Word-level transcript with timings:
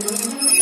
All 0.00 0.57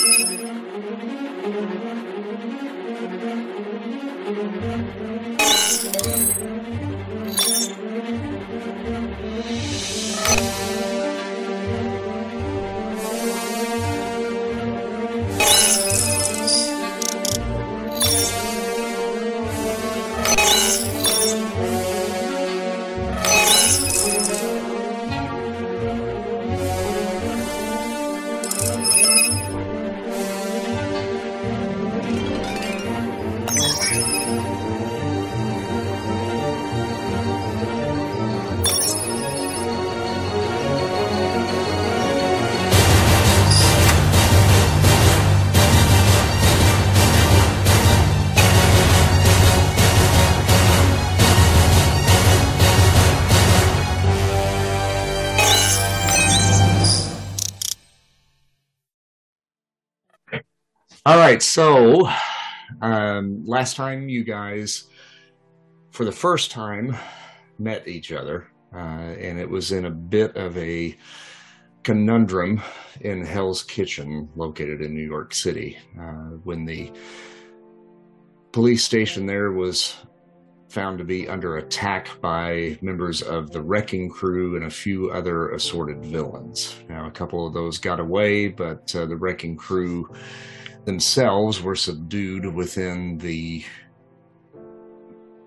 right, 61.26 61.42
so 61.42 62.08
um, 62.82 63.44
last 63.44 63.74
time 63.74 64.08
you 64.08 64.22
guys, 64.22 64.84
for 65.90 66.04
the 66.04 66.12
first 66.12 66.52
time, 66.52 66.96
met 67.58 67.88
each 67.88 68.12
other, 68.12 68.46
uh, 68.72 68.78
and 68.78 69.36
it 69.36 69.50
was 69.50 69.72
in 69.72 69.86
a 69.86 69.90
bit 69.90 70.36
of 70.36 70.56
a 70.56 70.96
conundrum 71.82 72.62
in 73.00 73.24
Hell's 73.24 73.64
Kitchen, 73.64 74.28
located 74.36 74.80
in 74.82 74.94
New 74.94 75.04
York 75.04 75.34
City, 75.34 75.76
uh, 76.00 76.36
when 76.44 76.64
the 76.64 76.92
police 78.52 78.84
station 78.84 79.26
there 79.26 79.50
was 79.50 79.96
found 80.68 80.96
to 80.98 81.04
be 81.04 81.28
under 81.28 81.56
attack 81.56 82.08
by 82.20 82.78
members 82.82 83.22
of 83.22 83.50
the 83.50 83.60
Wrecking 83.60 84.10
Crew 84.10 84.54
and 84.54 84.66
a 84.66 84.70
few 84.70 85.10
other 85.10 85.50
assorted 85.50 86.04
villains. 86.04 86.76
Now, 86.88 87.08
a 87.08 87.10
couple 87.10 87.44
of 87.44 87.52
those 87.52 87.78
got 87.78 87.98
away, 87.98 88.46
but 88.46 88.94
uh, 88.94 89.06
the 89.06 89.16
Wrecking 89.16 89.56
Crew 89.56 90.08
themselves 90.86 91.60
were 91.60 91.76
subdued 91.76 92.46
within 92.46 93.18
the 93.18 93.64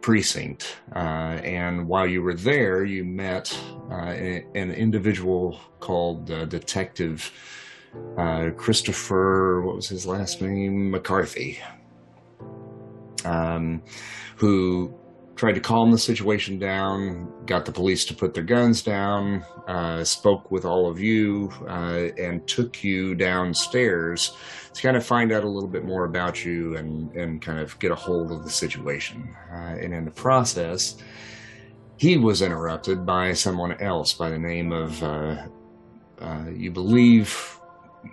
precinct. 0.02 0.78
Uh, 0.96 1.40
and 1.44 1.88
while 1.88 2.06
you 2.06 2.22
were 2.22 2.34
there, 2.34 2.84
you 2.84 3.04
met 3.04 3.58
uh, 3.90 3.94
an 3.96 4.72
individual 4.72 5.60
called 5.80 6.30
uh, 6.30 6.46
Detective 6.46 7.32
uh, 8.18 8.52
Christopher, 8.56 9.62
what 9.62 9.76
was 9.76 9.88
his 9.88 10.06
last 10.06 10.42
name? 10.42 10.92
McCarthy, 10.92 11.60
um, 13.26 13.82
who 14.36 14.94
tried 15.36 15.54
to 15.54 15.62
calm 15.62 15.90
the 15.90 15.98
situation 15.98 16.60
down, 16.60 17.32
got 17.46 17.66
the 17.66 17.72
police 17.72 18.04
to 18.06 18.14
put 18.14 18.34
their 18.34 18.44
guns 18.44 18.82
down, 18.82 19.44
uh, 19.68 20.04
spoke 20.04 20.52
with 20.52 20.66
all 20.66 20.90
of 20.90 21.00
you, 21.00 21.50
uh, 21.68 22.10
and 22.22 22.46
took 22.46 22.84
you 22.84 23.16
downstairs 23.16 24.38
to 24.74 24.82
kind 24.82 24.96
of 24.96 25.06
find 25.06 25.32
out 25.32 25.44
a 25.44 25.50
little 25.50 25.70
bit 25.70 25.84
more 25.84 26.06
about 26.06 26.46
you 26.46 26.76
and, 26.76 27.12
and 27.16 27.42
kind 27.42 27.60
of 27.60 27.78
get 27.80 27.92
a 27.92 27.96
hold 27.96 28.32
of 28.32 28.44
the 28.44 28.50
situation. 28.50 29.36
Uh, 29.52 29.76
and 29.82 29.94
in 29.94 30.06
the 30.06 30.12
process, 30.12 30.98
he 31.98 32.18
was 32.18 32.42
interrupted 32.42 33.06
by 33.06 33.34
someone 33.34 33.74
else 33.82 34.14
by 34.14 34.30
the 34.30 34.40
name 34.40 34.72
of, 34.72 35.04
uh, 35.04 35.36
uh, 36.22 36.46
you 36.54 36.72
believe 36.72 37.60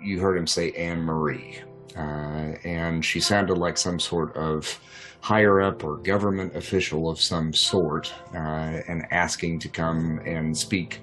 you 0.03 0.19
heard 0.19 0.37
him 0.37 0.47
say 0.47 0.71
Anne 0.71 1.01
Marie. 1.01 1.61
Uh, 1.95 2.53
and 2.63 3.03
she 3.03 3.19
sounded 3.19 3.57
like 3.57 3.77
some 3.77 3.99
sort 3.99 4.35
of 4.35 4.79
higher 5.21 5.61
up 5.61 5.83
or 5.83 5.97
government 5.97 6.55
official 6.55 7.09
of 7.09 7.19
some 7.19 7.51
sort 7.53 8.13
uh, 8.35 8.81
and 8.87 9.05
asking 9.11 9.59
to 9.59 9.67
come 9.67 10.19
and 10.25 10.55
speak 10.55 10.99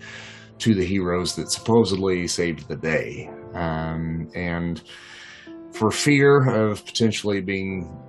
to 0.59 0.75
the 0.75 0.84
heroes 0.84 1.34
that 1.34 1.50
supposedly 1.50 2.27
saved 2.27 2.69
the 2.69 2.77
day. 2.77 3.29
Um, 3.55 4.31
and 4.34 4.83
for 5.75 5.91
fear 5.91 6.49
of 6.49 6.87
potentially 6.87 7.41
being 7.41 8.01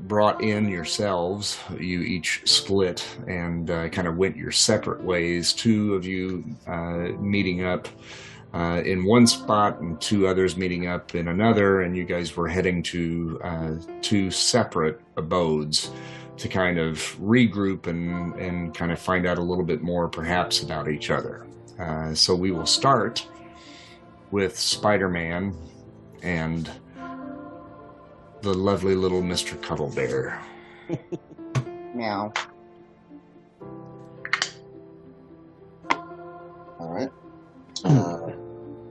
brought 0.00 0.42
in 0.42 0.68
yourselves, 0.68 1.58
you 1.78 2.00
each 2.00 2.42
split 2.46 3.06
and 3.28 3.70
uh, 3.70 3.88
kind 3.90 4.08
of 4.08 4.16
went 4.16 4.36
your 4.36 4.50
separate 4.50 5.02
ways. 5.02 5.52
Two 5.52 5.94
of 5.94 6.04
you 6.04 6.44
uh, 6.66 7.12
meeting 7.20 7.64
up 7.64 7.86
uh, 8.52 8.82
in 8.84 9.04
one 9.04 9.24
spot 9.26 9.78
and 9.80 10.00
two 10.00 10.26
others 10.26 10.56
meeting 10.56 10.88
up 10.88 11.14
in 11.14 11.28
another, 11.28 11.82
and 11.82 11.96
you 11.96 12.04
guys 12.04 12.36
were 12.36 12.48
heading 12.48 12.82
to 12.82 13.40
uh, 13.44 13.70
two 14.02 14.32
separate 14.32 15.00
abodes 15.16 15.92
to 16.38 16.48
kind 16.48 16.78
of 16.78 16.96
regroup 17.20 17.86
and, 17.86 18.34
and 18.34 18.74
kind 18.74 18.90
of 18.90 18.98
find 18.98 19.26
out 19.26 19.38
a 19.38 19.42
little 19.42 19.64
bit 19.64 19.82
more, 19.82 20.08
perhaps, 20.08 20.62
about 20.62 20.88
each 20.88 21.10
other. 21.10 21.46
Uh, 21.78 22.12
so 22.14 22.34
we 22.34 22.50
will 22.50 22.66
start 22.66 23.24
with 24.32 24.58
Spider 24.58 25.08
Man 25.08 25.54
and 26.22 26.70
the 28.42 28.54
lovely 28.54 28.94
little 28.94 29.22
Mr. 29.22 29.60
Cuddle 29.62 29.90
Bear. 29.90 30.40
Meow. 31.94 32.32
All 36.78 36.92
right. 36.92 37.10
Uh, 37.84 38.32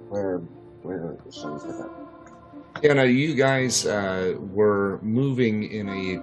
where, 0.09 0.38
where 0.84 1.18
shall 1.31 1.53
we 1.53 1.59
put 1.59 1.78
that? 1.78 1.89
Yeah, 2.84 2.94
now 2.94 3.03
you 3.03 3.34
guys 3.34 3.85
uh, 3.85 4.35
were 4.39 5.00
moving 5.01 5.72
in 5.72 5.89
a 5.89 6.22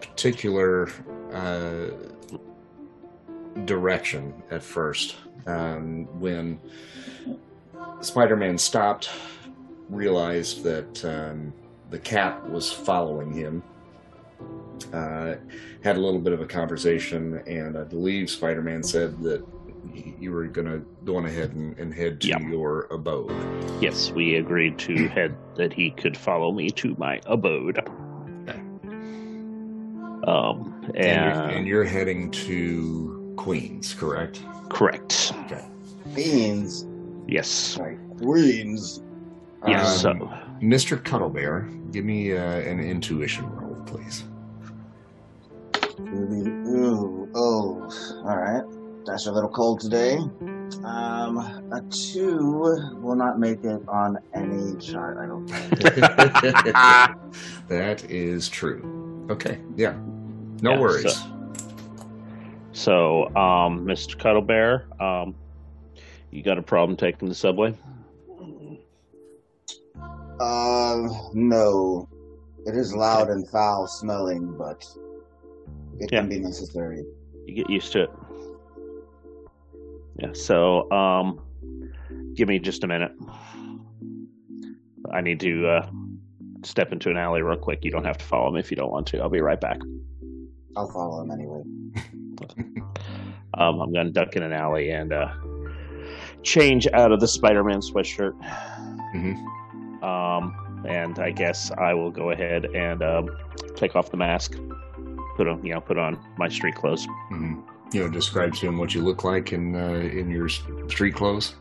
particular 0.00 0.88
uh, 1.32 1.86
direction 3.64 4.32
at 4.50 4.62
first 4.62 5.16
um, 5.46 6.04
when 6.20 6.60
Spider-Man 8.00 8.58
stopped, 8.58 9.10
realized 9.92 10.62
that 10.64 11.04
um, 11.04 11.52
the 11.90 11.98
cat 11.98 12.48
was 12.50 12.72
following 12.72 13.32
him. 13.32 13.62
Uh, 14.92 15.34
had 15.84 15.96
a 15.96 16.00
little 16.00 16.18
bit 16.20 16.32
of 16.32 16.40
a 16.40 16.46
conversation, 16.46 17.40
and 17.46 17.76
I 17.78 17.84
believe 17.84 18.28
Spider-Man 18.30 18.82
said 18.82 19.20
that 19.22 19.44
you 20.18 20.32
were 20.32 20.46
going 20.46 20.66
to 20.66 20.84
go 21.04 21.16
on 21.16 21.26
ahead 21.26 21.52
and, 21.52 21.78
and 21.78 21.92
head 21.94 22.20
to 22.22 22.28
Yep. 22.28 22.40
your 22.48 22.80
abode. 22.90 23.30
Yes, 23.80 24.10
we 24.10 24.36
agreed 24.36 24.78
to 24.80 25.08
head 25.08 25.36
that 25.56 25.72
he 25.72 25.90
could 25.90 26.16
follow 26.16 26.50
me 26.52 26.70
to 26.70 26.94
my 26.98 27.20
abode. 27.26 27.78
Um, 30.24 30.80
And, 30.94 31.04
you're, 31.04 31.42
and, 31.42 31.50
and 31.52 31.66
you're 31.66 31.84
heading 31.84 32.30
to 32.30 33.34
Queens, 33.36 33.92
correct? 33.94 34.40
correct. 34.68 35.32
Okay. 35.46 35.64
Beans. 36.14 36.86
Yes. 37.26 37.48
Sorry. 37.48 37.98
Queens. 38.18 39.02
Yes. 39.66 40.04
Um, 40.04 40.18
so, 40.20 40.28
Mr. 40.60 41.00
Cuddlebear, 41.02 41.92
give 41.92 42.04
me 42.04 42.32
uh, 42.36 42.40
an 42.42 42.80
intuition 42.80 43.48
roll, 43.54 43.76
please. 43.84 44.24
Ooh, 46.00 47.28
oh, 47.34 48.22
all 48.24 48.36
right. 48.36 48.62
That's 49.06 49.26
a 49.26 49.32
little 49.32 49.50
cold 49.50 49.80
today. 49.80 50.16
Um, 50.84 51.38
a 51.72 51.82
two 51.90 52.38
will 53.00 53.16
not 53.16 53.38
make 53.38 53.64
it 53.64 53.82
on 53.88 54.18
any 54.34 54.76
chart. 54.78 55.18
I 55.18 55.26
don't 55.26 55.46
think. 55.48 55.80
that 57.68 58.04
is 58.08 58.48
true. 58.48 59.26
Okay, 59.30 59.58
yeah. 59.76 59.94
No 60.60 60.72
Yeah, 60.74 60.80
worries. 60.80 61.14
so- 61.16 61.28
so 62.74 63.26
um, 63.36 63.84
Mr. 63.84 64.16
Cuddlebear, 64.18 64.86
um, 65.00 65.34
you 66.30 66.42
got 66.42 66.56
a 66.56 66.62
problem 66.62 66.96
taking 66.96 67.28
the 67.28 67.34
subway? 67.34 67.74
Um, 70.40 71.10
no. 71.34 72.08
It 72.66 72.76
is 72.76 72.94
loud 72.94 73.28
and 73.28 73.48
foul 73.48 73.86
smelling, 73.86 74.56
but 74.56 74.84
it 75.98 76.10
Yeah. 76.12 76.20
can 76.20 76.28
be 76.28 76.38
necessary. 76.38 77.04
You 77.46 77.54
get 77.54 77.68
used 77.70 77.92
to 77.92 78.02
it. 78.04 78.10
Yeah. 80.18 80.32
So, 80.32 80.90
um, 80.92 81.40
give 82.34 82.48
me 82.48 82.58
just 82.58 82.84
a 82.84 82.86
minute. 82.86 83.12
I 85.10 85.20
need 85.20 85.40
to 85.40 85.66
uh, 85.68 85.90
step 86.64 86.92
into 86.92 87.10
an 87.10 87.16
alley 87.16 87.42
real 87.42 87.56
quick. 87.58 87.84
You 87.84 87.90
don't 87.90 88.04
have 88.04 88.18
to 88.18 88.24
follow 88.24 88.50
me 88.52 88.60
if 88.60 88.70
you 88.70 88.76
don't 88.76 88.90
want 88.92 89.06
to. 89.08 89.18
I'll 89.20 89.28
be 89.28 89.40
right 89.40 89.60
back. 89.60 89.80
I'll 90.76 90.88
follow 90.90 91.22
him 91.22 91.30
anyway. 91.30 91.62
Um, 93.54 93.82
I'm 93.82 93.92
going 93.92 94.06
to 94.06 94.12
duck 94.12 94.34
in 94.34 94.42
an 94.42 94.54
alley 94.54 94.92
and 94.92 95.12
uh, 95.12 95.28
change 96.42 96.86
out 96.94 97.12
of 97.12 97.20
the 97.20 97.28
Spider-Man 97.28 97.80
sweatshirt. 97.80 98.32
Mhm. 99.14 99.36
Um, 100.02 100.84
and 100.86 101.18
I 101.18 101.30
guess 101.30 101.70
I 101.72 101.94
will 101.94 102.10
go 102.10 102.30
ahead 102.30 102.64
and 102.66 103.02
um, 103.02 103.30
take 103.76 103.94
off 103.94 104.10
the 104.10 104.16
mask, 104.16 104.56
put 105.36 105.46
on 105.48 105.64
you 105.64 105.72
know 105.72 105.80
put 105.80 105.98
on 105.98 106.18
my 106.36 106.48
street 106.48 106.74
clothes. 106.74 107.06
hmm 107.28 107.60
You 107.92 108.00
know, 108.00 108.08
describe 108.08 108.54
to 108.54 108.66
him 108.66 108.78
what 108.78 108.94
you 108.94 109.02
look 109.02 109.24
like 109.24 109.52
in 109.52 109.76
uh, 109.76 110.18
in 110.20 110.30
your 110.30 110.48
street 110.88 111.14
clothes. 111.14 111.54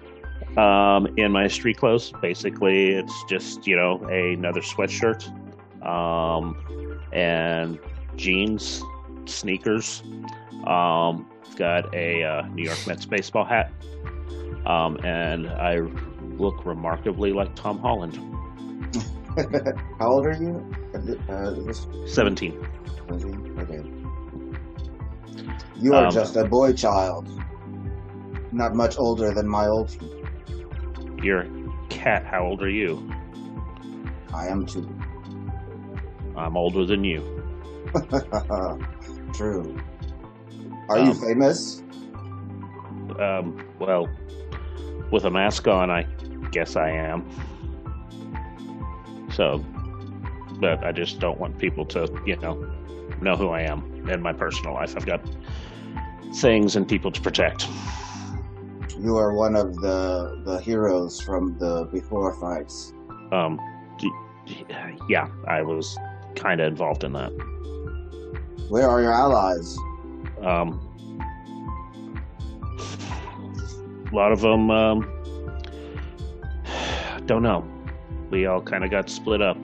Um, 0.57 1.07
in 1.17 1.31
my 1.31 1.47
street 1.47 1.77
clothes, 1.77 2.11
basically, 2.21 2.89
it's 2.89 3.23
just 3.29 3.67
you 3.67 3.75
know 3.75 4.05
a, 4.09 4.33
another 4.33 4.61
sweatshirt, 4.61 5.21
um, 5.85 6.57
and 7.13 7.79
jeans, 8.15 8.81
sneakers. 9.25 10.03
Um, 10.65 11.27
got 11.55 11.93
a 11.93 12.23
uh, 12.23 12.47
New 12.47 12.63
York 12.63 12.79
Mets 12.87 13.05
baseball 13.05 13.45
hat, 13.45 13.71
um, 14.65 14.97
and 15.03 15.47
I 15.47 15.81
look 16.37 16.65
remarkably 16.65 17.31
like 17.33 17.55
Tom 17.55 17.79
Holland. 17.79 18.15
How 19.99 20.11
old 20.11 20.25
are 20.25 20.33
you? 20.33 20.65
Uh, 21.29 21.51
this 21.65 21.87
Seventeen. 22.05 22.65
Okay. 23.09 23.81
You 25.79 25.93
are 25.95 26.05
Um, 26.07 26.11
just 26.13 26.35
a 26.35 26.43
boy 26.45 26.73
child. 26.73 27.27
Not 28.51 28.75
much 28.75 28.97
older 28.99 29.33
than 29.33 29.47
my 29.47 29.67
old. 29.67 29.95
You're 31.23 31.41
a 31.41 31.49
cat. 31.89 32.25
How 32.25 32.43
old 32.45 32.61
are 32.61 32.69
you? 32.69 33.09
I 34.33 34.47
am 34.47 34.65
too. 34.65 34.87
I'm 36.35 36.57
older 36.57 36.85
than 36.85 37.03
you. 37.03 37.21
True. 39.33 39.77
Are 40.89 40.99
you 40.99 41.11
Um, 41.11 41.21
famous? 41.21 41.83
Um, 43.19 43.65
well, 43.79 44.07
with 45.09 45.25
a 45.25 45.31
mask 45.31 45.67
on, 45.67 45.89
I 45.89 46.03
guess 46.51 46.75
I 46.75 46.89
am. 46.89 47.29
So, 49.33 49.63
but 50.59 50.83
I 50.83 50.91
just 50.91 51.19
don't 51.19 51.39
want 51.39 51.57
people 51.57 51.85
to, 51.87 52.07
you 52.25 52.35
know, 52.37 52.53
know 53.21 53.35
who 53.35 53.49
I 53.49 53.61
am 53.61 54.09
in 54.09 54.21
my 54.21 54.33
personal 54.33 54.73
life. 54.73 54.95
I've 54.95 55.05
got 55.05 55.21
things 56.35 56.75
and 56.75 56.87
people 56.87 57.11
to 57.11 57.21
protect. 57.21 57.67
You 58.99 59.17
are 59.17 59.33
one 59.33 59.55
of 59.55 59.75
the 59.77 60.41
the 60.45 60.59
heroes 60.59 61.19
from 61.21 61.57
the 61.57 61.85
before 61.91 62.33
fights. 62.39 62.93
Um, 63.31 63.59
yeah, 65.09 65.29
I 65.47 65.61
was 65.61 65.97
kind 66.35 66.61
of 66.61 66.67
involved 66.67 67.03
in 67.03 67.13
that. 67.13 67.31
Where 68.69 68.89
are 68.89 69.01
your 69.01 69.13
allies? 69.13 69.77
Um, 70.41 70.90
a 74.11 74.15
lot 74.15 74.31
of 74.31 74.41
them 74.41 74.69
um, 74.69 75.01
don't 77.25 77.43
know. 77.43 77.65
We 78.29 78.45
all 78.45 78.61
kind 78.61 78.83
of 78.83 78.91
got 78.91 79.09
split 79.09 79.41
up 79.41 79.57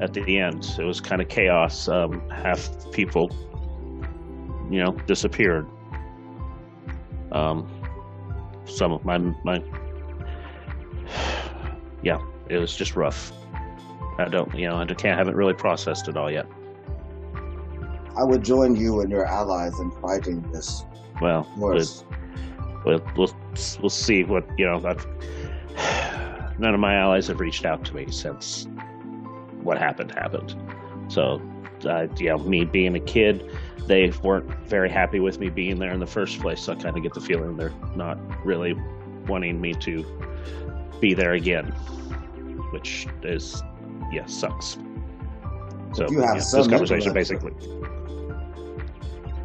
at 0.00 0.12
the 0.12 0.38
end. 0.38 0.76
It 0.78 0.84
was 0.84 1.00
kind 1.00 1.20
of 1.20 1.28
chaos. 1.28 1.88
Um, 1.88 2.28
half 2.30 2.68
people, 2.92 3.30
you 4.70 4.82
know, 4.82 4.92
disappeared. 5.06 5.66
Um, 7.32 7.68
some 8.64 8.92
of 8.92 9.04
my 9.04 9.18
my, 9.18 9.62
yeah, 12.02 12.18
it 12.48 12.58
was 12.58 12.74
just 12.76 12.96
rough. 12.96 13.32
I 14.18 14.28
don't, 14.28 14.54
you 14.54 14.68
know, 14.68 14.76
I 14.76 14.84
can't 14.86 15.16
haven't 15.16 15.36
really 15.36 15.54
processed 15.54 16.08
it 16.08 16.16
all 16.16 16.30
yet. 16.30 16.46
I 18.16 18.24
would 18.24 18.44
join 18.44 18.76
you 18.76 19.00
and 19.00 19.10
your 19.10 19.24
allies 19.24 19.78
in 19.80 19.90
fighting 19.92 20.42
this 20.52 20.84
Well, 21.22 21.44
force. 21.58 22.04
We'll 22.84 23.02
we'll 23.16 23.34
we'll 23.80 23.90
see 23.90 24.24
what 24.24 24.46
you 24.58 24.66
know. 24.66 24.82
I've, 24.84 25.06
none 26.58 26.74
of 26.74 26.80
my 26.80 26.94
allies 26.94 27.28
have 27.28 27.40
reached 27.40 27.64
out 27.64 27.84
to 27.86 27.94
me 27.94 28.10
since 28.10 28.66
what 29.62 29.78
happened 29.78 30.12
happened. 30.12 30.54
So, 31.08 31.40
uh, 31.84 32.06
you 32.18 32.28
know, 32.28 32.38
me 32.38 32.64
being 32.64 32.94
a 32.94 33.00
kid, 33.00 33.50
they 33.86 34.10
weren't 34.22 34.48
very 34.68 34.90
happy 34.90 35.20
with 35.20 35.40
me 35.40 35.48
being 35.48 35.78
there 35.78 35.92
in 35.92 36.00
the 36.00 36.06
first 36.06 36.40
place. 36.40 36.62
So 36.62 36.72
I 36.72 36.76
kind 36.76 36.96
of 36.96 37.02
get 37.02 37.14
the 37.14 37.20
feeling 37.20 37.56
they're 37.56 37.74
not 37.96 38.18
really 38.44 38.74
wanting 39.26 39.60
me 39.60 39.74
to 39.74 40.04
be 41.00 41.14
there 41.14 41.32
again, 41.32 41.66
which 42.72 43.06
is 43.22 43.62
yeah 44.12 44.26
sucks. 44.26 44.78
So 45.92 46.08
you 46.08 46.20
have 46.20 46.36
yeah, 46.36 46.42
this 46.42 46.68
conversation 46.68 47.12
basically 47.12 47.52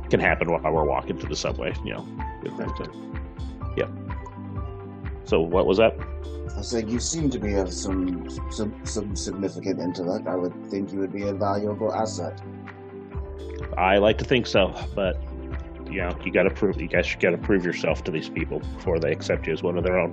can 0.09 0.19
happen 0.19 0.51
while 0.51 0.71
we're 0.71 0.85
walking 0.85 1.17
to 1.17 1.27
the 1.27 1.35
subway. 1.35 1.73
You 1.83 1.93
know, 1.93 2.07
So 5.25 5.42
what 5.42 5.66
was 5.66 5.77
that? 5.77 5.95
I 6.57 6.62
said, 6.62 6.89
you 6.89 7.00
seem 7.00 7.30
to 7.31 7.39
be 7.39 7.56
of 7.56 7.74
some, 7.74 8.30
some 8.51 8.74
some 8.86 9.16
significant 9.16 9.80
intellect. 9.80 10.27
I 10.27 10.36
would 10.36 10.54
think 10.69 10.94
you 10.94 11.00
would 11.00 11.12
be 11.12 11.24
a 11.27 11.33
valuable 11.33 11.94
asset. 11.94 12.42
I 13.77 13.98
like 13.98 14.18
to 14.19 14.25
think 14.25 14.48
so, 14.48 14.74
but 14.95 15.22
you 15.89 16.01
know, 16.01 16.18
you 16.24 16.31
got 16.31 16.44
to 16.44 16.50
prove. 16.50 16.80
You 16.80 16.88
guys 16.88 17.13
got 17.19 17.31
to 17.31 17.38
prove 17.38 17.66
yourself 17.66 18.04
to 18.06 18.12
these 18.12 18.30
people 18.30 18.60
before 18.60 19.00
they 19.00 19.12
accept 19.12 19.48
you 19.48 19.54
as 19.54 19.63
one 19.63 19.77
of 19.77 19.83
their 19.83 19.98
own. 20.00 20.12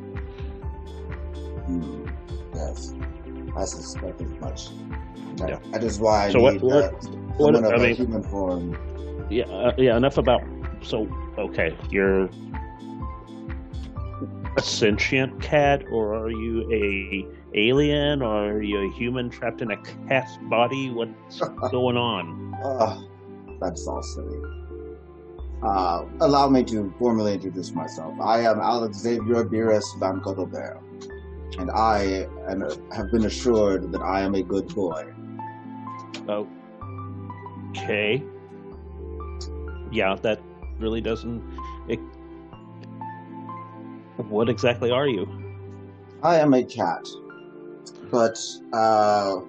Hmm. 1.67 2.07
Yes, 2.55 2.95
I 3.57 3.65
suspect 3.65 4.21
as 4.21 4.31
much. 4.41 4.69
That, 5.37 5.49
Yeah. 5.49 5.59
that 5.73 5.85
is 5.85 6.01
why 6.01 6.27
I 6.27 6.31
So 6.31 6.39
need 6.51 6.61
what- 6.63 6.73
uh, 6.85 6.91
what- 6.91 7.03
someone 7.39 7.65
of 7.65 7.73
I 7.73 7.77
a 7.77 7.79
mean- 7.79 7.97
human 7.97 8.23
form. 8.23 8.77
Yeah, 9.31 9.45
uh, 9.45 9.73
yeah. 9.79 9.97
Enough 9.97 10.19
about. 10.19 10.43
So 10.83 11.07
okay, 11.39 11.77
you're 11.91 12.29
a 14.57 14.63
sentient 14.63 15.41
cat, 15.41 15.85
or 15.91 16.15
are 16.15 16.31
you 16.31 16.71
a 16.73 17.27
alien, 17.55 18.23
or 18.23 18.53
are 18.53 18.63
you 18.63 18.89
a 18.89 18.93
human 18.93 19.31
trapped 19.31 19.63
in 19.63 19.71
a 19.71 19.77
cat's 20.09 20.37
body? 20.43 20.91
What's 20.91 21.41
going 21.71 21.97
on? 21.97 22.55
Ugh, 22.63 23.05
that's 23.61 23.87
all 23.87 24.03
silly. 24.03 24.39
Uh, 25.63 26.05
allow 26.21 26.49
me 26.49 26.65
to 26.65 26.93
formally 26.99 27.35
introduce 27.35 27.73
myself. 27.73 28.15
I 28.21 28.41
am 28.41 28.59
Alex 28.59 28.99
Xavier 28.99 29.45
Beerus 29.45 29.85
Van 30.01 30.21
Cottelbear, 30.21 30.79
and 31.59 31.71
I 31.71 32.27
am, 32.49 32.63
have 32.93 33.13
been 33.13 33.25
assured 33.27 33.93
that 33.93 34.01
I 34.03 34.23
am 34.23 34.35
a 34.35 34.43
good 34.43 34.75
boy. 34.75 35.07
Oh. 36.29 36.49
Okay. 37.71 38.23
Yeah, 39.93 40.17
that 40.23 40.41
really 40.79 41.01
doesn't. 41.01 41.43
What 44.17 44.49
exactly 44.49 44.91
are 44.91 45.09
you? 45.09 45.27
I 46.23 46.39
am 46.39 46.55
a 46.55 46.63
cat, 46.65 47.07
but 48.11 48.39
uh, 48.73 49.41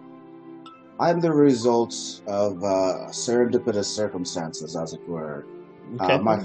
I'm 1.00 1.20
the 1.20 1.32
result 1.32 1.94
of 2.28 2.64
uh, 2.64 3.10
serendipitous 3.12 3.86
circumstances, 3.86 4.76
as 4.76 4.94
it 4.94 5.08
were. 5.08 5.46
Okay, 6.02 6.14
Uh, 6.14 6.18
my- 6.20 6.36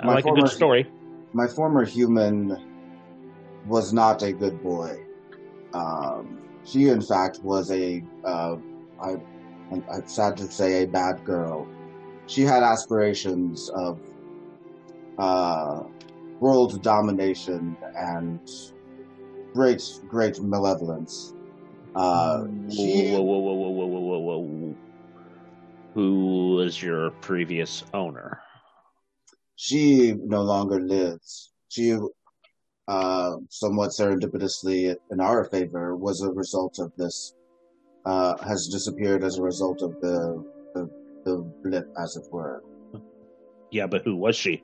I 0.00 0.06
my 0.06 0.14
like 0.14 0.24
a 0.24 0.28
former- 0.28 0.42
good 0.42 0.50
story. 0.50 0.86
my 1.32 1.46
former 1.48 1.84
human 1.84 2.56
was 3.66 3.92
not 3.92 4.22
a 4.22 4.32
good 4.32 4.62
boy. 4.62 5.04
Um, 5.74 6.38
she, 6.64 6.88
in 6.88 7.00
fact, 7.02 7.40
was 7.42 7.70
a, 7.72 8.02
uh, 8.24 8.56
I, 9.02 9.16
I'm 9.72 10.06
sad 10.06 10.36
to 10.38 10.44
say, 10.50 10.84
a 10.84 10.86
bad 10.86 11.24
girl. 11.24 11.66
She 12.26 12.42
had 12.42 12.62
aspirations 12.62 13.68
of 13.70 13.98
uh, 15.18 15.82
world 16.40 16.82
domination 16.82 17.76
and 17.96 18.40
great, 19.54 19.82
great 20.08 20.40
malevolence. 20.42 21.32
Uh, 21.94 22.44
she, 22.70 23.10
whoa, 23.10 23.22
whoa, 23.22 23.38
whoa, 23.38 23.54
whoa, 23.54 23.86
whoa, 23.86 23.86
whoa, 23.86 24.18
whoa, 24.18 24.38
whoa. 24.38 24.76
Who 25.94 26.54
was 26.56 26.80
your 26.80 27.10
previous 27.22 27.82
owner? 27.92 28.40
she 29.58 30.14
no 30.24 30.42
longer 30.42 30.80
lives. 30.80 31.52
She, 31.68 31.98
uh, 32.86 33.36
somewhat 33.50 33.90
serendipitously 33.90 34.94
in 35.10 35.20
our 35.20 35.44
favor, 35.44 35.96
was 35.96 36.22
a 36.22 36.30
result 36.30 36.78
of 36.78 36.92
this, 36.96 37.34
uh, 38.06 38.36
has 38.38 38.68
disappeared 38.68 39.24
as 39.24 39.36
a 39.36 39.42
result 39.42 39.82
of 39.82 39.90
the, 40.00 40.44
the, 40.74 40.88
the 41.24 41.52
blip, 41.64 41.86
as 42.00 42.16
it 42.16 42.24
were. 42.30 42.62
Yeah, 43.72 43.88
but 43.88 44.02
who 44.04 44.16
was 44.16 44.36
she? 44.36 44.62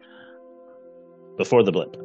Before 1.37 1.63
the 1.63 1.73
blip. 1.73 1.97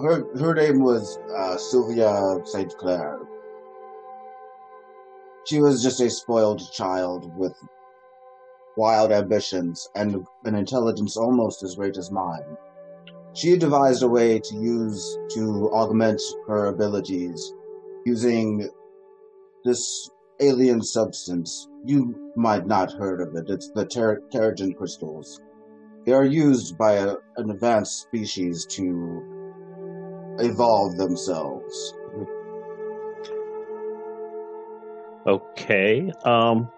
Her, 0.00 0.24
her 0.38 0.54
name 0.54 0.82
was, 0.82 1.18
uh, 1.36 1.56
Sylvia 1.56 2.38
St. 2.44 2.76
Clair. 2.78 3.18
She 5.44 5.60
was 5.60 5.82
just 5.82 6.00
a 6.00 6.08
spoiled 6.08 6.62
child 6.72 7.36
with 7.36 7.54
wild 8.76 9.12
ambitions 9.12 9.88
and 9.94 10.24
an 10.44 10.54
intelligence 10.54 11.16
almost 11.16 11.62
as 11.62 11.74
great 11.74 11.96
as 11.96 12.10
mine. 12.10 12.56
She 13.34 13.56
devised 13.56 14.02
a 14.02 14.08
way 14.08 14.38
to 14.38 14.54
use 14.56 15.18
to 15.34 15.70
augment 15.72 16.20
her 16.46 16.66
abilities 16.66 17.52
using 18.04 18.68
this 19.64 20.10
alien 20.40 20.82
substance. 20.82 21.68
You 21.84 22.32
might 22.36 22.66
not 22.66 22.92
heard 22.92 23.20
of 23.20 23.34
it. 23.34 23.48
It's 23.48 23.70
the 23.70 23.86
ter- 23.86 24.20
crystals. 24.76 25.40
They 26.04 26.12
are 26.12 26.24
used 26.24 26.76
by 26.76 26.92
a, 26.94 27.14
an 27.36 27.50
advanced 27.50 28.00
species 28.02 28.66
to 28.66 29.22
evolve 30.40 30.96
themselves. 30.96 31.94
Okay. 35.26 36.10
Um, 36.24 36.68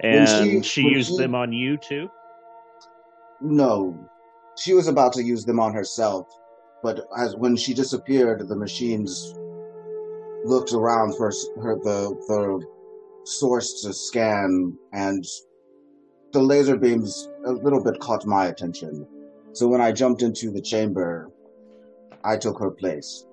When 0.00 0.14
and 0.14 0.28
she- 0.28 0.62
she, 0.62 0.84
when 0.84 0.92
used 0.94 1.10
she- 1.10 1.18
them 1.18 1.34
on 1.34 1.52
you 1.52 1.76
too. 1.76 2.10
No, 3.40 3.96
she 4.56 4.72
was 4.72 4.86
about 4.88 5.12
to 5.14 5.22
use 5.22 5.44
them 5.44 5.58
on 5.58 5.72
herself, 5.72 6.28
but 6.82 7.06
as 7.16 7.34
when 7.36 7.56
she 7.56 7.74
disappeared, 7.74 8.46
the 8.48 8.56
machines 8.56 9.34
looked 10.44 10.72
around 10.72 11.16
for 11.16 11.30
her 11.62 11.76
the 11.76 12.14
the 12.28 12.64
source 13.24 13.82
to 13.82 13.92
scan, 13.92 14.76
and 14.92 15.24
the 16.32 16.40
laser 16.42 16.76
beams 16.76 17.28
a 17.44 17.52
little 17.52 17.82
bit 17.82 18.00
caught 18.00 18.26
my 18.26 18.46
attention. 18.46 19.06
So 19.52 19.68
when 19.68 19.80
I 19.80 19.92
jumped 19.92 20.22
into 20.22 20.50
the 20.50 20.60
chamber, 20.62 21.30
I 22.24 22.36
took 22.36 22.58
her 22.58 22.70
place. 22.70 23.24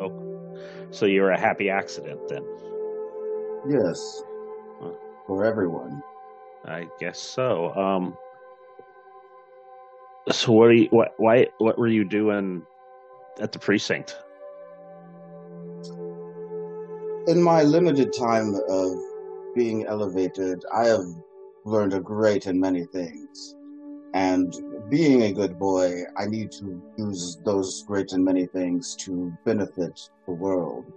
Oh, 0.00 0.12
so 0.90 1.06
you're 1.06 1.30
a 1.30 1.40
happy 1.40 1.70
accident 1.70 2.20
then. 2.28 2.44
Yes, 3.68 4.22
Huh. 4.80 4.92
for 5.26 5.44
everyone. 5.44 6.02
I 6.64 6.86
guess 7.00 7.18
so. 7.18 7.74
Um, 7.74 8.16
so 10.30 10.52
what 10.52 10.68
are 10.68 10.72
you? 10.74 10.88
What? 10.90 11.14
Why? 11.16 11.46
What 11.58 11.78
were 11.78 11.88
you 11.88 12.04
doing 12.04 12.62
at 13.40 13.52
the 13.52 13.58
precinct? 13.58 14.16
in 17.28 17.42
my 17.42 17.62
limited 17.62 18.10
time 18.18 18.54
of 18.70 18.90
being 19.54 19.84
elevated, 19.84 20.64
I 20.74 20.86
have 20.86 21.04
learned 21.68 21.94
a 21.94 22.00
great 22.00 22.46
and 22.46 22.60
many 22.60 22.84
things. 22.86 23.54
And 24.14 24.54
being 24.88 25.22
a 25.22 25.32
good 25.32 25.58
boy, 25.58 26.02
I 26.16 26.26
need 26.26 26.50
to 26.52 26.82
use 26.96 27.38
those 27.44 27.84
great 27.86 28.12
and 28.12 28.24
many 28.24 28.46
things 28.46 28.96
to 29.00 29.32
benefit 29.44 30.10
the 30.26 30.32
world. 30.32 30.90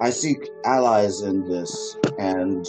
I 0.00 0.10
seek 0.10 0.38
allies 0.64 1.20
in 1.20 1.48
this 1.48 1.96
and 2.18 2.66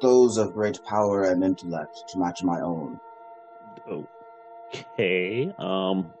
those 0.00 0.36
of 0.38 0.54
great 0.54 0.82
power 0.84 1.24
and 1.24 1.42
intellect 1.42 2.04
to 2.08 2.18
match 2.18 2.42
my 2.42 2.60
own. 2.60 3.00
Okay. 4.74 5.52
Um. 5.58 6.12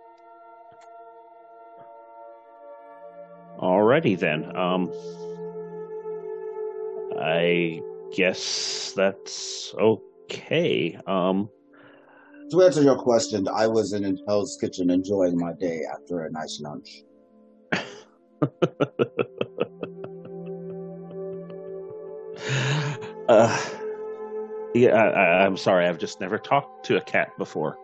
Alrighty 3.60 4.18
then. 4.18 4.54
Um. 4.56 4.92
I 7.18 7.80
guess 8.14 8.92
that's 8.96 9.74
okay. 9.78 10.98
Um. 11.06 11.50
To 12.50 12.62
answer 12.62 12.82
your 12.82 12.96
question, 12.96 13.46
I 13.48 13.66
was 13.66 13.92
in 13.92 14.18
Hell's 14.26 14.56
Kitchen 14.60 14.90
enjoying 14.90 15.36
my 15.36 15.52
day 15.54 15.82
after 15.92 16.24
a 16.24 16.30
nice 16.30 16.60
lunch. 16.60 17.02
uh. 23.28 23.66
Yeah, 24.74 24.94
I, 24.94 25.08
I, 25.08 25.46
I'm 25.46 25.56
sorry. 25.56 25.86
I've 25.86 25.98
just 25.98 26.20
never 26.20 26.38
talked 26.38 26.84
to 26.86 26.98
a 26.98 27.00
cat 27.00 27.30
before. 27.38 27.78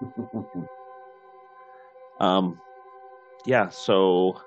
Um, 2.20 2.60
yeah, 3.44 3.70
so, 3.70 4.40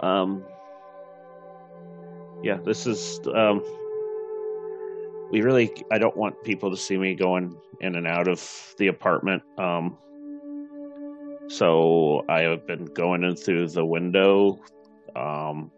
um, 0.00 0.44
yeah, 2.46 2.58
this 2.64 2.86
is, 2.86 3.18
um, 3.34 3.60
we 5.32 5.42
really, 5.42 5.72
I 5.90 5.98
don't 5.98 6.16
want 6.16 6.40
people 6.44 6.70
to 6.70 6.76
see 6.76 6.96
me 6.96 7.16
going 7.16 7.56
in 7.80 7.96
and 7.96 8.06
out 8.06 8.28
of 8.28 8.40
the 8.78 8.86
apartment. 8.86 9.42
Um, 9.58 9.98
so 11.48 12.24
I 12.28 12.42
have 12.42 12.64
been 12.64 12.84
going 12.84 13.24
in 13.24 13.34
through 13.34 13.68
the 13.70 13.84
window. 13.84 14.60
Um, 15.16 15.72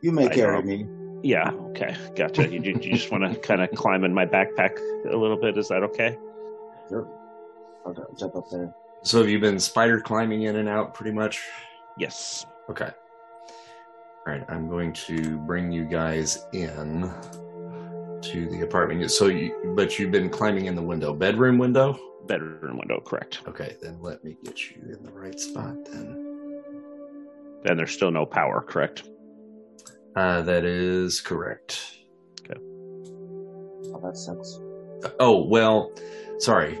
You 0.00 0.12
may 0.12 0.26
I 0.26 0.28
carry 0.30 0.62
me. 0.62 0.86
yeah, 1.22 1.50
okay, 1.70 1.94
gotcha. 2.16 2.48
You, 2.48 2.62
you 2.62 2.78
you 2.80 2.92
just 2.94 3.10
want 3.10 3.24
to 3.30 3.38
kind 3.40 3.60
of 3.60 3.70
climb 3.72 4.04
in 4.04 4.14
my 4.14 4.24
backpack 4.24 4.78
a 5.12 5.16
little 5.16 5.36
bit? 5.38 5.58
Is 5.58 5.68
that 5.68 5.82
okay? 5.82 6.16
Sure. 6.88 7.06
I'll 7.84 7.94
jump 8.18 8.36
up 8.36 8.48
there. 8.50 8.74
So 9.02 9.18
have 9.18 9.28
you 9.28 9.38
been 9.38 9.58
spider 9.60 10.00
climbing 10.00 10.42
in 10.44 10.56
and 10.56 10.68
out 10.68 10.94
pretty 10.94 11.12
much? 11.12 11.42
Yes. 11.98 12.46
Okay. 12.70 12.90
All 14.28 14.34
right, 14.34 14.44
I'm 14.50 14.68
going 14.68 14.92
to 14.92 15.38
bring 15.38 15.72
you 15.72 15.86
guys 15.86 16.44
in 16.52 17.10
to 18.20 18.46
the 18.50 18.60
apartment. 18.62 19.10
So, 19.10 19.28
you, 19.28 19.72
but 19.74 19.98
you've 19.98 20.10
been 20.10 20.28
climbing 20.28 20.66
in 20.66 20.74
the 20.74 20.82
window, 20.82 21.14
bedroom 21.14 21.56
window. 21.56 21.98
Bedroom 22.26 22.76
window, 22.76 23.00
correct. 23.00 23.40
Okay, 23.48 23.76
then 23.80 23.96
let 24.02 24.22
me 24.24 24.36
get 24.44 24.70
you 24.70 24.82
in 24.82 25.02
the 25.02 25.10
right 25.10 25.40
spot. 25.40 25.82
Then 25.86 26.60
And 27.64 27.78
there's 27.78 27.92
still 27.92 28.10
no 28.10 28.26
power, 28.26 28.60
correct? 28.60 29.04
uh, 30.14 30.42
that 30.42 30.66
is 30.66 31.22
correct. 31.22 31.96
Okay. 32.42 32.60
Oh, 32.60 34.00
that 34.04 34.14
sucks. 34.14 34.60
Oh 35.20 35.42
well, 35.46 35.90
sorry, 36.38 36.78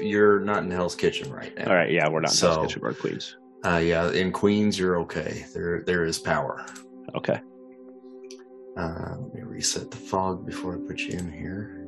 you're 0.00 0.38
not 0.38 0.62
in 0.62 0.70
Hell's 0.70 0.94
Kitchen 0.94 1.32
right 1.32 1.56
now. 1.56 1.66
All 1.70 1.74
right, 1.74 1.90
yeah, 1.90 2.08
we're 2.08 2.20
not 2.20 2.30
in 2.30 2.36
So- 2.36 2.50
Hell's 2.52 2.66
Kitchen, 2.68 2.82
we're 2.82 2.94
Queens. 2.94 3.36
Uh, 3.64 3.78
yeah, 3.78 4.10
in 4.12 4.30
Queens, 4.30 4.78
you're 4.78 4.98
okay. 5.00 5.46
There, 5.54 5.82
there 5.86 6.04
is 6.04 6.18
power. 6.18 6.66
Okay. 7.14 7.40
Uh, 8.76 9.16
let 9.18 9.34
me 9.34 9.42
reset 9.42 9.90
the 9.90 9.96
fog 9.96 10.44
before 10.44 10.74
I 10.74 10.86
put 10.86 10.98
you 11.00 11.16
in 11.18 11.32
here. 11.32 11.84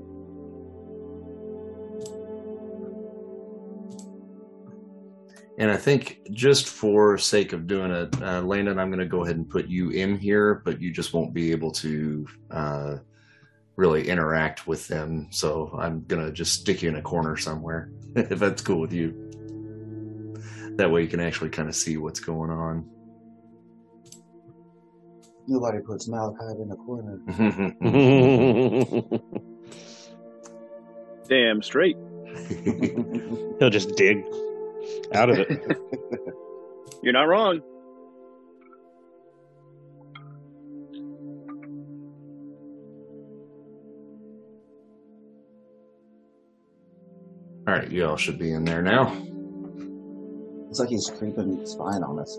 And 5.58 5.70
I 5.70 5.76
think 5.76 6.20
just 6.32 6.68
for 6.68 7.16
sake 7.16 7.52
of 7.54 7.66
doing 7.66 7.90
it, 7.90 8.22
uh, 8.22 8.42
Landon, 8.42 8.78
I'm 8.78 8.90
going 8.90 9.00
to 9.00 9.06
go 9.06 9.24
ahead 9.24 9.36
and 9.36 9.48
put 9.48 9.68
you 9.68 9.90
in 9.90 10.18
here, 10.18 10.62
but 10.64 10.80
you 10.80 10.92
just 10.92 11.14
won't 11.14 11.32
be 11.32 11.50
able 11.50 11.72
to 11.72 12.26
uh, 12.50 12.96
really 13.76 14.08
interact 14.08 14.66
with 14.66 14.86
them. 14.86 15.28
So 15.30 15.74
I'm 15.78 16.04
going 16.04 16.24
to 16.24 16.30
just 16.30 16.60
stick 16.60 16.82
you 16.82 16.90
in 16.90 16.96
a 16.96 17.02
corner 17.02 17.36
somewhere, 17.38 17.90
if 18.16 18.38
that's 18.38 18.60
cool 18.60 18.80
with 18.80 18.92
you. 18.92 19.22
That 20.76 20.90
way 20.90 21.00
you 21.00 21.08
can 21.08 21.20
actually 21.20 21.50
kind 21.50 21.70
of 21.70 21.74
see 21.74 21.96
what's 21.96 22.20
going 22.20 22.50
on. 22.50 22.90
Nobody 25.48 25.78
puts 25.80 26.08
Malachite 26.08 26.58
in 26.58 26.70
a 26.72 26.76
corner. 26.76 27.20
Damn 31.28 31.62
straight. 31.62 31.96
He'll 33.58 33.70
just 33.70 33.94
dig 33.96 34.24
out 35.14 35.30
of 35.30 35.38
it. 35.38 35.48
You're 37.02 37.12
not 37.12 37.28
wrong. 37.28 37.60
All 47.68 47.74
right, 47.74 47.90
you 47.90 48.06
all 48.06 48.16
should 48.16 48.38
be 48.38 48.52
in 48.52 48.64
there 48.64 48.82
now. 48.82 49.12
It's 50.70 50.78
like 50.78 50.88
he's 50.88 51.10
creeping 51.10 51.64
spine 51.66 52.02
on 52.02 52.18
us. 52.18 52.38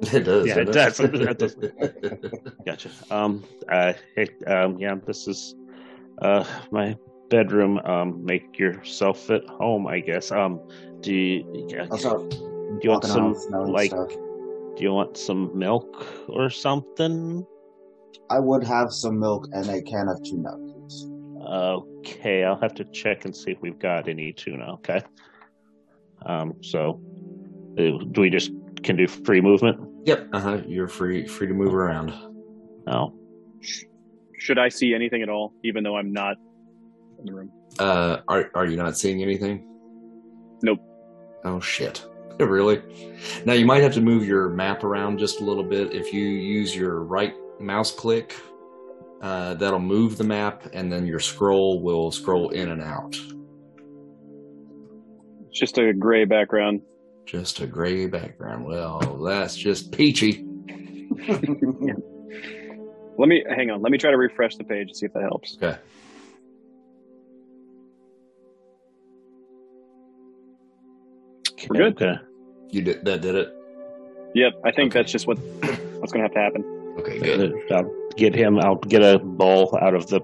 It 0.12 0.24
does. 0.24 0.46
Yeah, 0.46 0.58
it 0.58 0.72
does. 0.72 0.96
That 0.98 1.38
does. 1.38 1.54
Gotcha. 2.66 2.90
Um, 3.10 3.44
uh, 3.70 3.94
hey, 4.14 4.28
um, 4.46 4.78
yeah, 4.78 4.94
this 5.04 5.26
is, 5.26 5.56
uh, 6.22 6.44
my 6.70 6.96
bedroom. 7.30 7.78
Um, 7.80 8.24
make 8.24 8.58
yourself 8.58 9.28
at 9.30 9.44
home, 9.46 9.88
I 9.88 9.98
guess. 9.98 10.30
Um, 10.30 10.60
do 11.00 11.12
you, 11.12 11.66
yeah, 11.68 11.86
do 11.86 12.78
you 12.82 12.90
want 12.90 13.04
some, 13.04 13.34
like, 13.50 13.90
stuff. 13.90 14.10
do 14.10 14.76
you 14.78 14.92
want 14.92 15.16
some 15.16 15.58
milk 15.58 16.06
or 16.28 16.48
something? 16.48 17.44
I 18.30 18.38
would 18.38 18.62
have 18.64 18.92
some 18.92 19.18
milk 19.18 19.48
and 19.52 19.68
a 19.68 19.82
can 19.82 20.08
of 20.08 20.22
tuna, 20.22 20.56
please. 20.58 21.06
Okay, 21.44 22.44
I'll 22.44 22.60
have 22.60 22.74
to 22.74 22.84
check 22.84 23.24
and 23.24 23.34
see 23.34 23.50
if 23.50 23.58
we've 23.62 23.78
got 23.78 24.08
any 24.08 24.32
tuna. 24.32 24.74
Okay. 24.74 25.02
Um, 26.24 26.54
so, 26.62 27.00
uh, 27.78 28.04
do 28.12 28.20
we 28.20 28.30
just 28.30 28.52
can 28.82 28.96
do 28.96 29.06
free 29.06 29.40
movement? 29.40 29.78
Yep. 30.04 30.28
Uh 30.32 30.40
huh. 30.40 30.60
You're 30.66 30.88
free 30.88 31.26
free 31.26 31.46
to 31.46 31.54
move 31.54 31.74
around. 31.74 32.12
Oh, 32.86 33.12
Should 34.38 34.58
I 34.58 34.68
see 34.68 34.94
anything 34.94 35.22
at 35.22 35.28
all, 35.28 35.52
even 35.64 35.84
though 35.84 35.96
I'm 35.96 36.12
not 36.12 36.36
in 37.18 37.26
the 37.26 37.34
room? 37.34 37.50
Uh, 37.78 38.18
are 38.28 38.50
are 38.54 38.66
you 38.66 38.76
not 38.76 38.96
seeing 38.96 39.22
anything? 39.22 39.64
Nope. 40.62 40.78
Oh 41.44 41.60
shit. 41.60 42.04
really? 42.40 42.80
Now 43.44 43.52
you 43.52 43.66
might 43.66 43.82
have 43.82 43.94
to 43.94 44.00
move 44.00 44.26
your 44.26 44.48
map 44.48 44.84
around 44.84 45.18
just 45.18 45.40
a 45.40 45.44
little 45.44 45.64
bit. 45.64 45.92
If 45.92 46.12
you 46.12 46.24
use 46.24 46.74
your 46.74 47.02
right 47.02 47.34
mouse 47.60 47.90
click, 47.92 48.34
uh, 49.20 49.54
that'll 49.54 49.80
move 49.80 50.16
the 50.16 50.24
map, 50.24 50.62
and 50.72 50.90
then 50.92 51.04
your 51.06 51.18
scroll 51.18 51.82
will 51.82 52.10
scroll 52.12 52.50
in 52.50 52.70
and 52.70 52.80
out. 52.80 53.16
It's 55.48 55.58
just 55.58 55.78
a 55.78 55.92
gray 55.92 56.24
background. 56.24 56.82
Just 57.28 57.60
a 57.60 57.66
gray 57.66 58.06
background. 58.06 58.64
Well, 58.64 59.00
that's 59.22 59.54
just 59.54 59.92
peachy. 59.92 60.46
Let 63.18 63.28
me 63.28 63.44
hang 63.54 63.70
on. 63.70 63.82
Let 63.82 63.92
me 63.92 63.98
try 63.98 64.10
to 64.10 64.16
refresh 64.16 64.56
the 64.56 64.64
page 64.64 64.88
and 64.88 64.96
see 64.96 65.04
if 65.04 65.12
that 65.12 65.22
helps. 65.24 65.58
Okay. 65.62 65.78
We're 71.68 71.90
good. 71.90 72.02
Okay. 72.02 72.14
You 72.70 72.82
did 72.82 73.04
that? 73.04 73.20
Did 73.20 73.34
it? 73.34 73.48
Yep, 74.34 74.52
I 74.64 74.70
think 74.72 74.92
Okay. 74.92 75.00
that's 75.00 75.12
just 75.12 75.26
what 75.26 75.38
what's 75.98 76.12
going 76.12 76.22
to 76.26 76.28
have 76.28 76.32
to 76.32 76.38
happen. 76.40 76.64
Okay, 76.98 77.18
good. 77.18 77.52
I'll 77.72 77.90
get 78.16 78.34
him. 78.34 78.58
I'll 78.58 78.76
get 78.76 79.02
a 79.02 79.18
bowl 79.18 79.76
out 79.80 79.94
of 79.94 80.06
the 80.08 80.20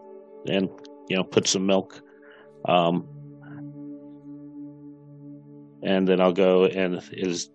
and 0.46 0.68
you 1.08 1.16
know 1.16 1.24
put 1.24 1.46
some 1.46 1.66
milk, 1.66 2.00
um, 2.68 3.06
and 5.84 6.08
then 6.08 6.20
I'll 6.20 6.32
go 6.32 6.64
and 6.66 7.00
is 7.12 7.50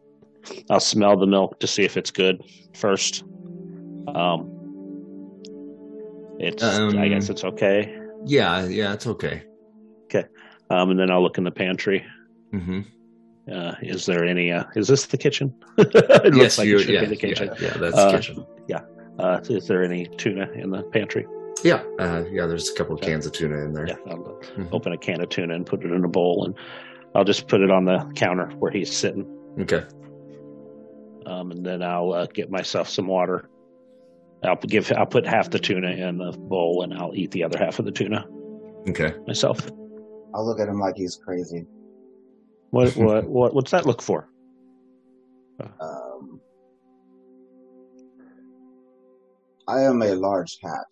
I'll 0.70 0.80
smell 0.80 1.18
the 1.18 1.28
milk 1.28 1.60
to 1.60 1.68
see 1.68 1.84
if 1.84 1.98
it's 1.98 2.12
good 2.12 2.42
first. 2.74 3.24
Um, 4.08 4.50
it's 6.40 6.64
I 6.64 6.76
Um, 6.84 7.10
guess 7.10 7.30
it's 7.30 7.44
okay. 7.44 7.96
Yeah, 8.26 8.66
yeah, 8.68 8.94
it's 8.94 9.08
okay. 9.08 9.44
Okay, 10.06 10.26
um, 10.70 10.90
and 10.92 11.00
then 11.00 11.12
I'll 11.12 11.22
look 11.22 11.38
in 11.38 11.44
the 11.44 11.52
pantry. 11.52 12.06
Mm-hmm. 12.54 12.82
Uh, 13.52 13.74
is 13.82 14.06
there 14.06 14.26
any? 14.26 14.52
Uh, 14.52 14.64
is 14.76 14.88
this 14.88 15.06
the 15.08 15.18
kitchen? 15.18 15.54
it 15.78 16.34
looks 16.34 16.58
like 16.58 16.68
it 16.68 16.80
should 16.80 16.94
yeah, 16.94 17.02
be 17.02 17.08
the 17.08 17.16
kitchen. 17.16 17.50
Yeah, 17.60 17.68
yeah, 17.68 17.78
that's 17.78 17.98
Uh, 17.98 18.12
the 18.12 18.18
kitchen. 18.18 18.46
Yeah. 18.68 18.82
Uh, 19.18 19.40
is 19.50 19.68
there 19.68 19.84
any 19.84 20.06
tuna 20.18 20.50
in 20.54 20.70
the 20.72 20.84
pantry? 20.84 21.28
Yeah, 21.64 21.84
uh, 22.00 22.24
yeah. 22.32 22.46
There's 22.46 22.70
a 22.70 22.74
couple 22.76 22.96
of 22.96 23.02
cans 23.02 23.26
of 23.26 23.34
tuna 23.34 23.58
in 23.66 23.74
there. 23.74 23.88
Yeah, 23.88 23.96
I'll 24.08 24.18
Mhm. 24.58 24.70
open 24.72 24.94
a 24.94 24.98
can 24.98 25.20
of 25.22 25.30
tuna 25.30 25.54
and 25.56 25.66
put 25.66 25.84
it 25.84 25.92
in 25.92 26.04
a 26.06 26.08
bowl, 26.08 26.46
and 26.46 26.56
I'll 27.16 27.24
just 27.24 27.48
put 27.48 27.62
it 27.62 27.72
on 27.72 27.86
the 27.86 28.00
counter 28.16 28.48
where 28.60 28.72
he's 28.72 28.96
sitting. 28.96 29.26
Okay. 29.60 29.84
Um, 31.26 31.52
and 31.52 31.66
then 31.66 31.82
I'll 31.82 32.14
uh, 32.14 32.26
get 32.28 32.50
myself 32.50 32.88
some 32.90 33.08
water. 33.08 33.50
I'll 34.44 34.56
give. 34.56 34.92
I'll 34.94 35.06
put 35.06 35.26
half 35.26 35.50
the 35.50 35.60
tuna 35.60 35.90
in 35.90 36.18
the 36.18 36.32
bowl, 36.32 36.84
and 36.84 36.94
I'll 36.94 37.14
eat 37.14 37.32
the 37.32 37.44
other 37.44 37.58
half 37.58 37.78
of 37.80 37.86
the 37.86 37.92
tuna 37.92 38.26
Okay. 38.88 39.14
myself. 39.28 39.60
I'll 40.34 40.46
look 40.46 40.60
at 40.60 40.68
him 40.70 40.80
like 40.80 40.96
he's 40.96 41.18
crazy. 41.18 41.66
What? 42.70 42.96
what? 42.96 43.26
What? 43.26 43.54
What's 43.54 43.72
that 43.72 43.86
look 43.86 44.02
for? 44.02 44.30
Um, 45.82 46.40
I 49.68 49.82
am 49.82 50.02
a 50.02 50.14
large 50.16 50.58
cat. 50.62 50.86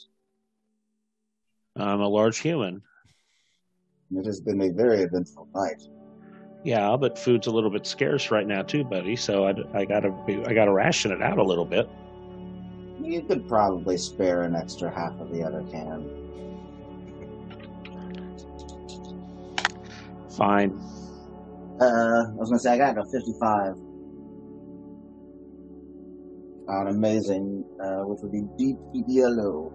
I'm 1.78 2.02
a 2.02 2.08
large 2.08 2.40
human. 2.40 2.82
It 4.12 4.26
has 4.26 4.42
been 4.42 4.60
a 4.62 4.70
very 4.72 5.02
eventful 5.04 5.48
night. 5.56 5.82
Yeah, 6.68 6.98
but 6.98 7.18
food's 7.18 7.48
a 7.48 7.52
little 7.52 7.70
bit 7.70 7.88
scarce 7.88 8.30
right 8.30 8.46
now 8.46 8.62
too, 8.62 8.84
buddy. 8.84 9.16
So 9.16 9.48
I, 9.48 9.54
I 9.74 9.86
gotta 9.86 10.12
be, 10.28 10.44
I 10.44 10.54
gotta 10.54 10.74
ration 10.74 11.14
it 11.14 11.22
out 11.22 11.38
a 11.38 11.44
little 11.44 11.64
bit. 11.64 11.90
You 13.02 13.22
could 13.22 13.48
probably 13.48 13.96
spare 13.96 14.42
an 14.42 14.54
extra 14.54 14.94
half 14.94 15.18
of 15.22 15.32
the 15.32 15.44
other 15.44 15.64
can. 15.72 16.10
Fine. 20.36 20.78
Uh, 21.80 21.86
I 21.86 22.36
was 22.36 22.50
gonna 22.50 22.60
say 22.60 22.74
I 22.74 22.78
got 22.78 22.98
a 22.98 23.06
55 23.06 23.76
on 26.68 26.88
amazing, 26.90 27.64
uh, 27.82 28.02
which 28.02 28.20
would 28.24 28.34
be 28.34 28.44
deep, 28.58 28.76
deep 28.92 29.06
yellow. 29.08 29.72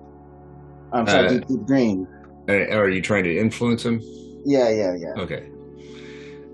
I'm 0.93 1.07
sorry, 1.07 1.25
Uh, 1.25 1.29
deep, 1.31 1.47
deep 1.49 1.65
green. 1.65 2.07
Uh, 2.51 2.77
Are 2.77 2.91
you 2.91 3.01
trying 3.01 3.25
to 3.25 3.35
influence 3.35 3.87
him? 3.87 4.03
Yeah, 4.45 4.69
yeah, 4.69 4.95
yeah. 4.95 5.15
Okay. 5.17 5.49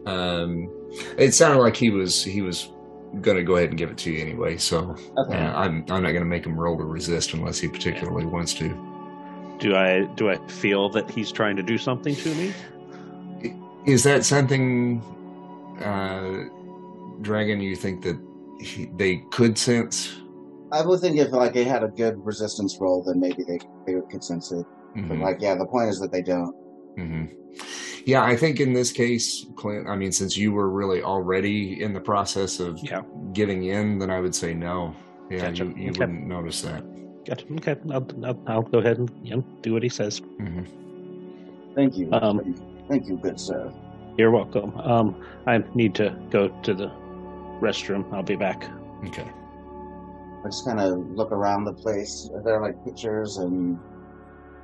Um, 0.07 0.71
it 1.19 1.33
sounded 1.35 1.61
like 1.61 1.76
he 1.76 1.90
was 1.90 2.23
he 2.25 2.43
was 2.43 2.71
going 3.21 3.37
to 3.37 3.43
go 3.43 3.57
ahead 3.57 3.71
and 3.71 3.78
give 3.78 3.90
it 3.90 3.99
to 3.99 4.11
you 4.12 4.21
anyway. 4.21 4.57
So 4.57 4.97
Okay. 5.19 5.38
uh, 5.38 5.52
I'm 5.55 5.85
I'm 5.90 6.02
not 6.02 6.12
going 6.12 6.21
to 6.21 6.25
make 6.25 6.45
him 6.47 6.59
roll 6.59 6.76
to 6.78 6.85
resist 6.85 7.33
unless 7.35 7.59
he 7.59 7.69
particularly 7.69 8.26
wants 8.26 8.55
to. 8.55 8.69
Do 9.59 9.75
I 9.75 10.02
do 10.14 10.31
I 10.31 10.37
feel 10.49 10.88
that 10.90 11.11
he's 11.11 11.33
trying 11.33 11.57
to 11.57 11.62
do 11.62 11.78
something 11.78 12.14
to 12.14 12.35
me? 12.35 12.52
Is 13.87 14.02
that 14.05 14.25
something, 14.25 15.00
uh, 15.83 16.45
Dragon? 17.23 17.61
You 17.61 17.75
think 17.75 18.02
that 18.02 18.21
he, 18.61 18.87
they 18.97 19.23
could 19.31 19.57
sense? 19.57 20.21
I 20.71 20.85
would 20.85 21.00
think 21.00 21.17
if 21.17 21.31
like 21.33 21.55
they 21.55 21.64
had 21.64 21.83
a 21.83 21.88
good 21.88 22.15
resistance 22.25 22.76
roll, 22.80 23.02
then 23.02 23.19
maybe 23.19 23.43
they 23.49 23.58
they 23.87 23.99
could 24.11 24.23
sense 24.23 24.52
it. 24.52 24.67
But 24.95 25.17
Mhm, 25.17 25.21
like, 25.23 25.37
yeah, 25.41 25.54
the 25.54 25.67
point 25.67 25.89
is 25.91 25.99
that 26.00 26.13
they 26.13 26.23
don't. 26.23 26.54
mhm. 26.99 27.30
Yeah, 28.04 28.23
I 28.23 28.37
think 28.37 28.61
in 28.61 28.73
this 28.73 28.93
case, 28.93 29.47
Clint. 29.56 29.89
I 29.89 29.97
mean, 29.97 30.13
since 30.13 30.37
you 30.37 30.52
were 30.52 30.71
really 30.71 31.02
already 31.02 31.82
in 31.82 31.93
the 31.93 32.00
process 32.00 32.61
of 32.61 32.78
Yeah. 32.82 33.02
giving 33.32 33.65
in, 33.65 33.99
then 33.99 34.11
I 34.11 34.21
would 34.21 34.34
say 34.34 34.54
no. 34.54 34.95
Yeah, 35.30 35.50
Gotcha. 35.50 35.65
you, 35.65 35.75
you 35.76 35.91
Okay. 35.91 36.00
wouldn't 36.00 36.26
notice 36.26 36.63
that. 36.63 36.82
Gotcha. 37.25 37.45
Okay, 37.54 37.76
I'll, 37.91 38.06
I'll, 38.25 38.43
I'll 38.47 38.63
go 38.63 38.78
ahead 38.78 38.99
and 38.99 39.11
you 39.23 39.37
know, 39.37 39.45
do 39.63 39.73
what 39.75 39.82
he 39.82 39.89
says. 39.89 40.19
hmm 40.39 40.63
Thank 41.75 41.97
you. 41.97 42.08
Um, 42.13 42.54
Thank 42.89 43.06
you, 43.06 43.19
good 43.19 43.39
sir. 43.39 43.73
You're 44.17 44.30
welcome. 44.30 44.76
Um, 44.80 45.23
I 45.47 45.58
need 45.75 45.95
to 45.97 46.17
go 46.30 46.49
to 46.63 46.75
the 46.75 46.87
restroom. 47.61 48.11
I'll 48.13 48.23
be 48.23 48.34
back. 48.34 48.65
Okay. 49.06 49.26
I 50.45 50.49
just 50.49 50.65
kind 50.65 50.80
of 50.80 50.99
look 51.11 51.30
around 51.30 51.65
the 51.65 51.75
place. 51.75 52.28
Are 52.34 52.43
there 52.43 52.61
like 52.61 52.82
pictures 52.84 53.37
and 53.37 53.78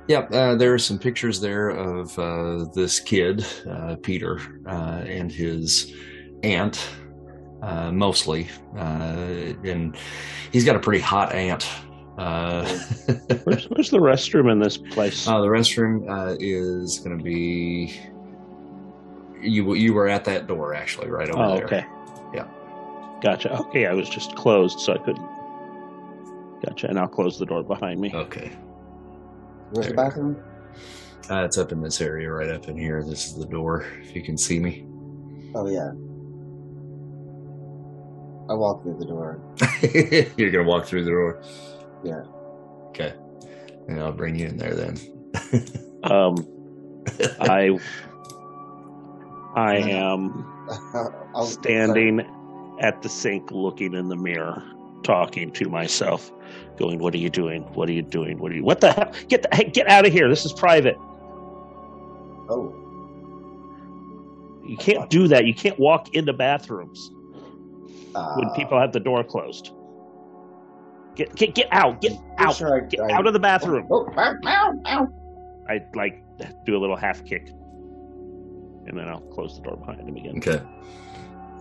Yeah, 0.07 0.19
uh, 0.19 0.55
there 0.55 0.73
are 0.73 0.79
some 0.79 0.99
pictures 0.99 1.39
there 1.39 1.69
of 1.69 2.17
uh, 2.19 2.65
this 2.73 2.99
kid, 2.99 3.45
uh, 3.67 3.95
Peter, 4.03 4.39
uh, 4.67 5.03
and 5.07 5.31
his 5.31 5.93
aunt, 6.43 6.87
uh, 7.63 7.91
mostly. 7.91 8.47
Uh, 8.77 9.53
and 9.63 9.97
he's 10.51 10.63
got 10.63 10.75
a 10.75 10.79
pretty 10.79 11.01
hot 11.01 11.33
aunt. 11.33 11.67
Uh, 12.19 12.65
Where's, 13.43 13.65
where's 13.69 13.89
the 13.89 13.97
restroom 13.97 14.49
in 14.51 14.59
this 14.59 14.77
place? 14.77 15.27
uh, 15.27 15.41
the 15.41 15.47
restroom 15.47 16.09
uh, 16.09 16.37
is 16.39 16.99
going 16.99 17.17
to 17.17 17.23
be. 17.23 17.99
You 19.41 19.73
you 19.73 19.93
were 19.93 20.07
at 20.07 20.23
that 20.25 20.47
door 20.47 20.73
actually, 20.73 21.09
right 21.09 21.29
over 21.29 21.43
oh, 21.43 21.55
there. 21.57 21.65
okay. 21.65 21.85
Yeah. 22.33 22.47
Gotcha. 23.21 23.59
Okay, 23.59 23.85
I 23.85 23.93
was 23.93 24.07
just 24.07 24.35
closed, 24.35 24.79
so 24.79 24.93
I 24.93 24.97
couldn't. 24.99 25.27
Gotcha. 26.65 26.87
And 26.87 26.97
I'll 26.97 27.07
close 27.07 27.37
the 27.37 27.45
door 27.45 27.63
behind 27.63 27.99
me. 27.99 28.11
Okay. 28.13 28.51
Where's 29.71 29.87
the 29.87 29.93
bathroom? 29.93 30.41
Uh, 31.29 31.43
it's 31.43 31.57
up 31.57 31.71
in 31.71 31.81
this 31.81 32.01
area, 32.01 32.29
right 32.29 32.49
up 32.49 32.67
in 32.67 32.77
here. 32.77 33.03
This 33.03 33.25
is 33.27 33.35
the 33.35 33.45
door. 33.47 33.85
If 34.01 34.15
you 34.15 34.21
can 34.21 34.37
see 34.37 34.59
me. 34.59 34.85
Oh 35.55 35.67
yeah. 35.67 35.91
I 38.47 38.53
walk 38.53 38.83
through 38.83 38.97
the 38.99 39.05
door. 39.05 39.39
You're 40.37 40.51
gonna 40.51 40.65
walk 40.67 40.85
through 40.85 41.03
the 41.03 41.09
door. 41.09 41.41
Yeah. 42.03 42.21
Okay. 42.89 43.13
And 43.87 43.99
I'll 43.99 44.11
bring 44.11 44.35
you 44.37 44.47
in 44.47 44.57
there 44.57 44.75
then. 44.75 44.97
Um, 46.05 46.35
I, 47.39 47.79
I 49.55 49.75
am 49.89 50.45
I'll- 51.33 51.47
standing 51.47 52.19
at 52.79 53.01
the 53.01 53.09
sink, 53.09 53.49
looking 53.49 53.95
in 53.95 54.09
the 54.09 54.15
mirror, 54.15 54.61
talking 55.01 55.51
to 55.53 55.67
myself, 55.67 56.31
going, 56.77 56.99
"What 56.99 57.13
are 57.13 57.17
you 57.17 57.29
doing? 57.29 57.63
What 57.73 57.89
are 57.89 57.93
you 57.93 58.01
doing? 58.01 58.37
What 58.39 58.51
are 58.51 58.55
you? 58.55 58.63
What 58.63 58.81
the 58.81 58.91
hell? 58.93 59.11
Get 59.27 59.41
the 59.43 59.49
hey, 59.55 59.65
get 59.69 59.87
out 59.89 60.05
of 60.05 60.11
here! 60.13 60.27
This 60.29 60.45
is 60.45 60.53
private. 60.53 60.97
Oh, 62.49 62.73
You 64.67 64.77
can't 64.77 65.09
do 65.09 65.27
that. 65.27 65.45
You 65.45 65.53
can't 65.53 65.79
walk 65.79 66.13
into 66.15 66.33
bathrooms 66.33 67.11
uh, 68.15 68.35
when 68.35 68.49
people 68.51 68.79
have 68.79 68.91
the 68.93 68.99
door 68.99 69.23
closed. 69.23 69.71
Get 71.15 71.33
get 71.35 71.55
get 71.55 71.67
out! 71.71 72.01
Get 72.01 72.13
out! 72.37 72.55
sure 72.55 72.83
I- 72.83 72.87
Get 72.87 72.99
I- 72.99 73.13
out 73.13 73.25
of 73.27 73.33
the 73.33 73.39
bathroom!" 73.39 73.87
Oh, 73.89 74.07
ow, 74.17 74.35
ow, 74.45 74.73
ow. 74.85 75.07
I 75.69 75.81
like 75.95 76.21
do 76.65 76.75
a 76.75 76.79
little 76.79 76.97
half 76.97 77.23
kick, 77.25 77.47
and 78.87 78.97
then 78.97 79.07
I'll 79.07 79.21
close 79.21 79.55
the 79.57 79.63
door 79.63 79.77
behind 79.77 80.01
him 80.01 80.15
again. 80.15 80.37
Okay. 80.37 80.61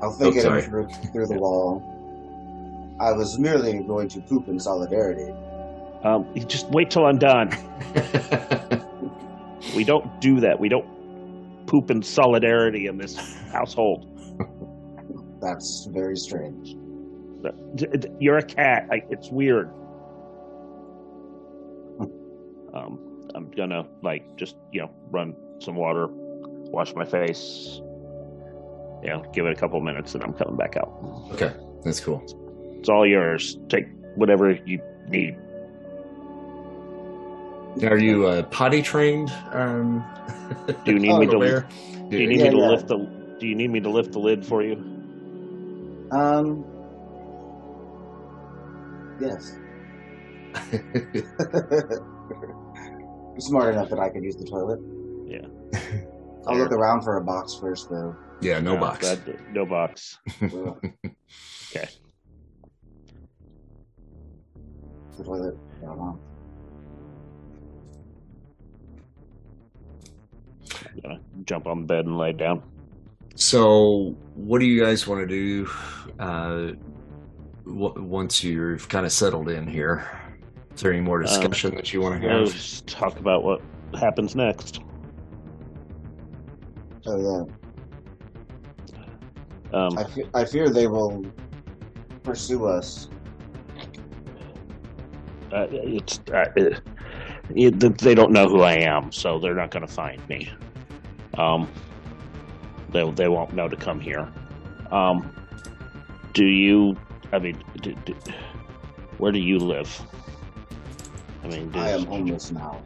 I'll 0.03 0.11
think 0.13 0.37
Oh, 0.45 0.55
it 0.55 0.65
through, 0.65 0.89
through 1.13 1.27
the 1.29 1.39
wall. 1.39 1.94
I 3.01 3.13
was 3.13 3.39
merely 3.39 3.83
going 3.83 4.09
to 4.11 4.21
poop 4.21 4.49
in 4.49 4.59
solidarity. 4.61 5.33
Um, 6.05 6.27
just 6.47 6.69
wait 6.71 6.91
till 6.91 7.07
I'm 7.07 7.19
done. 7.19 7.51
We 9.75 9.83
don't 9.83 10.21
do 10.21 10.39
that. 10.41 10.61
We 10.61 10.69
don't 10.69 10.87
poop 11.67 11.91
in 11.91 12.03
solidarity 12.03 12.87
in 12.87 12.97
this 12.99 13.17
household. 13.51 14.07
That's 15.41 15.89
very 15.91 16.17
strange. 16.17 16.77
D- 17.75 17.87
d- 17.99 18.09
You're 18.21 18.39
a 18.39 18.43
cat. 18.43 18.87
I, 18.93 19.03
it's 19.11 19.31
weird. 19.31 19.71
Um, 22.75 22.99
I'm 23.37 23.51
gonna 23.53 23.85
like 24.03 24.37
just 24.37 24.57
you 24.73 24.81
know 24.83 24.91
run 25.11 25.35
some 25.61 25.77
water, 25.77 26.09
wash 26.11 26.93
my 26.95 27.05
face. 27.05 27.81
You 29.03 29.11
know, 29.11 29.25
give 29.33 29.47
it 29.47 29.53
a 29.53 29.55
couple 29.55 29.81
minutes, 29.81 30.15
and 30.15 30.25
I'm 30.25 30.33
coming 30.33 30.57
back 30.57 30.77
out. 30.77 30.91
okay. 31.33 31.53
That's 31.85 32.01
cool. 32.01 32.21
It's 32.85 32.91
all 32.91 33.07
yours. 33.07 33.57
Take 33.71 33.87
whatever 34.15 34.53
you 34.67 34.79
need. 35.09 35.39
Are 37.83 37.97
you 37.97 38.27
uh, 38.27 38.43
potty 38.43 38.83
trained? 38.83 39.33
Um, 39.53 40.05
Do 40.85 40.93
you 40.93 40.99
need 40.99 41.17
me 41.19 41.27
to- 41.29 41.39
Bear? 41.39 41.67
Do 42.11 42.19
you 42.19 42.27
need 42.29 42.41
Yeah, 42.41 42.45
me 42.45 42.51
to 42.51 42.57
yeah. 42.59 42.69
lift 42.69 42.89
the? 42.89 42.99
Do 43.41 43.47
you 43.47 43.55
need 43.55 43.71
me 43.71 43.81
to 43.81 43.89
lift 43.89 44.13
the 44.13 44.19
lid 44.19 44.45
for 44.45 44.63
you? 44.63 44.75
Um. 46.13 46.63
Yes. 49.19 49.57
You're 50.71 50.83
smart 53.39 53.73
enough 53.73 53.89
that 53.89 53.99
I 53.99 54.11
could 54.11 54.23
use 54.25 54.37
the 54.37 54.45
toilet. 54.45 54.79
Yeah. 55.27 55.47
I'll 56.47 56.59
look 56.59 56.71
around 56.71 57.01
for 57.01 57.17
a 57.17 57.25
box 57.25 57.55
first, 57.59 57.89
though. 57.89 58.15
Yeah, 58.43 58.61
no, 58.61 58.77
box. 58.77 59.09
that- 59.09 59.53
no 59.55 59.65
box. 59.65 60.19
Ugh. 60.43 60.87
Okay. 65.15 65.19
The 65.19 65.25
toilet. 65.25 65.59
I 65.83 65.87
don't 65.87 65.99
know. 65.99 66.19
Gonna 71.03 71.21
jump 71.45 71.67
on 71.67 71.81
the 71.81 71.87
bed 71.87 72.07
and 72.07 72.17
lay 72.19 72.33
down. 72.33 72.63
So, 73.37 74.17
what 74.35 74.61
do 74.61 74.67
you 74.67 74.81
guys 74.83 75.07
want 75.07 75.21
to 75.21 75.27
do 75.27 75.69
uh, 76.21 76.73
w- 77.67 78.03
once 78.03 78.45
you've 78.45 78.89
kind 78.89 79.05
of 79.05 79.13
settled 79.13 79.49
in 79.49 79.67
here? 79.67 80.09
Is 80.75 80.83
there 80.83 80.93
any 80.93 81.03
more 81.03 81.21
discussion 81.21 81.75
that 81.75 81.93
you 81.93 82.01
want 82.01 82.21
to 82.21 82.29
have? 82.29 82.47
Let's 82.47 82.81
talk 82.83 83.19
about 83.19 83.43
what 83.45 83.61
happens 83.99 84.35
next. 84.35 84.81
Oh 87.07 87.47
yeah. 89.71 89.79
Um, 89.79 89.99
I 89.99 90.05
fear, 90.05 90.25
I 90.35 90.45
fear 90.45 90.69
they 90.71 90.87
will 90.87 91.27
pursue 92.23 92.67
us. 92.67 93.09
Uh, 95.55 95.69
it's 95.71 96.21
uh, 96.33 96.45
it, 97.55 97.99
they 97.99 98.15
don't 98.15 98.33
know 98.33 98.49
who 98.49 98.63
I 98.63 98.75
am, 98.75 99.13
so 99.13 99.39
they're 99.39 99.55
not 99.55 99.71
going 99.71 99.87
to 99.87 99.93
find 99.93 100.27
me. 100.29 100.51
Um, 101.39 101.71
they 102.91 103.09
they 103.13 103.29
won't 103.29 103.55
know 103.55 103.69
to 103.69 103.77
come 103.77 104.01
here. 104.01 104.33
Um, 104.91 105.35
do 106.33 106.45
you? 106.45 106.97
I 107.33 107.39
mean, 107.39 107.63
do, 107.81 107.95
do, 108.05 108.15
where 109.19 109.33
do 109.33 109.39
you 109.39 109.59
live? 109.59 110.03
I 111.43 111.49
mean, 111.49 111.71
I 111.75 111.91
am 111.91 112.07
homeless 112.07 112.51
now. 112.51 112.83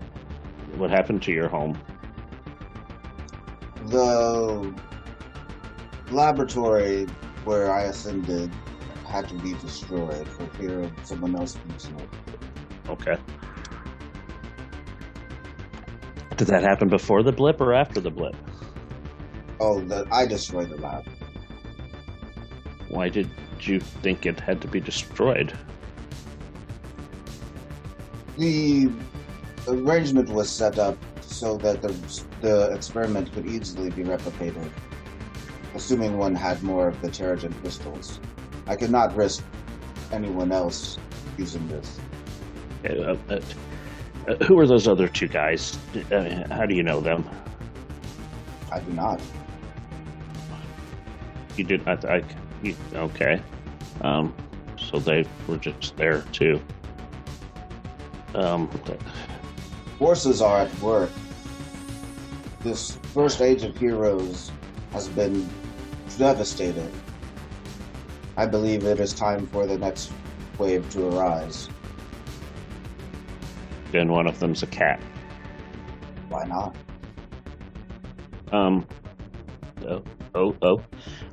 what 0.76 0.90
happened 0.90 1.22
to 1.22 1.32
your 1.32 1.48
home? 1.48 1.78
The 3.86 4.74
laboratory 6.10 7.06
where 7.44 7.72
I 7.72 7.84
ascended 7.84 8.50
had 9.06 9.28
to 9.28 9.34
be 9.36 9.54
destroyed 9.54 10.28
for 10.28 10.46
fear 10.58 10.80
of 10.80 10.92
someone 11.04 11.34
else 11.36 11.56
using 11.72 11.98
it. 11.98 12.27
Okay. 12.88 13.16
Did 16.36 16.46
that 16.48 16.62
happen 16.62 16.88
before 16.88 17.22
the 17.22 17.32
blip 17.32 17.60
or 17.60 17.74
after 17.74 18.00
the 18.00 18.10
blip? 18.10 18.36
Oh, 19.60 19.80
the, 19.80 20.06
I 20.12 20.24
destroyed 20.24 20.70
the 20.70 20.76
lab. 20.76 21.04
Why 22.88 23.08
did 23.08 23.28
you 23.60 23.80
think 23.80 24.24
it 24.24 24.38
had 24.38 24.60
to 24.62 24.68
be 24.68 24.80
destroyed? 24.80 25.52
The 28.38 28.88
arrangement 29.66 30.28
was 30.28 30.48
set 30.48 30.78
up 30.78 30.96
so 31.20 31.56
that 31.58 31.82
the, 31.82 31.92
the 32.40 32.72
experiment 32.72 33.32
could 33.32 33.46
easily 33.46 33.90
be 33.90 34.04
replicated, 34.04 34.70
assuming 35.74 36.16
one 36.16 36.34
had 36.34 36.62
more 36.62 36.88
of 36.88 37.00
the 37.02 37.08
Terrigen 37.08 37.52
crystals. 37.60 38.20
I 38.66 38.76
could 38.76 38.90
not 38.90 39.14
risk 39.16 39.44
anyone 40.12 40.52
else 40.52 40.98
using 41.36 41.66
this. 41.68 41.98
Uh, 42.88 43.16
uh, 43.28 43.40
uh, 44.28 44.34
who 44.44 44.58
are 44.58 44.66
those 44.66 44.86
other 44.88 45.08
two 45.08 45.28
guys? 45.28 45.78
Uh, 46.12 46.46
how 46.50 46.66
do 46.66 46.74
you 46.74 46.82
know 46.82 47.00
them? 47.00 47.28
I 48.72 48.80
do 48.80 48.92
not. 48.92 49.20
You 51.56 51.64
did. 51.64 51.86
I, 51.88 51.92
I 52.16 52.22
you, 52.62 52.74
okay. 52.94 53.42
Um, 54.02 54.34
so 54.78 54.98
they 54.98 55.26
were 55.46 55.56
just 55.56 55.96
there 55.96 56.22
too. 56.32 56.60
Um, 58.34 58.68
th- 58.84 58.98
Forces 59.98 60.40
are 60.40 60.58
at 60.60 60.80
work. 60.80 61.10
This 62.60 62.96
first 63.14 63.40
age 63.40 63.64
of 63.64 63.76
heroes 63.76 64.52
has 64.92 65.08
been 65.08 65.48
devastated. 66.18 66.90
I 68.36 68.46
believe 68.46 68.84
it 68.84 69.00
is 69.00 69.12
time 69.12 69.46
for 69.48 69.66
the 69.66 69.78
next 69.78 70.12
wave 70.58 70.88
to 70.90 71.08
arise. 71.08 71.68
And 73.94 74.10
one 74.10 74.26
of 74.26 74.38
them's 74.38 74.62
a 74.62 74.66
cat. 74.66 75.00
Why 76.28 76.44
not? 76.44 76.76
Um. 78.52 78.86
Oh, 79.86 80.02
oh, 80.34 80.56
oh. 80.62 80.82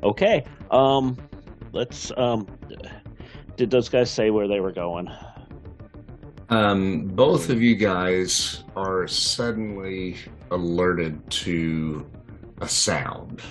Okay. 0.04 0.44
Um. 0.72 1.18
Let's. 1.72 2.12
Um. 2.18 2.48
Did 3.58 3.72
those 3.72 3.89
guys 3.89 4.12
say 4.12 4.30
where 4.32 4.48
they 4.48 4.60
were 4.60 4.72
going? 4.72 5.10
Um, 6.50 7.08
both 7.08 7.50
of 7.50 7.62
you 7.62 7.76
guys 7.76 8.63
are 8.76 9.08
suddenly 9.08 10.18
alerted 10.52 11.30
to 11.32 12.06
a 12.62 12.68
sound 12.68 13.41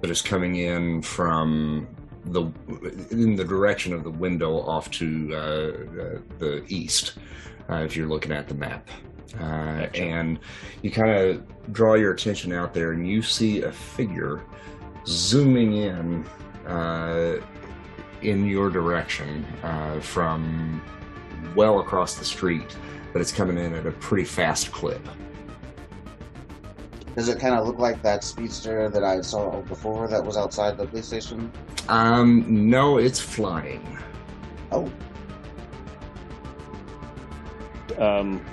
that 0.00 0.10
is 0.10 0.22
coming 0.22 0.56
in 0.56 1.02
from 1.02 1.86
the 2.24 2.42
in 3.10 3.36
the 3.36 3.44
direction 3.44 3.92
of 3.92 4.04
the 4.04 4.10
window 4.10 4.58
off 4.60 4.90
to 4.90 5.30
uh, 5.32 5.36
uh, 5.38 6.18
the 6.38 6.64
east. 6.68 7.18
Uh, 7.70 7.84
if 7.84 7.96
you're 7.96 8.08
looking 8.08 8.32
at 8.32 8.48
the 8.48 8.54
map, 8.54 8.88
uh, 9.38 9.38
Gotcha. 9.38 10.02
and 10.02 10.38
you 10.82 10.90
kind 10.90 11.10
of 11.10 11.72
draw 11.72 11.94
your 11.94 12.12
attention 12.12 12.52
out 12.52 12.74
there, 12.74 12.92
and 12.92 13.08
you 13.08 13.22
see 13.22 13.62
a 13.62 13.70
figure 13.70 14.42
zooming 15.06 15.74
in 15.76 16.24
uh, 16.66 17.40
in 18.22 18.46
your 18.46 18.70
direction 18.70 19.44
uh, 19.62 20.00
from 20.00 20.82
well 21.54 21.80
across 21.80 22.14
the 22.16 22.24
street, 22.24 22.76
but 23.12 23.20
it's 23.20 23.32
coming 23.32 23.56
in 23.56 23.74
at 23.74 23.86
a 23.86 23.92
pretty 23.92 24.24
fast 24.24 24.72
clip. 24.72 25.06
Does 27.16 27.28
it 27.28 27.38
kind 27.38 27.54
of 27.54 27.66
look 27.66 27.78
like 27.78 28.02
that 28.02 28.22
speedster 28.22 28.88
that 28.88 29.04
I 29.04 29.20
saw 29.20 29.60
before 29.62 30.08
that 30.08 30.24
was 30.24 30.36
outside 30.36 30.76
the 30.76 30.86
police 30.86 31.06
station? 31.06 31.52
Um, 31.88 32.44
no, 32.70 32.98
it's 32.98 33.18
flying. 33.18 33.98
Oh, 34.70 34.90
Um. 38.00 38.44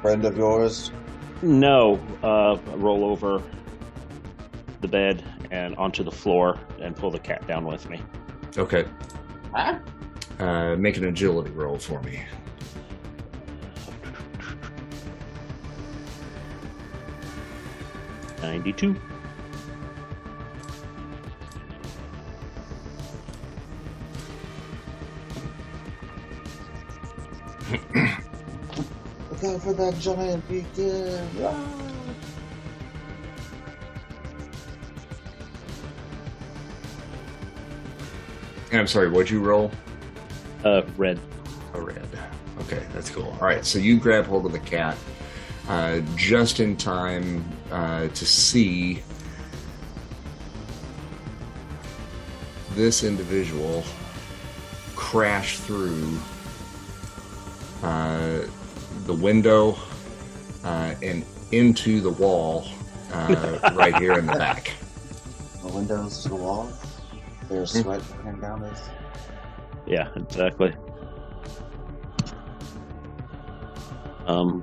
friend 0.00 0.24
of 0.24 0.36
yours? 0.36 0.90
No. 1.42 2.00
Uh. 2.22 2.56
Roll 2.76 3.04
over 3.04 3.42
the 4.80 4.88
bed 4.88 5.22
and 5.50 5.76
onto 5.76 6.02
the 6.02 6.10
floor 6.10 6.58
and 6.80 6.96
pull 6.96 7.10
the 7.10 7.18
cat 7.18 7.46
down 7.46 7.64
with 7.64 7.88
me. 7.88 8.00
Okay, 8.58 8.84
Huh? 9.54 9.78
uh, 10.40 10.74
make 10.76 10.96
an 10.96 11.04
agility 11.04 11.50
roll 11.52 11.78
for 11.78 12.02
me. 12.02 12.20
Ninety-two. 18.42 18.96
Look 29.42 29.54
out 29.54 29.62
for 29.62 29.72
that 29.72 29.98
giant 29.98 30.48
beacon! 30.48 31.28
Ah! 31.42 31.82
And 38.70 38.80
I'm 38.80 38.86
sorry, 38.86 39.10
what'd 39.10 39.30
you 39.30 39.40
roll? 39.40 39.72
Uh. 40.64 40.82
Red. 40.96 41.18
A 41.74 41.80
red. 41.80 42.06
Okay, 42.60 42.86
that's 42.94 43.10
cool. 43.10 43.36
All 43.40 43.46
right, 43.46 43.66
so 43.66 43.80
you 43.80 43.98
grab 43.98 44.26
hold 44.26 44.46
of 44.46 44.52
the 44.52 44.60
cat 44.60 44.96
uh, 45.68 46.00
just 46.14 46.60
in 46.60 46.76
time 46.76 47.44
uh, 47.72 48.06
to 48.08 48.26
see 48.26 49.02
this 52.74 53.02
individual 53.02 53.82
crash 54.94 55.58
through 55.58 56.16
uh, 57.82 58.42
the 59.04 59.14
window 59.14 59.76
uh, 60.64 60.94
and 61.02 61.24
into 61.50 62.00
the 62.00 62.10
wall 62.10 62.66
uh, 63.12 63.72
right 63.74 63.96
here 63.96 64.14
in 64.14 64.26
the 64.26 64.32
back. 64.32 64.72
The 65.62 65.68
windows 65.68 66.22
to 66.22 66.28
the 66.30 66.36
wall. 66.36 66.70
There's 67.48 67.72
sweat 67.80 68.00
coming 68.22 68.40
down 68.40 68.62
this. 68.62 68.88
Yeah. 69.86 70.08
Exactly. 70.16 70.74
Um. 74.26 74.62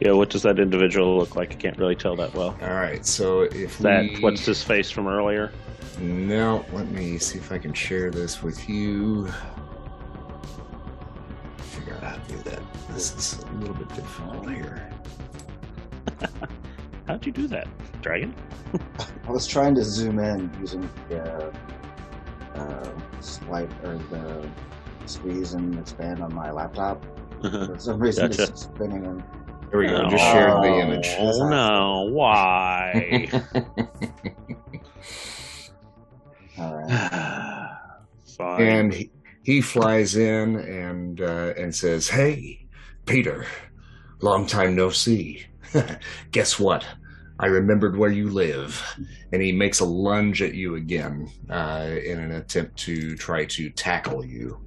Yeah. 0.00 0.12
What 0.12 0.30
does 0.30 0.42
that 0.42 0.58
individual 0.58 1.18
look 1.18 1.36
like? 1.36 1.52
I 1.52 1.56
can't 1.56 1.78
really 1.78 1.96
tell 1.96 2.16
that 2.16 2.34
well. 2.34 2.56
All 2.62 2.74
right, 2.74 3.04
so 3.04 3.42
if 3.42 3.78
That 3.78 4.02
we... 4.02 4.20
what's 4.20 4.44
his 4.44 4.62
face 4.62 4.90
from 4.90 5.08
earlier? 5.08 5.52
No, 5.98 6.64
let 6.72 6.90
me 6.90 7.18
see 7.18 7.38
if 7.38 7.52
I 7.52 7.58
can 7.58 7.74
share 7.74 8.10
this 8.10 8.42
with 8.42 8.68
you. 8.68 9.28
Figure 12.26 12.38
out 12.38 12.44
how 12.44 12.44
to 12.44 12.44
do 12.44 12.50
that. 12.50 12.62
This 12.94 13.14
is 13.16 13.42
a 13.44 13.52
little 13.54 13.74
bit 13.74 13.88
difficult 13.94 14.48
here. 14.50 14.90
How'd 17.06 17.26
you 17.26 17.32
do 17.32 17.46
that, 17.48 17.66
Dragon? 18.02 18.34
I 19.26 19.30
was 19.30 19.46
trying 19.46 19.74
to 19.76 19.82
zoom 19.84 20.18
in 20.18 20.50
using 20.60 20.88
the 21.08 21.52
uh, 22.54 22.90
swipe 23.20 23.70
or 23.84 23.96
the 24.10 24.48
squeeze 25.06 25.54
and 25.54 25.76
expand 25.78 26.22
on 26.22 26.32
my 26.34 26.50
laptop. 26.50 27.04
For 27.40 27.74
some 27.78 27.98
reason, 27.98 28.28
Gotcha. 28.30 28.44
it's 28.44 28.62
spinning. 28.62 29.06
And 29.06 29.22
There 29.70 29.80
we 29.80 29.86
go. 29.88 30.08
Just 30.10 30.22
shared 30.24 30.50
the 30.62 30.68
Oh, 30.68 30.80
image. 30.80 31.08
Oh 31.18 31.48
no! 31.48 32.10
Why? 32.12 33.28
All 36.58 36.76
right. 36.76 37.76
Fine. 38.36 38.60
and 38.62 38.92
he, 38.94 39.10
he 39.42 39.60
flies 39.60 40.16
in 40.16 40.56
and 40.56 41.20
uh, 41.20 41.54
and 41.56 41.74
says, 41.74 42.08
"Hey, 42.08 42.66
Peter, 43.06 43.46
long 44.20 44.46
time 44.46 44.74
no 44.76 44.90
see. 44.90 45.46
Guess 46.30 46.58
what? 46.58 46.84
I 47.38 47.46
remembered 47.46 47.96
where 47.96 48.10
you 48.10 48.28
live." 48.28 48.82
And 49.32 49.40
he 49.40 49.52
makes 49.52 49.80
a 49.80 49.84
lunge 49.84 50.42
at 50.42 50.54
you 50.54 50.74
again 50.76 51.30
uh, 51.48 51.88
in 52.04 52.18
an 52.18 52.32
attempt 52.32 52.76
to 52.80 53.16
try 53.16 53.44
to 53.46 53.70
tackle 53.70 54.24
you. 54.24 54.58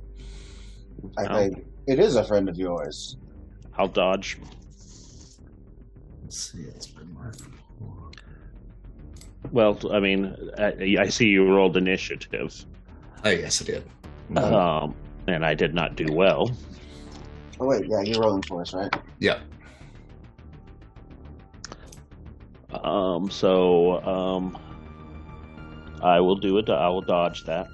I 1.17 1.25
Oh. 1.25 1.35
think 1.37 1.65
it 1.87 1.99
is 1.99 2.15
a 2.15 2.23
friend 2.23 2.47
of 2.49 2.57
yours. 2.57 3.17
I'll 3.77 3.87
dodge. 3.89 4.37
Let's 6.21 6.51
see, 6.51 6.59
it's 6.63 6.87
been 6.87 7.13
marked. 7.13 7.41
Well, 9.51 9.77
I 9.91 9.99
mean, 9.99 10.35
I, 10.57 10.95
I 11.01 11.09
see 11.09 11.27
you 11.27 11.45
rolled 11.45 11.75
initiative, 11.75 12.65
Oh 13.25 13.29
yes, 13.29 13.59
it 13.61 13.65
did. 13.67 13.83
Um, 14.37 14.95
and 15.27 15.45
I 15.45 15.53
did 15.53 15.73
not 15.73 15.95
do 15.95 16.05
well. 16.11 16.51
Oh 17.59 17.67
wait, 17.67 17.85
yeah, 17.87 18.01
you're 18.01 18.21
rolling 18.21 18.41
for 18.41 18.61
us, 18.61 18.73
right? 18.73 18.93
Yeah. 19.19 19.39
Um, 22.83 23.29
so 23.29 24.01
um, 24.03 24.57
I 26.01 26.19
will 26.19 26.35
do 26.35 26.57
it. 26.57 26.69
I 26.69 26.89
will 26.89 27.01
dodge 27.01 27.43
that. 27.45 27.67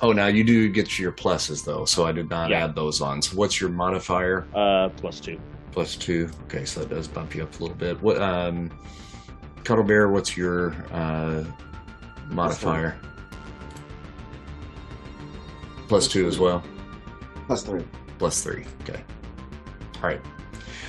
Oh, 0.00 0.12
now 0.12 0.26
you 0.28 0.44
do 0.44 0.68
get 0.68 0.98
your 0.98 1.12
pluses 1.12 1.64
though, 1.64 1.84
so 1.84 2.06
I 2.06 2.12
did 2.12 2.30
not 2.30 2.50
Yeah. 2.50 2.64
add 2.64 2.74
those 2.74 3.00
on. 3.00 3.20
So 3.20 3.36
what's 3.36 3.60
your 3.60 3.70
modifier? 3.70 4.46
Uh, 4.54 4.88
plus 4.90 5.20
two. 5.20 5.38
Plus 5.72 5.96
two. 5.96 6.30
Okay, 6.44 6.64
so 6.64 6.80
that 6.80 6.90
does 6.90 7.08
bump 7.08 7.34
you 7.34 7.42
up 7.42 7.58
a 7.58 7.62
little 7.62 7.76
bit. 7.76 8.00
What, 8.02 8.20
um, 8.20 8.70
Cuddle 9.64 9.84
Bear? 9.84 10.08
What's 10.08 10.36
your 10.36 10.74
uh, 10.92 11.44
modifier? 12.28 12.96
Plus 15.92 16.08
two 16.08 16.26
as 16.26 16.38
well. 16.38 16.62
Plus 17.46 17.62
three. 17.62 17.84
Plus 18.16 18.42
three. 18.42 18.64
Okay. 18.80 19.04
All 19.96 20.08
right. 20.08 20.22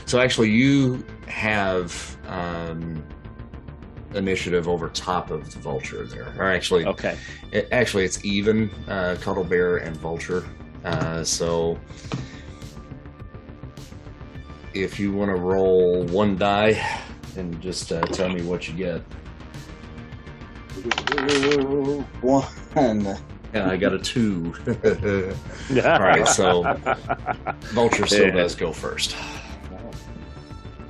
So 0.05 0.21
actually, 0.21 0.51
you 0.51 1.05
have 1.27 2.15
um, 2.25 3.03
initiative 4.13 4.69
over 4.69 4.87
top 4.87 5.29
of 5.29 5.51
the 5.53 5.59
vulture 5.59 6.05
there. 6.05 6.33
Or 6.37 6.45
actually, 6.45 6.85
Okay. 6.85 7.17
it, 7.51 7.67
actually, 7.73 8.05
it's 8.05 8.23
even 8.23 8.69
uh, 8.87 9.17
Cuddle 9.19 9.43
Bear 9.43 9.75
and 9.75 9.97
Vulture. 9.97 10.45
Uh, 10.85 11.21
so 11.21 11.77
if 14.73 15.01
you 15.01 15.11
want 15.11 15.31
to 15.31 15.35
roll 15.35 16.05
one 16.05 16.37
die 16.37 16.81
and 17.35 17.59
just 17.61 17.91
uh, 17.91 17.99
tell 18.03 18.29
me 18.29 18.41
what 18.41 18.69
you 18.69 18.73
get. 18.73 19.01
One. 22.21 23.17
Yeah, 23.53 23.69
I 23.69 23.77
got 23.77 23.93
a 23.93 23.99
two. 23.99 24.53
All 25.83 25.99
right, 25.99 26.27
so 26.27 26.63
Vulture 27.73 28.07
still 28.07 28.27
Yeah. 28.27 28.31
does 28.33 28.55
go 28.55 28.71
first. 28.73 29.15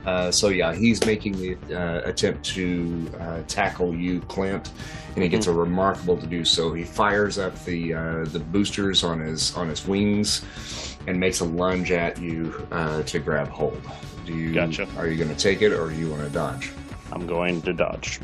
Uh, 0.06 0.30
so 0.32 0.49
yeah, 0.49 0.73
he's 0.73 1.06
making 1.06 1.34
the 1.34 1.56
uh, 1.73 2.02
attempt 2.10 2.43
to 2.45 3.10
uh, 3.21 3.41
tackle 3.47 3.95
you, 3.95 4.19
Clint, 4.21 4.71
and 5.15 5.23
he 5.23 5.30
gets 5.30 5.47
a 5.47 5.52
remarkable 5.54 6.17
to 6.17 6.28
do 6.28 6.43
so. 6.43 6.73
He 6.73 6.84
fires 6.84 7.38
up 7.38 7.58
the 7.63 7.93
uh, 7.93 8.26
the 8.26 8.39
boosters 8.39 9.04
on 9.06 9.21
his 9.21 9.56
on 9.56 9.69
his 9.69 9.88
wings, 9.88 10.97
and 11.08 11.17
makes 11.17 11.39
a 11.39 11.45
lunge 11.45 11.91
at 11.91 12.19
you 12.21 12.67
uh, 12.71 13.04
to 13.04 13.19
grab 13.19 13.47
hold. 13.47 13.82
Do 14.26 14.34
you? 14.34 14.54
Gotcha. 14.54 14.88
Are 14.97 15.08
you 15.08 15.15
going 15.15 15.34
to 15.34 15.41
take 15.41 15.62
it, 15.62 15.71
or 15.71 15.89
do 15.89 15.95
you 15.95 16.10
want 16.10 16.23
to 16.23 16.30
dodge? 16.30 16.73
I'm 17.13 17.26
going 17.26 17.62
to 17.62 17.71
dodge. 17.71 18.19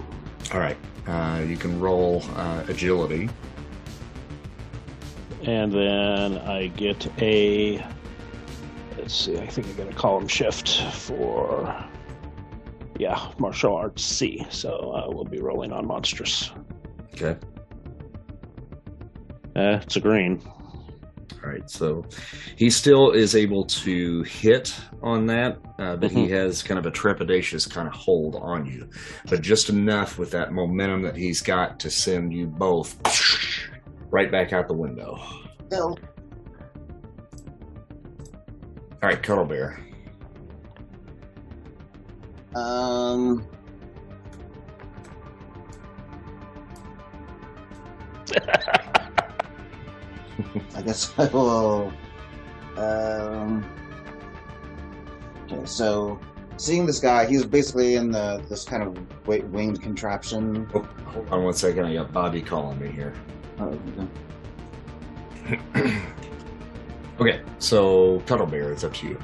All 0.54 0.60
right, 0.60 0.78
uh, 1.08 1.41
you 1.47 1.56
can 1.56 1.80
roll 1.80 2.23
uh, 2.36 2.63
agility. 2.67 3.30
And 5.50 5.72
then 5.72 6.38
I 6.38 6.68
get 6.68 7.08
a. 7.20 7.84
Let's 9.00 9.16
see, 9.16 9.36
I 9.36 9.48
think 9.48 9.66
I 9.68 9.72
got 9.72 9.92
a 9.92 9.96
column 9.96 10.28
shift 10.28 10.84
for. 10.94 11.76
Yeah, 13.00 13.32
martial 13.40 13.76
arts 13.76 14.04
C. 14.04 14.46
So 14.52 14.94
uh, 14.94 15.10
we'll 15.12 15.24
be 15.24 15.40
rolling 15.40 15.72
on 15.72 15.88
monstrous. 15.88 16.52
Okay. 17.16 17.36
Uh, 19.56 19.80
it's 19.82 19.96
a 19.96 20.00
green. 20.00 20.40
All 21.44 21.50
right, 21.50 21.68
so 21.68 22.06
he 22.56 22.70
still 22.70 23.10
is 23.10 23.36
able 23.36 23.64
to 23.66 24.22
hit 24.24 24.76
on 25.02 25.26
that, 25.28 25.58
uh, 25.80 25.96
but 25.96 26.12
he 26.12 26.30
has 26.30 26.62
kind 26.62 26.78
of 26.78 26.86
a 26.86 26.92
trepidatious 26.92 27.68
kind 27.68 27.88
of 27.88 27.94
hold 27.96 28.36
on 28.36 28.68
you, 28.68 28.88
but 29.30 29.42
just 29.42 29.70
enough 29.70 30.20
with 30.20 30.30
that 30.32 30.52
momentum 30.52 31.02
that 31.04 31.16
he's 31.16 31.42
got 31.42 31.80
to 31.80 31.90
send 31.90 32.34
you 32.34 32.46
both 32.46 33.02
right 34.12 34.32
back 34.32 34.54
out 34.54 34.67
the 34.67 34.74
window. 34.74 35.19
No. 35.72 35.95
All 39.02 39.08
right, 39.10 39.22
Cuddle 39.22 39.45
Bear. 39.45 39.80
Um. 42.56 43.45
I 50.76 50.82
guess 50.82 51.13
I 51.17 51.26
will. 51.28 51.93
Um. 52.78 53.65
Okay, 55.45 55.65
so 55.65 56.19
seeing 56.58 56.86
this 56.86 57.00
guy, 57.00 57.26
he's 57.26 57.45
basically 57.45 57.95
in 57.95 58.12
the 58.12 58.43
this 58.50 58.65
kind 58.65 58.84
of 58.84 58.95
wi- 59.24 59.45
winged 59.48 59.82
contraption. 59.82 60.67
Oh, 60.74 60.82
hold 61.06 61.30
on 61.30 61.43
one 61.43 61.54
second. 61.54 61.86
I 61.86 61.93
got 61.93 62.12
Bobby 62.12 62.41
calling 62.41 62.80
me 62.80 62.89
here. 62.89 63.13
Oh, 63.60 63.78
okay. 67.19 67.41
So 67.60 68.19
Cuddle 68.26 68.45
Bear, 68.45 68.72
it's 68.72 68.84
up 68.84 68.93
to 68.95 69.08
you. 69.08 69.19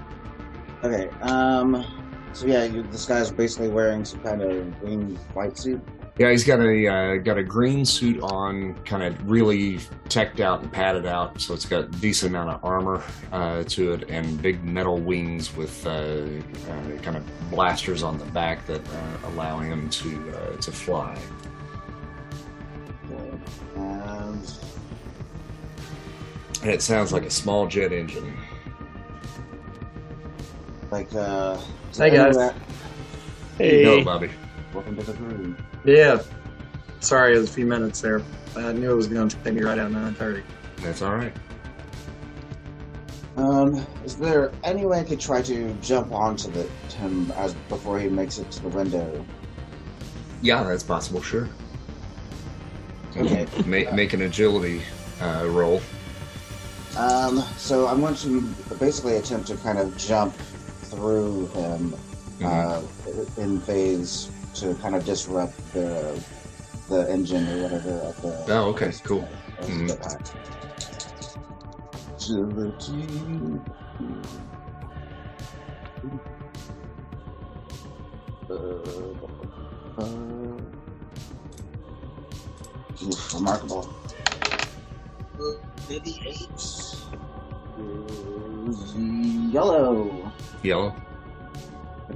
Okay. 0.83 1.07
Um. 1.21 1.85
So 2.33 2.47
yeah, 2.47 2.65
you, 2.65 2.83
this 2.83 3.05
guy's 3.05 3.31
basically 3.31 3.69
wearing 3.69 4.03
some 4.03 4.19
kind 4.21 4.41
of 4.41 4.79
green 4.81 5.15
white 5.33 5.57
suit. 5.57 5.81
Yeah, 6.17 6.31
he's 6.31 6.45
got 6.45 6.61
a 6.61 6.87
uh, 6.87 7.15
got 7.17 7.37
a 7.37 7.43
green 7.43 7.83
suit 7.83 8.21
on, 8.21 8.73
kind 8.85 9.03
of 9.03 9.29
really 9.29 9.79
teched 10.07 10.39
out 10.39 10.61
and 10.61 10.71
padded 10.71 11.05
out, 11.05 11.41
so 11.41 11.53
it's 11.53 11.65
got 11.65 11.83
a 11.83 11.87
decent 11.87 12.33
amount 12.33 12.51
of 12.51 12.63
armor 12.63 13.03
uh, 13.33 13.63
to 13.65 13.93
it, 13.93 14.09
and 14.09 14.41
big 14.41 14.63
metal 14.63 14.97
wings 14.97 15.53
with 15.57 15.85
uh, 15.85 15.89
uh, 15.89 17.01
kind 17.01 17.17
of 17.17 17.49
blasters 17.49 18.01
on 18.01 18.17
the 18.17 18.25
back 18.27 18.65
that 18.65 18.81
uh, 18.87 19.27
allow 19.27 19.59
him 19.59 19.89
to 19.89 20.31
uh, 20.37 20.55
to 20.57 20.71
fly. 20.71 21.17
And 26.65 26.73
it 26.73 26.81
sounds 26.81 27.13
like 27.13 27.21
a 27.21 27.29
small 27.29 27.67
jet 27.67 27.91
engine. 27.91 28.35
like 30.89 31.13
uh. 31.13 31.59
Hey, 31.95 32.09
guys. 32.09 32.35
anyway, 32.35 32.55
Hey. 33.59 33.83
No, 33.83 34.03
Bobby. 34.03 34.31
Welcome 34.73 34.97
to 34.97 35.03
the 35.03 35.13
room. 35.13 35.63
Yeah. 35.83 36.23
Sorry, 37.01 37.35
it 37.35 37.37
was 37.37 37.51
a 37.51 37.53
few 37.53 37.67
minutes 37.67 38.01
there. 38.01 38.23
I 38.55 38.71
knew 38.73 38.91
it 38.91 38.95
was 38.95 39.05
going 39.05 39.29
to 39.29 39.37
take 39.43 39.53
me 39.53 39.61
right 39.61 39.77
at 39.77 39.91
9.30. 39.91 40.41
That's 40.77 41.03
all 41.03 41.13
right. 41.13 41.31
Um, 43.37 43.85
is 44.03 44.15
there 44.15 44.51
any 44.63 44.87
way 44.87 45.01
I 45.01 45.03
could 45.03 45.19
try 45.19 45.43
to 45.43 45.71
jump 45.83 46.11
onto 46.13 46.49
the 46.49 46.63
him 46.97 47.29
as 47.33 47.53
before 47.69 47.99
he 47.99 48.09
makes 48.09 48.39
it 48.39 48.49
to 48.49 48.63
the 48.63 48.69
window? 48.69 49.23
Yeah, 50.41 50.63
that's 50.63 50.81
possible. 50.81 51.21
Sure. 51.21 51.47
Okay. 53.15 53.45
Make 53.67 53.93
make 53.93 54.13
an 54.13 54.23
agility 54.23 54.81
uh, 55.21 55.45
roll. 55.47 55.79
Um, 56.95 57.39
so 57.57 57.87
I'm 57.87 57.99
going 57.99 58.15
to 58.15 58.41
basically 58.79 59.17
attempt 59.17 59.47
to 59.47 59.57
kind 59.57 59.77
of 59.79 59.95
jump 59.97 60.33
through 60.89 61.47
him 61.47 61.95
uh, 62.43 62.81
in 63.37 63.59
phase 63.61 64.29
to 64.55 64.73
kind 64.75 64.95
of 64.95 65.03
disrupt 65.05 65.57
the 65.73 66.23
the 66.87 67.09
engine 67.11 67.47
or 67.49 67.63
whatever 67.63 67.99
at 68.09 68.17
the. 68.21 68.45
Oh, 68.53 68.69
okay, 68.69 68.91
cool. 69.03 69.27
uh, 69.59 69.65
Mhm. 69.65 69.89
Agility. 72.15 73.61
Uh, 78.49 78.53
uh, 79.97 80.59
oof, 83.03 83.33
remarkable. 83.33 83.89
88 85.89 86.49
is 88.67 88.95
yellow. 89.51 90.31
Yellow. 90.63 90.95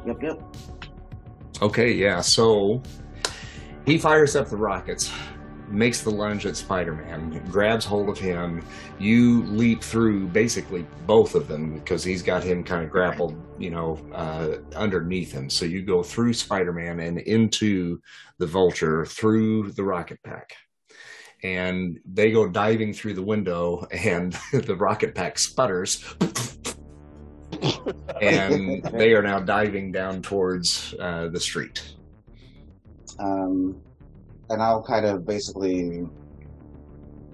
Yep, 0.05 0.21
yep. 0.21 0.41
Okay, 1.61 1.91
yeah. 1.91 2.21
So 2.21 2.81
he 3.85 3.97
fires 3.97 4.35
up 4.35 4.49
the 4.49 4.57
rockets, 4.57 5.11
makes 5.67 6.01
the 6.01 6.09
lunge 6.09 6.45
at 6.45 6.55
Spider 6.55 6.93
Man, 6.93 7.43
grabs 7.49 7.85
hold 7.85 8.09
of 8.09 8.17
him. 8.17 8.63
You 8.97 9.43
leap 9.43 9.83
through 9.83 10.27
basically 10.27 10.85
both 11.05 11.35
of 11.35 11.47
them 11.47 11.75
because 11.75 12.03
he's 12.03 12.21
got 12.21 12.43
him 12.43 12.63
kind 12.63 12.83
of 12.83 12.89
grappled, 12.89 13.35
you 13.57 13.71
know, 13.71 13.99
uh, 14.13 14.57
underneath 14.75 15.31
him. 15.31 15.49
So 15.49 15.65
you 15.65 15.81
go 15.81 16.01
through 16.03 16.33
Spider 16.33 16.73
Man 16.73 16.99
and 16.99 17.19
into 17.19 18.01
the 18.37 18.47
vulture 18.47 19.05
through 19.05 19.71
the 19.71 19.83
rocket 19.83 20.19
pack. 20.23 20.53
And 21.43 21.99
they 22.05 22.31
go 22.31 22.47
diving 22.47 22.93
through 22.93 23.13
the 23.13 23.23
window, 23.23 23.87
and 23.91 24.33
the 24.53 24.75
rocket 24.75 25.15
pack 25.15 25.39
sputters, 25.39 26.03
and 28.21 28.83
they 28.93 29.13
are 29.13 29.21
now 29.21 29.39
diving 29.39 29.91
down 29.91 30.21
towards 30.21 30.93
uh, 30.99 31.27
the 31.29 31.39
street. 31.39 31.95
Um, 33.19 33.81
and 34.49 34.61
I'll 34.61 34.83
kind 34.83 35.05
of 35.05 35.25
basically. 35.25 36.07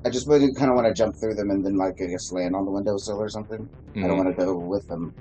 I 0.06 0.12
just 0.12 0.28
really 0.28 0.54
kind 0.54 0.70
of 0.70 0.76
want 0.76 0.86
to 0.88 0.94
jump 0.94 1.15
through 1.15 1.34
them 1.34 1.50
and 1.50 1.65
then, 1.65 1.78
like, 1.78 2.00
I 2.00 2.06
guess 2.06 2.32
land 2.32 2.56
on 2.56 2.63
the 2.63 2.70
windowsill 2.70 3.20
or 3.20 3.28
something. 3.28 3.68
I 3.96 4.02
don't 4.02 4.12
Mhm. 4.12 4.18
want 4.24 4.38
to 4.38 4.46
go 4.46 4.56
with 4.56 4.88
them. 4.88 5.15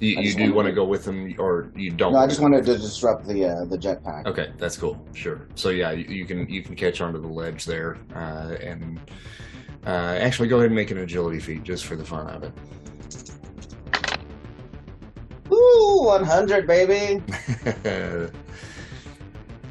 You, 0.00 0.20
you 0.20 0.34
do 0.34 0.52
want 0.52 0.66
to 0.66 0.72
to- 0.72 0.74
go 0.74 0.84
with 0.84 1.04
them, 1.04 1.34
or 1.38 1.70
you 1.76 1.90
don't? 1.90 2.12
No, 2.12 2.18
I 2.18 2.26
just 2.26 2.40
wanted 2.40 2.64
to 2.66 2.76
disrupt 2.76 3.26
the 3.26 3.46
uh, 3.46 3.64
the 3.64 3.78
jetpack. 3.78 4.26
Okay, 4.26 4.52
that's 4.58 4.76
cool. 4.76 5.04
Sure. 5.14 5.46
So 5.54 5.68
yeah, 5.70 5.92
you, 5.92 6.04
you 6.04 6.24
can 6.24 6.48
you 6.48 6.62
can 6.62 6.74
catch 6.74 7.00
onto 7.00 7.20
the 7.20 7.28
ledge 7.28 7.64
there, 7.64 7.98
uh, 8.14 8.56
and 8.60 9.00
uh, 9.86 10.16
actually 10.20 10.48
go 10.48 10.56
ahead 10.56 10.66
and 10.66 10.74
make 10.74 10.90
an 10.90 10.98
agility 10.98 11.38
feat 11.38 11.62
just 11.62 11.84
for 11.84 11.96
the 11.96 12.04
fun 12.04 12.26
of 12.28 12.42
it. 12.42 12.52
Ooh, 15.52 16.02
100, 16.04 16.66
baby! 16.66 17.22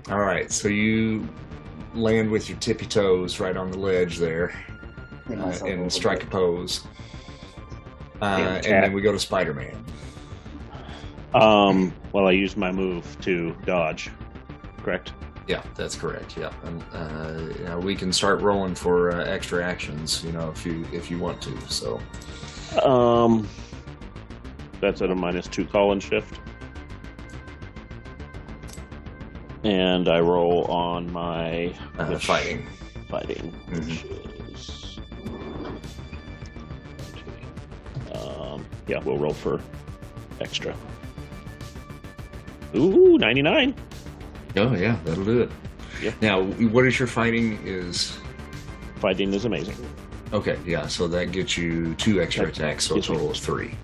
All 0.10 0.20
right, 0.20 0.52
so 0.52 0.68
you 0.68 1.28
land 1.94 2.30
with 2.30 2.50
your 2.50 2.58
tippy 2.60 2.86
toes 2.86 3.40
right 3.40 3.58
on 3.58 3.72
the 3.72 3.78
ledge 3.78 4.18
there, 4.18 4.54
uh, 5.30 5.54
and 5.66 5.92
strike 5.92 6.24
a 6.24 6.28
pose. 6.28 6.86
Uh, 8.22 8.62
and 8.66 8.84
then 8.84 8.94
we 8.94 9.02
go 9.02 9.12
to 9.12 9.20
Spider 9.20 9.54
Man. 9.54 9.84
Um, 11.34 11.94
well, 12.14 12.28
I 12.28 12.32
used 12.32 12.58
my 12.58 12.72
move 12.72 13.18
to 13.22 13.56
dodge. 13.66 14.10
Correct. 14.84 15.14
Yeah, 15.48 15.64
that's 15.76 15.96
correct. 15.96 16.38
Yeah, 16.38 16.52
and 16.64 16.84
uh, 16.94 17.54
you 17.58 17.66
know, 17.66 17.80
we 17.80 17.96
can 17.96 18.12
start 18.14 18.42
rolling 18.42 18.76
for 18.76 19.12
uh, 19.12 19.24
extra 19.26 19.64
actions. 19.64 20.24
You 20.24 20.32
know, 20.34 20.50
if 20.50 20.66
you 20.66 20.86
if 20.92 21.10
you 21.12 21.18
want 21.20 21.42
to. 21.44 21.58
So 21.70 22.00
Um, 22.84 23.48
that's 24.80 25.02
at 25.02 25.10
a 25.10 25.16
minus 25.16 25.48
two 25.48 25.66
column 25.66 26.00
shift. 26.00 26.40
And 29.64 30.08
I 30.10 30.20
roll 30.20 30.66
on 30.66 31.12
my 31.12 31.76
uh, 32.00 32.06
which- 32.08 32.26
fighting. 32.26 32.66
fighting, 33.10 33.54
Mhm. 33.70 33.88
which 33.88 34.06
is 34.54 35.00
um, 38.14 38.66
yeah, 38.88 39.00
we'll 39.04 39.18
roll 39.18 39.34
for 39.34 39.62
extra. 40.40 40.76
Ooh, 42.76 43.18
ninety 43.18 43.42
nine. 43.42 43.76
Oh 44.58 44.74
yeah, 44.76 44.98
that'll 45.06 45.26
do 45.26 45.42
it. 45.42 45.52
Yeah. 46.02 46.12
Now, 46.22 46.42
what 46.44 46.86
is 46.86 46.98
your 47.00 47.08
fighting? 47.08 47.60
Is 47.66 48.18
Fighting 48.96 49.34
is 49.34 49.46
amazing. 49.46 49.76
okay. 50.34 50.58
Yeah, 50.66 50.88
so 50.88 51.08
that 51.08 51.32
gets 51.32 51.58
you 51.58 51.94
two 51.96 52.22
extra 52.22 52.46
That 52.46 52.58
attacks, 52.58 52.86
so 52.86 52.96
me- 52.96 53.02
total 53.02 53.32
of 53.32 53.38
three. 53.38 53.76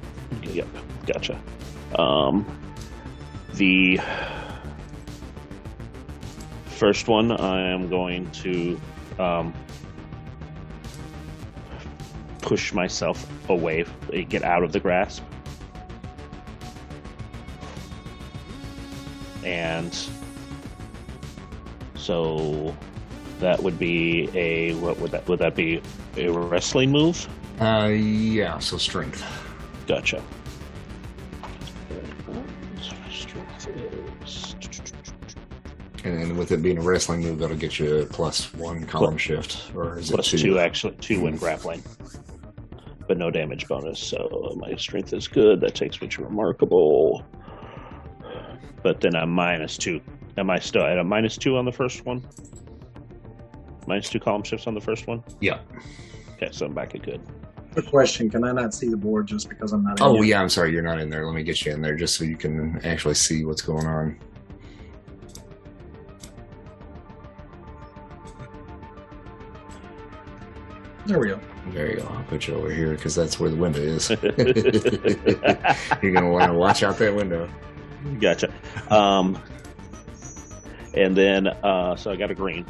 Yep, 0.43 0.67
gotcha. 1.06 1.39
Um, 1.97 2.45
the 3.56 4.00
first 6.65 7.08
one, 7.08 7.32
I 7.32 7.69
am 7.71 7.89
going 7.89 8.30
to 8.32 8.80
um, 9.19 9.54
push 12.41 12.71
myself 12.73 13.26
away, 13.50 13.86
get 14.30 14.43
out 14.43 14.63
of 14.63 14.71
the 14.73 14.80
grasp, 14.80 15.23
and 19.48 19.98
so 21.96 22.76
that 23.40 23.62
would 23.64 23.80
be 23.80 24.30
a 24.36 24.74
what 24.76 25.00
would 25.00 25.12
that 25.12 25.28
would 25.28 25.40
that 25.40 25.56
be 25.56 25.82
a 26.18 26.30
wrestling 26.30 26.92
move? 26.92 27.28
Uh, 27.62 27.88
yeah. 27.88 28.60
So 28.60 28.78
strength. 28.78 29.24
Gotcha. 29.88 30.22
And 36.04 36.22
then 36.22 36.38
with 36.38 36.52
it 36.52 36.62
being 36.62 36.78
a 36.78 36.82
wrestling 36.82 37.22
move, 37.22 37.40
that'll 37.40 37.58
get 37.58 37.80
you 37.80 37.98
a 38.00 38.06
plus 38.06 38.54
one 38.54 38.86
column 38.86 39.18
shift, 39.18 39.72
or 39.76 39.98
is 39.98 40.10
Plus 40.12 40.34
it 40.34 40.38
two, 40.38 40.60
actually, 40.60 40.96
two 40.98 41.22
when 41.22 41.36
grappling, 41.36 41.84
but 43.08 43.18
no 43.18 43.30
damage 43.30 43.68
bonus. 43.68 44.00
So 44.00 44.56
my 44.58 44.76
strength 44.76 45.12
is 45.14 45.28
good. 45.28 45.60
That 45.62 45.76
takes 45.76 46.02
me 46.02 46.08
to 46.10 46.24
remarkable. 46.24 47.26
But 48.88 49.02
then 49.02 49.17
I'm 49.17 49.32
minus 49.32 49.78
two. 49.78 50.00
Am 50.38 50.50
I 50.50 50.60
still 50.60 50.84
at 50.84 50.97
a 50.97 51.04
minus 51.04 51.38
two 51.38 51.58
on 51.58 51.65
the 51.65 51.73
first 51.73 52.06
one? 52.06 52.26
Minus 53.86 54.10
two 54.10 54.21
column 54.21 54.43
shifts 54.43 54.65
on 54.65 54.76
the 54.76 54.80
first 54.80 55.08
one. 55.08 55.21
Yeah. 55.41 55.60
Okay, 56.36 56.47
so 56.54 56.67
I'm 56.67 56.73
back 56.73 56.95
at 56.95 57.02
good. 57.02 57.19
Quick 57.73 57.88
question: 57.88 58.30
Can 58.30 58.45
I 58.45 58.54
not 58.54 58.73
see 58.73 58.88
the 58.88 58.95
board 58.95 59.28
just 59.28 59.50
because 59.50 59.73
I'm 59.73 59.84
not? 59.84 60.00
in 60.00 60.06
Oh 60.06 60.15
yet? 60.15 60.26
yeah, 60.26 60.41
I'm 60.41 60.47
sorry, 60.47 60.71
you're 60.71 60.84
not 60.84 61.02
in 61.02 61.10
there. 61.10 61.26
Let 61.26 61.36
me 61.36 61.43
get 61.43 61.65
you 61.65 61.73
in 61.73 61.82
there 61.82 61.97
just 61.97 62.15
so 62.15 62.23
you 62.23 62.38
can 62.38 62.80
actually 62.86 63.15
see 63.15 63.43
what's 63.43 63.62
going 63.62 63.86
on. 63.86 64.17
There 71.08 71.19
we 71.19 71.28
go. 71.28 71.41
There 71.71 71.91
you 71.91 71.97
go. 71.97 72.08
I'll 72.10 72.23
put 72.23 72.47
you 72.47 72.56
over 72.56 72.71
here 72.71 72.91
because 72.91 73.15
that's 73.15 73.38
where 73.38 73.50
the 73.50 73.58
window 73.58 73.82
is. 73.82 74.10
you're 76.02 76.13
gonna 76.13 76.32
want 76.32 76.50
to 76.50 76.58
watch 76.58 76.84
out 76.84 76.97
that 77.00 77.13
window. 77.13 77.50
Gotcha. 78.20 78.54
Um, 78.90 79.42
and 80.94 81.16
then, 81.16 81.48
uh, 81.48 81.96
so 81.96 82.12
I 82.12 82.16
got 82.16 82.32
a 82.32 82.36
green 82.36 82.66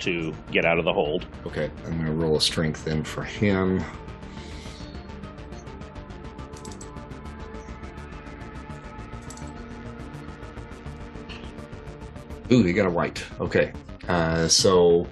to 0.00 0.34
get 0.50 0.64
out 0.64 0.78
of 0.78 0.84
the 0.84 0.92
hold. 0.92 1.26
Okay, 1.46 1.70
I'm 1.86 1.98
gonna 1.98 2.12
roll 2.12 2.36
a 2.36 2.40
strength 2.40 2.86
in 2.86 3.04
for 3.04 3.22
him. 3.22 3.82
Ooh, 12.52 12.62
you 12.62 12.72
got 12.74 12.86
a 12.86 12.90
white. 12.90 13.24
Okay, 13.40 13.72
uh, 14.08 14.46
so 14.46 15.06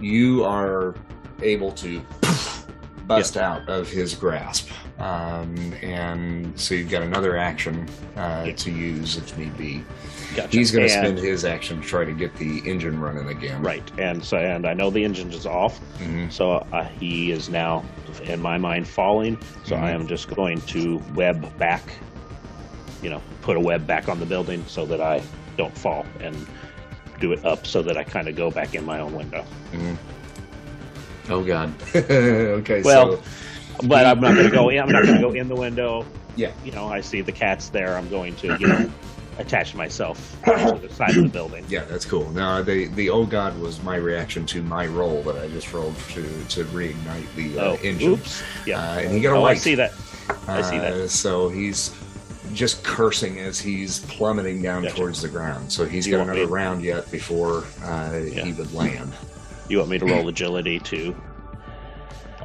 you 0.00 0.44
are 0.44 0.94
able 1.42 1.72
to 1.72 2.00
bust 3.06 3.36
out 3.36 3.68
of 3.68 3.88
his 3.88 4.14
grasp, 4.14 4.70
um, 4.98 5.54
and 5.82 6.58
so 6.58 6.74
you've 6.74 6.90
got 6.90 7.02
another 7.02 7.36
action 7.36 7.88
uh, 8.16 8.44
Yeah. 8.46 8.52
to 8.54 8.70
use 8.70 9.16
if 9.16 9.36
need 9.38 9.56
be. 9.56 9.84
Gotcha. 10.36 10.48
He's 10.56 10.70
going 10.70 10.84
to 10.86 10.90
spend 10.92 11.18
his 11.18 11.44
action 11.44 11.80
to 11.80 11.86
try 11.86 12.04
to 12.04 12.12
get 12.12 12.34
the 12.36 12.58
engine 12.68 13.00
running 13.00 13.28
again. 13.28 13.62
Right, 13.62 13.82
and 13.98 14.22
so 14.24 14.36
and 14.36 14.66
I 14.66 14.74
know 14.74 14.90
the 14.90 15.02
engine 15.02 15.32
is 15.32 15.46
off, 15.46 15.80
Mhm. 15.98 16.30
so 16.32 16.66
uh, 16.72 16.84
he 16.84 17.30
is 17.32 17.48
now, 17.48 17.84
in 18.24 18.40
my 18.42 18.58
mind, 18.58 18.86
falling. 18.86 19.38
So 19.64 19.76
I 19.76 19.90
am 19.90 20.06
just 20.06 20.28
going 20.34 20.60
to 20.62 21.02
web 21.14 21.56
back, 21.58 21.82
you 23.02 23.08
know, 23.10 23.22
put 23.42 23.56
a 23.56 23.60
web 23.60 23.86
back 23.86 24.08
on 24.08 24.20
the 24.20 24.26
building 24.26 24.62
so 24.66 24.84
that 24.86 25.00
I 25.00 25.22
don't 25.56 25.76
fall, 25.76 26.04
and 26.20 26.36
do 27.20 27.32
it 27.32 27.44
up 27.44 27.66
so 27.66 27.82
that 27.82 27.96
I 27.96 28.04
kind 28.04 28.28
of 28.28 28.36
go 28.36 28.50
back 28.50 28.74
in 28.74 28.84
my 28.84 29.00
own 29.00 29.14
window. 29.14 29.44
Oh 31.30 31.42
God. 31.42 31.72
okay. 31.94 32.82
Well, 32.82 33.16
so, 33.16 33.22
But 33.84 34.06
I'm 34.06 34.20
not 34.20 34.34
going 34.34 34.46
to 34.46 34.54
go 34.54 34.68
in. 34.70 34.78
I'm 34.80 34.88
not 34.90 35.04
going 35.04 35.16
to 35.16 35.20
go 35.20 35.32
in 35.32 35.48
the 35.48 35.54
window. 35.54 36.04
Yeah. 36.36 36.52
You 36.64 36.72
know, 36.72 36.88
I 36.88 37.00
see 37.00 37.20
the 37.20 37.32
cats 37.32 37.68
there. 37.68 37.96
I'm 37.96 38.08
going 38.08 38.34
to, 38.36 38.56
you 38.58 38.66
know, 38.68 38.90
attach 39.38 39.74
myself 39.74 40.36
to 40.44 40.78
the 40.82 40.92
side 40.92 41.16
of 41.16 41.22
the 41.22 41.28
building. 41.28 41.64
yeah, 41.68 41.84
that's 41.84 42.04
cool. 42.04 42.28
Now 42.30 42.60
the 42.62 42.86
the 42.88 43.08
oh 43.10 43.24
God 43.24 43.56
was 43.60 43.80
my 43.84 43.94
reaction 43.96 44.44
to 44.46 44.62
my 44.62 44.86
roll 44.88 45.22
that 45.22 45.36
I 45.36 45.46
just 45.48 45.72
rolled 45.72 45.96
to 46.10 46.22
to 46.22 46.64
reignite 46.66 47.32
the 47.36 47.58
uh, 47.58 47.64
Oh, 47.64 47.78
engine. 47.84 48.12
oops. 48.12 48.42
Yeah. 48.66 48.80
Uh, 48.80 48.98
and 48.98 49.12
he 49.14 49.20
got 49.20 49.34
a 49.34 49.36
oh, 49.36 49.44
I 49.44 49.54
see 49.54 49.76
that. 49.76 49.92
I 50.48 50.60
see 50.62 50.78
that. 50.78 50.92
Uh, 50.92 51.08
so 51.08 51.48
he's 51.48 51.94
just 52.52 52.82
cursing 52.82 53.38
as 53.38 53.60
he's 53.60 54.00
plummeting 54.00 54.60
down 54.62 54.82
Gotcha. 54.82 54.96
towards 54.96 55.22
the 55.22 55.28
ground. 55.28 55.70
So 55.70 55.84
he's 55.84 56.06
You 56.06 56.16
got 56.16 56.22
another 56.24 56.40
me- 56.46 56.52
round 56.52 56.82
yet 56.82 57.08
before 57.12 57.64
uh, 57.84 58.18
Yeah. 58.24 58.44
he 58.44 58.52
would 58.54 58.72
land. 58.72 59.12
You 59.68 59.78
want 59.78 59.90
me 59.90 59.98
to 59.98 60.06
roll 60.06 60.26
agility 60.28 60.78
to, 60.80 61.14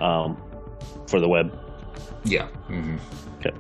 um, 0.01 0.37
for 1.13 1.19
the 1.19 1.29
web? 1.29 1.55
Yeah. 2.23 2.47
Mm-hmm. 2.69 2.97
Okay. 3.37 3.55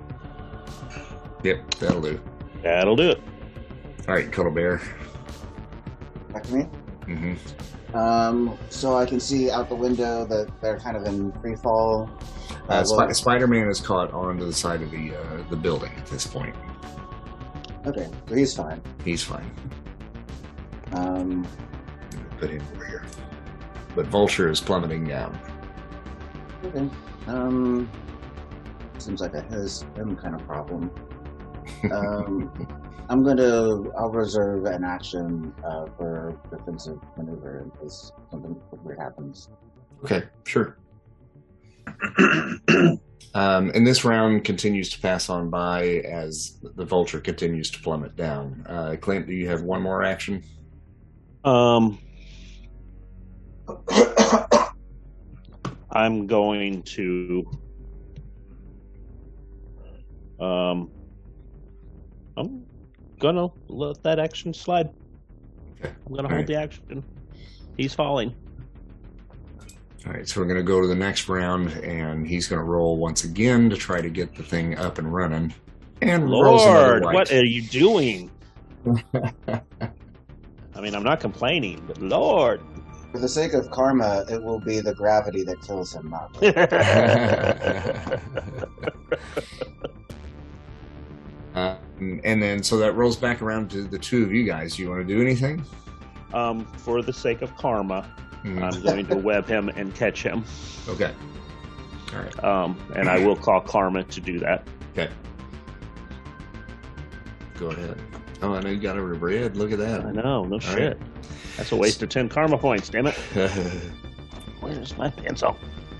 Yep, 1.43 1.75
that'll 1.75 2.01
do. 2.01 2.19
That'll 2.63 2.95
do 2.95 3.11
it. 3.11 3.21
All 4.07 4.15
right, 4.15 4.31
Cuddle 4.31 4.51
Bear. 4.51 4.81
Back 6.31 6.41
to 6.43 6.55
me. 6.55 6.63
Mm-hmm. 7.01 7.95
Um, 7.95 8.57
so 8.71 8.95
I 8.97 9.05
can 9.05 9.19
see 9.19 9.51
out 9.51 9.69
the 9.69 9.75
window 9.75 10.25
that 10.25 10.49
they're 10.61 10.79
kind 10.79 10.97
of 10.97 11.05
in 11.05 11.31
free 11.33 11.55
fall. 11.55 12.09
Uh, 12.69 12.73
Uh, 12.73 12.83
well- 12.89 13.13
Sp- 13.13 13.21
Spider-Man 13.21 13.67
is 13.67 13.79
caught 13.79 14.11
onto 14.13 14.45
the 14.45 14.53
side 14.53 14.81
of 14.81 14.89
the 14.89 15.15
uh, 15.15 15.43
the 15.51 15.55
building 15.55 15.91
at 15.95 16.07
this 16.07 16.25
point. 16.25 16.55
Okay, 17.85 18.09
so 18.27 18.33
he's 18.35 18.55
fine. 18.55 18.81
He's 19.05 19.21
fine. 19.21 19.51
Um, 20.93 21.45
Put 22.39 22.49
him 22.49 22.63
over 22.73 22.85
here. 22.85 23.03
But 23.95 24.07
Vulture 24.07 24.49
is 24.49 24.59
plummeting 24.59 25.03
down. 25.07 25.37
okay. 26.65 26.89
Um, 27.27 27.89
seems 28.97 29.21
like 29.21 29.33
a 29.33 29.41
his 29.43 29.85
him 29.95 30.15
kind 30.15 30.35
of 30.35 30.45
problem. 30.45 30.91
Um, 31.91 32.51
I'm 33.09 33.23
gonna. 33.23 33.89
I'll 33.97 34.09
reserve 34.09 34.65
an 34.65 34.83
action 34.83 35.53
uh, 35.63 35.85
for 35.97 36.39
defensive 36.49 36.99
maneuver 37.17 37.63
in 37.63 37.71
case 37.81 38.11
something 38.31 38.59
weird 38.83 38.99
happens. 38.99 39.49
Okay, 40.03 40.23
sure. 40.45 40.77
um, 43.33 43.71
and 43.73 43.85
this 43.85 44.05
round 44.05 44.45
continues 44.45 44.89
to 44.91 44.99
pass 45.01 45.29
on 45.29 45.49
by 45.49 46.01
as 46.05 46.57
the 46.75 46.85
vulture 46.85 47.19
continues 47.19 47.69
to 47.71 47.79
plummet 47.81 48.15
down. 48.15 48.65
Uh, 48.67 48.95
Clint, 48.99 49.27
do 49.27 49.33
you 49.33 49.49
have 49.49 49.63
one 49.63 49.81
more 49.81 50.03
action? 50.03 50.43
Um, 51.43 51.99
I'm 55.93 56.27
going 56.27 56.81
to. 56.83 57.45
Um, 60.39 60.91
I'm 62.35 62.65
gonna 63.19 63.47
let 63.69 64.01
that 64.03 64.19
action 64.19 64.53
slide. 64.53 64.89
Okay. 65.79 65.93
I'm 66.05 66.15
gonna 66.15 66.27
All 66.27 66.33
hold 66.33 66.39
right. 66.39 66.47
the 66.47 66.55
action. 66.55 67.03
He's 67.77 67.93
falling. 67.93 68.35
All 70.05 70.11
right, 70.11 70.27
so 70.27 70.41
we're 70.41 70.47
going 70.47 70.57
to 70.57 70.63
go 70.63 70.81
to 70.81 70.87
the 70.87 70.95
next 70.95 71.29
round, 71.29 71.69
and 71.77 72.27
he's 72.27 72.47
going 72.47 72.59
to 72.59 72.65
roll 72.65 72.97
once 72.97 73.23
again 73.23 73.69
to 73.69 73.77
try 73.77 74.01
to 74.01 74.09
get 74.09 74.35
the 74.35 74.43
thing 74.43 74.77
up 74.77 74.97
and 74.97 75.13
running. 75.13 75.53
And 76.01 76.27
Lord, 76.27 77.03
what 77.05 77.31
are 77.31 77.45
you 77.45 77.61
doing? 77.61 78.29
I 79.15 80.81
mean, 80.81 80.93
I'm 80.93 81.03
not 81.03 81.21
complaining, 81.21 81.81
but 81.87 82.01
Lord. 82.01 82.61
For 83.13 83.19
the 83.19 83.29
sake 83.29 83.53
of 83.53 83.69
karma, 83.69 84.25
it 84.27 84.41
will 84.41 84.59
be 84.59 84.79
the 84.79 84.95
gravity 84.95 85.43
that 85.43 85.61
kills 85.61 85.93
him, 85.93 86.09
not 86.09 86.41
me. 86.41 86.47
um, 91.55 91.77
and 92.23 92.41
then, 92.41 92.63
so 92.63 92.77
that 92.77 92.93
rolls 92.93 93.15
back 93.15 93.41
around 93.43 93.69
to 93.71 93.83
the 93.83 93.99
two 93.99 94.23
of 94.23 94.33
you 94.33 94.43
guys. 94.43 94.79
You 94.79 94.89
want 94.89 95.07
to 95.07 95.13
do 95.13 95.21
anything? 95.21 95.63
um, 96.33 96.65
for 96.77 97.03
the 97.03 97.13
sake 97.13 97.43
of 97.43 97.55
karma, 97.55 98.01
Hmm, 98.41 98.61
I'm 98.63 98.81
going 98.81 99.05
to 99.07 99.15
web 99.15 99.45
him 99.47 99.69
and 99.69 99.93
catch 99.95 100.21
him. 100.23 100.43
okay. 100.89 101.13
All 102.13 102.19
right. 102.19 102.43
Um, 102.43 102.77
and 102.95 103.07
I 103.07 103.23
will 103.25 103.35
call 103.37 103.61
karma 103.61 104.03
to 104.03 104.19
do 104.19 104.37
that. 104.39 104.67
Okay. 104.91 105.09
Go 107.57 107.67
ahead. 107.67 107.97
Oh, 108.43 108.53
I 108.55 108.59
know 108.59 108.69
you 108.69 108.77
got 108.77 108.97
over 108.97 109.13
to 109.13 109.19
bread. 109.19 109.55
Look 109.55 109.71
at 109.71 109.79
that. 109.79 110.05
I 110.05 110.11
know, 110.11 110.43
no 110.43 110.55
All 110.55 110.59
shit. 110.59 110.99
That's 111.55 111.71
a 111.71 111.75
waste 111.77 112.03
of 112.03 112.09
10 112.09 112.27
karma 112.27 112.57
points, 112.57 112.89
damn 112.89 113.07
it. 113.07 113.15
Where's 114.59 114.97
my 114.97 115.09
pencil? 115.09 115.55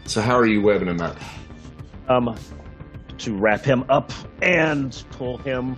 so, 0.06 0.20
how 0.22 0.38
are 0.38 0.46
you 0.46 0.62
webbing 0.62 0.90
him 0.90 1.00
up? 1.00 1.18
Um, 2.10 2.38
to 3.20 3.34
wrap 3.38 3.64
him 3.64 3.86
up 3.88 4.12
and 4.42 5.04
pull 5.12 5.38
him. 5.38 5.78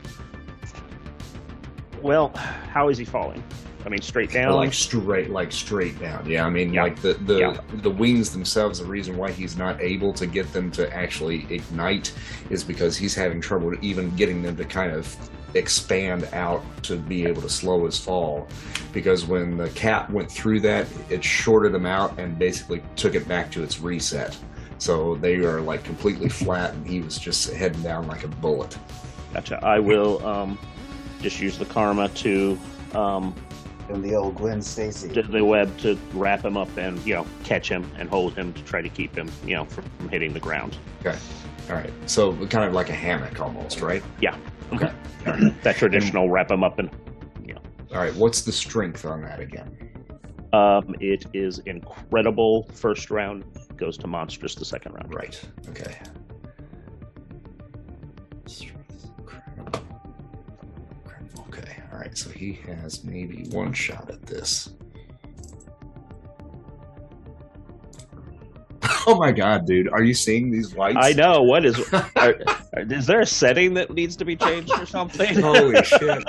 Well, 2.02 2.30
how 2.72 2.90
is 2.90 2.98
he 2.98 3.06
falling? 3.06 3.44
I 3.86 3.90
mean, 3.90 4.02
straight 4.02 4.32
down. 4.32 4.54
Like 4.54 4.74
straight, 4.74 5.30
like 5.30 5.52
straight 5.52 6.00
down. 6.00 6.28
Yeah, 6.28 6.48
I 6.48 6.50
mean, 6.50 6.74
Yeah. 6.74 6.84
like 6.84 7.00
the 7.02 7.14
the 7.14 7.38
Yeah. 7.38 7.58
the 7.84 7.92
wings 7.92 8.32
themselves. 8.32 8.80
The 8.80 8.86
reason 8.86 9.16
why 9.18 9.32
he's 9.32 9.56
not 9.58 9.80
able 9.80 10.12
to 10.14 10.26
get 10.26 10.52
them 10.54 10.72
to 10.72 10.92
actually 10.96 11.46
ignite 11.52 12.12
is 12.50 12.64
because 12.64 12.98
he's 12.98 13.14
having 13.14 13.40
trouble 13.40 13.74
even 13.84 14.10
getting 14.16 14.42
them 14.42 14.56
to 14.58 14.66
kind 14.66 14.92
of 14.92 15.16
expand 15.56 16.28
out 16.34 16.64
to 16.84 16.98
be 16.98 17.26
able 17.26 17.42
to 17.42 17.50
slow 17.50 17.86
his 17.86 17.98
fall. 17.98 18.48
Because 18.94 19.26
when 19.26 19.58
the 19.58 19.70
cat 19.70 20.10
went 20.12 20.30
through 20.30 20.60
that, 20.62 20.88
it 21.10 21.24
shorted 21.24 21.74
him 21.74 21.86
out 21.86 22.18
and 22.20 22.38
basically 22.38 22.84
took 22.96 23.16
it 23.16 23.28
back 23.28 23.52
to 23.52 23.64
its 23.64 23.80
reset. 23.80 24.38
So 24.78 25.16
they 25.16 25.38
are 25.38 25.62
like 25.62 25.84
completely 25.84 26.30
flat, 26.42 26.74
and 26.74 26.88
he 26.88 27.00
was 27.00 27.18
just 27.18 27.52
heading 27.54 27.82
down 27.82 28.08
like 28.08 28.24
a 28.24 28.28
bullet. 28.28 28.78
Gotcha. 29.34 29.60
I 29.64 29.80
will 29.80 30.26
um, 30.26 30.60
just 31.22 31.40
use 31.40 31.58
the 31.58 31.66
karma 31.66 32.10
to 32.10 32.58
um, 32.94 33.34
And 33.90 34.04
the 34.04 34.16
old 34.16 34.36
Gwen 34.36 34.62
Stacy. 34.62 35.10
to 35.10 35.24
the 35.24 35.44
web 35.44 35.78
to 35.80 35.98
wrap 36.14 36.44
him 36.44 36.56
up 36.56 36.70
and 36.78 37.04
you 37.06 37.14
know 37.16 37.26
catch 37.44 37.68
him 37.70 37.90
and 37.98 38.10
hold 38.10 38.36
him 38.36 38.54
to 38.54 38.64
try 38.64 38.82
to 38.82 38.90
keep 38.90 39.16
him 39.16 39.30
you 39.46 39.56
know 39.56 39.66
from, 39.66 39.84
from 39.98 40.10
hitting 40.10 40.34
the 40.34 40.40
ground. 40.40 40.78
Okay, 41.02 41.18
all 41.70 41.76
right. 41.76 41.92
So 42.06 42.34
kind 42.48 42.66
of 42.66 42.74
like 42.74 42.90
a 42.90 42.94
hammock 42.94 43.40
almost, 43.40 43.82
right? 43.82 44.04
Yeah. 44.22 44.38
Okay. 44.74 44.92
Right. 45.26 45.54
That 45.64 45.76
traditional 45.78 46.30
wrap 46.30 46.48
them 46.50 46.64
up 46.64 46.80
and 46.80 46.90
Yeah. 47.46 47.58
All 47.92 47.98
right. 47.98 48.14
What's 48.16 48.42
the 48.42 48.52
strength 48.52 49.06
on 49.06 49.22
that 49.22 49.40
again? 49.40 49.78
um, 50.54 50.96
it 51.00 51.26
is 51.34 51.60
incredible. 51.60 52.64
First 52.74 53.12
round 53.12 53.44
goes 53.76 53.98
to 53.98 54.08
monstrous. 54.08 54.56
The 54.56 54.66
second 54.66 54.94
round. 54.94 55.14
Right. 55.14 55.40
Okay. 55.70 55.98
Okay. 61.50 61.82
All 61.92 62.00
right. 62.00 62.18
So 62.18 62.30
he 62.30 62.54
has 62.68 63.04
maybe 63.04 63.46
one 63.50 63.74
shot 63.74 64.10
at 64.10 64.26
this. 64.26 64.70
Oh 69.08 69.16
my 69.16 69.32
god, 69.32 69.68
dude! 69.68 69.88
Are 69.90 70.02
you 70.02 70.16
seeing 70.16 70.50
these 70.50 70.76
lights? 70.76 70.98
I 71.00 71.14
know. 71.14 71.44
What 71.44 71.64
is? 71.64 71.80
Are, 72.16 72.36
is 72.74 73.06
there 73.06 73.22
a 73.22 73.26
setting 73.26 73.76
that 73.76 73.94
needs 73.94 74.16
to 74.16 74.26
be 74.26 74.36
changed 74.36 74.72
or 74.72 74.88
something? 74.88 75.36
Holy 75.42 75.84
shit. 75.84 76.24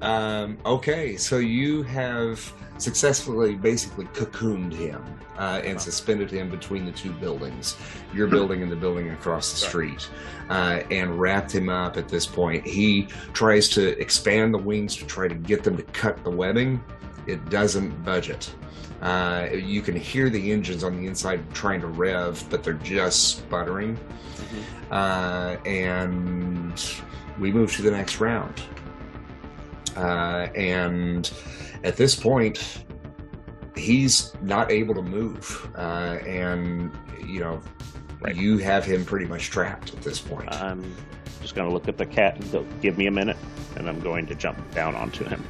Um, 0.00 0.56
okay, 0.64 1.16
so 1.16 1.38
you 1.38 1.82
have 1.82 2.52
successfully 2.78 3.56
basically 3.56 4.04
cocooned 4.06 4.72
him 4.72 5.02
uh, 5.38 5.60
and 5.64 5.80
suspended 5.80 6.30
him 6.30 6.48
between 6.48 6.84
the 6.84 6.92
two 6.92 7.12
buildings, 7.14 7.76
your 8.14 8.28
building 8.28 8.62
and 8.62 8.70
the 8.70 8.76
building 8.76 9.10
across 9.10 9.50
the 9.50 9.56
street, 9.56 10.08
uh, 10.48 10.82
and 10.90 11.18
wrapped 11.18 11.52
him 11.52 11.68
up 11.68 11.96
at 11.96 12.08
this 12.08 12.26
point. 12.26 12.64
He 12.64 13.08
tries 13.32 13.68
to 13.70 13.98
expand 14.00 14.54
the 14.54 14.58
wings 14.58 14.96
to 14.96 15.06
try 15.06 15.26
to 15.26 15.34
get 15.34 15.64
them 15.64 15.76
to 15.76 15.82
cut 15.84 16.22
the 16.22 16.30
webbing. 16.30 16.82
It 17.26 17.48
doesn't 17.50 18.04
budget. 18.04 18.54
Uh, 19.00 19.48
you 19.52 19.82
can 19.82 19.96
hear 19.96 20.30
the 20.30 20.52
engines 20.52 20.84
on 20.84 20.96
the 20.96 21.06
inside 21.06 21.42
trying 21.54 21.80
to 21.80 21.88
rev, 21.88 22.44
but 22.50 22.62
they're 22.62 22.74
just 22.74 23.38
sputtering. 23.38 23.98
Uh, 24.90 25.56
and 25.66 26.80
we 27.38 27.50
move 27.52 27.72
to 27.74 27.82
the 27.82 27.90
next 27.90 28.20
round. 28.20 28.60
Uh, 29.96 30.48
and 30.54 31.32
at 31.84 31.96
this 31.96 32.14
point, 32.14 32.84
he's 33.76 34.32
not 34.42 34.70
able 34.70 34.94
to 34.94 35.02
move. 35.02 35.68
Uh, 35.76 36.18
and, 36.26 36.92
you 37.26 37.40
know, 37.40 37.60
Right. 38.20 38.36
you 38.36 38.58
have 38.58 38.84
him 38.84 39.04
pretty 39.04 39.26
much 39.26 39.50
trapped 39.50 39.92
at 39.94 40.02
this 40.02 40.20
point. 40.20 40.48
I'm 40.52 40.94
just 41.40 41.56
going 41.56 41.66
to 41.68 41.74
look 41.74 41.88
at 41.88 41.98
the 41.98 42.06
cat 42.06 42.40
give 42.80 42.96
me 42.96 43.08
a 43.08 43.10
minute, 43.10 43.36
and 43.74 43.88
I'm 43.88 43.98
going 43.98 44.26
to 44.26 44.36
jump 44.36 44.58
down 44.72 44.94
onto 44.94 45.24
him. 45.24 45.42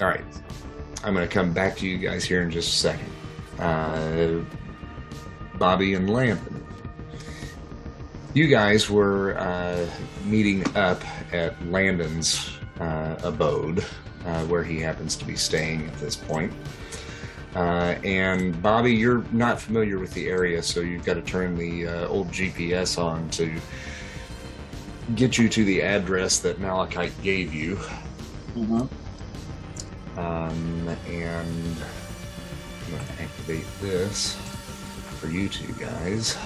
All 0.00 0.06
right. 0.06 0.24
I'm 1.04 1.14
going 1.14 1.26
to 1.26 1.32
come 1.32 1.52
back 1.52 1.76
to 1.78 1.86
you 1.88 1.98
guys 1.98 2.24
here 2.24 2.42
in 2.42 2.50
just 2.50 2.72
a 2.72 2.76
second. 2.76 3.10
Uh, 3.58 4.44
Bobby 5.58 5.94
and 5.94 6.10
Landon. 6.10 6.64
You 8.34 8.46
guys 8.46 8.88
were 8.90 9.36
uh, 9.38 9.86
meeting 10.24 10.64
up 10.76 11.02
at 11.32 11.60
Landon's 11.66 12.50
uh, 12.80 13.16
abode, 13.22 13.84
uh, 14.24 14.44
where 14.44 14.62
he 14.62 14.80
happens 14.80 15.16
to 15.16 15.24
be 15.24 15.34
staying 15.34 15.86
at 15.86 15.94
this 15.98 16.14
point. 16.14 16.52
Uh, 17.56 17.96
and 18.04 18.60
Bobby, 18.62 18.92
you're 18.94 19.24
not 19.32 19.60
familiar 19.60 19.98
with 19.98 20.12
the 20.14 20.28
area, 20.28 20.62
so 20.62 20.80
you've 20.80 21.04
got 21.04 21.14
to 21.14 21.22
turn 21.22 21.56
the 21.56 21.86
uh, 21.88 22.06
old 22.08 22.28
GPS 22.28 23.02
on 23.02 23.28
to 23.30 23.52
get 25.16 25.38
you 25.38 25.48
to 25.48 25.64
the 25.64 25.80
address 25.82 26.38
that 26.40 26.60
Malachite 26.60 27.20
gave 27.22 27.52
you. 27.54 27.76
Mhm. 28.54 28.88
Um, 30.16 30.88
and 31.06 31.76
I'm 32.86 32.90
going 32.90 33.04
to 33.04 33.22
activate 33.22 33.66
this 33.80 34.34
for 35.20 35.28
you 35.28 35.48
two 35.48 35.72
guys. 35.74 36.36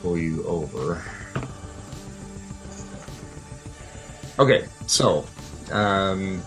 Pull 0.00 0.18
you 0.18 0.44
over. 0.46 1.04
Okay, 4.38 4.66
so 4.86 5.24
um, 5.70 6.42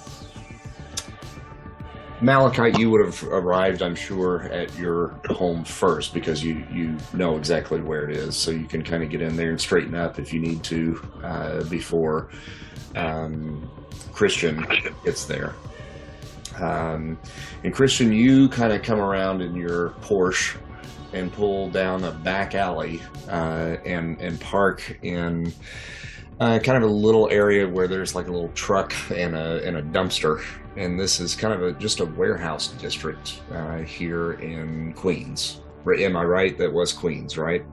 Malachite, 2.21 2.79
you 2.79 2.89
would 2.89 3.05
have 3.05 3.23
arrived, 3.25 3.81
I'm 3.81 3.95
sure, 3.95 4.43
at 4.43 4.75
your 4.77 5.09
home 5.29 5.63
first 5.63 6.13
because 6.13 6.43
you 6.43 6.65
you 6.71 6.97
know 7.13 7.37
exactly 7.37 7.81
where 7.81 8.09
it 8.09 8.15
is, 8.15 8.35
so 8.35 8.51
you 8.51 8.65
can 8.65 8.83
kind 8.83 9.03
of 9.03 9.09
get 9.09 9.21
in 9.21 9.35
there 9.35 9.51
and 9.51 9.59
straighten 9.61 9.95
up 9.95 10.17
if 10.17 10.33
you 10.33 10.39
need 10.39 10.63
to 10.63 11.01
uh, 11.23 11.63
before 11.65 12.29
um, 12.95 13.69
Christian 14.15 14.65
gets 15.03 15.25
there. 15.25 15.53
Um, 16.59 17.19
and 17.63 17.73
Christian, 17.73 18.13
you 18.13 18.47
kind 18.47 18.71
of 18.71 18.81
come 18.81 18.99
around 18.99 19.41
in 19.41 19.55
your 19.55 19.89
Porsche 20.01 20.55
and 21.11 21.31
pull 21.31 21.69
down 21.69 22.03
a 22.05 22.11
back 22.11 22.55
alley 22.55 23.01
uh, 23.29 23.75
and 23.85 24.19
and 24.21 24.39
park 24.39 24.97
in 25.01 25.53
uh, 26.39 26.59
kind 26.59 26.77
of 26.81 26.89
a 26.89 26.93
little 26.93 27.29
area 27.29 27.67
where 27.67 27.87
there's 27.87 28.15
like 28.15 28.27
a 28.27 28.31
little 28.31 28.49
truck 28.49 28.93
and 29.11 29.35
a 29.35 29.65
and 29.67 29.77
a 29.77 29.81
dumpster. 29.83 30.41
And 30.77 30.99
this 30.99 31.19
is 31.19 31.35
kind 31.35 31.53
of 31.53 31.61
a 31.61 31.73
just 31.73 31.99
a 31.99 32.05
warehouse 32.05 32.69
district 32.69 33.41
uh, 33.51 33.79
here 33.79 34.33
in 34.33 34.93
Queens. 34.93 35.61
Am 35.99 36.15
I 36.17 36.23
right? 36.23 36.57
That 36.57 36.71
was 36.71 36.91
Queens, 36.93 37.37
right? 37.37 37.63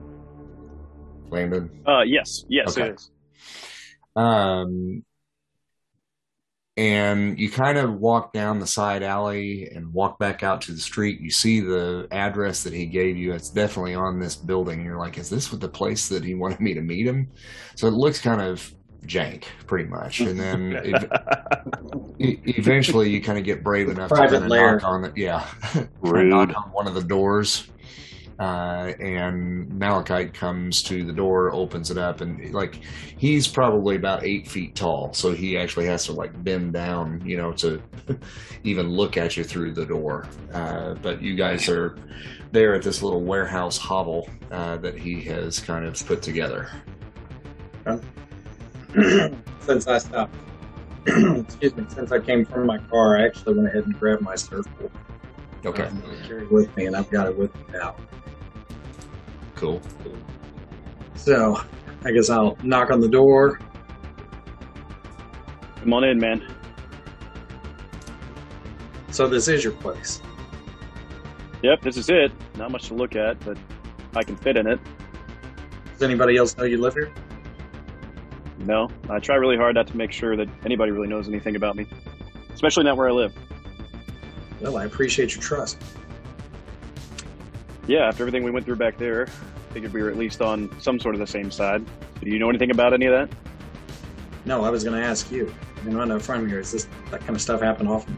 Landon? 1.29 1.69
Uh, 1.87 2.01
yes, 2.01 2.45
yes, 2.47 2.77
Okay. 2.77 2.89
it 2.89 2.95
is. 2.95 3.11
Um, 4.15 5.03
and 6.75 7.37
you 7.39 7.51
kind 7.51 7.77
of 7.77 7.93
walk 7.99 8.33
down 8.33 8.59
the 8.59 8.65
side 8.67 9.03
alley 9.03 9.69
and 9.75 9.93
walk 9.93 10.17
back 10.17 10.41
out 10.41 10.61
to 10.61 10.71
the 10.71 10.79
street. 10.79 11.19
You 11.21 11.29
see 11.29 11.59
the 11.59 12.07
address 12.11 12.63
that 12.63 12.73
he 12.73 12.85
gave 12.87 13.15
you. 13.15 13.33
It's 13.33 13.49
definitely 13.49 13.93
on 13.95 14.19
this 14.19 14.35
building. 14.35 14.83
You're 14.83 14.97
like, 14.97 15.17
is 15.17 15.29
this 15.29 15.47
the 15.49 15.69
place 15.69 16.09
that 16.09 16.23
he 16.23 16.33
wanted 16.35 16.59
me 16.59 16.73
to 16.73 16.81
meet 16.81 17.05
him? 17.05 17.29
So 17.75 17.87
it 17.87 17.93
looks 17.93 18.19
kind 18.19 18.41
of 18.41 18.73
jank, 19.05 19.43
pretty 19.67 19.87
much. 19.89 20.21
And 20.21 20.39
then 20.39 20.75
ev- 20.83 21.09
eventually, 22.19 23.09
you 23.09 23.21
kind 23.21 23.37
of 23.37 23.43
get 23.43 23.63
brave 23.63 23.89
enough 23.89 24.09
to 24.09 24.15
Private 24.15 24.39
kind 24.39 24.51
of 24.53 24.81
knock 24.81 24.83
on 24.83 25.05
it. 25.05 25.13
Yeah, 25.15 25.47
Rude. 26.01 26.29
knock 26.29 26.49
on 26.55 26.71
one 26.71 26.87
of 26.87 26.93
the 26.95 27.03
doors. 27.03 27.67
Uh, 28.43 28.91
and 28.99 29.69
Malachite 29.69 30.33
comes 30.33 30.83
to 30.83 31.05
the 31.05 31.13
door, 31.13 31.53
opens 31.53 31.89
it 31.89 31.97
up, 31.97 32.19
and 32.19 32.53
like 32.53 32.81
he's 33.17 33.47
probably 33.47 33.95
about 33.95 34.25
eight 34.25 34.49
feet 34.49 34.75
tall, 34.75 35.13
so 35.13 35.31
he 35.31 35.57
actually 35.57 35.85
has 35.85 36.03
to 36.07 36.11
like 36.11 36.43
bend 36.43 36.73
down, 36.73 37.25
you 37.25 37.37
know, 37.37 37.53
to 37.53 37.81
even 38.65 38.89
look 38.89 39.15
at 39.15 39.37
you 39.37 39.45
through 39.45 39.71
the 39.71 39.85
door. 39.85 40.27
Uh, 40.51 40.93
but 40.95 41.21
you 41.21 41.35
guys 41.35 41.69
are 41.69 41.95
there 42.51 42.75
at 42.75 42.81
this 42.81 43.01
little 43.01 43.21
warehouse 43.21 43.77
hovel 43.77 44.29
uh, 44.51 44.75
that 44.75 44.97
he 44.97 45.21
has 45.21 45.61
kind 45.61 45.85
of 45.85 46.05
put 46.05 46.21
together. 46.21 46.69
since 49.61 49.87
I 49.87 49.99
stopped, 49.99 50.35
excuse 51.07 51.73
me, 51.77 51.85
since 51.87 52.11
I 52.11 52.19
came 52.19 52.43
from 52.43 52.65
my 52.65 52.77
car, 52.77 53.17
I 53.17 53.25
actually 53.25 53.53
went 53.53 53.69
ahead 53.69 53.85
and 53.85 53.97
grabbed 53.97 54.21
my 54.21 54.35
surfboard. 54.35 54.91
Okay, 55.65 55.83
um, 55.83 56.03
I 56.05 56.27
carried 56.27 56.51
with 56.51 56.75
me, 56.75 56.87
and 56.87 56.95
I've 56.97 57.09
got 57.09 57.27
it 57.27 57.37
with 57.37 57.55
me 57.55 57.61
now. 57.71 57.95
Cool. 59.63 59.81
So 61.15 61.55
I 62.03 62.11
guess 62.11 62.29
I'll 62.29 62.57
knock 62.63 62.91
on 62.91 62.99
the 62.99 63.07
door. 63.07 63.59
Come 65.77 65.93
on 65.93 66.03
in, 66.03 66.19
man. 66.19 66.45
So 69.09 69.27
this 69.27 69.47
is 69.47 69.63
your 69.63 69.73
place. 69.73 70.21
Yep, 71.61 71.81
this 71.81 71.97
is 71.97 72.09
it. 72.09 72.31
Not 72.57 72.71
much 72.71 72.87
to 72.89 72.93
look 72.93 73.15
at, 73.15 73.39
but 73.45 73.57
I 74.15 74.23
can 74.23 74.35
fit 74.35 74.57
in 74.57 74.67
it. 74.67 74.79
Does 75.93 76.03
anybody 76.03 76.35
else 76.35 76.57
know 76.57 76.65
you 76.65 76.81
live 76.81 76.93
here? 76.93 77.13
No, 78.59 78.89
I 79.09 79.19
try 79.19 79.35
really 79.35 79.57
hard 79.57 79.75
not 79.75 79.87
to 79.87 79.97
make 79.97 80.11
sure 80.11 80.35
that 80.35 80.47
anybody 80.65 80.91
really 80.91 81.07
knows 81.07 81.27
anything 81.27 81.55
about 81.55 81.75
me, 81.75 81.85
especially 82.53 82.83
not 82.83 82.97
where 82.97 83.09
I 83.09 83.11
live. 83.11 83.33
Well, 84.61 84.77
I 84.77 84.85
appreciate 84.85 85.35
your 85.35 85.41
trust. 85.41 85.81
Yeah, 87.87 88.07
after 88.07 88.23
everything 88.23 88.43
we 88.43 88.51
went 88.51 88.65
through 88.65 88.77
back 88.77 88.97
there, 88.97 89.27
figured 89.73 89.93
we 89.93 90.01
were 90.03 90.09
at 90.09 90.17
least 90.17 90.41
on 90.41 90.69
some 90.79 90.99
sort 90.99 91.15
of 91.15 91.19
the 91.19 91.27
same 91.27 91.51
side. 91.51 91.83
Do 92.21 92.29
you 92.29 92.39
know 92.39 92.49
anything 92.49 92.71
about 92.71 92.93
any 92.93 93.07
of 93.07 93.13
that? 93.13 93.37
No, 94.45 94.63
I 94.63 94.69
was 94.69 94.83
going 94.83 94.99
to 94.99 95.05
ask 95.05 95.31
you. 95.31 95.53
You 95.83 95.91
know, 95.91 96.01
I 96.01 96.05
know 96.05 96.19
from 96.19 96.47
here. 96.47 96.59
Is 96.59 96.71
this 96.71 96.87
that 97.11 97.21
kind 97.21 97.31
of 97.31 97.41
stuff 97.41 97.61
happen 97.61 97.87
often? 97.87 98.17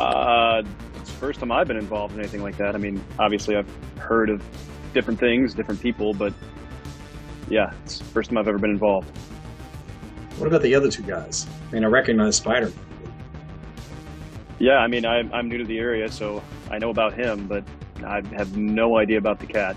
Uh, 0.00 0.62
it's 0.96 1.10
the 1.10 1.16
first 1.18 1.40
time 1.40 1.52
I've 1.52 1.68
been 1.68 1.76
involved 1.76 2.14
in 2.14 2.20
anything 2.20 2.42
like 2.42 2.56
that. 2.56 2.74
I 2.74 2.78
mean, 2.78 3.04
obviously 3.18 3.56
I've 3.56 3.68
heard 3.98 4.30
of 4.30 4.42
different 4.94 5.20
things, 5.20 5.54
different 5.54 5.80
people, 5.80 6.14
but 6.14 6.32
yeah, 7.48 7.72
it's 7.84 7.98
the 7.98 8.04
first 8.04 8.30
time 8.30 8.38
I've 8.38 8.48
ever 8.48 8.58
been 8.58 8.70
involved. 8.70 9.08
What 10.38 10.46
about 10.46 10.62
the 10.62 10.74
other 10.74 10.90
two 10.90 11.02
guys? 11.02 11.46
I 11.68 11.74
mean, 11.74 11.84
I 11.84 11.88
recognize 11.88 12.36
Spider. 12.36 12.72
Yeah, 14.58 14.78
I 14.78 14.86
mean, 14.86 15.04
I'm, 15.04 15.32
I'm 15.32 15.48
new 15.48 15.58
to 15.58 15.64
the 15.64 15.78
area, 15.78 16.10
so 16.10 16.42
I 16.70 16.78
know 16.78 16.90
about 16.90 17.12
him, 17.14 17.46
but 17.46 17.64
I 18.04 18.22
have 18.34 18.56
no 18.56 18.96
idea 18.96 19.18
about 19.18 19.38
the 19.38 19.46
cat. 19.46 19.76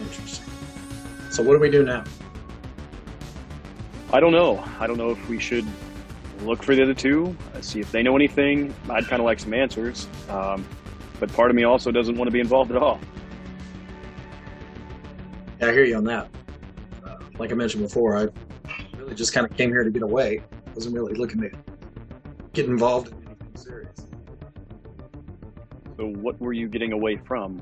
Interesting. 0.00 0.46
So 1.30 1.42
what 1.42 1.54
do 1.54 1.58
we 1.58 1.70
do 1.70 1.84
now? 1.84 2.04
I 4.12 4.18
don't 4.18 4.32
know. 4.32 4.64
I 4.78 4.86
don't 4.86 4.98
know 4.98 5.10
if 5.10 5.28
we 5.28 5.38
should 5.38 5.66
look 6.42 6.62
for 6.62 6.74
the 6.74 6.82
other 6.82 6.94
two, 6.94 7.36
uh, 7.54 7.60
see 7.60 7.80
if 7.80 7.92
they 7.92 8.02
know 8.02 8.16
anything. 8.16 8.74
I'd 8.88 9.06
kind 9.06 9.20
of 9.20 9.26
like 9.26 9.38
some 9.38 9.54
answers. 9.54 10.08
Um, 10.28 10.66
but 11.20 11.32
part 11.32 11.50
of 11.50 11.56
me 11.56 11.64
also 11.64 11.90
doesn't 11.90 12.16
want 12.16 12.26
to 12.28 12.32
be 12.32 12.40
involved 12.40 12.70
at 12.70 12.76
all. 12.76 12.98
Yeah, 15.60 15.68
I 15.68 15.72
hear 15.72 15.84
you 15.84 15.96
on 15.96 16.04
that. 16.04 16.28
Uh, 17.04 17.18
like 17.38 17.52
I 17.52 17.54
mentioned 17.54 17.82
before, 17.82 18.16
I 18.16 18.28
really 18.96 19.14
just 19.14 19.32
kind 19.32 19.46
of 19.46 19.56
came 19.56 19.70
here 19.70 19.84
to 19.84 19.90
get 19.90 20.02
away. 20.02 20.42
wasn't 20.74 20.94
really 20.94 21.14
looking 21.14 21.40
to 21.42 21.50
get 22.52 22.66
involved 22.66 23.08
in 23.08 23.14
anything 23.14 23.56
serious. 23.56 24.06
So, 26.00 26.06
what 26.06 26.40
were 26.40 26.54
you 26.54 26.66
getting 26.66 26.92
away 26.92 27.16
from? 27.16 27.60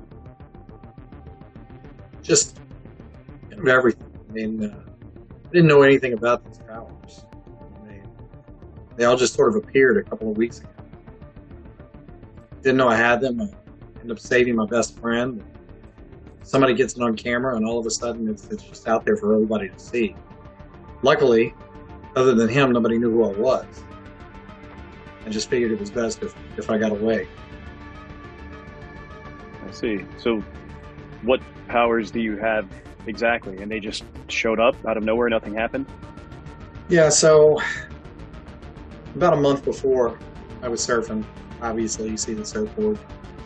Just 2.23 2.61
everything. 3.69 4.07
I 4.29 4.33
mean, 4.33 4.65
uh, 4.65 4.81
I 5.45 5.49
didn't 5.53 5.67
know 5.67 5.83
anything 5.83 6.13
about 6.13 6.45
these 6.45 6.59
powers. 6.59 7.25
They, 7.85 8.01
they 8.95 9.05
all 9.07 9.17
just 9.17 9.35
sort 9.35 9.49
of 9.49 9.65
appeared 9.65 9.97
a 9.97 10.09
couple 10.09 10.31
of 10.31 10.37
weeks 10.37 10.61
ago. 10.61 10.69
Didn't 12.63 12.77
know 12.77 12.87
I 12.87 12.95
had 12.95 13.21
them. 13.21 13.41
I 13.41 13.49
ended 13.97 14.13
up 14.13 14.21
saving 14.21 14.55
my 14.55 14.67
best 14.67 14.97
friend. 15.01 15.43
Somebody 16.45 16.75
gets 16.75 16.95
it 16.95 17.03
on 17.03 17.17
camera, 17.17 17.57
and 17.57 17.67
all 17.67 17.81
of 17.81 17.87
a 17.87 17.91
sudden, 17.91 18.29
it's, 18.29 18.47
it's 18.51 18.63
just 18.63 18.87
out 18.87 19.05
there 19.05 19.17
for 19.17 19.35
everybody 19.35 19.69
to 19.69 19.79
see. 19.81 20.15
Luckily, 21.03 21.53
other 22.15 22.37
than 22.37 22.49
him, 22.49 22.71
nobody 22.71 22.99
knew 22.99 23.11
who 23.11 23.25
I 23.25 23.37
was. 23.37 23.67
I 25.27 25.29
just 25.29 25.51
figured 25.51 25.73
it 25.73 25.81
was 25.81 25.91
best 25.91 26.23
if, 26.23 26.37
if 26.57 26.71
I 26.71 26.79
got 26.79 26.93
away. 26.93 27.27
I 29.69 29.71
see. 29.71 30.05
So, 30.17 30.43
what 31.23 31.41
powers 31.69 32.11
do 32.11 32.21
you 32.21 32.37
have 32.39 32.67
exactly? 33.07 33.59
And 33.59 33.71
they 33.71 33.81
just 33.81 34.05
showed 34.29 34.59
up 34.59 34.75
out 34.87 34.97
of 34.97 35.05
nowhere, 35.05 35.29
nothing 35.29 35.55
happened? 35.55 35.87
Yeah, 36.89 37.11
so 37.11 37.61
about 39.15 39.35
a 39.35 39.37
month 39.37 39.65
before 39.65 40.19
I 40.63 40.69
was 40.69 40.81
surfing, 40.81 41.25
obviously 41.61 42.09
you 42.09 42.17
see 42.17 42.35
the 42.35 42.45
surfboard. 42.45 42.99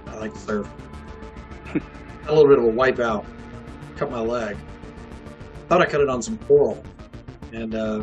I 0.07 0.16
like 0.18 0.33
to 0.33 0.39
surf. 0.39 0.70
a 1.75 2.33
little 2.33 2.49
bit 2.49 2.59
of 2.59 2.64
a 2.64 2.73
wipeout, 2.73 3.25
cut 3.97 4.11
my 4.11 4.20
leg. 4.20 4.57
Thought 5.68 5.81
I 5.81 5.87
cut 5.87 6.01
it 6.01 6.09
on 6.09 6.23
some 6.23 6.39
coral, 6.39 6.85
and 7.53 7.75
uh, 7.75 8.03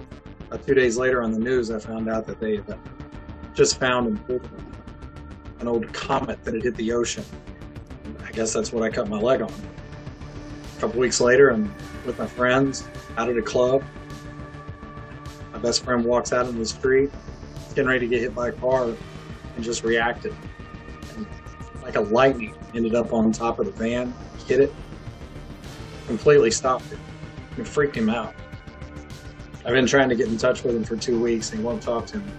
two 0.66 0.74
days 0.74 0.98
later 0.98 1.22
on 1.24 1.32
the 1.32 1.40
news, 1.40 1.72
I 1.72 1.80
found 1.80 2.10
out 2.10 2.26
that 2.26 2.40
they 2.40 2.58
had 2.58 2.78
just 3.54 3.80
found 3.80 4.08
and 4.08 4.26
pulled 4.26 4.50
an 5.60 5.68
old 5.68 5.92
comet 5.94 6.44
that 6.44 6.54
had 6.54 6.64
hit 6.64 6.76
the 6.76 6.92
ocean. 6.92 7.24
Guess 8.40 8.54
that's 8.54 8.72
what 8.72 8.84
I 8.84 8.90
cut 8.90 9.10
my 9.10 9.20
leg 9.20 9.42
on. 9.42 9.52
A 9.52 10.80
couple 10.80 11.02
weeks 11.02 11.20
later, 11.20 11.50
I'm 11.50 11.76
with 12.06 12.18
my 12.18 12.26
friends 12.26 12.88
out 13.18 13.28
at 13.28 13.36
a 13.36 13.42
club. 13.42 13.84
My 15.52 15.60
best 15.60 15.84
friend 15.84 16.06
walks 16.06 16.32
out 16.32 16.48
in 16.48 16.58
the 16.58 16.66
street, 16.66 17.12
getting 17.72 17.88
ready 17.88 18.00
to 18.00 18.08
get 18.08 18.22
hit 18.22 18.34
by 18.34 18.48
a 18.48 18.52
car, 18.54 18.86
and 18.86 19.62
just 19.62 19.84
reacted. 19.84 20.34
And 21.18 21.28
like 21.82 21.98
a 21.98 22.00
lightning, 22.00 22.56
ended 22.74 22.96
up 22.96 23.12
on 23.12 23.34
top 23.34 23.60
of 23.60 23.66
the 23.66 23.74
van, 23.74 24.14
hit 24.48 24.62
it, 24.62 24.74
completely 26.08 26.50
stopped 26.50 26.90
it. 26.94 27.00
It 27.58 27.68
freaked 27.68 27.98
him 27.98 28.10
out. 28.10 28.34
I've 29.66 29.74
been 29.74 29.86
trying 29.86 30.08
to 30.08 30.16
get 30.16 30.30
in 30.30 30.38
touch 30.38 30.64
with 30.64 30.78
him 30.78 30.86
for 30.86 30.96
two 30.96 31.22
weeks, 31.22 31.50
and 31.50 31.60
he 31.60 31.66
won't 31.66 31.84
talk 31.84 32.06
to 32.06 32.20
me. 32.20 32.32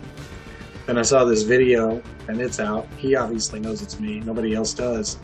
Then 0.86 0.96
I 0.96 1.02
saw 1.02 1.24
this 1.26 1.42
video, 1.42 2.02
and 2.26 2.40
it's 2.40 2.58
out. 2.58 2.88
He 2.96 3.16
obviously 3.16 3.60
knows 3.60 3.82
it's 3.82 4.00
me. 4.00 4.20
Nobody 4.20 4.54
else 4.54 4.72
does. 4.72 5.18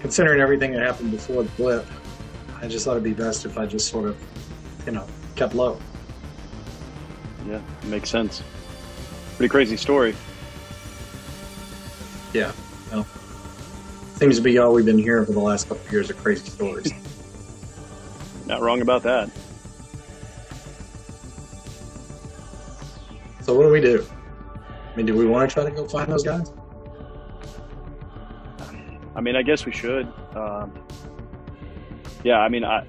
Considering 0.00 0.40
everything 0.40 0.72
that 0.72 0.82
happened 0.82 1.10
before 1.10 1.42
the 1.42 1.50
blip, 1.50 1.86
I 2.60 2.68
just 2.68 2.84
thought 2.84 2.92
it'd 2.92 3.04
be 3.04 3.12
best 3.12 3.44
if 3.46 3.58
I 3.58 3.66
just 3.66 3.88
sort 3.88 4.08
of, 4.08 4.18
you 4.86 4.92
know, 4.92 5.06
kept 5.36 5.54
low. 5.54 5.78
Yeah, 7.46 7.60
makes 7.84 8.10
sense. 8.10 8.42
Pretty 9.36 9.50
crazy 9.50 9.76
story. 9.76 10.14
Yeah. 12.32 12.52
Well, 12.90 13.06
seems 14.16 14.36
to 14.36 14.42
be 14.42 14.58
all 14.58 14.72
we've 14.72 14.84
been 14.84 14.98
hearing 14.98 15.26
for 15.26 15.32
the 15.32 15.40
last 15.40 15.68
couple 15.68 15.84
of 15.84 15.92
years 15.92 16.10
are 16.10 16.14
crazy 16.14 16.48
stories. 16.48 16.92
Not 18.46 18.60
wrong 18.60 18.82
about 18.82 19.02
that. 19.04 19.30
so 23.50 23.56
what 23.56 23.64
do 23.64 23.70
we 23.70 23.80
do? 23.80 24.06
I 24.92 24.96
mean, 24.96 25.06
do 25.06 25.14
we 25.14 25.26
want 25.26 25.48
to 25.48 25.52
try 25.52 25.64
to 25.64 25.70
go 25.70 25.88
find 25.88 26.12
those 26.12 26.22
guys? 26.22 26.52
I 29.14 29.20
mean, 29.20 29.36
I 29.36 29.42
guess 29.42 29.66
we 29.66 29.72
should. 29.72 30.06
Um, 30.34 30.72
yeah, 32.22 32.38
I 32.38 32.48
mean, 32.48 32.64
I 32.64 32.86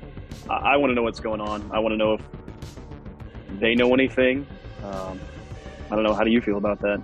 I, 0.49 0.77
want 0.77 0.91
to 0.91 0.95
know 0.95 1.03
what's 1.03 1.19
going 1.19 1.41
on. 1.41 1.69
I 1.71 1.79
want 1.79 1.93
to 1.93 1.97
know 1.97 2.13
if 2.13 2.21
they 3.59 3.75
know 3.75 3.93
anything. 3.93 4.45
Um, 4.83 5.19
I 5.89 5.95
don't 5.95 6.03
know. 6.03 6.13
How 6.13 6.23
do 6.23 6.31
you 6.31 6.41
feel 6.41 6.57
about 6.57 6.79
that? 6.81 7.01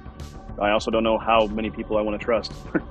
I 0.59 0.71
also 0.71 0.91
don't 0.91 1.03
know 1.03 1.17
how 1.17 1.47
many 1.47 1.69
people 1.69 1.97
I 1.97 2.01
want 2.01 2.19
to 2.19 2.23
trust. 2.23 2.53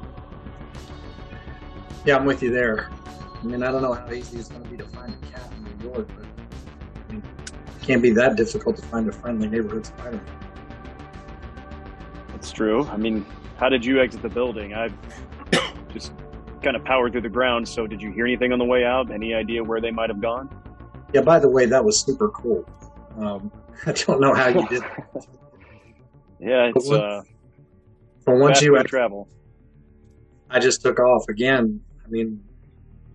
Yeah, 2.06 2.18
I'm 2.18 2.24
with 2.24 2.40
you 2.40 2.52
there. 2.52 2.88
I 3.18 3.44
mean, 3.44 3.64
I 3.64 3.72
don't 3.72 3.82
know 3.82 3.92
how 3.92 4.08
easy 4.12 4.38
it's 4.38 4.48
going 4.48 4.62
to 4.62 4.70
be 4.70 4.76
to 4.76 4.84
find 4.84 5.12
a 5.12 5.26
cat 5.26 5.50
in 5.50 5.78
New 5.78 5.92
York, 5.92 6.08
but 6.16 6.24
I 7.08 7.12
mean, 7.12 7.22
it 7.44 7.82
can't 7.82 8.00
be 8.00 8.10
that 8.10 8.36
difficult 8.36 8.76
to 8.76 8.82
find 8.82 9.08
a 9.08 9.12
friendly 9.12 9.48
neighborhood 9.48 9.86
spider. 9.86 10.20
That's 12.28 12.52
true. 12.52 12.84
I 12.84 12.96
mean, 12.96 13.26
how 13.56 13.68
did 13.68 13.84
you 13.84 14.00
exit 14.00 14.22
the 14.22 14.28
building? 14.28 14.72
I 14.72 14.88
just 15.96 16.12
kind 16.62 16.76
of 16.76 16.84
powered 16.84 17.12
through 17.12 17.22
the 17.22 17.28
ground. 17.28 17.66
So, 17.68 17.86
did 17.86 18.02
you 18.02 18.12
hear 18.12 18.26
anything 18.26 18.52
on 18.52 18.58
the 18.58 18.64
way 18.64 18.84
out? 18.84 19.10
Any 19.10 19.34
idea 19.34 19.62
where 19.62 19.80
they 19.80 19.90
might 19.90 20.10
have 20.10 20.20
gone? 20.20 20.48
Yeah. 21.12 21.22
By 21.22 21.38
the 21.38 21.48
way, 21.48 21.66
that 21.66 21.84
was 21.84 21.98
super 21.98 22.28
cool. 22.30 22.68
Um, 23.18 23.50
I 23.86 23.92
don't 23.92 24.20
know 24.20 24.34
how 24.34 24.48
you 24.48 24.66
did. 24.68 24.82
That. 24.82 25.26
yeah, 26.40 26.70
it's 26.74 26.90
uh, 26.90 27.22
but 28.24 28.36
once 28.36 28.60
you 28.60 28.74
had, 28.74 28.86
travel, 28.86 29.28
I 30.50 30.58
just 30.58 30.82
took 30.82 30.98
off 30.98 31.24
again. 31.28 31.80
I 32.04 32.08
mean, 32.08 32.42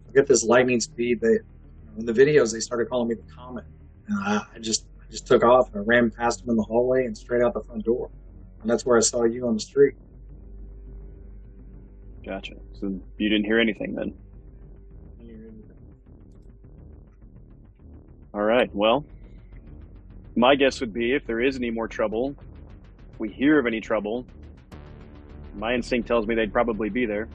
I 0.07 0.11
get 0.13 0.27
this 0.27 0.43
lightning 0.43 0.79
speed. 0.79 1.21
They 1.21 1.39
in 1.97 2.05
the 2.05 2.13
videos 2.13 2.53
they 2.53 2.59
started 2.59 2.89
calling 2.89 3.09
me 3.09 3.15
the 3.15 3.33
comet, 3.33 3.65
and 4.07 4.17
I, 4.19 4.41
I 4.55 4.59
just 4.59 4.85
I 5.01 5.11
just 5.11 5.27
took 5.27 5.43
off 5.43 5.67
and 5.67 5.77
I 5.77 5.83
ran 5.83 6.09
past 6.09 6.39
them 6.39 6.49
in 6.49 6.55
the 6.55 6.63
hallway 6.63 7.05
and 7.05 7.17
straight 7.17 7.43
out 7.43 7.53
the 7.53 7.61
front 7.61 7.83
door, 7.83 8.09
and 8.61 8.69
that's 8.69 8.85
where 8.85 8.97
I 8.97 9.01
saw 9.01 9.23
you 9.23 9.47
on 9.47 9.53
the 9.53 9.59
street. 9.59 9.95
Gotcha. 12.25 12.55
So 12.73 12.99
you 13.17 13.29
didn't 13.29 13.45
hear 13.45 13.59
anything 13.59 13.95
then? 13.95 14.13
All 18.33 18.41
right. 18.41 18.69
Well, 18.73 19.05
my 20.35 20.55
guess 20.55 20.79
would 20.79 20.93
be 20.93 21.13
if 21.13 21.25
there 21.27 21.41
is 21.41 21.57
any 21.57 21.71
more 21.71 21.87
trouble, 21.87 22.35
if 23.13 23.19
we 23.19 23.29
hear 23.29 23.59
of 23.59 23.65
any 23.65 23.81
trouble, 23.81 24.25
my 25.55 25.73
instinct 25.73 26.07
tells 26.07 26.27
me 26.27 26.35
they'd 26.35 26.53
probably 26.53 26.89
be 26.89 27.05
there. 27.05 27.29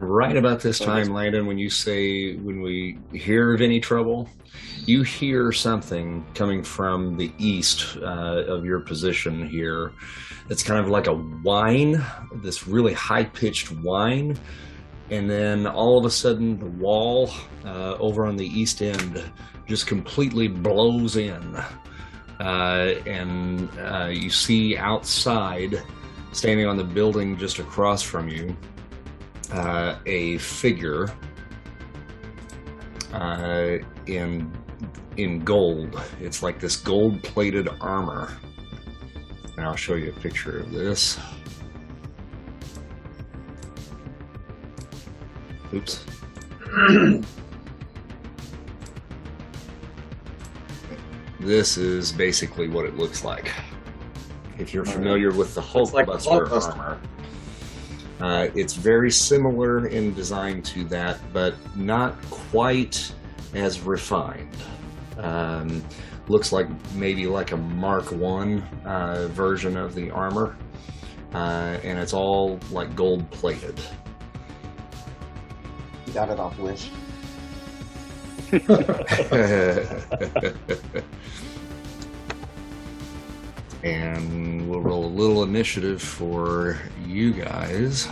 Right 0.00 0.36
about 0.36 0.60
this 0.60 0.78
time, 0.78 1.08
Landon, 1.08 1.46
when 1.46 1.58
you 1.58 1.68
say 1.68 2.36
when 2.36 2.60
we 2.60 2.98
hear 3.12 3.52
of 3.52 3.60
any 3.60 3.80
trouble, 3.80 4.28
you 4.86 5.02
hear 5.02 5.50
something 5.50 6.24
coming 6.34 6.62
from 6.62 7.16
the 7.16 7.32
east 7.36 7.96
uh, 7.96 8.44
of 8.46 8.64
your 8.64 8.78
position 8.78 9.48
here. 9.48 9.92
It's 10.50 10.62
kind 10.62 10.78
of 10.78 10.88
like 10.88 11.08
a 11.08 11.14
whine, 11.14 12.00
this 12.36 12.68
really 12.68 12.92
high 12.92 13.24
pitched 13.24 13.72
whine. 13.72 14.38
And 15.10 15.28
then 15.28 15.66
all 15.66 15.98
of 15.98 16.04
a 16.04 16.10
sudden, 16.10 16.60
the 16.60 16.66
wall 16.66 17.30
uh, 17.64 17.94
over 17.94 18.24
on 18.24 18.36
the 18.36 18.46
east 18.46 18.82
end 18.82 19.20
just 19.66 19.88
completely 19.88 20.46
blows 20.46 21.16
in. 21.16 21.56
Uh, 22.38 22.94
and 23.04 23.68
uh, 23.80 24.10
you 24.12 24.30
see 24.30 24.76
outside, 24.76 25.82
standing 26.30 26.66
on 26.66 26.76
the 26.76 26.84
building 26.84 27.36
just 27.36 27.58
across 27.58 28.00
from 28.00 28.28
you, 28.28 28.56
uh, 29.52 29.96
a 30.06 30.38
figure 30.38 31.10
uh, 33.12 33.78
in 34.06 34.52
in 35.16 35.40
gold. 35.40 36.00
It's 36.20 36.42
like 36.42 36.60
this 36.60 36.76
gold-plated 36.76 37.68
armor. 37.80 38.36
And 39.56 39.66
I'll 39.66 39.74
show 39.74 39.94
you 39.96 40.10
a 40.16 40.20
picture 40.20 40.60
of 40.60 40.70
this. 40.70 41.18
Oops. 45.74 46.04
this 51.40 51.76
is 51.76 52.12
basically 52.12 52.68
what 52.68 52.84
it 52.84 52.96
looks 52.96 53.24
like. 53.24 53.50
If 54.58 54.72
you're 54.72 54.84
familiar 54.84 55.32
with 55.32 55.54
the 55.54 55.60
Hulkbuster 55.60 55.92
like 55.92 56.06
Hulkbuster 56.06 56.76
armor, 56.78 57.00
uh, 58.20 58.48
it's 58.54 58.74
very 58.74 59.10
similar 59.10 59.86
in 59.86 60.14
design 60.14 60.62
to 60.62 60.84
that, 60.84 61.20
but 61.32 61.54
not 61.76 62.20
quite 62.30 63.12
as 63.54 63.80
refined. 63.80 64.56
Um, 65.18 65.84
looks 66.28 66.52
like 66.52 66.68
maybe 66.94 67.26
like 67.26 67.52
a 67.52 67.56
Mark 67.56 68.10
One 68.12 68.62
uh, 68.84 69.28
version 69.28 69.76
of 69.76 69.94
the 69.94 70.10
armor, 70.10 70.56
uh, 71.32 71.78
and 71.82 71.98
it's 71.98 72.12
all 72.12 72.58
like 72.70 72.94
gold 72.96 73.30
plated. 73.30 73.80
You 76.06 76.12
got 76.12 76.30
it 76.30 76.40
off 76.40 76.58
Wish. 76.58 76.90
and 83.82 84.68
we'll 84.68 84.80
roll 84.80 85.04
a 85.04 85.06
little 85.06 85.42
initiative 85.42 86.02
for 86.02 86.78
you 87.06 87.32
guys. 87.32 88.08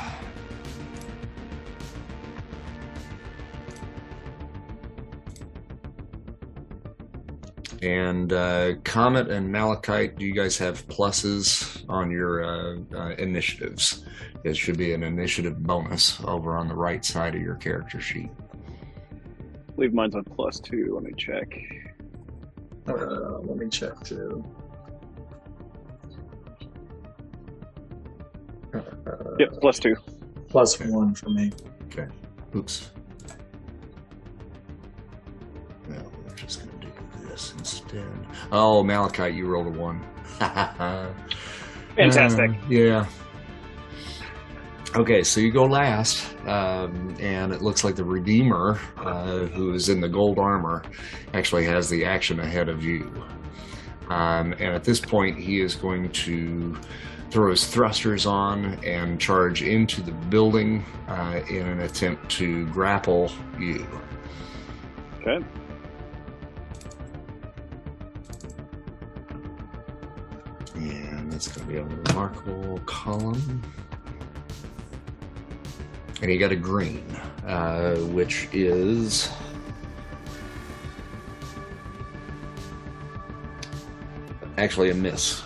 And 7.83 8.33
uh, 8.33 8.75
Comet 8.85 9.29
and 9.31 9.51
Malachite, 9.51 10.17
do 10.17 10.25
you 10.25 10.33
guys 10.33 10.57
have 10.59 10.87
pluses 10.89 11.85
on 11.89 12.11
your 12.11 12.43
uh, 12.43 12.77
uh, 12.95 13.11
initiatives? 13.11 14.05
It 14.45 14.57
should 14.57 14.79
be 14.79 14.93
an 14.93 15.03
initiative 15.03 15.63
bonus 15.63 16.21
over 16.25 16.57
on 16.57 16.69
the 16.69 16.75
right 16.75 17.05
side 17.05 17.35
of 17.35 17.43
your 17.43 17.57
character 17.57 18.01
sheet. 18.01 18.31
I 19.13 19.73
believe 19.75 19.93
mine's 19.93 20.15
on 20.15 20.25
plus 20.25 20.59
two. 20.59 20.95
Let 20.95 21.05
me 21.05 21.13
check. 21.17 21.55
Uh, 22.89 23.39
let 23.41 23.57
me 23.57 23.69
check 23.69 24.01
too. 24.03 24.45
Yep, 29.39 29.61
plus 29.61 29.79
two. 29.79 29.97
Plus 30.49 30.79
one 30.81 31.15
for 31.15 31.31
me. 31.31 31.53
Okay. 31.87 32.07
Oops. 32.55 32.91
Well, 35.89 36.13
we're 36.25 36.35
just 36.35 36.65
going 36.65 36.79
to 36.81 36.87
do 36.87 36.93
this 37.29 37.55
instead. 37.59 38.07
Oh, 38.53 38.83
Malachite, 38.83 39.35
you 39.35 39.47
rolled 39.47 39.67
a 39.67 39.71
one. 39.71 40.05
Fantastic. 41.97 42.51
Uh, 42.51 42.69
yeah. 42.69 43.07
Okay, 44.95 45.23
so 45.23 45.41
you 45.41 45.53
go 45.53 45.65
last, 45.65 46.27
um, 46.47 47.15
and 47.21 47.53
it 47.53 47.61
looks 47.61 47.85
like 47.85 47.97
the 47.97 48.05
Redeemer, 48.05 48.81
uh, 48.97 49.41
who 49.47 49.75
is 49.75 49.91
in 49.91 50.01
the 50.01 50.09
gold 50.09 50.39
armor, 50.39 50.83
actually 51.35 51.67
has 51.67 51.91
the 51.91 52.05
action 52.05 52.41
ahead 52.41 52.71
of 52.71 52.83
you. 52.83 53.13
Um, 54.09 54.53
and 54.55 54.75
at 54.75 54.85
this 54.85 54.99
point, 55.01 55.39
he 55.39 55.61
is 55.61 55.75
going 55.75 56.11
to 56.11 56.79
throw 57.31 57.51
his 57.51 57.67
thrusters 57.67 58.27
on 58.27 58.79
and 58.85 59.21
charge 59.21 59.63
into 59.63 60.01
the 60.01 60.13
building 60.13 60.85
uh, 61.09 61.41
in 61.51 61.67
an 61.67 61.81
attempt 61.81 62.31
to 62.31 62.67
grapple 62.69 63.31
you. 63.59 63.87
Okay. 65.21 65.45
And 70.75 71.33
that's 71.33 71.49
going 71.49 71.67
to 71.67 71.73
be 71.73 71.79
a 71.79 71.85
remarkable 71.85 72.79
column. 72.87 73.63
And 76.23 76.31
he 76.31 76.39
got 76.39 76.53
a 76.53 76.57
green, 76.57 77.05
uh, 77.47 77.97
which 77.97 78.49
is. 78.53 79.31
Actually, 84.57 84.91
a 84.91 84.95
miss. 84.95 85.43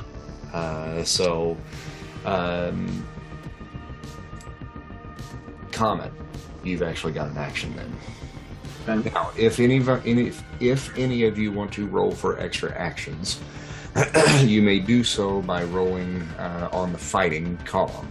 Uh, 0.52 1.02
so, 1.04 1.56
um, 2.24 3.06
Comet, 5.72 6.12
you've 6.64 6.82
actually 6.82 7.12
got 7.12 7.30
an 7.30 7.38
action 7.38 7.74
then. 7.76 7.96
Okay. 8.88 9.10
Now, 9.10 9.30
if 9.36 9.60
any, 9.60 9.76
any 10.04 10.32
if 10.58 10.96
any 10.98 11.24
of 11.24 11.38
you 11.38 11.52
want 11.52 11.72
to 11.72 11.86
roll 11.86 12.10
for 12.10 12.38
extra 12.40 12.76
actions, 12.76 13.40
you 14.40 14.62
may 14.62 14.78
do 14.78 15.04
so 15.04 15.42
by 15.42 15.64
rolling 15.64 16.22
uh, 16.38 16.68
on 16.72 16.92
the 16.92 16.98
fighting 16.98 17.56
column. 17.58 18.10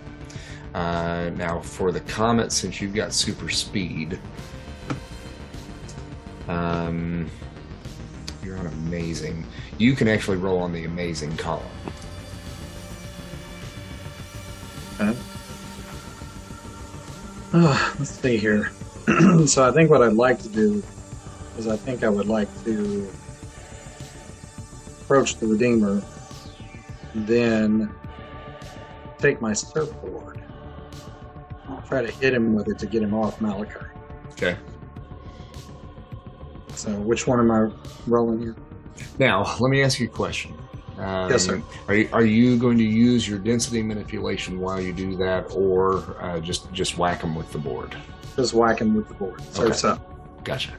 Uh, 0.73 1.31
now, 1.35 1.59
for 1.59 1.91
the 1.91 2.01
Comet, 2.01 2.51
since 2.51 2.79
you've 2.79 2.93
got 2.93 3.13
super 3.13 3.49
speed, 3.49 4.19
um, 6.47 7.29
you're 8.43 8.57
on 8.57 8.67
amazing. 8.67 9.45
You 9.77 9.95
can 9.95 10.07
actually 10.07 10.37
roll 10.37 10.59
on 10.59 10.71
the 10.71 10.85
amazing 10.85 11.35
column. 11.37 11.65
Okay. 14.99 15.17
Uh, 17.53 17.93
let's 17.97 18.11
see 18.11 18.37
here. 18.37 18.71
so 19.47 19.67
I 19.67 19.71
think 19.71 19.89
what 19.89 20.01
I'd 20.01 20.13
like 20.13 20.41
to 20.43 20.49
do 20.49 20.83
is 21.57 21.67
I 21.67 21.77
think 21.77 22.03
I 22.03 22.09
would 22.09 22.27
like 22.27 22.49
to 22.65 23.09
approach 25.01 25.37
the 25.37 25.47
Redeemer, 25.47 26.03
then 27.15 27.91
take 29.17 29.41
my 29.41 29.53
surfboard, 29.53 30.41
I'll 31.67 31.81
try 31.81 32.03
to 32.03 32.11
hit 32.11 32.33
him 32.33 32.53
with 32.53 32.67
it 32.67 32.79
to 32.79 32.85
get 32.85 33.01
him 33.01 33.13
off 33.13 33.41
Malachi. 33.41 33.85
Okay. 34.33 34.57
So 36.75 36.91
which 36.91 37.27
one 37.27 37.39
am 37.39 37.51
I 37.51 37.71
rolling 38.07 38.39
here? 38.39 38.55
Now, 39.17 39.55
let 39.59 39.69
me 39.69 39.81
ask 39.81 39.99
you 39.99 40.07
a 40.07 40.09
question. 40.09 40.53
Um, 40.99 41.31
yes, 41.31 41.45
sir. 41.45 41.63
Are 41.87 41.95
you, 41.95 42.09
are 42.11 42.25
you 42.25 42.57
going 42.57 42.77
to 42.77 42.83
use 42.83 43.27
your 43.27 43.39
density 43.39 43.81
manipulation 43.81 44.59
while 44.59 44.81
you 44.81 44.91
do 44.91 45.15
that, 45.15 45.45
or 45.55 46.21
uh, 46.21 46.41
just 46.41 46.71
just 46.73 46.97
whack 46.97 47.21
them 47.21 47.35
with 47.35 47.49
the 47.53 47.57
board? 47.57 47.95
Just 48.35 48.53
whack 48.53 48.79
them 48.79 48.95
with 48.95 49.07
the 49.07 49.13
board. 49.13 49.41
Serves 49.53 49.85
okay. 49.85 49.93
up. 49.93 50.11
Uh, 50.11 50.41
gotcha. 50.43 50.73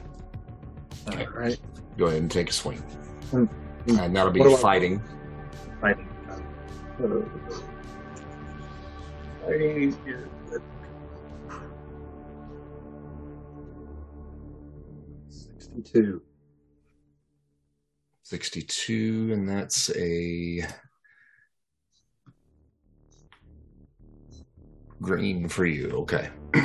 All 1.07 1.17
right. 1.17 1.27
okay. 1.27 1.57
Go 1.97 2.05
ahead 2.05 2.21
and 2.21 2.29
take 2.29 2.49
a 2.49 2.53
swing. 2.53 2.83
Mm 3.31 3.49
-hmm. 3.85 3.99
And 3.99 4.15
that'll 4.15 4.31
be 4.31 4.57
fighting. 4.57 5.01
I... 5.81 5.95
Fighting. 5.95 6.07
Fighting. 9.43 9.95
Sixty-two. 15.29 16.21
62, 18.31 19.31
and 19.33 19.49
that's 19.49 19.93
a 19.97 20.65
green 25.01 25.49
for 25.49 25.65
you. 25.65 25.89
Okay. 25.89 26.29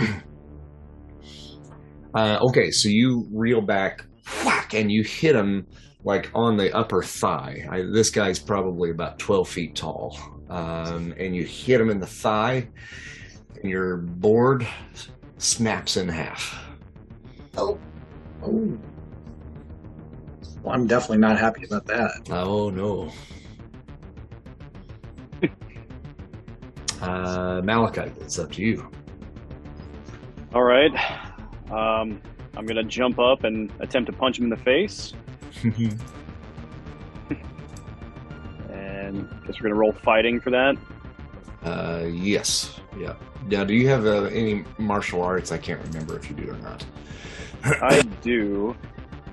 uh, 2.15 2.39
okay, 2.41 2.71
so 2.71 2.89
you 2.89 3.29
reel 3.35 3.61
back, 3.61 4.05
whack, 4.45 4.75
and 4.75 4.93
you 4.93 5.03
hit 5.03 5.35
him 5.35 5.67
like 6.05 6.31
on 6.37 6.57
the 6.57 6.73
upper 6.73 7.03
thigh. 7.03 7.67
I, 7.69 7.83
this 7.93 8.11
guy's 8.11 8.39
probably 8.39 8.93
about 8.93 9.19
12 9.19 9.49
feet 9.49 9.75
tall. 9.75 10.17
Um, 10.49 11.15
and 11.19 11.35
you 11.35 11.43
hit 11.43 11.81
him 11.81 11.91
in 11.91 11.99
the 11.99 12.07
thigh, 12.07 12.69
and 13.61 13.69
your 13.69 13.97
board 13.97 14.65
snaps 15.39 15.97
in 15.97 16.09
half. 16.09 16.65
Oh. 17.57 17.77
Oh. 18.45 18.79
Well, 20.67 20.75
I'm 20.75 20.89
definitely 20.89 21.19
not 21.19 21.39
happy 21.39 21.65
about 21.65 21.87
that. 21.87 22.29
Oh 22.29 22.71
no. 22.71 23.13
uh, 27.01 27.61
Malachite, 27.63 28.19
it's 28.21 28.37
up 28.41 28.51
to 28.51 28.63
you. 28.63 28.91
All 30.53 30.65
right. 30.65 30.91
Um, 31.71 32.21
I'm 32.57 32.67
gonna 32.67 32.83
jump 32.83 33.21
up 33.21 33.45
and 33.45 33.71
attempt 33.79 34.11
to 34.11 34.17
punch 34.17 34.39
him 34.39 34.45
in 34.47 34.51
the 34.51 34.57
face, 34.57 35.13
and 38.69 39.29
guess 39.47 39.61
we're 39.61 39.63
gonna 39.63 39.77
roll 39.77 39.93
fighting 39.93 40.41
for 40.41 40.51
that. 40.51 40.77
uh, 41.63 42.07
yes. 42.11 42.81
Yeah. 42.99 43.15
Now, 43.47 43.63
do 43.63 43.73
you 43.73 43.87
have 43.87 44.05
uh, 44.05 44.25
any 44.25 44.65
martial 44.79 45.23
arts? 45.23 45.53
I 45.53 45.59
can't 45.59 45.81
remember 45.87 46.17
if 46.17 46.29
you 46.29 46.35
do 46.35 46.51
or 46.51 46.57
not. 46.57 46.85
I 47.63 48.01
do. 48.23 48.75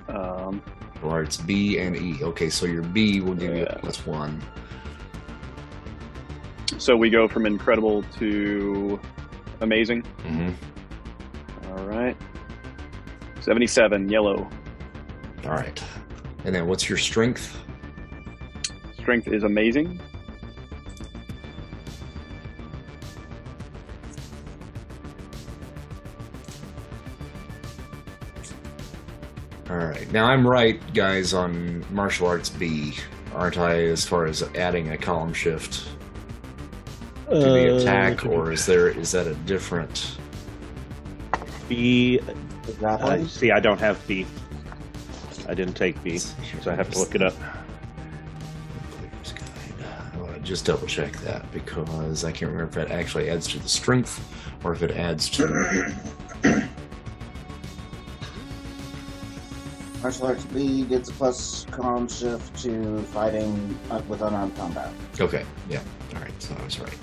Um, 0.08 0.62
Martial 1.04 1.10
arts 1.10 1.36
B 1.38 1.78
and 1.78 1.96
E. 1.96 2.22
Okay, 2.22 2.48
so 2.50 2.66
your 2.66 2.82
B 2.82 3.20
will 3.20 3.34
give 3.34 3.50
you 3.54 3.62
Yeah. 3.62 3.76
a 3.76 3.78
plus 3.78 4.06
one. 4.06 4.40
so 6.78 6.96
we 6.96 7.08
go 7.08 7.28
from 7.28 7.46
incredible 7.46 8.02
to 8.18 8.98
amazing. 9.60 10.02
hmm 10.26 10.50
All 11.70 11.84
right. 11.86 12.16
77, 13.40 14.08
yellow. 14.08 14.48
All 15.44 15.50
right. 15.52 15.82
And 16.44 16.54
then 16.54 16.66
what's 16.66 16.88
your 16.88 16.98
strength? 16.98 17.56
Strength 18.98 19.28
is 19.28 19.44
amazing. 19.44 20.00
All 29.74 29.86
right. 29.86 30.12
Now 30.12 30.26
I'm 30.26 30.46
right, 30.46 30.80
guys, 30.94 31.34
on 31.34 31.84
martial 31.92 32.28
arts 32.28 32.48
B, 32.48 32.94
aren't 33.34 33.58
I? 33.58 33.86
As 33.86 34.06
far 34.06 34.24
as 34.26 34.44
adding 34.54 34.90
a 34.90 34.96
column 34.96 35.34
shift 35.34 35.88
to 37.28 37.34
the 37.40 37.76
attack, 37.76 38.24
or 38.24 38.52
is 38.52 38.66
there 38.66 38.88
is 38.88 39.10
that 39.10 39.26
a 39.26 39.34
different? 39.34 40.16
B. 41.68 42.20
Is 42.68 42.82
Uh, 42.84 43.26
see, 43.26 43.50
I 43.50 43.58
don't 43.58 43.80
have 43.80 44.06
B. 44.06 44.26
I 45.48 45.54
didn't 45.54 45.74
take 45.74 46.00
B, 46.04 46.18
so 46.18 46.36
I 46.70 46.76
have 46.76 46.90
to 46.92 46.98
look 47.00 47.16
it 47.16 47.22
up. 47.22 47.34
Player's 48.92 49.32
guide. 49.32 50.22
I 50.22 50.34
to 50.34 50.40
just 50.40 50.66
double 50.66 50.86
check 50.86 51.16
that 51.22 51.50
because 51.50 52.24
I 52.24 52.30
can't 52.30 52.52
remember 52.52 52.80
if 52.80 52.86
it 52.86 52.92
actually 52.92 53.28
adds 53.28 53.48
to 53.48 53.58
the 53.58 53.68
strength 53.68 54.24
or 54.62 54.72
if 54.72 54.84
it 54.84 54.92
adds 54.92 55.28
to. 55.30 55.92
Martial 60.04 60.26
arts 60.26 60.44
B 60.44 60.84
gets 60.84 61.08
a 61.08 61.12
plus 61.12 61.64
column 61.70 62.06
shift 62.08 62.62
to 62.62 63.00
fighting 63.04 63.78
uh, 63.90 64.02
with 64.06 64.20
unarmed 64.20 64.54
combat. 64.54 64.92
Okay. 65.18 65.46
Yeah. 65.70 65.80
All 66.14 66.20
right. 66.20 66.42
So 66.42 66.54
I 66.60 66.62
was 66.62 66.78
right. 66.78 66.98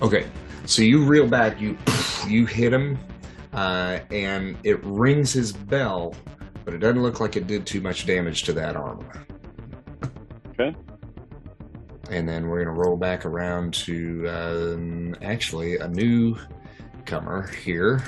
Okay. 0.00 0.28
So 0.64 0.82
you 0.82 1.04
reel 1.04 1.26
back. 1.26 1.60
You 1.60 1.76
you 2.28 2.46
hit 2.46 2.72
him, 2.72 3.00
uh, 3.52 3.98
and 4.12 4.56
it 4.62 4.78
rings 4.84 5.32
his 5.32 5.50
bell, 5.50 6.14
but 6.64 6.72
it 6.72 6.78
doesn't 6.78 7.02
look 7.02 7.18
like 7.18 7.34
it 7.34 7.48
did 7.48 7.66
too 7.66 7.80
much 7.80 8.06
damage 8.06 8.44
to 8.44 8.52
that 8.52 8.76
armor. 8.76 9.26
Okay. 10.50 10.72
And 12.10 12.28
then 12.28 12.46
we're 12.46 12.62
gonna 12.64 12.78
roll 12.78 12.96
back 12.96 13.26
around 13.26 13.74
to 13.74 14.28
um, 14.28 15.16
actually 15.20 15.78
a 15.78 15.88
new 15.88 16.36
comer 17.06 17.48
here. 17.48 18.04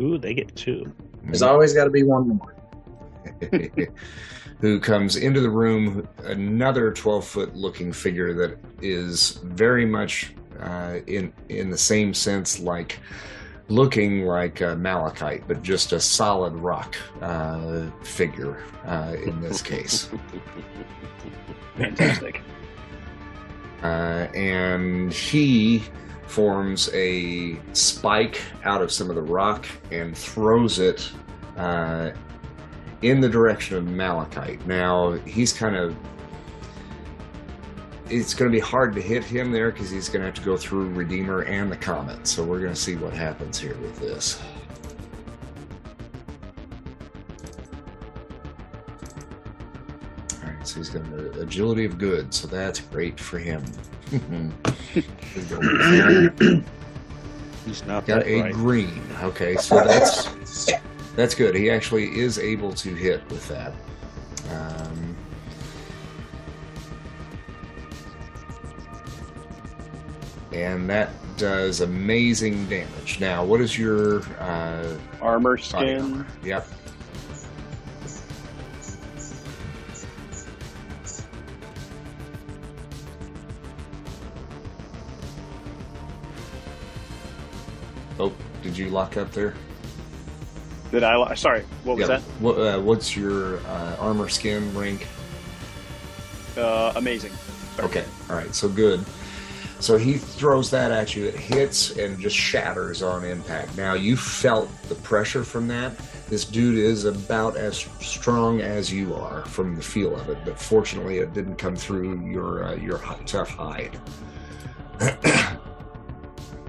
Ooh, 0.00 0.18
they 0.18 0.34
get 0.34 0.54
two. 0.56 0.92
There's 1.24 1.42
always 1.42 1.74
got 1.74 1.84
to 1.84 1.90
be 1.90 2.02
one 2.02 2.28
more. 2.28 2.54
who 4.60 4.80
comes 4.80 5.16
into 5.16 5.40
the 5.40 5.50
room, 5.50 6.08
another 6.24 6.92
12 6.92 7.24
foot 7.24 7.56
looking 7.56 7.92
figure 7.92 8.34
that 8.34 8.58
is 8.82 9.40
very 9.44 9.86
much 9.86 10.34
uh, 10.60 10.98
in, 11.06 11.32
in 11.48 11.70
the 11.70 11.78
same 11.78 12.12
sense 12.12 12.58
like 12.58 12.98
looking 13.68 14.24
like 14.24 14.60
uh, 14.62 14.74
malachite, 14.74 15.46
but 15.46 15.62
just 15.62 15.92
a 15.92 16.00
solid 16.00 16.54
rock 16.54 16.96
uh, 17.20 17.86
figure 18.02 18.64
uh, 18.86 19.14
in 19.22 19.40
this 19.40 19.62
case. 19.62 20.10
Fantastic. 21.76 22.42
Uh, 23.82 24.26
and 24.34 25.12
he 25.12 25.84
forms 26.28 26.90
a 26.92 27.58
spike 27.72 28.40
out 28.64 28.82
of 28.82 28.92
some 28.92 29.08
of 29.10 29.16
the 29.16 29.22
rock 29.22 29.66
and 29.90 30.16
throws 30.16 30.78
it 30.78 31.10
uh, 31.56 32.10
in 33.02 33.20
the 33.20 33.28
direction 33.28 33.76
of 33.76 33.84
Malachite. 33.86 34.64
Now 34.66 35.12
he's 35.12 35.52
kind 35.52 35.76
of. 35.76 35.96
It's 38.10 38.32
going 38.32 38.50
to 38.50 38.54
be 38.54 38.60
hard 38.60 38.94
to 38.94 39.02
hit 39.02 39.22
him 39.22 39.52
there 39.52 39.70
because 39.70 39.90
he's 39.90 40.08
going 40.08 40.20
to 40.20 40.26
have 40.26 40.34
to 40.36 40.42
go 40.42 40.56
through 40.56 40.88
Redeemer 40.94 41.42
and 41.42 41.70
the 41.70 41.76
Comet. 41.76 42.26
So 42.26 42.42
we're 42.42 42.60
going 42.60 42.72
to 42.72 42.80
see 42.80 42.96
what 42.96 43.12
happens 43.12 43.58
here 43.58 43.76
with 43.76 43.98
this. 43.98 44.40
All 50.42 50.50
right, 50.50 50.66
so 50.66 50.76
he's 50.76 50.88
got 50.88 51.02
an 51.02 51.38
agility 51.38 51.84
of 51.84 51.98
good, 51.98 52.32
so 52.32 52.48
that's 52.48 52.80
great 52.80 53.20
for 53.20 53.38
him. 53.38 53.62
He's 54.10 55.04
He's 57.66 57.84
not 57.86 58.06
got 58.06 58.20
that 58.20 58.26
a 58.26 58.40
bright. 58.40 58.54
green. 58.54 59.02
Okay, 59.22 59.56
so 59.56 59.76
that's 59.84 60.28
that's 61.14 61.34
good. 61.34 61.54
He 61.54 61.70
actually 61.70 62.18
is 62.18 62.38
able 62.38 62.72
to 62.74 62.94
hit 62.94 63.28
with 63.30 63.46
that. 63.48 63.72
Um, 64.50 65.16
and 70.52 70.88
that 70.88 71.10
does 71.36 71.80
amazing 71.82 72.66
damage. 72.68 73.20
Now, 73.20 73.44
what 73.44 73.60
is 73.60 73.78
your 73.78 74.22
uh, 74.40 74.96
Armor 75.20 75.56
body 75.56 75.62
skin. 75.62 76.00
armor? 76.00 76.26
Yep. 76.42 76.66
You 88.78 88.90
lock 88.90 89.16
up 89.16 89.32
there? 89.32 89.54
Did 90.90 91.02
I? 91.02 91.34
Sorry, 91.34 91.64
what 91.84 91.98
was 91.98 92.08
Yeah. 92.08 92.20
What, 92.40 92.54
uh, 92.54 92.80
what's 92.80 93.16
your 93.16 93.58
uh, 93.66 93.96
armor 93.98 94.28
skin 94.28 94.74
rank? 94.76 95.06
Uh, 96.56 96.92
amazing. 96.96 97.32
Okay, 97.78 98.04
all 98.30 98.36
right, 98.36 98.54
so 98.54 98.68
good. 98.68 99.04
So 99.80 99.96
he 99.96 100.14
throws 100.14 100.70
that 100.70 100.90
at 100.90 101.14
you. 101.14 101.26
It 101.26 101.36
hits 101.36 101.96
and 101.98 102.18
just 102.18 102.34
shatters 102.34 103.02
on 103.02 103.24
impact. 103.24 103.76
Now 103.76 103.94
you 103.94 104.16
felt 104.16 104.68
the 104.88 104.96
pressure 104.96 105.44
from 105.44 105.68
that. 105.68 105.96
This 106.28 106.44
dude 106.44 106.78
is 106.78 107.04
about 107.04 107.56
as 107.56 107.78
strong 108.00 108.60
as 108.60 108.92
you 108.92 109.14
are 109.14 109.44
from 109.44 109.76
the 109.76 109.82
feel 109.82 110.16
of 110.16 110.28
it, 110.30 110.38
but 110.44 110.58
fortunately, 110.58 111.18
it 111.18 111.32
didn't 111.32 111.56
come 111.56 111.76
through 111.76 112.26
your 112.26 112.64
uh, 112.64 112.74
your 112.74 112.98
tough 113.24 113.50
hide. 113.50 113.98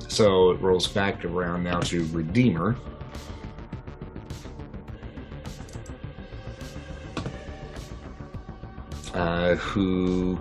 so 0.10 0.51
it 0.51 0.60
rolls 0.60 0.88
back 0.88 1.24
around 1.24 1.64
now 1.64 1.80
to 1.80 2.05
Redeemer. 2.07 2.76
uh, 9.20 9.55
who 9.55 10.39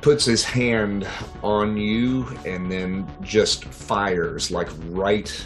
puts 0.00 0.24
his 0.24 0.44
hand 0.44 1.06
on 1.42 1.76
you 1.76 2.26
and 2.44 2.70
then 2.70 3.10
just 3.22 3.64
fires 3.64 4.52
like 4.52 4.68
right 4.90 5.44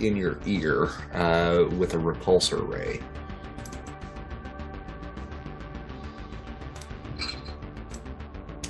in 0.00 0.16
your 0.16 0.38
ear 0.44 0.90
uh, 1.14 1.64
with 1.78 1.94
a 1.94 1.96
repulsor 1.96 2.68
ray. 2.68 3.00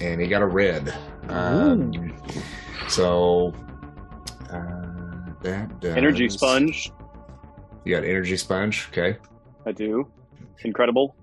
And 0.00 0.20
he 0.20 0.28
got 0.28 0.42
a 0.42 0.46
red. 0.46 0.94
Um, 1.28 2.14
so 2.94 3.52
uh, 4.50 5.32
that 5.42 5.80
does 5.80 5.96
Energy 5.96 6.28
sponge. 6.28 6.92
You 7.84 7.92
got 7.94 8.04
energy 8.04 8.36
sponge. 8.36 8.88
Okay. 8.90 9.18
I 9.66 9.72
do. 9.72 10.04
Incredible. 10.64 11.16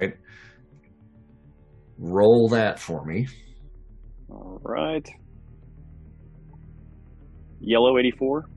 Right. 0.00 0.14
Roll 1.98 2.48
that 2.50 2.78
for 2.78 3.04
me. 3.04 3.26
All 4.30 4.60
right. 4.62 5.06
Yellow 7.60 7.98
84. 7.98 8.48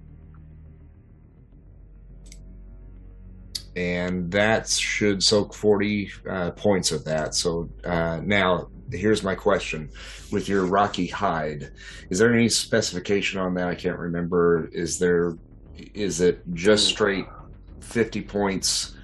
and 3.75 4.29
that 4.31 4.67
should 4.67 5.23
soak 5.23 5.53
40 5.53 6.11
uh, 6.29 6.51
points 6.51 6.91
of 6.91 7.05
that. 7.05 7.33
So 7.33 7.69
uh, 7.85 8.19
now, 8.21 8.67
here's 8.91 9.23
my 9.23 9.35
question: 9.35 9.89
with 10.31 10.47
your 10.47 10.65
rocky 10.65 11.07
hide, 11.07 11.71
is 12.09 12.19
there 12.19 12.33
any 12.33 12.49
specification 12.49 13.39
on 13.39 13.53
that? 13.55 13.67
I 13.67 13.75
can't 13.75 13.97
remember. 13.97 14.69
Is 14.73 14.99
there? 14.99 15.35
Is 15.93 16.21
it 16.21 16.43
just 16.53 16.87
straight 16.87 17.25
50 17.79 18.21
points, 18.21 18.95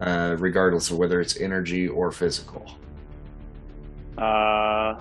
uh, 0.00 0.36
regardless 0.38 0.90
of 0.90 0.98
whether 0.98 1.20
it's 1.20 1.38
energy 1.38 1.88
or 1.88 2.10
physical? 2.10 2.78
Uh, 4.18 4.96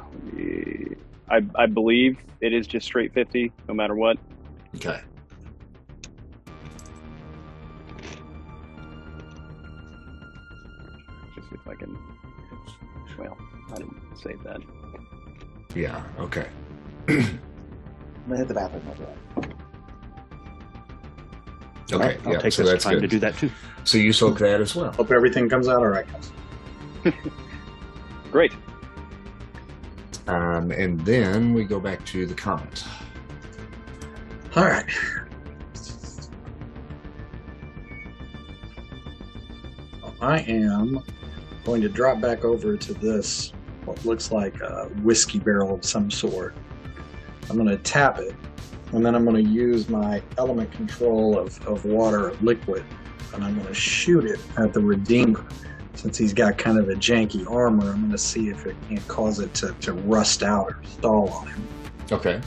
I, 1.30 1.42
I 1.56 1.66
believe 1.66 2.18
it 2.42 2.54
is 2.54 2.68
just 2.68 2.86
straight 2.86 3.14
50, 3.14 3.52
no 3.68 3.74
matter 3.74 3.96
what. 3.96 4.18
Okay. 4.76 5.00
Just 11.36 11.48
if 11.52 11.68
I 11.68 11.76
can. 11.76 11.98
Well, 13.18 13.38
I 13.72 13.76
didn't 13.76 14.03
save 14.24 14.42
that. 14.44 14.62
Yeah. 15.76 16.04
Okay. 16.20 16.48
I'm 17.08 17.40
gonna 18.28 18.38
hit 18.38 18.48
the 18.48 18.54
bathroom. 18.54 18.84
I'll 18.88 18.96
be 18.96 19.04
right. 19.04 19.18
Okay. 21.92 22.18
I'll 22.26 22.34
yeah. 22.34 22.40
take 22.40 22.54
so 22.54 22.64
this 22.64 22.72
that's 22.72 22.84
time 22.86 22.94
good. 22.96 23.02
to 23.02 23.08
do 23.08 23.20
that 23.20 23.38
too. 23.38 23.52
So 23.84 23.98
you 23.98 24.14
soak 24.14 24.40
that 24.40 24.62
as 24.62 24.76
well. 24.76 24.92
Hope 24.94 25.12
everything 25.12 25.50
comes 25.50 25.68
out 25.68 25.78
all 25.78 25.88
right, 25.88 26.06
guys. 26.12 26.32
Great. 28.32 28.54
Um, 30.28 30.72
and 30.72 31.00
then 31.02 31.54
we 31.54 31.66
go 31.66 31.80
back 31.80 32.06
to 32.06 32.26
the 32.26 32.34
Comet. 32.34 32.84
All 34.56 34.64
right. 34.64 34.90
I 40.22 40.40
am 40.40 41.04
going 41.66 41.82
to 41.82 41.90
drop 41.90 42.22
back 42.22 42.46
over 42.46 42.78
to 42.78 42.94
this, 42.94 43.52
what 43.86 44.04
looks 44.06 44.32
like 44.32 44.60
a 44.62 44.86
whiskey 45.02 45.40
barrel 45.40 45.76
of 45.76 45.86
some 45.86 46.10
sort. 46.10 46.56
I'm 47.50 47.58
going 47.58 47.68
to 47.68 47.78
tap 47.78 48.20
it, 48.20 48.36
and 48.92 49.06
then 49.06 49.16
I'm 49.16 49.26
going 49.26 49.44
to 49.44 49.52
use 49.52 49.90
my 49.90 50.22
element 50.38 50.72
control 50.72 51.38
of, 51.38 51.66
of 51.68 51.86
water, 51.86 52.30
of 52.30 52.42
liquid, 52.42 52.84
and 53.34 53.44
I'm 53.44 53.56
going 53.56 53.68
to 53.68 53.74
shoot 53.74 54.26
it 54.26 54.40
at 54.58 54.74
the 54.74 54.80
Redeemer. 54.80 55.46
Since 55.96 56.18
he's 56.18 56.34
got 56.34 56.58
kind 56.58 56.80
of 56.80 56.90
a 56.90 56.96
janky 56.96 57.50
armor, 57.50 57.92
I'm 57.92 58.00
going 58.00 58.12
to 58.12 58.18
see 58.18 58.50
if 58.50 58.66
it 58.66 58.76
can't 58.90 59.08
cause 59.08 59.40
it 59.40 59.54
to, 59.56 59.74
to 59.82 59.94
rust 59.94 60.44
out 60.44 60.68
or 60.68 60.82
stall 60.84 61.30
on 61.30 61.48
him. 61.48 61.68
Okay. 62.12 62.42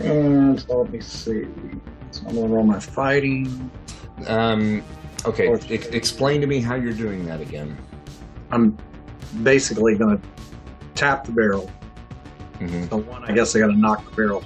And 0.00 0.68
let 0.68 0.90
me 0.90 1.00
see. 1.00 1.46
So 2.10 2.22
I'm 2.28 2.34
gonna 2.34 2.48
roll 2.48 2.64
my 2.64 2.80
fighting. 2.80 3.70
Um, 4.26 4.82
okay. 5.24 5.54
E- 5.70 5.74
explain 5.92 6.40
to 6.40 6.46
me 6.46 6.60
how 6.60 6.74
you're 6.74 6.92
doing 6.92 7.24
that 7.26 7.40
again. 7.40 7.76
I'm 8.50 8.76
basically 9.42 9.96
gonna 9.96 10.20
tap 10.94 11.24
the 11.24 11.32
barrel. 11.32 11.70
hmm 12.58 12.86
So 12.88 12.98
one, 12.98 13.24
I 13.24 13.32
guess 13.32 13.54
I 13.56 13.58
gotta 13.60 13.76
knock 13.76 14.08
the 14.08 14.14
barrel. 14.16 14.44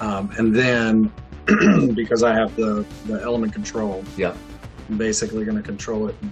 Um, 0.00 0.30
and 0.38 0.54
then 0.54 1.12
because 1.94 2.22
I 2.22 2.34
have 2.34 2.54
the, 2.56 2.84
the 3.06 3.20
element 3.22 3.52
control, 3.52 4.02
Yeah. 4.16 4.34
I'm 4.88 4.98
basically 4.98 5.44
gonna 5.44 5.62
control 5.62 6.08
it 6.08 6.16
and 6.20 6.30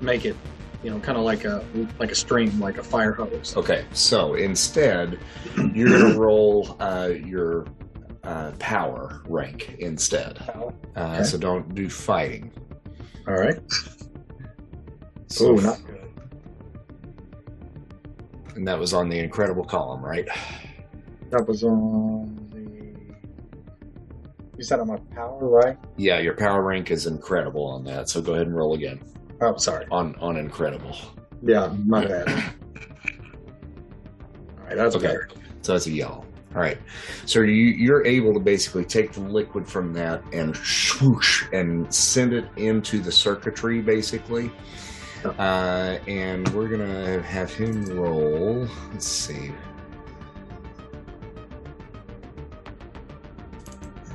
make 0.00 0.24
it, 0.26 0.36
you 0.82 0.90
know, 0.90 0.98
kind 1.00 1.16
of 1.18 1.24
like 1.24 1.44
a 1.44 1.64
like 1.98 2.10
a 2.12 2.14
stream, 2.14 2.58
like 2.60 2.78
a 2.78 2.82
fire 2.82 3.12
hose. 3.12 3.56
Okay, 3.56 3.84
so 3.92 4.34
instead, 4.34 5.18
you're 5.74 5.88
gonna 5.88 6.18
roll 6.18 6.76
uh, 6.80 7.10
your 7.24 7.66
uh, 8.24 8.52
power 8.58 9.22
rank 9.28 9.76
instead. 9.78 10.38
Uh, 10.54 10.70
Okay. 10.96 11.22
So 11.22 11.38
don't 11.38 11.74
do 11.74 11.88
fighting. 11.88 12.50
All 13.28 13.34
right. 13.34 13.58
So, 15.28 15.48
Oh, 15.50 15.54
not 15.56 15.78
good. 15.86 15.94
and 18.56 18.66
that 18.66 18.78
was 18.78 18.92
on 18.94 19.08
the 19.08 19.18
incredible 19.18 19.64
column, 19.64 20.02
right? 20.04 20.26
That 21.30 21.46
was 21.46 21.62
on 21.62 22.34
the. 22.50 22.58
You 24.56 24.64
said 24.64 24.80
I'm 24.80 24.90
a 24.90 24.98
power, 25.14 25.38
right? 25.48 25.76
Yeah, 25.96 26.18
your 26.20 26.34
power 26.34 26.64
rank 26.64 26.90
is 26.90 27.06
incredible 27.06 27.64
on 27.66 27.84
that. 27.84 28.08
So 28.08 28.20
go 28.20 28.34
ahead 28.34 28.46
and 28.46 28.56
roll 28.56 28.74
again 28.74 29.00
Oh, 29.40 29.56
sorry. 29.56 29.86
on 29.90 30.16
on 30.16 30.36
incredible. 30.36 30.96
Yeah, 31.42 31.72
my 31.86 32.04
bad. 32.06 32.28
All 34.58 34.64
right, 34.66 34.76
that's 34.76 34.96
Okay. 34.96 35.06
better. 35.06 35.28
So 35.62 35.72
that's 35.74 35.86
a 35.86 35.92
yellow. 35.92 36.24
All 36.54 36.62
right. 36.62 36.78
So 37.26 37.40
you, 37.42 37.52
you're 37.52 38.04
able 38.06 38.32
to 38.32 38.40
basically 38.40 38.84
take 38.86 39.12
the 39.12 39.20
liquid 39.20 39.68
from 39.68 39.92
that 39.92 40.22
and 40.32 40.56
swoosh 40.56 41.44
and 41.52 41.92
send 41.94 42.32
it 42.32 42.46
into 42.56 43.00
the 43.00 43.12
circuitry, 43.12 43.80
basically. 43.82 44.50
Uh, 45.24 45.98
and 46.06 46.48
we're 46.50 46.68
going 46.68 46.86
to 46.86 47.22
have 47.22 47.52
him 47.52 47.84
roll. 47.86 48.68
Let's 48.92 49.06
see. 49.06 49.52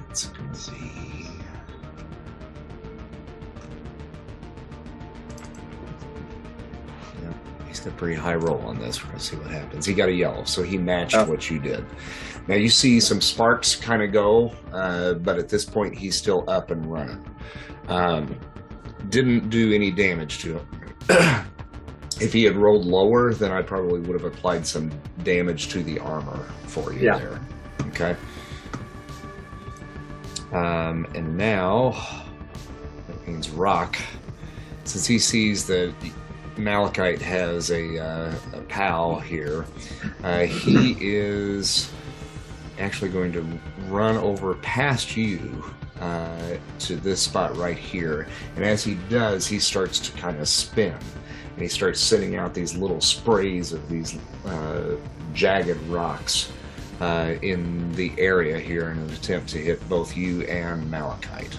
Let's 0.08 0.30
see. 0.54 1.28
Yep. 7.22 7.34
He's 7.68 7.80
got 7.80 7.93
a 7.93 7.95
pretty 7.95 8.16
high 8.16 8.36
roll 8.36 8.60
on 8.62 8.80
this. 8.80 9.04
We're 9.06 9.14
to 9.14 9.20
see 9.20 9.36
what 9.36 9.51
happens. 9.51 9.86
He 9.86 9.93
got 9.93 10.10
a 10.10 10.14
yellow, 10.14 10.43
so 10.43 10.64
he 10.64 10.78
matched 10.78 11.16
Oh. 11.16 11.26
what 11.26 11.49
you 11.49 11.60
did. 11.60 11.86
Now 12.47 12.56
you 12.56 12.70
see 12.70 12.99
some 12.99 13.22
sparks 13.22 13.76
kind 13.76 14.01
of 14.01 14.12
go, 14.12 14.54
uh, 14.74 15.14
but 15.16 15.38
at 15.38 15.47
this 15.49 15.64
point 15.66 15.97
he's 15.97 16.16
still 16.16 16.43
up 16.49 16.72
and 16.72 16.86
running. 16.86 17.24
Um, 17.88 18.38
didn't 19.10 19.49
do 19.49 19.74
any 19.74 19.91
damage 19.91 20.39
to 20.39 20.58
him. 20.60 20.68
if 22.20 22.32
he 22.34 22.43
had 22.43 22.56
rolled 22.56 22.86
lower, 22.86 23.34
then 23.34 23.51
I 23.51 23.62
probably 23.62 23.99
would 24.01 24.20
have 24.20 24.32
applied 24.32 24.66
some 24.66 24.91
damage 25.24 25.70
to 25.70 25.84
the 25.84 25.99
armor 25.99 26.47
for 26.68 26.93
you 26.93 26.99
Yeah. 27.01 27.18
there. 27.18 27.41
Okay. 27.88 28.16
Um, 30.51 31.08
and 31.16 31.36
now 31.36 31.91
that 33.08 33.28
means 33.28 33.49
Rock, 33.49 33.97
since 34.84 35.06
he 35.08 35.18
sees 35.18 35.66
that 35.68 35.93
Malachite 36.58 37.22
has 37.22 37.72
a, 37.72 37.97
uh, 37.99 38.36
a 38.54 38.62
pal 38.62 39.20
here, 39.20 39.66
uh, 40.24 40.41
he 40.41 40.95
is 40.99 41.91
actually 42.80 43.10
going 43.10 43.32
to 43.32 43.41
run 43.88 44.16
over 44.18 44.54
past 44.56 45.18
you 45.18 45.64
uh, 46.04 46.58
to 46.80 46.97
this 46.97 47.22
spot 47.22 47.56
right 47.56 47.78
here. 47.78 48.28
And 48.56 48.66
as 48.66 48.84
he 48.84 48.95
does, 49.10 49.47
he 49.47 49.58
starts 49.58 49.99
to 49.99 50.12
kind 50.18 50.38
of 50.38 50.49
spin. 50.49 50.93
And 51.54 51.62
he 51.62 51.70
starts 51.70 52.01
sending 52.01 52.36
out 52.36 52.54
these 52.54 52.76
little 52.76 52.99
sprays 52.99 53.72
of 53.72 53.88
these 53.88 54.18
uh, 54.45 54.95
jagged 55.34 55.82
rocks 55.84 56.51
uh, 56.99 57.36
in 57.41 57.89
the 57.93 58.12
area 58.18 58.60
here 58.60 58.91
in 58.91 58.97
an 58.97 59.10
attempt 59.12 59.49
to 59.49 59.60
hit 59.60 59.88
both 59.88 60.18
you 60.18 60.41
and 60.43 60.89
Malachite. 60.91 61.58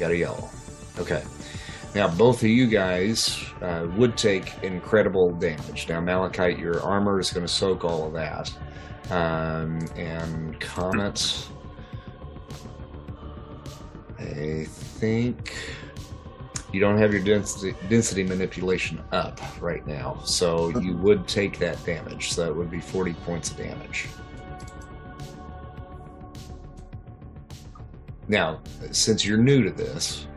You 0.00 0.06
got 0.06 0.12
a 0.12 0.16
yellow. 0.16 0.48
Okay. 0.98 1.22
Now, 1.94 2.08
both 2.08 2.42
of 2.42 2.48
you 2.48 2.66
guys 2.68 3.44
uh, 3.60 3.86
would 3.98 4.16
take 4.16 4.54
incredible 4.62 5.30
damage. 5.30 5.90
Now, 5.90 6.00
Malachite, 6.00 6.58
your 6.58 6.80
armor 6.80 7.20
is 7.20 7.30
going 7.30 7.44
to 7.44 7.52
soak 7.52 7.84
all 7.84 8.06
of 8.06 8.14
that. 8.14 8.50
Um, 9.10 9.78
and 9.96 10.58
Comet, 10.58 11.46
I 14.18 14.64
think 14.64 15.54
you 16.72 16.80
don't 16.80 16.96
have 16.96 17.12
your 17.12 17.22
density, 17.22 17.76
density 17.90 18.24
manipulation 18.24 19.02
up 19.12 19.38
right 19.60 19.86
now. 19.86 20.22
So 20.24 20.70
you 20.78 20.96
would 20.96 21.28
take 21.28 21.58
that 21.58 21.84
damage. 21.84 22.32
So 22.32 22.46
that 22.46 22.56
would 22.56 22.70
be 22.70 22.80
40 22.80 23.12
points 23.12 23.50
of 23.50 23.58
damage. 23.58 24.08
Now, 28.30 28.60
since 28.92 29.24
you're 29.26 29.38
new 29.42 29.64
to 29.64 29.70
this, 29.72 30.28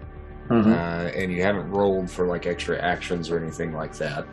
Mhm. 0.49 0.65
uh, 0.65 1.11
and 1.15 1.31
you 1.31 1.43
haven't 1.43 1.69
rolled 1.69 2.09
for 2.09 2.25
like 2.25 2.47
extra 2.47 2.75
actions 2.81 3.29
or 3.29 3.37
anything 3.37 3.71
like 3.71 3.93
that, 3.99 4.25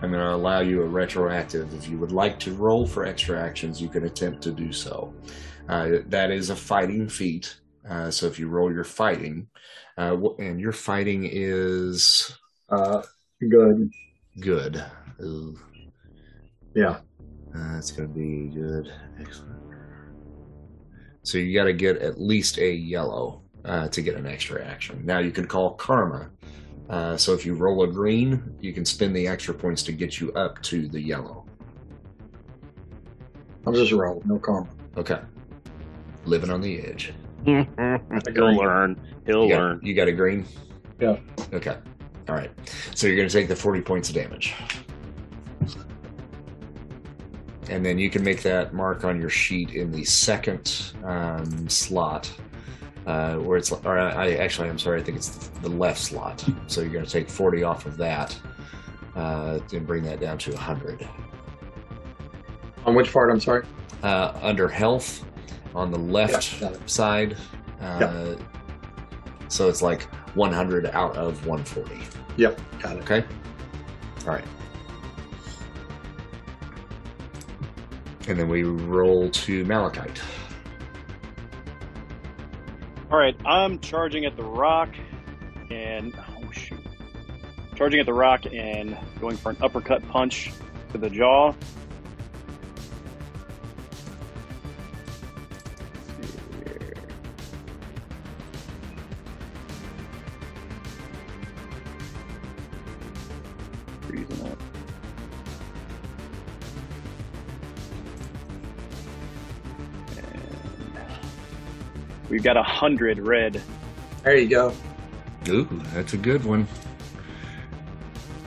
I'm 0.00 0.12
going 0.12 0.22
to 0.22 0.34
allow 0.34 0.60
you 0.60 0.82
a 0.82 0.86
retroactive. 0.86 1.74
If 1.74 1.88
you 1.88 1.98
would 1.98 2.12
like 2.12 2.38
to 2.40 2.54
roll 2.54 2.86
for 2.86 3.04
extra 3.04 3.36
actions, 3.40 3.82
you 3.82 3.88
can 3.88 4.04
attempt 4.04 4.40
to 4.44 4.52
do 4.52 4.72
so. 4.72 5.12
Uh, 5.68 5.98
that 6.06 6.30
is 6.30 6.50
a 6.50 6.56
fighting 6.56 7.08
feat, 7.08 7.58
Uh, 7.88 8.10
so 8.10 8.26
if 8.26 8.38
you 8.38 8.48
roll 8.48 8.70
your 8.70 8.84
fighting, 8.84 9.46
uh, 9.96 10.14
and 10.38 10.60
your 10.60 10.72
fighting 10.72 11.26
is 11.30 12.36
Uh, 12.68 13.02
good. 13.48 13.90
good. 14.40 14.84
Ooh, 15.22 15.58
Yeah. 16.74 16.98
uh, 17.56 17.78
it's 17.78 17.90
going 17.92 18.08
to 18.10 18.14
be 18.14 18.48
good. 18.54 18.92
Excellent. 19.18 19.57
So 21.22 21.38
you 21.38 21.54
got 21.58 21.64
to 21.64 21.72
get 21.72 21.98
at 21.98 22.20
least 22.20 22.58
a 22.58 22.70
yellow 22.72 23.42
uh, 23.64 23.88
to 23.88 24.00
get 24.02 24.14
an 24.16 24.26
extra 24.26 24.64
action. 24.64 25.02
Now 25.04 25.18
you 25.18 25.30
can 25.30 25.46
call 25.46 25.74
karma. 25.74 26.30
Uh, 26.88 27.16
so 27.18 27.34
if 27.34 27.44
you 27.44 27.54
roll 27.54 27.82
a 27.82 27.86
green, 27.88 28.56
you 28.60 28.72
can 28.72 28.84
spend 28.84 29.14
the 29.14 29.28
extra 29.28 29.52
points 29.52 29.82
to 29.84 29.92
get 29.92 30.20
you 30.20 30.32
up 30.32 30.60
to 30.62 30.88
the 30.88 31.00
yellow. 31.00 31.44
I'll 33.66 33.74
just 33.74 33.92
roll. 33.92 34.22
No 34.24 34.38
karma. 34.38 34.68
Okay. 34.96 35.20
Living 36.24 36.50
on 36.50 36.60
the 36.62 36.80
edge. 36.80 37.12
He'll 37.44 37.66
learn. 38.54 38.98
He'll 39.26 39.44
You 39.44 39.48
got, 39.50 39.58
learn. 39.60 39.80
you 39.82 39.94
got 39.94 40.08
a 40.08 40.12
green? 40.12 40.46
Yeah. 40.98 41.18
Okay. 41.52 41.76
All 42.28 42.34
right. 42.34 42.50
So 42.94 43.06
you're 43.06 43.16
going 43.16 43.28
to 43.28 43.32
take 43.32 43.48
the 43.48 43.56
40 43.56 43.80
points 43.82 44.08
of 44.08 44.14
damage. 44.14 44.54
And 47.68 47.84
then 47.84 47.98
you 47.98 48.08
can 48.10 48.22
make 48.22 48.42
that 48.42 48.72
mark 48.72 49.04
on 49.04 49.20
your 49.20 49.30
sheet 49.30 49.74
in 49.74 49.92
the 49.92 50.04
second 50.04 50.92
um, 51.04 51.68
slot, 51.68 52.30
uh, 53.06 53.36
where 53.36 53.58
it's, 53.58 53.70
or 53.70 53.98
I 53.98 54.34
actually, 54.34 54.68
I'm 54.70 54.78
sorry, 54.78 55.00
I 55.00 55.04
think 55.04 55.18
it's 55.18 55.48
the 55.48 55.68
left 55.68 56.00
slot. 56.00 56.44
So 56.66 56.80
you're 56.80 56.92
going 56.92 57.04
to 57.04 57.10
take 57.10 57.28
40 57.28 57.62
off 57.62 57.86
of 57.86 57.96
that 57.98 58.38
uh, 59.16 59.58
and 59.72 59.86
bring 59.86 60.02
that 60.04 60.20
down 60.20 60.38
to 60.38 60.52
100. 60.52 61.08
On 62.86 62.94
which 62.94 63.12
part? 63.12 63.30
I'm 63.30 63.40
sorry. 63.40 63.64
Uh, 64.02 64.32
under 64.40 64.68
health, 64.68 65.24
on 65.74 65.90
the 65.90 65.98
left 65.98 66.60
Yeah, 66.60 66.72
side, 66.86 67.36
uh, 67.80 68.36
so 69.48 69.68
it's 69.68 69.82
like 69.82 70.02
100 70.34 70.86
out 70.86 71.16
of 71.16 71.46
140. 71.46 72.00
Yep. 72.36 72.60
Got 72.80 72.96
it. 72.96 73.02
Okay. 73.02 73.24
All 74.26 74.34
right. 74.34 74.44
And 78.28 78.38
then 78.38 78.48
we 78.48 78.62
roll 78.62 79.30
to 79.30 79.64
Malachite. 79.64 80.20
All 83.10 83.16
right, 83.16 83.34
I'm 83.46 83.78
charging 83.78 84.26
at 84.26 84.36
the 84.36 84.42
rock, 84.42 84.90
and 85.70 86.14
oh 86.14 86.52
shoot, 86.52 86.78
charging 87.74 88.00
at 88.00 88.06
the 88.06 88.12
rock 88.12 88.44
and 88.52 88.98
going 89.18 89.38
for 89.38 89.48
an 89.48 89.56
uppercut 89.62 90.06
punch 90.08 90.52
to 90.92 90.98
the 90.98 91.08
jaw. 91.08 91.54
We've 112.28 112.42
got 112.42 112.56
a 112.56 112.62
hundred 112.62 113.18
red. 113.18 113.62
There 114.22 114.36
you 114.36 114.48
go. 114.48 114.72
Ooh, 115.48 115.68
that's 115.94 116.12
a 116.12 116.18
good 116.18 116.44
one. 116.44 116.66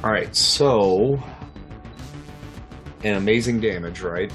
All 0.04 0.12
right, 0.12 0.36
so 0.36 1.22
an 3.04 3.16
amazing 3.16 3.60
damage, 3.60 4.02
right? 4.02 4.32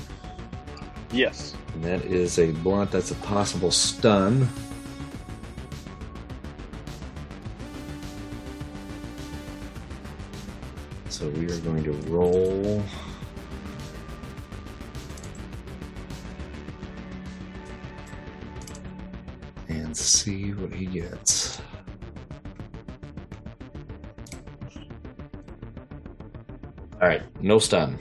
Yes. 1.13 1.55
And 1.75 1.85
that 1.85 2.05
is 2.05 2.39
a 2.39 2.51
blunt. 2.53 2.91
That's 2.91 3.11
a 3.11 3.15
possible 3.17 3.71
stun. 3.71 4.49
So 11.09 11.29
we 11.31 11.51
are 11.51 11.59
going 11.61 11.85
to 11.85 11.93
roll. 12.11 12.83
And 19.97 20.05
see 20.05 20.53
what 20.53 20.75
he 20.75 20.85
gets. 20.85 21.59
All 27.01 27.09
right, 27.09 27.23
no 27.43 27.59
stun. 27.59 27.99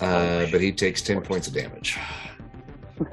Uh, 0.00 0.46
but 0.50 0.62
he 0.62 0.72
takes 0.72 1.02
10 1.02 1.20
points 1.20 1.48
of 1.48 1.54
damage. 1.54 1.98
All 2.98 3.06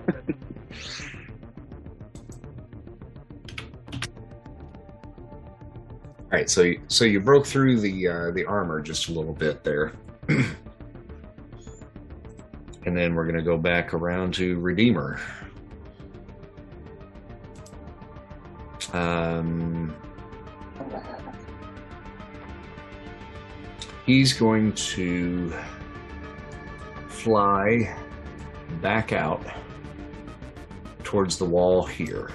right, 6.32 6.50
so 6.50 6.62
you, 6.62 6.82
so 6.88 7.04
you 7.04 7.20
broke 7.20 7.46
through 7.46 7.82
the 7.82 8.08
uh, 8.08 8.32
the 8.32 8.46
armor 8.46 8.80
just 8.80 9.10
a 9.10 9.12
little 9.12 9.34
bit 9.34 9.64
there, 9.64 9.94
and 10.30 10.46
then 12.86 13.14
we're 13.14 13.26
gonna 13.26 13.42
go 13.42 13.58
back 13.58 13.94
around 13.94 14.36
to 14.36 14.58
Redeemer. 14.60 15.20
Um, 18.94 19.96
he's 24.06 24.34
going 24.34 24.74
to 24.74 25.54
fly 27.08 27.96
back 28.82 29.14
out 29.14 29.46
towards 31.04 31.38
the 31.38 31.46
wall 31.46 31.86
here. 31.86 32.32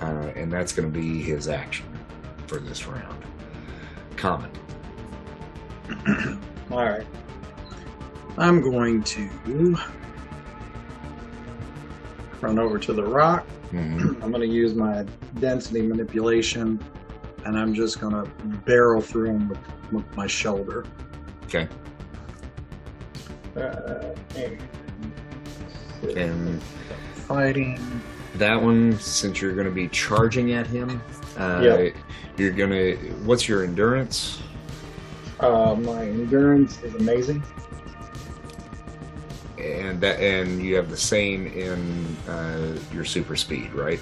Uh, 0.00 0.30
and 0.36 0.52
that's 0.52 0.72
going 0.72 0.92
to 0.92 0.98
be 0.98 1.22
his 1.22 1.48
action 1.48 1.86
for 2.46 2.58
this 2.58 2.86
round. 2.86 3.24
Comet. 4.16 4.50
All 6.70 6.84
right. 6.84 7.06
I'm 8.38 8.60
going 8.60 9.02
to 9.04 9.76
run 12.40 12.58
over 12.58 12.78
to 12.78 12.92
the 12.92 13.02
rock. 13.02 13.46
Mhm. 13.72 14.22
I'm 14.22 14.30
going 14.30 14.40
to 14.40 14.46
use 14.46 14.74
my 14.74 15.04
density 15.40 15.82
manipulation, 15.82 16.78
and 17.44 17.58
I'm 17.58 17.74
just 17.74 18.00
going 18.00 18.12
to 18.14 18.30
barrel 18.64 19.00
through 19.00 19.30
him 19.30 19.48
with, 19.48 19.58
with 19.92 20.16
my 20.16 20.26
shoulder. 20.26 20.84
Okay. 21.44 21.68
Uh, 23.56 24.14
and 24.36 24.58
And 26.16 26.62
fighting. 27.14 27.80
that 28.36 28.60
one, 28.60 28.98
since 28.98 29.40
you're 29.40 29.54
going 29.54 29.66
to 29.66 29.72
be 29.72 29.88
charging 29.88 30.52
at 30.52 30.66
him, 30.66 31.00
uh, 31.38 31.60
Yep. 31.62 31.94
you're 32.36 32.52
going 32.52 32.70
to. 32.70 32.96
What's 33.24 33.48
your 33.48 33.64
endurance? 33.64 34.42
Uh, 35.40 35.74
my 35.74 36.02
endurance 36.04 36.82
is 36.82 36.94
amazing. 36.94 37.42
And 39.76 40.00
that, 40.00 40.18
and 40.20 40.62
you 40.62 40.74
have 40.76 40.90
the 40.90 40.96
same 40.96 41.46
in 41.48 42.16
uh, 42.28 42.78
your 42.92 43.04
super 43.04 43.36
speed, 43.36 43.72
right? 43.74 44.00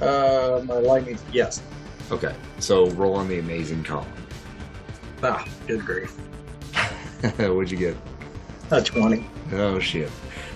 Uh, 0.00 0.62
my 0.64 0.74
lightning. 0.74 1.18
Yes. 1.32 1.60
Okay. 2.10 2.34
So 2.60 2.88
roll 2.90 3.14
on 3.14 3.28
the 3.28 3.38
amazing 3.40 3.82
column. 3.84 4.06
Ah, 5.22 5.44
good 5.66 5.84
grief. 5.84 6.10
What'd 7.38 7.70
you 7.70 7.76
get? 7.76 7.96
A 8.70 8.80
20. 8.82 9.26
Oh 9.54 9.78
shit! 9.80 10.10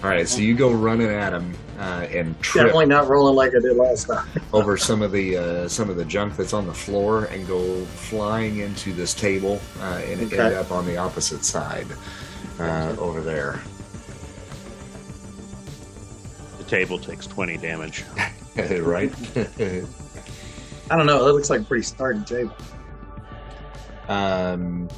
All 0.05 0.11
right, 0.11 0.29
so 0.29 0.41
you 0.41 0.55
go 0.55 0.71
running 0.71 1.09
at 1.09 1.33
him 1.33 1.53
uh, 1.79 2.07
and 2.11 2.39
trip 2.41 2.67
Definitely 2.67 2.87
not 2.87 3.09
rolling 3.09 3.35
like 3.35 3.53
I 3.57 3.61
did 3.61 3.75
last 3.77 4.07
time. 4.07 4.29
over 4.53 4.77
some 4.77 5.01
of 5.03 5.11
the 5.13 5.37
uh, 5.37 5.69
some 5.69 5.89
of 5.91 5.97
the 5.97 6.05
junk 6.05 6.37
that's 6.37 6.53
on 6.53 6.67
the 6.67 6.75
floor 6.75 7.25
and 7.25 7.47
go 7.49 7.85
flying 7.87 8.59
into 8.59 8.93
this 8.93 9.15
table 9.15 9.61
uh, 9.81 10.01
and 10.05 10.21
Okay. 10.23 10.39
end 10.39 10.55
up 10.55 10.71
on 10.71 10.85
the 10.87 10.97
opposite 10.99 11.45
side 11.45 11.87
uh, 12.61 12.95
over 12.99 13.21
there. 13.23 13.61
Table 16.73 16.99
takes 16.99 17.27
20 17.27 17.59
damage. 17.59 18.03
right? 18.57 19.13
I 20.91 20.97
don't 20.97 21.05
know. 21.05 21.23
That 21.23 21.35
looks 21.35 21.51
like 21.51 21.61
a 21.61 21.65
pretty 21.65 21.83
sturdy 21.83 22.25
table. 22.25 22.57
um, 24.09 24.89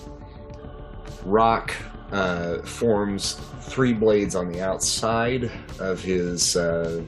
Rock 1.24 1.74
uh, 2.12 2.58
forms 2.58 3.40
three 3.62 3.92
blades 3.92 4.36
on 4.36 4.52
the 4.52 4.60
outside 4.60 5.50
of 5.80 6.00
his 6.00 6.56
uh, 6.56 7.02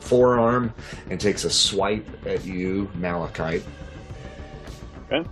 forearm 0.00 0.74
and 1.08 1.18
takes 1.18 1.44
a 1.44 1.50
swipe 1.50 2.06
at 2.26 2.44
you, 2.44 2.90
Malachite. 2.96 3.64
Okay. 5.10 5.26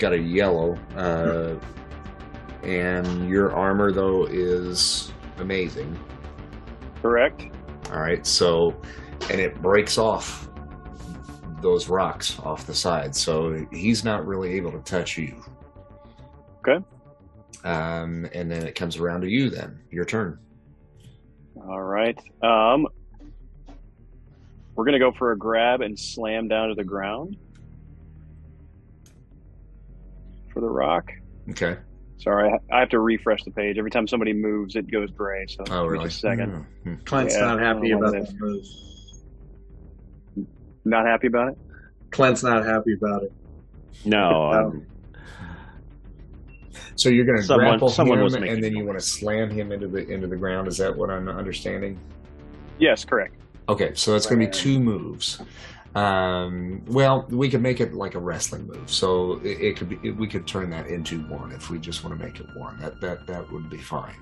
Got 0.00 0.14
a 0.14 0.18
yellow, 0.18 0.78
uh, 0.96 1.56
and 2.62 3.28
your 3.28 3.52
armor 3.52 3.92
though 3.92 4.24
is 4.24 5.12
amazing. 5.36 5.94
Correct. 7.02 7.42
All 7.92 8.00
right, 8.00 8.26
so 8.26 8.80
and 9.28 9.38
it 9.38 9.60
breaks 9.60 9.98
off 9.98 10.48
those 11.60 11.90
rocks 11.90 12.38
off 12.38 12.66
the 12.66 12.74
side, 12.74 13.14
so 13.14 13.66
he's 13.70 14.02
not 14.02 14.26
really 14.26 14.54
able 14.54 14.72
to 14.72 14.78
touch 14.78 15.18
you. 15.18 15.44
Okay. 16.66 16.82
Um, 17.62 18.26
and 18.32 18.50
then 18.50 18.66
it 18.66 18.74
comes 18.74 18.96
around 18.96 19.20
to 19.20 19.28
you. 19.28 19.50
Then 19.50 19.80
your 19.90 20.06
turn. 20.06 20.38
All 21.56 21.82
right. 21.82 22.18
Um, 22.42 22.86
we're 24.74 24.86
gonna 24.86 24.98
go 24.98 25.12
for 25.18 25.32
a 25.32 25.36
grab 25.36 25.82
and 25.82 25.98
slam 25.98 26.48
down 26.48 26.70
to 26.70 26.74
the 26.74 26.84
ground 26.84 27.36
for 30.52 30.60
the 30.60 30.68
rock. 30.68 31.10
Okay. 31.50 31.76
Sorry, 32.18 32.50
I- 32.50 32.76
I 32.76 32.80
have 32.80 32.90
to 32.90 33.00
refresh 33.00 33.42
the 33.44 33.50
page. 33.50 33.78
Every 33.78 33.90
time 33.90 34.06
somebody 34.06 34.32
moves, 34.34 34.76
it 34.76 34.90
goes 34.90 35.10
gray. 35.10 35.46
So 35.48 35.62
Oh, 35.62 35.64
give 35.64 35.74
me 35.84 35.88
really? 35.88 36.04
just 36.04 36.18
a 36.18 36.20
second. 36.20 36.66
Hmm. 36.84 36.94
Clint's 37.04 37.34
Yeah, 37.34 37.40
not 37.46 37.60
happy 37.60 37.86
I 37.86 37.90
don't 37.90 38.00
know 38.00 38.08
about 38.08 38.20
what 38.20 38.28
this 38.28 38.34
move. 40.36 40.46
Not 40.84 41.06
happy 41.06 41.26
about 41.28 41.48
it. 41.52 41.58
Clint's 42.10 42.42
not 42.42 42.64
happy 42.64 42.92
about 42.94 43.22
it. 43.22 43.32
No, 44.04 44.52
um, 44.52 44.86
So 46.96 47.08
you're 47.08 47.24
going 47.24 47.38
to 47.38 47.44
Someone- 47.44 47.66
grapple 47.70 47.88
someone 47.88 48.18
him, 48.18 48.42
and 48.44 48.62
then 48.62 48.74
you 48.76 48.84
want 48.84 48.98
to 48.98 49.04
slam 49.04 49.48
him 49.50 49.72
into 49.72 49.88
the 49.88 50.06
into 50.10 50.26
the 50.26 50.36
ground. 50.36 50.68
Is 50.68 50.76
that 50.78 50.94
what 50.94 51.08
I'm 51.10 51.28
understanding? 51.28 51.98
Yes, 52.78 53.04
correct. 53.06 53.34
Okay, 53.70 53.92
so 53.94 54.14
it's 54.16 54.26
going 54.26 54.40
to 54.40 54.46
be 54.46 54.52
two 54.52 54.78
moves. 54.80 55.40
Um, 55.94 56.82
well, 56.86 57.26
we 57.30 57.48
could 57.50 57.62
make 57.62 57.80
it 57.80 57.94
like 57.94 58.14
a 58.14 58.20
wrestling 58.20 58.66
move, 58.68 58.88
so 58.90 59.40
it, 59.42 59.60
it 59.60 59.76
could 59.76 59.88
be. 59.88 60.10
We 60.12 60.28
could 60.28 60.46
turn 60.46 60.70
that 60.70 60.86
into 60.86 61.20
one 61.26 61.50
if 61.50 61.68
we 61.68 61.78
just 61.78 62.04
want 62.04 62.16
to 62.16 62.24
make 62.24 62.38
it 62.38 62.46
one. 62.54 62.78
That 62.78 63.00
that 63.00 63.26
that 63.26 63.50
would 63.50 63.68
be 63.68 63.78
fine. 63.78 64.14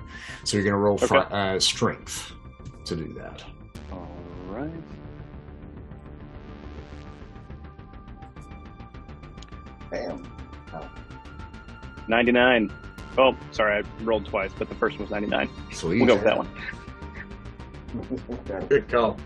So 0.44 0.56
you're 0.56 0.64
going 0.64 0.72
to 0.72 0.78
roll 0.78 0.96
fi- 0.96 1.18
uh, 1.18 1.60
strength 1.60 2.32
to 2.86 2.96
do 2.96 3.12
that. 3.14 3.44
All 3.92 4.08
right. 4.48 4.70
Bam. 9.90 10.26
99. 12.08 12.72
Oh, 13.18 13.36
sorry, 13.52 13.82
I 13.82 14.02
rolled 14.02 14.24
twice, 14.26 14.52
but 14.58 14.68
the 14.68 14.74
first 14.76 14.96
one 14.96 15.02
was 15.02 15.10
99. 15.10 15.50
Sweet. 15.72 15.98
We'll 15.98 16.06
go 16.06 16.14
with 16.14 16.24
that 16.24 16.38
one. 16.38 16.48
Good 18.68 18.88
call. 18.88 19.18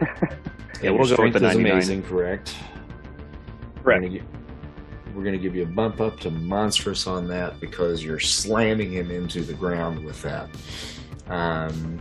Yeah, 0.82 0.90
we'll 0.90 0.98
go 0.98 1.00
with 1.02 1.08
the 1.10 1.14
strength 1.14 1.36
is 1.36 1.42
99. 1.42 1.72
Amazing, 1.72 2.02
correct? 2.04 2.54
We're 3.76 3.82
Correct. 3.82 4.02
gonna, 4.02 4.18
gi- 4.18 4.24
we're 5.14 5.24
gonna 5.24 5.38
give 5.38 5.54
you 5.54 5.62
a 5.62 5.66
bump 5.66 6.00
up 6.00 6.18
to 6.20 6.30
monstrous 6.30 7.06
on 7.06 7.26
that 7.28 7.58
because 7.60 8.04
you're 8.04 8.18
slamming 8.20 8.92
him 8.92 9.10
into 9.10 9.42
the 9.42 9.54
ground 9.54 10.04
with 10.04 10.20
that. 10.22 10.48
Um, 11.28 11.98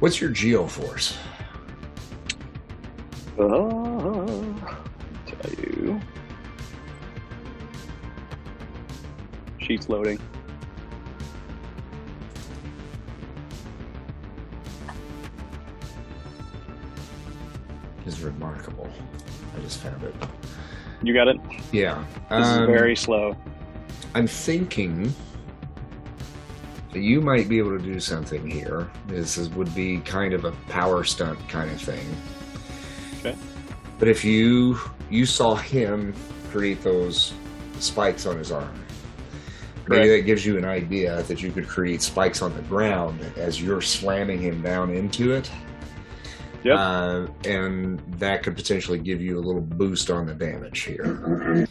what's 0.00 0.20
your 0.20 0.30
geoforce? 0.30 1.16
Uh, 3.38 4.26
tell 5.26 5.52
you. 5.58 6.00
Sheets 9.58 9.88
loading. 9.88 10.18
Is 18.06 18.22
remarkable. 18.22 18.90
I 19.56 19.60
just 19.60 19.80
found 19.80 20.02
it. 20.02 20.14
You 21.02 21.14
got 21.14 21.28
it? 21.28 21.36
Yeah. 21.72 22.04
This 22.30 22.46
is 22.46 22.58
Um, 22.58 22.66
very 22.66 22.96
slow. 22.96 23.36
I'm 24.14 24.26
thinking 24.26 25.14
that 26.92 27.00
you 27.00 27.20
might 27.20 27.48
be 27.48 27.58
able 27.58 27.76
to 27.78 27.82
do 27.82 28.00
something 28.00 28.48
here. 28.48 28.90
This 29.06 29.38
is, 29.38 29.48
would 29.50 29.74
be 29.74 29.98
kind 29.98 30.34
of 30.34 30.44
a 30.44 30.52
power 30.68 31.04
stunt 31.04 31.38
kind 31.48 31.70
of 31.70 31.80
thing. 31.80 32.04
Okay. 33.20 33.36
But 33.98 34.08
if 34.08 34.24
you 34.24 34.78
you 35.10 35.24
saw 35.26 35.54
him 35.54 36.12
create 36.50 36.82
those 36.82 37.34
spikes 37.78 38.26
on 38.26 38.36
his 38.36 38.50
arm, 38.50 38.74
maybe 39.86 40.08
that 40.08 40.22
gives 40.22 40.44
you 40.44 40.58
an 40.58 40.64
idea 40.64 41.22
that 41.22 41.40
you 41.42 41.52
could 41.52 41.68
create 41.68 42.02
spikes 42.02 42.42
on 42.42 42.54
the 42.54 42.62
ground 42.62 43.20
as 43.36 43.62
you're 43.62 43.80
slamming 43.82 44.40
him 44.40 44.60
down 44.60 44.90
into 44.90 45.32
it. 45.32 45.50
Yep. 46.64 46.76
Uh, 46.78 47.26
and 47.44 48.00
that 48.18 48.42
could 48.42 48.54
potentially 48.54 48.98
give 48.98 49.20
you 49.20 49.38
a 49.38 49.40
little 49.42 49.60
boost 49.60 50.10
on 50.10 50.26
the 50.26 50.34
damage 50.34 50.80
here. 50.82 51.66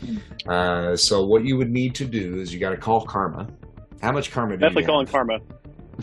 Uh, 0.48 0.96
so 0.96 1.24
what 1.26 1.46
you 1.46 1.56
would 1.58 1.70
need 1.72 1.96
to 1.96 2.06
do 2.06 2.40
is 2.40 2.54
you 2.54 2.60
got 2.60 2.72
to 2.72 2.78
call 2.78 3.06
karma. 3.06 3.48
How 4.02 4.12
much 4.12 4.32
karma 4.32 4.50
do 4.50 4.54
you 4.56 4.60
Definitely 4.60 4.84
you 4.84 4.88
calling 4.88 5.06
have? 5.08 5.14
karma. 5.14 5.40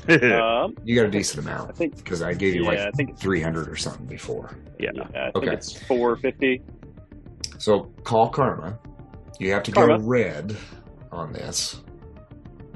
Um, 0.08 0.76
You 0.84 0.94
got 0.94 1.06
a 1.06 1.10
decent 1.10 1.40
amount. 1.44 1.60
I 1.60 1.62
amount 1.64 1.76
think. 1.76 1.96
because 1.96 2.22
I 2.22 2.32
gave 2.32 2.54
you 2.54 2.62
Yeah, 2.64 2.70
I 2.70 2.84
like 2.84 2.94
think. 2.94 3.18
300 3.18 3.68
or 3.68 3.74
something 3.76 4.06
before. 4.06 4.56
yeah. 4.78 4.90
Yeah, 4.94 5.02
I 5.02 5.30
think 5.32 5.36
Okay. 5.36 5.52
it's 5.52 5.72
450. 5.82 6.62
So 7.58 7.90
call 8.04 8.28
karma. 8.28 8.78
You 9.40 9.50
have 9.52 9.62
to 9.64 9.72
Karma. 9.72 9.98
go 9.98 10.04
red 10.04 10.56
on 11.10 11.32
this. 11.32 11.80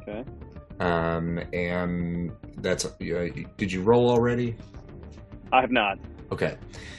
Okay. 0.00 0.24
Um, 0.80 1.38
and 1.52 2.32
that's. 2.58 2.84
Uh, 2.86 2.90
did 3.56 3.70
you 3.72 3.82
roll 3.82 4.10
already? 4.10 4.56
I 5.53 5.61
have 5.61 5.70
not. 5.70 5.98
Okay. 6.32 6.57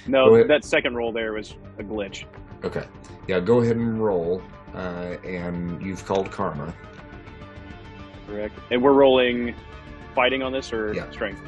No, 0.08 0.43
that 0.45 0.64
second 0.64 0.95
roll 0.95 1.12
there 1.12 1.34
was 1.34 1.56
a 1.80 1.84
glitch. 1.84 2.26
Okay. 2.64 2.86
Yeah, 3.28 3.39
go 3.39 3.62
ahead 3.62 3.76
and 3.76 4.01
roll. 4.04 4.41
Uh, 4.76 5.18
and 5.26 5.82
you've 5.84 6.06
called 6.06 6.32
karma. 6.32 6.74
Correct. 8.28 8.58
And 8.72 8.82
we're 8.82 8.93
rolling 8.93 9.54
fighting 10.16 10.41
on 10.43 10.51
this 10.51 10.72
or 10.72 10.93
Yeah. 10.93 11.10
strength? 11.12 11.41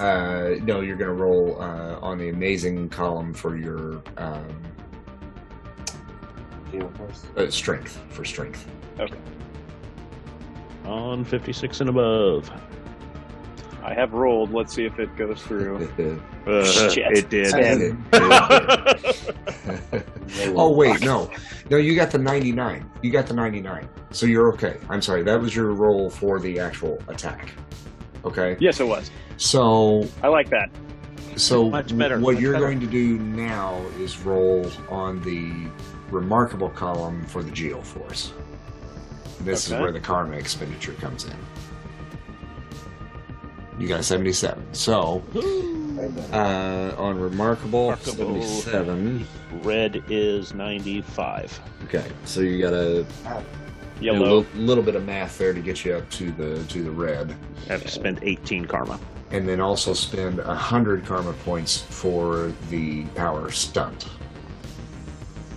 Uh, 0.00 0.54
no, 0.62 0.80
you're 0.80 0.96
going 0.96 1.08
to 1.08 1.22
roll 1.22 1.60
uh, 1.60 1.98
on 2.00 2.18
the 2.18 2.28
amazing 2.28 2.88
column 2.88 3.34
for 3.34 3.56
your 3.56 4.00
um, 4.16 4.46
uh, 7.36 7.50
strength 7.50 8.00
for 8.10 8.24
strength. 8.24 8.68
Okay. 9.00 9.16
On 10.84 11.24
56 11.24 11.80
and 11.80 11.90
above. 11.90 12.50
I 13.88 13.94
have 13.94 14.12
rolled. 14.12 14.52
Let's 14.52 14.74
see 14.74 14.84
if 14.84 14.98
it 14.98 15.14
goes 15.16 15.42
through. 15.42 15.88
Uh, 16.48 16.64
Shit. 16.64 17.18
It 17.18 17.28
did. 17.28 17.94
Oh 20.56 20.74
wait, 20.74 21.00
no, 21.02 21.30
no, 21.70 21.76
you 21.76 21.94
got 21.94 22.10
the 22.10 22.18
99. 22.18 22.90
You 23.02 23.10
got 23.10 23.26
the 23.26 23.34
99, 23.34 23.86
so 24.10 24.24
you're 24.24 24.50
okay. 24.54 24.78
I'm 24.88 25.02
sorry, 25.02 25.22
that 25.24 25.38
was 25.40 25.54
your 25.54 25.72
roll 25.72 26.08
for 26.08 26.40
the 26.40 26.58
actual 26.58 26.98
attack. 27.08 27.50
Okay, 28.24 28.56
yes, 28.60 28.80
it 28.80 28.86
was. 28.86 29.10
so 29.36 30.06
I 30.22 30.28
like 30.28 30.48
that. 30.50 30.70
so 31.36 31.68
Much 31.68 31.96
better, 31.96 32.18
what 32.18 32.34
much 32.34 32.42
you're 32.42 32.54
better. 32.54 32.64
going 32.66 32.80
to 32.80 32.86
do 32.86 33.18
now 33.18 33.78
is 33.98 34.18
roll 34.18 34.70
on 34.88 35.20
the 35.22 35.70
remarkable 36.10 36.70
column 36.70 37.24
for 37.26 37.42
the 37.42 37.50
Geo 37.50 37.80
Force. 37.82 38.32
This 39.40 39.66
Okay. 39.70 39.76
is 39.76 39.82
where 39.82 39.92
the 39.92 40.00
karma 40.00 40.36
expenditure 40.36 40.92
comes 40.94 41.24
in. 41.24 41.36
You 43.78 43.86
got 43.88 44.00
a 44.00 44.02
77. 44.02 44.74
So 44.74 45.22
uh, 46.32 46.94
on 46.98 47.18
remarkable, 47.18 47.90
Remarkable. 47.90 48.42
77. 48.42 49.26
Red 49.62 50.02
is 50.08 50.52
95. 50.54 51.60
Okay, 51.84 52.04
so 52.24 52.40
you 52.40 52.60
got 52.60 52.72
a, 52.72 53.06
Yellow. 54.00 54.18
little, 54.18 54.46
little 54.54 54.84
bit 54.84 54.94
of 54.94 55.04
math 55.06 55.38
there 55.38 55.52
to 55.52 55.60
get 55.60 55.84
you 55.84 55.94
up 55.94 56.08
to 56.10 56.30
the 56.32 56.62
to 56.64 56.82
the 56.84 56.90
red, 56.90 57.34
I 57.68 57.72
have 57.72 57.82
to 57.82 57.88
spend 57.88 58.20
18 58.22 58.64
karma. 58.66 58.98
and 59.32 59.48
then 59.48 59.60
also 59.60 59.92
spend 59.92 60.38
a 60.38 60.54
hundred 60.54 61.04
karma 61.04 61.32
points 61.44 61.82
for 61.82 62.52
the 62.70 63.04
power 63.16 63.50
stunt. 63.50 64.08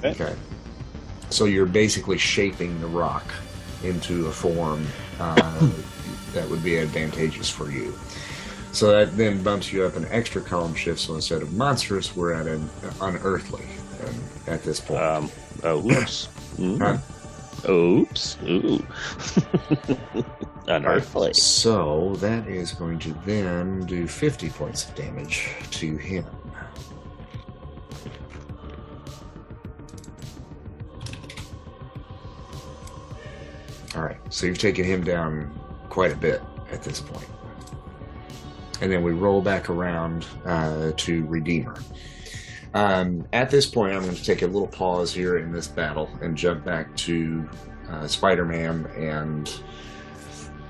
Okay. 0.04 0.10
Okay, 0.24 0.36
so 1.30 1.46
you're 1.46 1.68
basically 1.68 2.18
shaping 2.18 2.80
the 2.82 2.88
rock 2.88 3.26
into 3.84 4.26
a 4.28 4.32
form 4.32 4.86
uh, 5.20 5.70
that 6.34 6.50
would 6.50 6.64
be 6.64 6.80
advantageous 6.80 7.50
for 7.50 7.70
you. 7.70 7.94
So 8.72 8.92
that 8.92 9.18
then 9.18 9.44
bumps 9.44 9.72
you 9.74 9.84
up 9.84 9.96
an 9.96 10.08
extra 10.10 10.42
column 10.42 10.74
shift. 10.74 11.00
So 11.00 11.16
instead 11.16 11.42
of 11.42 11.54
monstrous, 11.54 12.16
we're 12.16 12.34
at 12.34 12.48
an 12.48 12.70
unearthly 13.02 13.66
um, 14.06 14.16
at 14.48 14.64
this 14.64 14.80
point. 14.80 15.02
Um, 15.02 15.32
oh, 15.64 15.92
oops. 15.92 16.30
Mm. 16.58 16.80
Huh? 16.80 16.98
Oops. 17.70 18.38
Ooh. 18.48 18.86
Unearthly. 20.68 21.34
So 21.34 22.16
that 22.18 22.48
is 22.48 22.72
going 22.72 23.00
to 23.00 23.14
then 23.26 23.86
do 23.86 24.08
50 24.08 24.50
points 24.50 24.88
of 24.88 24.96
damage 24.96 25.50
to 25.72 25.98
him. 25.98 26.26
All 33.94 34.04
right, 34.04 34.18
so 34.30 34.46
you've 34.46 34.58
taken 34.58 34.86
him 34.86 35.04
down 35.04 35.54
quite 35.90 36.14
a 36.14 36.16
bit 36.16 36.42
at 36.72 36.82
this 36.82 37.02
point. 37.02 37.28
And 38.82 38.92
then 38.92 39.04
we 39.04 39.12
roll 39.12 39.42
back 39.42 39.70
around 39.70 40.26
uh, 40.46 40.92
to 40.98 41.26
Redeemer. 41.28 41.78
Um, 42.74 43.28
at 43.34 43.50
this 43.50 43.66
point, 43.66 43.94
I'm 43.94 44.04
going 44.04 44.16
to 44.16 44.24
take 44.24 44.42
a 44.42 44.48
little 44.48 44.68
pause 44.68 45.14
here 45.14 45.38
in 45.38 45.52
this 45.52 45.68
battle 45.68 46.10
and 46.22 46.36
jump 46.36 46.66
back 46.66 46.96
to 46.98 47.48
uh, 47.90 48.08
Spider 48.08 48.46
Man 48.46 48.86
and 48.98 49.46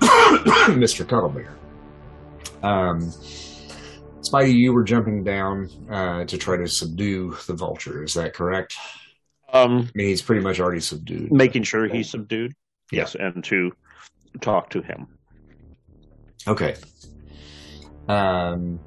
Mr. 0.00 1.06
Cuddlebear. 1.06 1.52
Um, 2.62 3.10
Spidey, 4.22 4.54
you 4.54 4.72
were 4.72 4.84
jumping 4.84 5.24
down 5.24 5.68
uh, 5.90 6.24
to 6.24 6.38
try 6.38 6.56
to 6.56 6.66
subdue 6.68 7.36
the 7.46 7.54
vulture. 7.54 8.02
Is 8.02 8.14
that 8.14 8.34
correct? 8.34 8.76
Um, 9.52 9.88
I 9.88 9.90
mean, 9.94 10.08
he's 10.08 10.22
pretty 10.22 10.42
much 10.42 10.60
already 10.60 10.80
subdued. 10.80 11.32
making 11.32 11.64
sure 11.64 11.86
he's 11.86 12.10
subdued. 12.10 12.54
Yeah. 12.90 13.00
Yes, 13.00 13.14
and 13.14 13.42
to 13.44 13.72
talk 14.40 14.70
to 14.70 14.82
him. 14.82 15.06
Okay. 16.46 16.74
Um, 18.08 18.78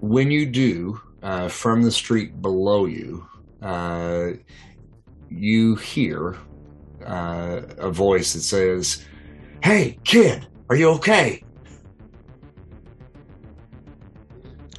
when 0.00 0.30
you 0.30 0.46
do, 0.46 1.00
uh, 1.22 1.48
from 1.48 1.82
the 1.82 1.90
street 1.90 2.40
below 2.40 2.86
you, 2.86 3.26
uh, 3.62 4.30
you 5.28 5.74
hear 5.76 6.36
uh, 7.04 7.60
a 7.78 7.90
voice 7.90 8.32
that 8.34 8.40
says, 8.42 9.04
"Hey, 9.62 9.98
kid, 10.04 10.46
are 10.70 10.76
you 10.76 10.88
okay?" 10.90 11.42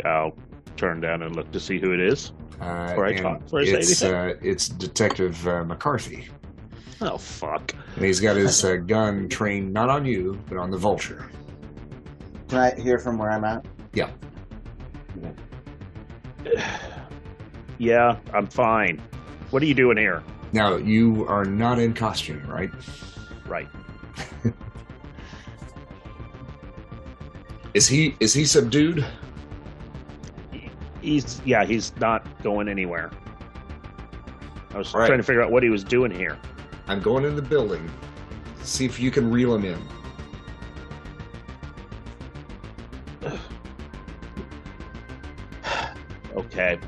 I'll 0.06 0.34
turn 0.78 1.02
down 1.02 1.24
and 1.24 1.36
look 1.36 1.52
to 1.52 1.60
see 1.60 1.80
who 1.80 1.92
it 1.94 2.00
is. 2.00 2.32
Uh, 2.62 2.88
Before 2.90 3.06
I 3.06 3.14
talk- 3.16 3.44
before 3.44 3.60
I 3.62 3.66
say 3.66 3.72
it's 3.80 4.02
anything. 4.02 4.18
uh, 4.18 4.34
it's 4.42 4.68
Detective 4.70 5.48
uh, 5.48 5.64
McCarthy, 5.66 6.28
Oh 7.02 7.18
fuck! 7.18 7.74
and 7.96 8.06
he's 8.06 8.20
got 8.20 8.36
his 8.36 8.64
uh, 8.66 8.76
gun 8.78 9.28
trained 9.30 9.72
not 9.74 9.90
on 9.90 10.06
you 10.06 10.40
but 10.48 10.58
on 10.58 10.72
the 10.72 10.78
vulture. 10.78 11.30
Can 12.50 12.58
I 12.58 12.74
hear 12.80 12.98
from 12.98 13.18
where 13.18 13.32
I'm 13.32 13.44
at? 13.46 13.64
Yeah, 13.94 14.10
Yeah, 17.78 18.18
I'm 18.34 18.48
fine. 18.48 19.02
What 19.52 19.64
are 19.64 19.66
you 19.66 19.74
doing 19.74 19.98
here? 19.98 20.24
Now 20.52 20.76
you 20.78 21.28
are 21.28 21.46
not 21.46 21.80
in 21.80 21.94
costume, 21.94 22.46
right? 22.48 22.70
Right. 23.48 23.68
Is 27.76 27.88
he 27.88 28.16
is 28.20 28.34
he 28.34 28.46
subdued? 28.46 29.06
He's 31.02 31.40
yeah, 31.46 31.66
he's 31.66 31.96
not 31.98 32.28
going 32.42 32.68
anywhere. 32.68 33.12
I 34.72 34.78
was 34.80 34.94
All 34.94 35.02
right. 35.02 35.08
trying 35.08 35.20
to 35.20 35.24
figure 35.24 35.44
out 35.44 35.52
what 35.52 35.62
he 35.62 35.70
was 35.70 35.84
doing 35.84 36.12
here. 36.12 36.40
I'm 36.88 37.00
going 37.00 37.26
in 37.26 37.36
the 37.36 37.42
building. 37.44 37.88
See 38.64 38.86
if 38.86 39.00
you 39.00 39.12
can 39.12 39.30
reel 39.30 39.54
him 39.54 39.66
in. 39.66 39.80
Okay. 46.52 46.80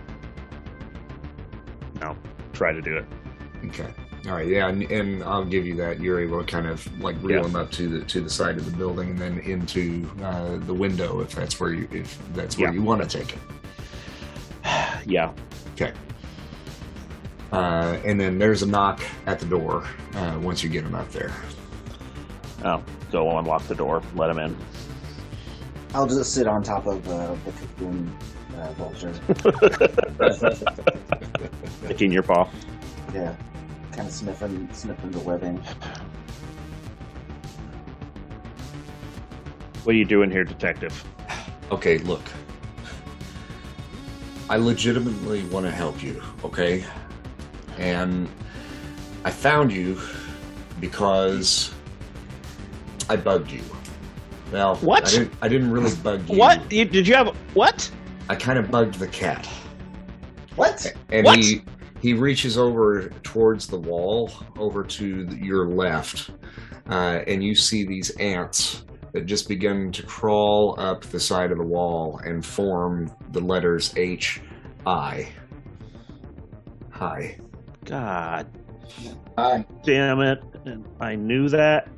No, 1.99 2.15
try 2.53 2.71
to 2.73 2.81
do 2.81 2.97
it. 2.97 3.05
Okay. 3.65 3.93
All 4.27 4.33
right. 4.33 4.47
Yeah, 4.47 4.67
and, 4.67 4.83
and 4.83 5.23
I'll 5.23 5.45
give 5.45 5.65
you 5.65 5.75
that. 5.77 5.99
You're 5.99 6.19
able 6.19 6.39
to 6.43 6.45
kind 6.45 6.67
of 6.67 6.85
like 7.01 7.15
reel 7.21 7.41
Yeah. 7.41 7.47
him 7.47 7.55
up 7.55 7.71
to 7.71 7.87
the 7.87 8.05
to 8.05 8.21
the 8.21 8.29
side 8.29 8.57
of 8.57 8.65
the 8.65 8.75
building 8.77 9.11
and 9.11 9.19
then 9.19 9.39
into 9.39 10.09
uh, 10.23 10.57
the 10.57 10.73
window 10.73 11.21
if 11.21 11.33
that's 11.33 11.59
where 11.59 11.73
you 11.73 11.87
if 11.91 12.17
that's 12.33 12.57
where 12.57 12.67
Yeah. 12.69 12.73
you 12.73 12.81
want 12.83 13.01
to 13.01 13.07
take 13.19 13.33
it. 13.33 13.39
Yeah. 15.05 15.31
Okay. 15.73 15.93
Uh, 17.51 17.97
and 18.05 18.19
then 18.21 18.37
there's 18.37 18.61
a 18.61 18.67
knock 18.67 19.01
at 19.25 19.39
the 19.39 19.45
door 19.47 19.83
uh, 20.13 20.39
once 20.41 20.63
you 20.63 20.69
get 20.69 20.83
him 20.85 20.93
up 20.95 21.11
there. 21.11 21.33
Oh, 22.63 22.81
go 23.11 23.37
unlock 23.39 23.63
the 23.67 23.75
door. 23.75 24.01
Let 24.15 24.29
him 24.29 24.37
in. 24.37 24.55
I'll 25.95 26.07
just 26.07 26.33
sit 26.33 26.45
on 26.47 26.61
top 26.63 26.85
of 26.85 27.05
uh, 27.09 27.35
the 27.45 27.51
cocoon 27.51 28.15
uh, 28.61 28.71
vulture. 28.73 29.13
Licking 31.87 32.11
your 32.11 32.23
paw. 32.23 32.47
yeah, 33.13 33.35
kind 33.91 34.07
of 34.07 34.13
sniffing, 34.13 34.69
sniffing 34.71 35.11
the 35.11 35.19
webbing. 35.19 35.57
What 39.83 39.95
are 39.95 39.97
you 39.97 40.05
doing 40.05 40.29
here, 40.29 40.43
detective? 40.43 41.03
Okay, 41.71 41.97
look. 41.99 42.21
I 44.49 44.57
legitimately 44.57 45.43
want 45.45 45.65
to 45.65 45.71
help 45.71 46.03
you, 46.03 46.21
okay? 46.43 46.83
And 47.77 48.29
I 49.23 49.31
found 49.31 49.71
you 49.71 49.99
because 50.79 51.73
I 53.09 53.15
bugged 53.15 53.49
you. 53.49 53.61
Well, 54.51 54.75
What? 54.77 55.07
I 55.07 55.09
didn't, 55.09 55.33
I 55.41 55.47
didn't 55.47 55.71
really 55.71 55.95
bug 55.95 56.29
you. 56.29 56.37
What? 56.37 56.69
You, 56.71 56.83
did 56.85 57.07
you 57.07 57.15
have 57.15 57.29
what? 57.53 57.89
I 58.31 58.35
kind 58.37 58.57
of 58.57 58.71
bugged 58.71 58.95
the 58.95 59.09
cat. 59.09 59.45
What? 60.55 60.89
And 61.09 61.25
What? 61.25 61.37
he 61.39 61.63
he 61.99 62.13
reaches 62.13 62.57
over 62.57 63.09
towards 63.23 63.67
the 63.67 63.77
wall, 63.77 64.31
over 64.57 64.85
to 64.85 65.25
the- 65.25 65.35
your 65.35 65.67
left, 65.67 66.31
uh, 66.89 67.19
and 67.27 67.43
you 67.43 67.55
see 67.55 67.85
these 67.85 68.09
ants 68.11 68.85
that 69.11 69.25
just 69.25 69.49
begin 69.49 69.91
to 69.91 70.03
crawl 70.03 70.75
up 70.79 71.01
the 71.01 71.19
side 71.19 71.51
of 71.51 71.57
the 71.57 71.65
wall 71.65 72.21
and 72.23 72.45
form 72.45 73.11
the 73.33 73.41
letters 73.41 73.93
H 73.97 74.39
I. 74.85 75.27
Hi. 76.91 77.37
God 77.83 78.47
Hi. 79.37 79.65
damn 79.83 80.21
it! 80.21 80.41
And 80.63 80.85
I 81.01 81.15
knew 81.15 81.49
that. 81.49 81.89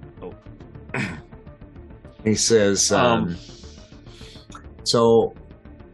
He 2.24 2.34
says, 2.34 2.92
um, 2.92 3.24
Um, 3.24 3.36
so 4.84 5.36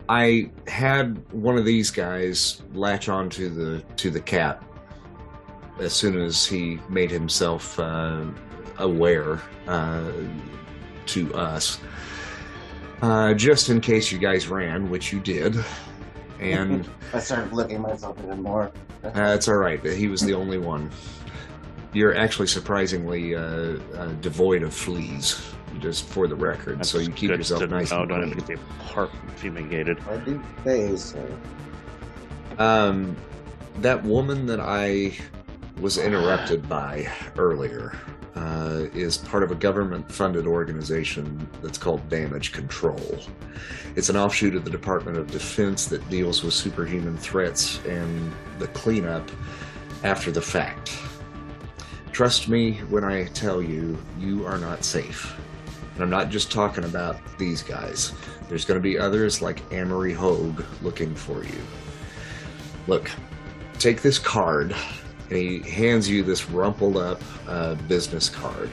I 0.10 0.50
had 0.68 1.22
one 1.32 1.56
of 1.56 1.66
these 1.66 1.92
guys 1.92 2.64
latch 2.74 3.10
onto 3.10 3.48
the 3.48 3.84
to 3.98 4.10
the 4.10 4.20
cat 4.20 4.64
as 5.80 5.94
soon 5.94 6.20
as 6.20 6.48
he 6.48 6.80
made 6.90 7.12
himself 7.12 7.80
uh, 7.80 8.26
aware 8.80 9.40
uh, 9.68 10.12
to 11.06 11.34
us, 11.36 11.80
uh, 13.04 13.36
just 13.36 13.70
in 13.70 13.80
case 13.80 14.12
you 14.12 14.18
guys 14.18 14.48
ran, 14.48 14.90
which 14.90 15.14
you 15.14 15.20
did, 15.20 15.56
and 16.40 16.90
I 17.14 17.20
started 17.20 17.54
licking 17.54 17.80
myself 17.80 18.18
even 18.24 18.42
more. 18.42 18.72
uh, 19.04 19.12
it's 19.36 19.48
all 19.48 19.58
right. 19.58 19.84
He 19.86 20.08
was 20.08 20.22
the 20.22 20.34
only 20.34 20.58
one. 20.58 20.90
You're 21.94 22.16
actually 22.16 22.48
surprisingly 22.48 23.36
uh, 23.36 23.78
uh, 23.96 24.12
devoid 24.22 24.64
of 24.64 24.74
fleas, 24.74 25.54
just 25.80 26.06
for 26.06 26.28
the 26.28 26.36
record. 26.36 26.86
so 26.86 27.00
you 27.00 27.10
keep 27.12 27.30
good 27.30 27.40
yourself 27.40 27.62
to 27.62 27.68
nice 27.68 27.92
know. 27.92 28.02
and 28.02 28.10
Don't 28.10 28.30
have 28.30 28.46
to 28.46 28.56
get 28.56 28.60
the 28.96 29.10
fumigated. 29.36 30.00
I 30.10 30.18
do 30.18 30.42
phase, 30.64 31.04
so 31.04 31.40
Um, 32.58 33.16
that 33.80 34.04
woman 34.04 34.46
that 34.48 34.60
I 34.60 35.18
was 35.80 35.98
interrupted 35.98 36.68
by 36.68 37.08
earlier 37.38 37.98
uh, 38.36 38.86
is 38.94 39.18
part 39.18 39.44
of 39.44 39.52
a 39.52 39.56
government-funded 39.56 40.46
organization 40.46 41.48
that's 41.62 41.78
called 41.78 42.08
Damage 42.10 42.52
Control. 42.52 43.20
It's 43.96 44.10
an 44.10 44.16
offshoot 44.18 44.56
of 44.56 44.64
the 44.66 44.70
Department 44.70 45.18
of 45.18 45.32
Defense 45.32 45.86
that 45.88 46.08
deals 46.10 46.44
with 46.44 46.54
superhuman 46.54 47.18
threats 47.18 47.80
and 47.86 48.32
the 48.60 48.68
cleanup 48.68 49.30
after 50.04 50.32
the 50.32 50.42
fact. 50.42 50.98
Trust 52.12 52.50
me 52.50 52.74
when 52.90 53.04
I 53.04 53.26
tell 53.28 53.62
you, 53.62 53.98
you 54.20 54.46
are 54.46 54.58
not 54.58 54.84
safe. 54.84 55.36
And 56.00 56.06
I'm 56.06 56.10
not 56.10 56.30
just 56.30 56.50
talking 56.50 56.86
about 56.86 57.20
these 57.38 57.62
guys. 57.62 58.14
There's 58.48 58.64
going 58.64 58.80
to 58.80 58.82
be 58.82 58.98
others 58.98 59.42
like 59.42 59.62
Anne 59.70 59.90
Marie 59.90 60.14
Hoag 60.14 60.64
looking 60.82 61.14
for 61.14 61.44
you. 61.44 61.62
Look, 62.88 63.12
take 63.80 64.02
this 64.02 64.18
card. 64.18 64.74
And 65.24 65.38
he 65.38 65.60
hands 65.60 66.08
you 66.08 66.24
this 66.24 66.50
rumpled 66.50 66.96
up 66.96 67.22
uh, 67.50 67.76
business 67.90 68.30
card. 68.30 68.70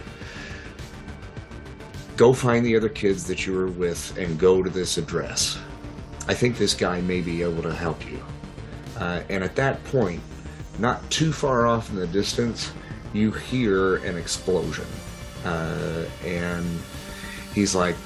Go 2.16 2.32
find 2.32 2.64
the 2.64 2.76
other 2.76 2.88
kids 2.88 3.26
that 3.26 3.44
you 3.44 3.54
were 3.54 3.72
with 3.72 4.16
and 4.16 4.38
go 4.38 4.62
to 4.62 4.70
this 4.70 4.96
address. 4.96 5.58
I 6.28 6.34
think 6.34 6.56
this 6.56 6.74
guy 6.74 7.00
may 7.00 7.22
be 7.22 7.42
able 7.42 7.62
to 7.62 7.74
help 7.74 8.08
you. 8.08 8.22
Uh, 9.00 9.22
and 9.28 9.42
at 9.42 9.56
that 9.56 9.82
point, 9.86 10.22
not 10.78 11.10
too 11.10 11.32
far 11.32 11.66
off 11.66 11.90
in 11.90 11.96
the 11.96 12.06
distance, 12.06 12.70
you 13.12 13.32
hear 13.32 13.96
an 13.96 14.16
explosion. 14.16 14.86
Uh, 15.44 16.04
and 16.24 16.64
he's 17.56 17.74
like, 17.74 17.96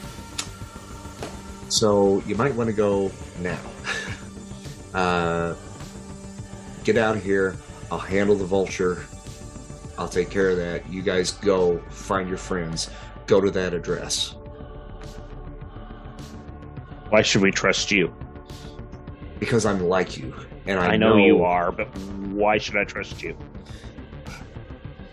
So 1.68 2.22
you 2.26 2.36
might 2.36 2.54
want 2.54 2.70
to 2.70 2.72
go 2.72 3.10
now. 3.40 3.58
uh, 4.94 5.54
get 6.84 6.96
out 6.96 7.16
of 7.16 7.22
here. 7.22 7.56
I'll 7.90 7.98
handle 7.98 8.36
the 8.36 8.44
vulture. 8.44 9.04
I'll 9.98 10.08
take 10.08 10.30
care 10.30 10.50
of 10.50 10.56
that. 10.56 10.88
You 10.90 11.02
guys 11.02 11.32
go 11.32 11.78
find 11.90 12.28
your 12.28 12.38
friends. 12.38 12.88
Go 13.26 13.40
to 13.40 13.50
that 13.50 13.74
address. 13.74 14.36
Why 17.10 17.22
should 17.22 17.42
we 17.42 17.50
trust 17.50 17.90
you? 17.90 18.14
Because 19.40 19.66
I'm 19.66 19.80
like 19.80 20.16
you. 20.16 20.32
And 20.66 20.78
I, 20.78 20.92
I, 20.92 20.96
know, 20.96 21.16
you 21.16 21.42
are, 21.42 21.72
but 21.72 21.88
why 22.28 22.58
should 22.58 22.76
I 22.76 22.84
trust 22.84 23.20
you? 23.22 23.36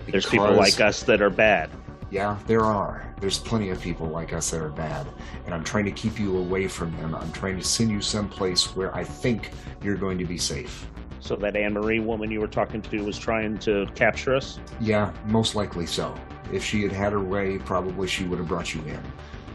There's 0.08 0.28
people 0.28 0.54
like 0.54 0.80
us 0.80 1.04
that 1.04 1.22
are 1.22 1.30
bad. 1.32 1.72
Yeah, 2.10 2.38
there 2.48 2.62
are. 2.62 3.14
There's 3.20 3.38
plenty 3.38 3.70
of 3.70 3.82
people 3.82 4.08
like 4.08 4.32
us 4.32 4.52
that 4.52 4.62
are 4.62 4.70
bad. 4.70 5.08
And 5.46 5.54
I'm 5.54 5.64
trying 5.64 5.86
to 5.86 5.92
keep 5.92 6.20
you 6.20 6.38
away 6.38 6.68
from 6.68 6.96
them. 6.98 7.14
I'm 7.14 7.32
trying 7.32 7.58
to 7.58 7.64
send 7.64 7.90
you 7.90 8.02
someplace 8.02 8.76
where 8.76 8.96
I 8.96 9.04
think 9.04 9.52
you're 9.84 9.98
going 9.98 10.18
to 10.20 10.26
be 10.26 10.38
safe. 10.38 10.88
So 11.20 11.36
that 11.38 11.58
Anne 11.58 11.74
Marie 11.74 12.00
woman 12.00 12.32
you 12.32 12.40
were 12.40 12.48
talking 12.48 12.82
to 12.84 13.04
was 13.04 13.18
trying 13.18 13.58
to 13.60 13.86
capture 13.96 14.36
us. 14.36 14.60
Yeah, 14.80 15.12
most 15.26 15.56
likely 15.56 15.86
so. 15.86 16.16
If 16.54 16.64
she 16.64 16.82
had 16.84 16.94
had 16.94 17.12
her 17.12 17.20
way, 17.22 17.58
probably 17.58 18.08
she 18.08 18.24
would 18.24 18.40
have 18.40 18.48
brought 18.48 18.74
you 18.74 18.82
in. 18.84 19.02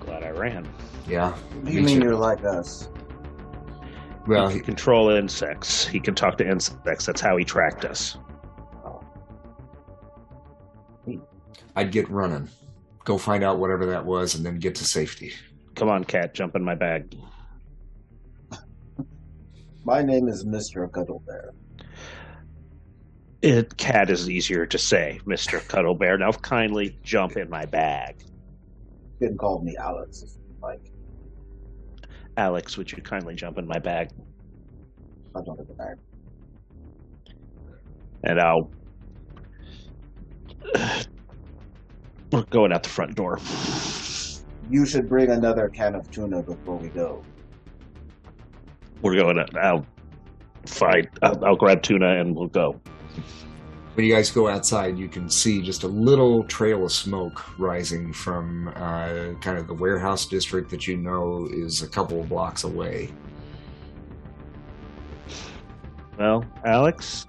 Glad 0.00 0.22
I 0.22 0.30
ran. 0.30 0.68
Yeah. 1.08 1.34
you 1.64 1.80
Me 1.80 1.80
mean 1.80 2.00
too. 2.00 2.06
you're 2.06 2.16
like 2.16 2.44
us? 2.44 2.90
Well, 4.26 4.48
he 4.48 4.54
he, 4.54 4.60
can 4.60 4.66
control 4.66 5.10
insects. 5.10 5.86
He 5.86 5.98
can 5.98 6.14
talk 6.14 6.36
to 6.38 6.48
insects. 6.48 7.06
That's 7.06 7.20
how 7.20 7.36
he 7.36 7.44
tracked 7.44 7.84
us. 7.84 8.18
I'd 11.74 11.93
get 11.93 12.09
running, 12.11 12.49
go 13.05 13.19
find 13.19 13.43
out 13.43 13.59
whatever 13.59 13.86
that 13.86 14.05
was, 14.05 14.35
and 14.35 14.44
then 14.44 14.59
get 14.59 14.74
to 14.77 14.85
safety. 14.85 15.32
Come 15.74 15.89
on, 15.89 16.05
cat, 16.05 16.35
jump 16.35 16.55
in 16.55 16.62
my 16.62 16.74
bag. 16.74 17.16
My 19.85 20.03
name 20.03 20.28
is 20.28 20.44
Mr. 20.44 20.89
Cuddlebear. 20.89 21.51
It 23.40 23.77
cat 23.77 24.11
is 24.11 24.31
easier 24.31 24.66
to 24.66 24.78
say, 24.78 25.19
Mister 25.27 25.59
Cuddlebear. 25.59 26.19
Now 26.19 26.31
kindly 26.31 26.97
jump 27.03 27.36
in 27.36 27.51
my 27.51 27.65
bag. 27.65 28.23
You 29.20 29.28
can 29.28 29.36
call 29.36 29.61
me 29.62 29.77
Alex 29.77 30.23
if 30.23 30.31
you 30.31 30.55
like. 30.62 30.93
Alex, 32.36 32.77
would 32.77 32.93
you 32.93 33.03
kindly 33.03 33.35
jump 33.35 33.59
in 33.59 33.66
my 33.66 33.78
bag? 33.78 34.11
I 35.35 35.40
don't 35.43 35.59
have 35.59 35.69
a 35.69 35.74
bag. 35.74 35.97
And 38.23 38.40
I'll. 38.40 38.70
We're 42.32 42.44
going 42.44 42.72
out 42.72 42.82
the 42.82 42.88
front 42.88 43.14
door. 43.14 43.38
You 44.70 44.86
should 44.86 45.06
bring 45.06 45.30
another 45.30 45.68
can 45.68 45.94
of 45.94 46.10
tuna 46.10 46.42
before 46.42 46.76
we 46.76 46.88
go. 46.88 47.22
We're 49.02 49.16
going. 49.16 49.38
out. 49.38 49.54
I'll 49.56 49.86
find. 50.64 51.09
I'll, 51.22 51.44
I'll 51.44 51.56
grab 51.56 51.82
tuna 51.82 52.20
and 52.20 52.34
we'll 52.34 52.48
go. 52.48 52.80
When 53.94 54.06
you 54.06 54.14
guys 54.14 54.30
go 54.30 54.48
outside, 54.48 54.96
you 54.96 55.09
can 55.09 55.28
see 55.28 55.60
just 55.60 55.82
a 55.82 55.88
little 55.88 56.44
trail 56.44 56.86
of 56.86 56.92
smoke 56.92 57.59
rising 57.59 58.14
from 58.14 58.68
uh, 58.68 59.34
kind 59.42 59.59
of 59.59 59.66
the 59.66 59.74
warehouse 59.74 60.24
district 60.24 60.70
that 60.70 60.88
you 60.88 60.96
know 60.96 61.46
is 61.52 61.82
a 61.82 61.88
couple 61.88 62.18
of 62.22 62.30
blocks 62.30 62.64
away. 62.64 63.12
Well, 66.18 66.46
Alex, 66.64 67.26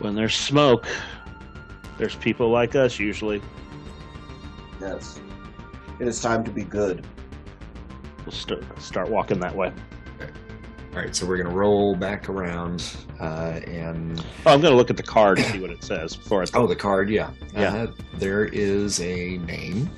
when 0.00 0.14
there's 0.14 0.36
smoke, 0.36 0.86
there's 1.98 2.16
people 2.16 2.50
like 2.50 2.74
us 2.74 2.98
usually. 2.98 3.40
Yes. 4.80 5.20
It 6.00 6.08
is 6.08 6.20
time 6.20 6.44
to 6.44 6.50
be 6.50 6.64
good. 6.64 7.06
We'll 8.24 8.32
start 8.32 8.64
start 8.80 9.08
walking 9.08 9.38
that 9.40 9.54
way. 9.54 9.72
All 10.94 11.00
right, 11.00 11.14
so 11.14 11.26
we're 11.26 11.38
going 11.38 11.48
to 11.48 11.54
roll 11.54 11.96
back 11.96 12.28
around 12.28 12.96
uh, 13.18 13.60
and 13.66 14.24
Oh, 14.46 14.52
I'm 14.54 14.60
going 14.60 14.70
to 14.70 14.76
look 14.76 14.90
at 14.90 14.96
the 14.96 15.02
card 15.02 15.40
and 15.40 15.46
see 15.48 15.58
what 15.58 15.70
it 15.70 15.82
says 15.82 16.14
before 16.14 16.42
I. 16.42 16.46
Oh, 16.54 16.68
the 16.68 16.76
card, 16.76 17.10
yeah. 17.10 17.30
Yeah. 17.52 17.74
Uh, 17.74 17.86
there 18.14 18.44
is 18.44 19.00
a 19.00 19.38
name 19.38 19.90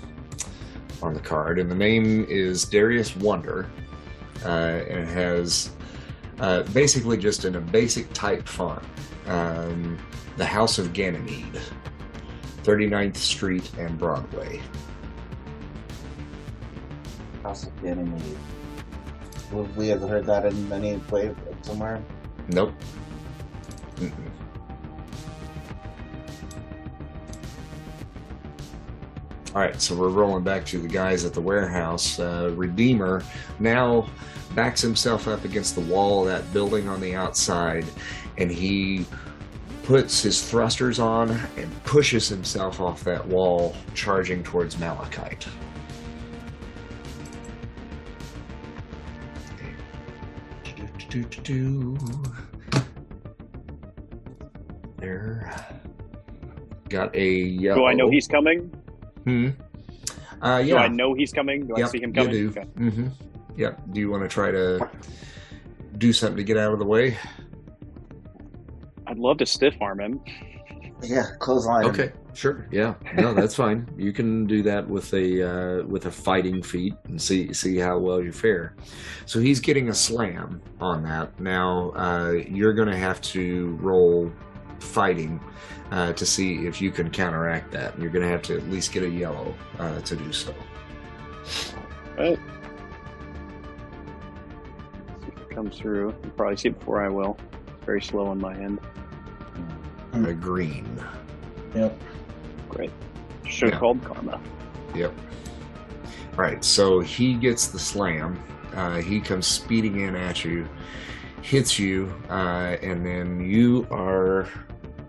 on 1.02 1.12
the 1.12 1.20
card, 1.20 1.58
and 1.58 1.70
the 1.70 1.74
name 1.74 2.24
is 2.30 2.64
Darius 2.64 3.14
Wonder. 3.14 3.68
Uh, 4.42 4.48
and 4.88 5.00
it 5.00 5.08
has 5.08 5.70
uh, 6.40 6.62
basically 6.72 7.18
just 7.18 7.44
in 7.44 7.56
a 7.56 7.60
basic 7.60 8.10
type 8.14 8.48
font 8.48 8.82
um, 9.26 9.98
the 10.36 10.44
House 10.44 10.78
of 10.78 10.92
Ganymede, 10.92 11.60
39th 12.62 13.16
Street 13.16 13.70
and 13.78 13.98
Broadway. 13.98 14.60
House 17.42 17.64
of 17.64 17.82
Ganymede. 17.82 18.36
Would 19.52 19.74
we 19.76 19.88
have 19.88 20.02
heard 20.02 20.26
that 20.26 20.44
in 20.46 20.72
any 20.72 20.96
way 21.10 21.34
somewhere? 21.62 22.02
Nope. 22.48 22.72
Mm-mm. 23.96 24.12
All 29.54 29.62
right, 29.62 29.80
so 29.80 29.94
we're 29.94 30.10
rolling 30.10 30.44
back 30.44 30.66
to 30.66 30.78
the 30.78 30.88
guys 30.88 31.24
at 31.24 31.32
the 31.32 31.40
warehouse. 31.40 32.18
Uh, 32.18 32.52
Redeemer 32.54 33.22
now 33.58 34.06
backs 34.54 34.82
himself 34.82 35.28
up 35.28 35.46
against 35.46 35.74
the 35.76 35.80
wall 35.80 36.22
of 36.22 36.28
that 36.28 36.52
building 36.52 36.88
on 36.88 37.00
the 37.00 37.14
outside, 37.14 37.86
and 38.36 38.50
he 38.50 39.06
puts 39.86 40.20
his 40.20 40.42
thrusters 40.42 40.98
on 40.98 41.30
and 41.56 41.84
pushes 41.84 42.28
himself 42.28 42.80
off 42.80 43.04
that 43.04 43.24
wall, 43.24 43.72
charging 43.94 44.42
towards 44.42 44.76
Malachite. 44.80 45.46
There. 54.98 55.54
Got 56.88 57.14
a 57.14 57.30
yellow. 57.30 57.76
Do 57.76 57.84
I 57.84 57.94
know 57.94 58.10
he's 58.10 58.26
coming? 58.26 58.62
Hmm. 59.22 59.50
Uh, 60.42 60.58
yeah. 60.58 60.74
Do 60.74 60.76
I 60.78 60.88
know 60.88 61.14
he's 61.14 61.32
coming? 61.32 61.68
Do 61.68 61.76
I 61.76 61.86
see 61.86 62.02
him 62.02 62.12
coming? 62.12 62.34
You 62.34 62.50
do. 62.50 62.60
Okay. 62.60 62.68
Mm-hmm. 62.76 63.08
Yep. 63.56 63.82
Do 63.92 64.00
you 64.00 64.10
want 64.10 64.24
to 64.24 64.28
try 64.28 64.50
to 64.50 64.90
do 65.96 66.12
something 66.12 66.38
to 66.38 66.44
get 66.44 66.56
out 66.56 66.72
of 66.72 66.80
the 66.80 66.84
way? 66.84 67.16
I'd 69.06 69.18
love 69.18 69.38
to 69.38 69.46
stiff 69.46 69.74
arm 69.80 70.00
him. 70.00 70.20
Yeah, 71.02 71.26
clothesline. 71.38 71.84
him. 71.84 71.90
Okay, 71.90 72.12
sure. 72.34 72.66
Yeah, 72.70 72.94
no, 73.14 73.34
that's 73.34 73.54
fine. 73.64 73.88
You 73.96 74.12
can 74.12 74.46
do 74.46 74.62
that 74.62 74.88
with 74.88 75.12
a 75.12 75.42
uh, 75.42 75.86
with 75.86 76.06
a 76.06 76.10
fighting 76.10 76.62
feat 76.62 76.94
and 77.04 77.20
see 77.20 77.52
see 77.52 77.76
how 77.76 77.98
well 77.98 78.22
you 78.22 78.32
fare. 78.32 78.74
So 79.26 79.40
he's 79.40 79.60
getting 79.60 79.88
a 79.90 79.94
slam 79.94 80.62
on 80.80 81.02
that. 81.04 81.38
Now 81.38 81.90
uh, 81.90 82.32
you're 82.48 82.74
going 82.74 82.88
to 82.88 82.96
have 82.96 83.20
to 83.22 83.76
roll 83.80 84.32
fighting 84.80 85.40
uh, 85.90 86.12
to 86.14 86.26
see 86.26 86.66
if 86.66 86.80
you 86.80 86.90
can 86.90 87.10
counteract 87.10 87.72
that. 87.72 87.98
You're 88.00 88.10
going 88.10 88.24
to 88.24 88.30
have 88.30 88.42
to 88.42 88.56
at 88.56 88.68
least 88.68 88.92
get 88.92 89.02
a 89.02 89.08
yellow 89.08 89.54
uh, 89.78 90.00
to 90.00 90.16
do 90.16 90.32
so. 90.32 90.54
Right. 92.16 92.38
See 95.20 95.54
comes 95.54 95.78
through. 95.78 96.14
You'll 96.22 96.32
probably 96.32 96.56
see 96.56 96.68
it 96.68 96.78
before 96.78 97.04
I 97.04 97.08
will. 97.08 97.36
It's 97.86 97.88
very 97.88 98.02
slow 98.02 98.26
on 98.26 98.40
my 98.40 98.52
end. 98.56 98.80
A 100.12 100.32
green. 100.34 100.88
Yep. 101.72 101.96
Great. 102.68 102.90
Should 103.46 103.68
have 103.68 103.74
Yeah. 103.74 103.78
called 103.78 104.02
Karma. 104.04 104.40
Yep. 104.92 105.12
All 106.32 106.38
right, 106.38 106.64
so 106.64 106.98
he 106.98 107.34
gets 107.34 107.68
the 107.68 107.78
slam. 107.78 108.40
Uh, 108.74 108.96
he 108.96 109.20
comes 109.20 109.46
speeding 109.46 110.00
in 110.00 110.16
at 110.16 110.44
you, 110.44 110.66
hits 111.42 111.78
you, 111.78 112.12
uh, 112.28 112.74
and 112.82 113.06
then 113.06 113.38
you 113.38 113.86
are. 113.92 114.48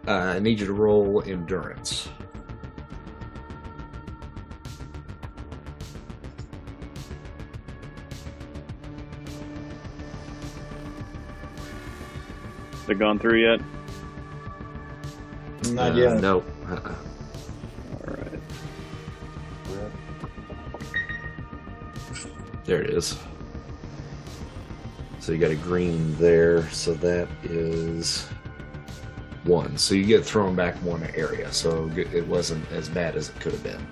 Uh, 0.07 0.35
I 0.35 0.39
need 0.39 0.59
you 0.59 0.67
to 0.67 0.73
roll 0.73 1.23
endurance. 1.25 2.09
Has 12.87 12.95
it 12.95 12.99
gone 12.99 13.19
through 13.19 13.39
yet? 13.41 13.59
Not 15.71 15.91
Uh, 15.91 15.95
yet. 15.95 16.21
No. 16.21 16.39
Uh-uh. 16.69 16.95
All 17.91 18.15
right. 18.15 18.39
There 22.63 22.81
it 22.81 22.89
is. 22.91 23.17
So 25.19 25.33
you 25.33 25.37
got 25.37 25.51
a 25.51 25.55
green 25.55 26.15
there. 26.15 26.69
So 26.69 26.93
that 26.93 27.27
is 27.43 28.25
One, 29.43 29.77
so 29.77 29.93
you 29.95 30.03
get 30.05 30.23
thrown 30.25 30.55
back 30.55 30.75
one 30.83 31.03
area, 31.15 31.51
so 31.53 31.89
it 31.95 32.25
wasn't 32.27 32.69
as 32.71 32.87
bad 32.89 33.15
as 33.15 33.29
it 33.29 33.39
could 33.39 33.53
have 33.53 33.63
been. 33.63 33.85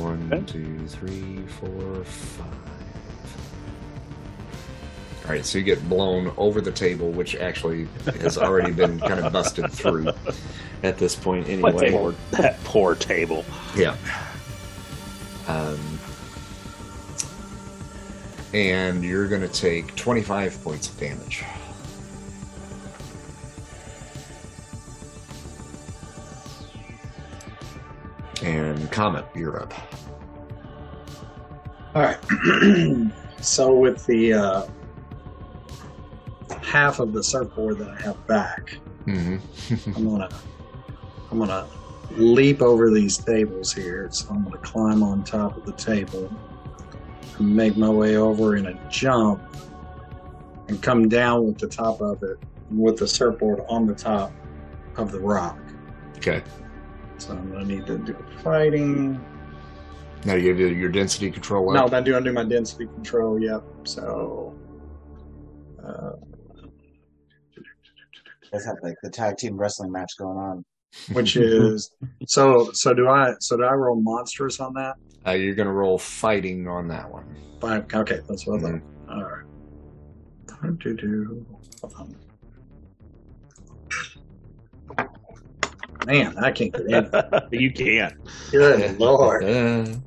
One, 0.00 0.28
Okay. 0.32 0.42
two, 0.46 0.86
three, 0.88 1.44
four, 1.60 2.02
five. 2.04 2.48
All 5.24 5.30
right, 5.30 5.44
so 5.44 5.56
you 5.56 5.64
get 5.64 5.88
blown 5.88 6.34
over 6.36 6.60
the 6.60 6.70
table, 6.70 7.10
which 7.10 7.34
actually 7.34 7.88
has 8.20 8.36
already 8.36 8.72
been 8.72 9.00
kind 9.00 9.20
of 9.20 9.32
busted 9.32 9.72
through 9.72 10.08
at 10.82 10.98
this 10.98 11.16
point 11.16 11.48
anyway. 11.48 11.72
table? 11.72 12.14
That 12.32 12.62
poor 12.64 12.94
table. 12.94 13.42
Yeah. 13.74 13.96
Um, 15.48 15.78
and 18.52 19.02
you're 19.02 19.26
going 19.26 19.40
to 19.40 19.48
take 19.48 19.96
25 19.96 20.62
points 20.62 20.90
of 20.90 21.00
damage. 21.00 21.42
And 28.42 28.92
Comet, 28.92 29.24
you're 29.34 29.62
up. 29.62 29.72
All 31.94 32.02
right. 32.02 33.10
so 33.40 33.74
with 33.74 34.04
the 34.04 34.34
uh, 34.34 34.66
half 36.74 36.98
of 36.98 37.12
the 37.12 37.22
surfboard 37.22 37.78
that 37.78 37.88
I 37.88 38.00
have 38.02 38.26
back, 38.26 38.76
Mm-hmm. 39.06 39.96
I'm 39.96 40.08
gonna 40.08 40.28
I'm 41.30 41.38
gonna 41.38 41.66
leap 42.16 42.62
over 42.62 42.90
these 42.90 43.16
tables 43.18 43.72
here. 43.72 44.08
So 44.10 44.30
I'm 44.30 44.42
gonna 44.44 44.56
climb 44.58 45.02
on 45.02 45.22
top 45.24 45.56
of 45.58 45.64
the 45.66 45.72
table 45.74 46.32
and 47.38 47.54
make 47.54 47.76
my 47.76 47.88
way 47.90 48.16
over 48.16 48.56
in 48.56 48.66
a 48.66 48.88
jump 48.90 49.42
and 50.68 50.82
come 50.82 51.08
down 51.08 51.46
with 51.46 51.58
the 51.58 51.68
top 51.68 52.00
of 52.00 52.22
it 52.22 52.38
with 52.70 52.96
the 52.98 53.06
surfboard 53.06 53.60
on 53.68 53.86
the 53.86 53.94
top 53.94 54.32
of 54.96 55.12
the 55.12 55.20
rock. 55.20 55.58
okay. 56.16 56.42
So 57.18 57.34
I'm 57.34 57.52
gonna 57.52 57.66
need 57.66 57.86
to 57.86 57.98
do 57.98 58.16
fighting. 58.42 59.22
Now 60.24 60.34
you 60.34 60.48
have 60.48 60.58
your 60.58 60.88
density 60.90 61.30
control 61.30 61.70
No, 61.74 61.84
up. 61.84 61.92
I'm 61.92 62.02
doing 62.04 62.24
do 62.24 62.32
my 62.32 62.44
density 62.44 62.86
control. 62.86 63.38
Yep. 63.38 63.62
So 63.84 64.54
Uh, 65.86 66.12
Let's 68.54 68.66
have 68.66 68.76
like 68.84 68.94
the 69.02 69.10
tag 69.10 69.36
team 69.36 69.56
wrestling 69.56 69.90
match 69.90 70.12
going 70.16 70.38
on. 70.38 70.64
which 71.12 71.36
is 71.36 71.90
so. 72.28 72.70
So 72.72 72.94
do 72.94 73.08
I? 73.08 73.34
So 73.40 73.56
do 73.56 73.64
I 73.64 73.72
roll 73.72 74.00
monstrous 74.00 74.60
on 74.60 74.74
that? 74.74 74.94
Uh, 75.26 75.32
you're 75.32 75.56
going 75.56 75.66
to 75.66 75.72
roll 75.72 75.98
fighting 75.98 76.68
on 76.68 76.86
that 76.86 77.10
one. 77.10 77.36
Five. 77.60 77.86
Okay, 77.92 78.20
that's 78.28 78.46
what 78.46 78.60
I 78.60 78.62
thought. 78.62 78.80
All 79.10 79.24
right. 79.24 79.44
Time 80.46 80.78
to 80.84 80.94
do. 80.94 81.44
um, 81.98 82.14
Man, 86.06 86.38
I 86.38 86.52
can't 86.52 86.72
get 86.72 86.86
in. 86.86 87.10
you 87.60 87.72
can't. 87.72 88.14
Good 88.52 89.00
lord. 89.00 89.44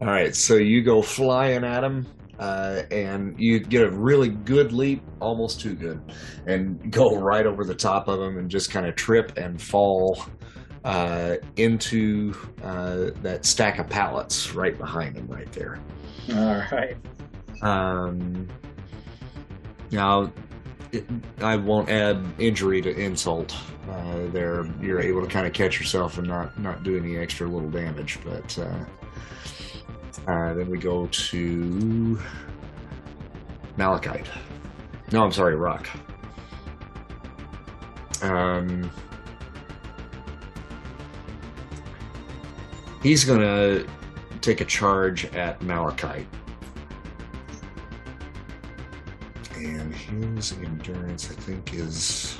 Uh, 0.00 0.04
all 0.04 0.08
right, 0.08 0.34
so 0.36 0.56
you 0.56 0.82
go 0.82 1.00
flying 1.00 1.64
at 1.64 1.82
him, 1.82 2.06
uh, 2.38 2.82
and 2.90 3.34
you 3.38 3.60
get 3.60 3.82
a 3.82 3.90
really 3.90 4.28
good 4.28 4.72
leap, 4.72 5.02
almost 5.20 5.60
too 5.60 5.74
good, 5.74 6.00
and 6.46 6.92
go 6.92 7.18
right 7.18 7.46
over 7.46 7.64
the 7.64 7.74
top 7.74 8.08
of 8.08 8.18
them 8.18 8.38
and 8.38 8.50
just 8.50 8.70
kind 8.70 8.86
of 8.86 8.94
trip 8.94 9.36
and 9.36 9.60
fall 9.60 10.22
uh, 10.84 11.36
into 11.56 12.32
uh, 12.62 13.10
that 13.22 13.44
stack 13.44 13.78
of 13.78 13.88
pallets 13.88 14.54
right 14.54 14.78
behind 14.78 15.16
him, 15.16 15.26
right 15.26 15.50
there. 15.52 15.78
All 16.34 16.62
right. 16.70 16.96
Um, 17.62 18.46
now, 19.90 20.32
it, 20.92 21.06
I 21.40 21.56
won't 21.56 21.88
add 21.88 22.24
injury 22.38 22.80
to 22.82 22.90
insult. 22.90 23.56
Uh, 23.88 24.26
there, 24.32 24.64
you're 24.80 25.00
able 25.00 25.22
to 25.22 25.28
kind 25.28 25.46
of 25.46 25.52
catch 25.52 25.78
yourself 25.78 26.18
and 26.18 26.26
not 26.26 26.58
not 26.58 26.82
do 26.82 26.96
any 26.96 27.16
extra 27.16 27.48
little 27.48 27.70
damage. 27.70 28.18
But 28.24 28.58
uh, 30.26 30.30
uh, 30.30 30.54
then 30.54 30.70
we 30.70 30.78
go 30.78 31.06
to 31.06 32.20
Malachite. 33.76 34.28
No, 35.12 35.24
I'm 35.24 35.32
sorry, 35.32 35.54
Rock. 35.54 35.88
Um, 38.22 38.90
he's 43.02 43.24
gonna 43.24 43.84
take 44.40 44.60
a 44.60 44.64
charge 44.64 45.26
at 45.34 45.60
Malachite. 45.62 46.26
And 49.54 49.94
his 49.94 50.52
endurance, 50.52 51.30
I 51.30 51.34
think, 51.34 51.74
is. 51.74 52.38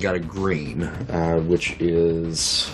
Got 0.00 0.14
a 0.14 0.18
green, 0.20 0.82
uh, 0.82 1.38
which 1.40 1.72
is. 1.80 2.70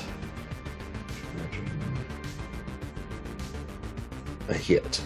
A 4.49 4.55
hit. 4.55 5.01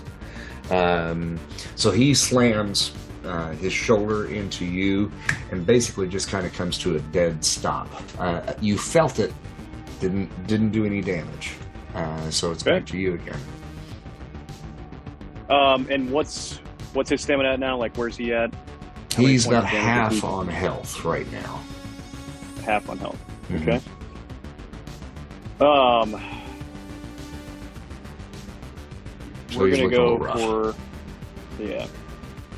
Um, 0.70 1.38
so 1.76 1.90
he 1.90 2.14
slams 2.14 2.92
uh, 3.24 3.50
his 3.52 3.72
shoulder 3.72 4.26
into 4.32 4.64
you 4.64 5.12
and 5.50 5.64
basically 5.66 6.08
just 6.08 6.28
kind 6.30 6.46
of 6.46 6.52
comes 6.54 6.78
to 6.78 6.96
a 6.96 7.00
dead 7.00 7.44
stop. 7.44 7.88
Uh, 8.18 8.54
you 8.60 8.78
felt 8.78 9.18
it, 9.18 9.32
didn't 10.00 10.46
didn't 10.46 10.70
do 10.70 10.84
any 10.86 11.00
damage. 11.02 11.52
Uh, 11.94 12.30
so 12.30 12.50
it's 12.50 12.62
Okay. 12.66 12.78
back 12.78 12.86
to 12.86 12.96
you 12.98 13.14
again. 13.14 13.40
Um, 15.50 15.86
and 15.90 16.10
what's 16.10 16.56
what's 16.94 17.10
his 17.10 17.20
stamina 17.20 17.50
at 17.52 17.60
now? 17.60 17.76
Like, 17.76 17.94
where's 17.96 18.16
he 18.16 18.32
at? 18.32 18.52
How 19.14 19.22
He's 19.22 19.46
got 19.46 19.64
half 19.64 20.14
he? 20.14 20.22
on 20.22 20.48
health 20.48 21.04
right 21.04 21.30
now. 21.30 21.60
Half 22.66 22.90
on 22.90 22.98
health. 22.98 23.18
Mhm. 23.48 23.62
Okay. 23.62 23.80
Um, 25.64 26.20
So 29.50 29.60
we're 29.60 29.70
gonna 29.70 29.88
go 29.88 30.18
for 30.18 30.74
yeah. 31.62 31.86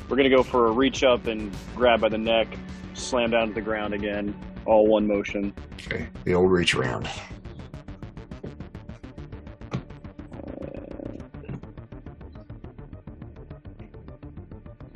We're 0.09 0.17
gonna 0.17 0.29
go 0.29 0.43
for 0.43 0.67
a 0.67 0.71
reach 0.71 1.03
up 1.03 1.27
and 1.27 1.55
grab 1.75 2.01
by 2.01 2.09
the 2.09 2.17
neck, 2.17 2.47
slam 2.93 3.29
down 3.31 3.49
to 3.49 3.53
the 3.53 3.61
ground 3.61 3.93
again, 3.93 4.35
all 4.65 4.87
one 4.87 5.07
motion. 5.07 5.53
Okay, 5.75 6.07
the 6.25 6.33
old 6.33 6.51
reach 6.51 6.75
around. 6.75 7.07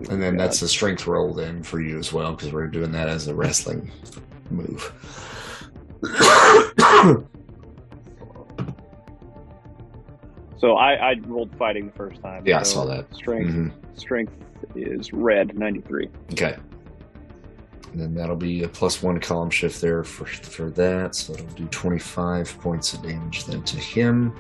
And 0.10 0.22
then 0.22 0.36
that's 0.36 0.60
the 0.60 0.68
strength 0.68 1.08
roll 1.08 1.34
then 1.34 1.64
for 1.64 1.80
you 1.80 1.98
as 1.98 2.12
well, 2.12 2.34
because 2.34 2.52
we're 2.52 2.68
doing 2.68 2.92
that 2.92 3.08
as 3.08 3.28
a 3.28 3.34
wrestling 3.36 3.90
move. 4.52 4.92
So 10.58 10.76
I, 10.78 10.94
I 11.12 11.16
rolled 11.26 11.54
fighting 11.58 11.88
the 11.88 11.92
first 11.94 12.22
time. 12.22 12.44
Yeah, 12.46 12.60
I 12.60 12.64
saw 12.64 12.86
that. 12.86 13.14
Strength 13.14 13.52
Mhm. 13.54 13.72
strength 14.00 14.34
is 14.76 15.12
red 15.12 15.58
ninety 15.58 15.82
three. 15.82 16.10
Okay. 16.32 16.56
And 17.92 18.02
then 18.02 18.16
that'll 18.16 18.38
be 18.38 18.64
a 18.64 18.68
plus 18.70 19.04
one 19.04 19.20
column 19.20 19.50
shift 19.50 19.82
there 19.82 20.04
for 20.04 20.26
for 20.26 20.70
that, 20.72 21.16
so 21.16 21.34
it'll 21.34 21.46
do 21.48 21.66
twenty 21.68 22.00
five 22.00 22.58
points 22.62 22.94
of 22.94 23.02
damage 23.04 23.46
then 23.46 23.62
to 23.64 23.78
him. 23.78 24.34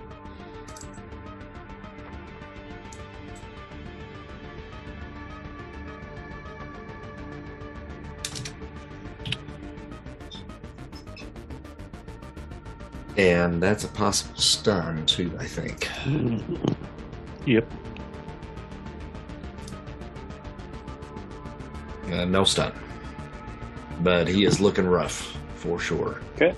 And 13.24 13.64
that's 13.64 13.86
a 13.86 13.88
possible 13.88 14.36
stun 14.38 15.06
too, 15.06 15.32
I 15.40 15.45
think. 15.45 15.90
Yep. 17.45 17.70
Uh, 22.10 22.24
no 22.24 22.45
stun. 22.45 22.72
But 24.00 24.30
he 24.30 24.45
is 24.45 24.62
looking 24.62 24.86
rough 24.88 25.38
for 25.56 25.78
sure. 25.78 26.22
Okay. 26.36 26.56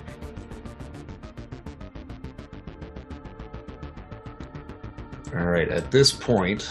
All 5.34 5.46
right, 5.46 5.68
at 5.68 5.90
this 5.90 6.12
point, 6.12 6.70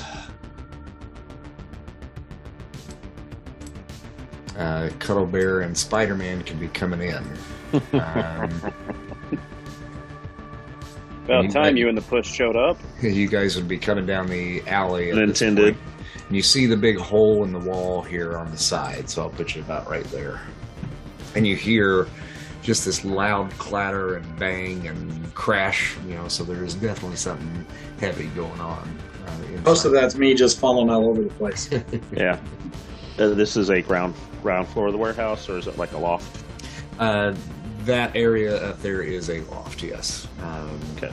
uh, 4.57 4.89
Cuddle 4.99 5.25
Bear 5.25 5.59
and 5.59 5.77
Spider 5.77 6.15
Man 6.15 6.41
can 6.43 6.57
be 6.57 6.67
coming 6.69 7.01
in. 7.01 7.23
Um, 7.91 8.73
About 11.25 11.45
You 11.45 11.51
time 11.51 11.63
bet. 11.73 11.77
you 11.77 11.89
and 11.89 11.97
the 11.97 12.01
push 12.03 12.27
showed 12.31 12.55
up. 12.55 12.77
you 13.01 13.27
guys 13.27 13.55
would 13.55 13.67
be 13.67 13.77
coming 13.77 14.05
down 14.05 14.27
the 14.27 14.61
alley. 14.67 15.11
At 15.11 15.17
Unintended. 15.17 15.75
And 16.27 16.35
you 16.35 16.41
see 16.41 16.65
the 16.65 16.77
big 16.77 16.97
hole 16.97 17.43
in 17.43 17.51
the 17.51 17.59
wall 17.59 18.01
here 18.01 18.37
on 18.37 18.49
the 18.51 18.57
side, 18.57 19.09
so 19.09 19.21
I'll 19.23 19.29
put 19.29 19.55
you 19.55 19.61
about 19.61 19.89
right 19.89 20.03
there. 20.05 20.39
And 21.35 21.45
you 21.45 21.55
hear 21.55 22.07
just 22.63 22.85
this 22.85 23.05
loud 23.05 23.51
clatter 23.59 24.15
and 24.15 24.39
bang 24.39 24.87
and 24.87 25.33
crash, 25.35 25.95
you 26.07 26.15
know, 26.15 26.27
so 26.27 26.43
there's 26.43 26.73
definitely 26.73 27.17
something 27.17 27.65
heavy 27.99 28.25
going 28.27 28.59
on. 28.59 28.97
Uh, 29.27 29.31
Most 29.65 29.85
of 29.85 29.91
that's 29.91 30.15
me 30.15 30.33
just 30.33 30.59
falling 30.59 30.89
all 30.89 31.07
over 31.09 31.21
the 31.23 31.29
place. 31.29 31.69
Yeah. 32.11 32.39
Uh, 33.19 33.29
This 33.29 33.55
is 33.55 33.69
a 33.69 33.81
ground 33.81 34.13
ground 34.41 34.67
floor 34.67 34.87
of 34.87 34.93
the 34.93 34.99
warehouse, 34.99 35.47
or 35.49 35.57
is 35.57 35.67
it 35.67 35.77
like 35.77 35.91
a 35.93 35.97
loft? 35.97 36.43
Uh, 36.99 37.33
that 37.85 38.15
area 38.15 38.55
up 38.69 38.81
there 38.81 39.01
is 39.01 39.29
a 39.29 39.41
loft, 39.41 39.83
yes. 39.83 40.27
Um, 40.41 40.79
Okay. 40.97 41.11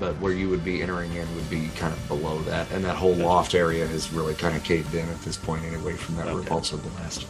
But 0.00 0.18
where 0.20 0.32
you 0.32 0.48
would 0.48 0.64
be 0.64 0.82
entering 0.82 1.12
in 1.12 1.32
would 1.36 1.48
be 1.48 1.68
kind 1.76 1.92
of 1.92 2.08
below 2.08 2.40
that, 2.42 2.68
and 2.72 2.84
that 2.84 2.96
whole 2.96 3.14
loft 3.14 3.54
area 3.54 3.84
is 3.84 4.12
really 4.12 4.34
kind 4.34 4.56
of 4.56 4.64
caved 4.64 4.94
in 4.94 5.08
at 5.08 5.20
this 5.22 5.36
point, 5.36 5.64
anyway, 5.64 5.94
from 5.94 6.16
that 6.16 6.26
Okay. 6.26 6.48
repulsor 6.48 6.82
blast. 6.82 7.26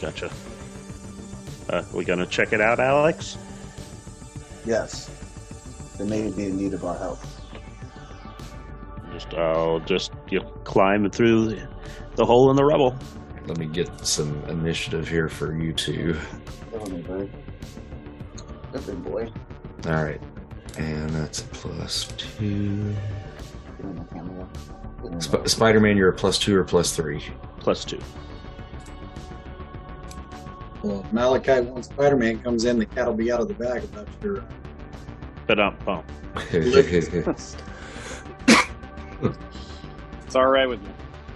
Gotcha. 0.00 0.30
Uh, 1.70 1.82
we 1.92 2.04
gonna 2.04 2.26
check 2.26 2.52
it 2.52 2.60
out, 2.60 2.80
Alex? 2.80 3.38
Yes. 4.64 5.10
They 5.98 6.04
may 6.06 6.30
be 6.30 6.46
in 6.46 6.56
need 6.56 6.74
of 6.74 6.84
our 6.84 6.96
help. 6.98 7.20
Just 9.12 9.32
I'll 9.34 9.78
just 9.80 10.10
you 10.28 10.40
know, 10.40 10.46
climb 10.64 11.08
through 11.10 11.48
the, 11.50 11.68
the 12.16 12.24
hole 12.24 12.50
in 12.50 12.56
the 12.56 12.64
rubble. 12.64 12.96
Let 13.46 13.58
me 13.58 13.66
get 13.66 14.04
some 14.04 14.42
initiative 14.48 15.06
here 15.06 15.28
for 15.28 15.54
you 15.54 15.72
two. 15.72 16.16
Tell 18.72 18.80
me, 18.82 18.86
bird. 18.86 18.86
Good 18.86 18.86
big 18.86 19.04
boy. 19.04 19.32
All 19.90 20.04
right, 20.04 20.20
and 20.78 21.10
that's 21.10 21.40
a 21.42 21.44
plus 21.46 22.12
two. 22.16 22.94
Give 23.76 23.86
me 23.86 23.92
my 23.94 24.04
camera. 24.04 24.48
Give 25.02 25.10
me 25.10 25.16
my- 25.16 25.18
Sp- 25.20 25.46
Spider-Man, 25.46 25.96
you're 25.96 26.08
a 26.10 26.14
plus 26.14 26.38
two 26.38 26.56
or 26.56 26.64
plus 26.64 26.94
three. 26.96 27.22
Plus 27.58 27.84
two. 27.84 28.00
Well, 30.82 31.00
if 31.04 31.12
Malachi 31.12 31.60
once 31.60 31.86
Spider 31.86 32.16
Man 32.16 32.40
comes 32.40 32.64
in, 32.64 32.78
the 32.78 32.86
cat 32.86 33.06
will 33.06 33.14
be 33.14 33.30
out 33.30 33.40
of 33.40 33.48
the 33.48 33.54
bag. 33.54 33.84
I'm 33.84 33.92
not 33.94 34.08
sure. 34.20 34.44
But 35.46 35.60
um, 35.60 35.76
bump. 35.84 36.04
It's 40.26 40.34
all 40.36 40.46
right 40.46 40.66
with 40.66 40.82
me. 40.82 40.88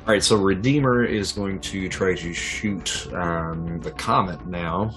All 0.07 0.15
right, 0.15 0.23
so 0.25 0.37
Redeemer 0.37 1.05
is 1.05 1.33
going 1.33 1.61
to 1.61 1.87
try 1.91 2.15
to 2.15 2.33
shoot 2.33 3.07
um, 3.13 3.79
the 3.81 3.91
comet 3.91 4.47
now. 4.47 4.91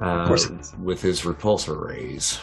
Uh, 0.00 0.26
course 0.26 0.50
with 0.82 1.00
his 1.00 1.22
repulsor 1.22 1.88
rays. 1.88 2.38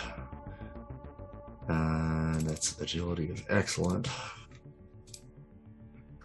Uh, 1.69 2.37
that's 2.39 2.79
agility 2.81 3.25
is 3.25 3.43
excellent. 3.49 4.07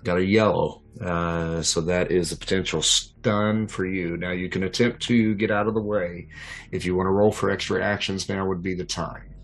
Got 0.05 0.19
a 0.19 0.25
yellow, 0.25 0.83
uh, 1.01 1.61
so 1.63 1.81
that 1.83 2.11
is 2.11 2.33
a 2.33 2.37
potential 2.37 2.83
stun 2.83 3.69
for 3.69 3.85
you. 3.85 4.17
Now 4.17 4.31
you 4.31 4.49
can 4.49 4.63
attempt 4.63 5.03
to 5.03 5.35
get 5.35 5.51
out 5.51 5.67
of 5.67 5.75
the 5.75 5.81
way. 5.81 6.29
If 6.73 6.85
you 6.85 6.97
want 6.97 7.07
to 7.07 7.11
roll 7.11 7.33
for 7.33 7.51
extra 7.51 7.85
actions, 7.85 8.29
now 8.29 8.47
would 8.47 8.63
be 8.63 8.75
the 8.75 8.85
time. 8.85 9.35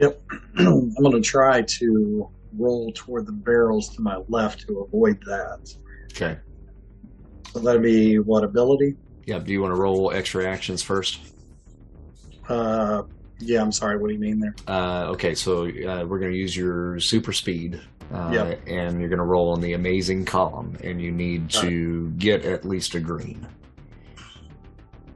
Yep. 0.00 0.20
I'm 0.58 0.94
going 0.94 1.12
to 1.12 1.20
try 1.20 1.62
to 1.62 2.30
roll 2.56 2.92
toward 2.94 3.26
the 3.26 3.32
barrels 3.32 3.94
to 3.96 4.02
my 4.02 4.20
left 4.28 4.66
to 4.66 4.80
avoid 4.80 5.20
that. 5.26 5.74
Okay. 6.12 6.38
So 7.52 7.60
that'd 7.60 7.82
be 7.82 8.18
what 8.18 8.44
ability? 8.44 8.96
Yeah. 9.30 9.38
Do 9.38 9.52
you 9.52 9.62
want 9.62 9.72
to 9.72 9.80
roll 9.80 10.10
extra 10.10 10.44
actions 10.44 10.82
first? 10.82 11.20
Uh, 12.48 13.04
yeah, 13.38 13.62
I'm 13.62 13.70
sorry. 13.70 13.96
What 13.96 14.08
do 14.08 14.14
you 14.14 14.18
mean 14.18 14.40
there? 14.40 14.56
Uh, 14.66 15.04
okay, 15.10 15.36
so 15.36 15.66
uh, 15.66 16.04
we're 16.04 16.18
going 16.18 16.32
to 16.32 16.36
use 16.36 16.56
your 16.56 16.98
super 16.98 17.32
speed, 17.32 17.80
uh, 18.12 18.30
Yep. 18.32 18.60
and 18.66 18.98
you're 18.98 19.08
going 19.08 19.20
to 19.20 19.24
roll 19.24 19.52
on 19.52 19.60
the 19.60 19.74
amazing 19.74 20.24
column, 20.24 20.76
and 20.82 21.00
you 21.00 21.12
need 21.12 21.48
to 21.50 22.08
get 22.18 22.44
at 22.44 22.64
least 22.64 22.96
a 22.96 23.00
green. 23.00 23.46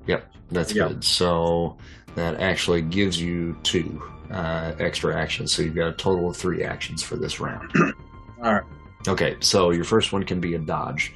Yep, 0.06 0.30
that's 0.52 0.72
Yep. 0.72 0.88
good. 0.88 1.04
So 1.04 1.76
that 2.14 2.40
actually 2.40 2.82
gives 2.82 3.20
you 3.20 3.56
two 3.64 4.00
uh, 4.30 4.74
extra 4.78 5.20
actions, 5.20 5.50
so 5.52 5.60
you've 5.62 5.74
got 5.74 5.88
a 5.88 5.92
total 5.94 6.28
of 6.30 6.36
three 6.36 6.62
actions 6.62 7.02
for 7.02 7.16
this 7.16 7.40
round. 7.40 7.68
All 8.44 8.52
right. 8.52 8.62
Okay, 9.08 9.34
so 9.40 9.70
your 9.72 9.82
first 9.84 10.12
one 10.12 10.22
can 10.22 10.38
be 10.38 10.54
a 10.54 10.58
dodge, 10.60 11.12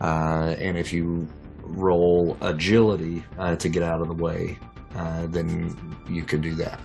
uh, 0.00 0.54
and 0.58 0.78
if 0.78 0.90
you 0.90 1.28
roll 1.70 2.36
agility 2.40 3.24
uh, 3.38 3.56
to 3.56 3.68
get 3.68 3.82
out 3.82 4.00
of 4.00 4.08
the 4.08 4.14
way, 4.14 4.58
uh, 4.96 5.26
then 5.26 5.76
you 6.08 6.22
could 6.22 6.42
do 6.42 6.54
that. 6.54 6.80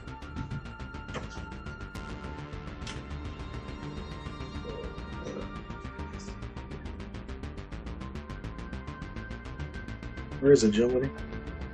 Where 10.39 10.51
is 10.51 10.63
agility? 10.63 11.09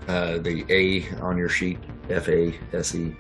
Uh, 0.07 0.37
the 0.37 0.65
A 0.69 1.09
on 1.19 1.37
your 1.37 1.49
sheet, 1.49 1.79
F 2.09 2.29
A 2.29 2.57
S 2.73 2.95
E. 2.95 3.15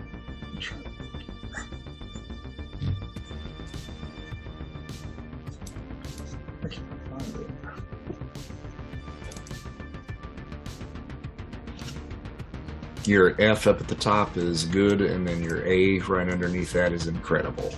Your 13.11 13.35
F 13.41 13.67
up 13.67 13.81
at 13.81 13.89
the 13.89 13.95
top 13.95 14.37
is 14.37 14.63
good, 14.63 15.01
and 15.01 15.27
then 15.27 15.43
your 15.43 15.67
A 15.67 15.99
right 15.99 16.29
underneath 16.29 16.71
that 16.71 16.93
is 16.93 17.07
incredible. 17.07 17.73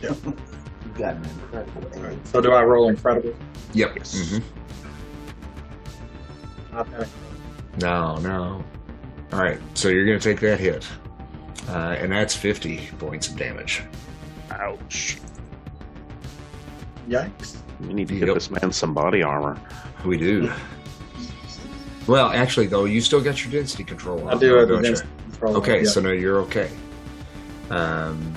You've 0.00 0.22
got 0.96 1.16
an 1.16 1.24
incredible 1.24 2.04
A. 2.04 2.16
So 2.28 2.40
do 2.40 2.52
I 2.52 2.62
roll 2.62 2.88
incredible? 2.88 3.34
Yep. 3.72 3.96
Yes. 3.96 4.14
Mhm. 4.14 4.42
Not 6.72 6.88
that. 6.92 7.08
No, 7.80 8.18
no. 8.18 8.64
All 9.32 9.40
right, 9.42 9.58
so 9.74 9.88
you're 9.88 10.06
going 10.06 10.20
to 10.20 10.24
take 10.24 10.38
that 10.42 10.60
hit, 10.60 10.86
uh, 11.70 11.96
and 11.98 12.12
that's 12.12 12.36
50 12.36 12.88
points 13.00 13.26
of 13.26 13.36
damage. 13.36 13.82
Ouch. 14.52 15.18
Yikes. 17.08 17.56
We 17.80 17.92
need 17.94 18.06
to 18.06 18.14
get 18.16 18.28
Yep. 18.28 18.34
this 18.36 18.50
man 18.52 18.70
some 18.70 18.94
body 18.94 19.24
armor. 19.24 19.60
We 20.04 20.16
do. 20.16 20.52
Well, 22.06 22.30
actually, 22.30 22.66
though, 22.66 22.84
you 22.84 23.00
still 23.00 23.20
got 23.20 23.42
your 23.44 23.52
density 23.52 23.84
control. 23.84 24.28
I 24.28 24.36
do 24.36 24.54
have 24.54 24.68
the 24.68 24.76
you? 24.76 24.82
density 24.82 25.08
control. 25.30 25.56
Okay, 25.56 25.78
yeah. 25.82 25.88
so 25.88 26.00
now 26.00 26.10
you're 26.10 26.38
okay. 26.42 26.70
Um, 27.70 28.34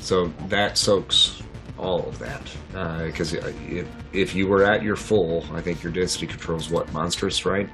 so 0.00 0.26
that 0.48 0.76
soaks 0.76 1.42
all 1.78 2.06
of 2.08 2.18
that 2.18 2.42
because 3.06 3.34
if, 3.34 3.86
if 4.12 4.34
you 4.34 4.46
were 4.46 4.64
at 4.64 4.82
your 4.82 4.96
full, 4.96 5.44
I 5.52 5.60
think 5.60 5.82
your 5.82 5.92
density 5.92 6.26
control 6.26 6.58
is 6.58 6.70
what 6.70 6.92
monstrous, 6.92 7.46
right? 7.46 7.68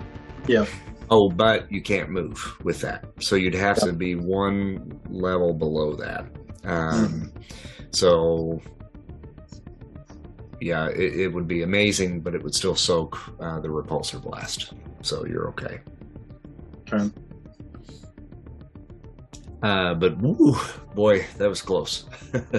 Yeah. 0.46 0.66
Oh, 1.10 1.28
but 1.28 1.70
you 1.70 1.82
can't 1.82 2.10
move 2.10 2.56
with 2.62 2.80
that, 2.80 3.04
so 3.20 3.36
you'd 3.36 3.54
have 3.54 3.78
to 3.80 3.92
be 3.92 4.14
one 4.14 5.00
level 5.08 5.52
below 5.52 5.94
that. 5.96 6.26
Um, 6.64 7.32
So, 7.94 8.60
yeah, 10.64 10.88
it, 10.88 11.20
it 11.20 11.28
would 11.28 11.46
be 11.46 11.62
amazing, 11.62 12.20
but 12.20 12.34
it 12.34 12.42
would 12.42 12.54
still 12.54 12.74
soak 12.74 13.18
uh, 13.38 13.60
the 13.60 13.68
repulsor 13.68 14.22
blast. 14.22 14.72
So 15.02 15.26
you're 15.26 15.48
okay. 15.48 15.80
Okay. 16.90 17.10
Uh, 19.62 19.92
but 19.92 20.16
woo, 20.18 20.56
boy, 20.94 21.26
that 21.36 21.50
was 21.50 21.60
close. 21.60 22.06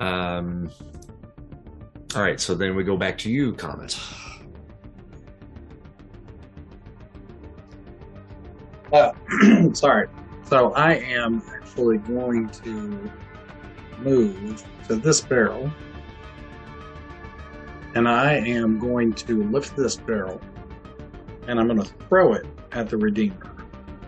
um, 0.00 0.68
all 2.16 2.22
right, 2.22 2.40
so 2.40 2.56
then 2.56 2.74
we 2.74 2.82
go 2.82 2.96
back 2.96 3.16
to 3.18 3.30
you, 3.30 3.52
Comet. 3.52 3.96
Uh, 8.92 9.12
sorry. 9.72 10.08
So 10.46 10.72
I 10.72 10.94
am 10.94 11.42
actually 11.54 11.98
going 11.98 12.48
to 12.64 13.10
move 14.00 14.64
to 14.88 14.96
this 14.96 15.20
barrel. 15.20 15.70
And 17.94 18.08
I 18.08 18.34
am 18.34 18.78
going 18.78 19.12
to 19.14 19.44
lift 19.44 19.76
this 19.76 19.96
barrel 19.96 20.40
and 21.46 21.60
I'm 21.60 21.68
going 21.68 21.80
to 21.80 21.88
throw 22.08 22.32
it 22.34 22.46
at 22.72 22.88
the 22.88 22.96
Redeemer. 22.96 23.36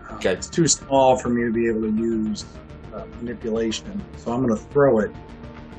Uh, 0.09 0.15
Okay. 0.15 0.33
It's 0.33 0.49
too 0.49 0.67
small 0.67 1.15
for 1.15 1.29
me 1.29 1.43
to 1.43 1.51
be 1.51 1.67
able 1.67 1.81
to 1.81 1.91
use 1.95 2.43
uh, 2.93 3.05
manipulation. 3.21 4.03
So 4.17 4.31
I'm 4.31 4.43
going 4.43 4.57
to 4.57 4.63
throw 4.71 4.99
it, 4.99 5.11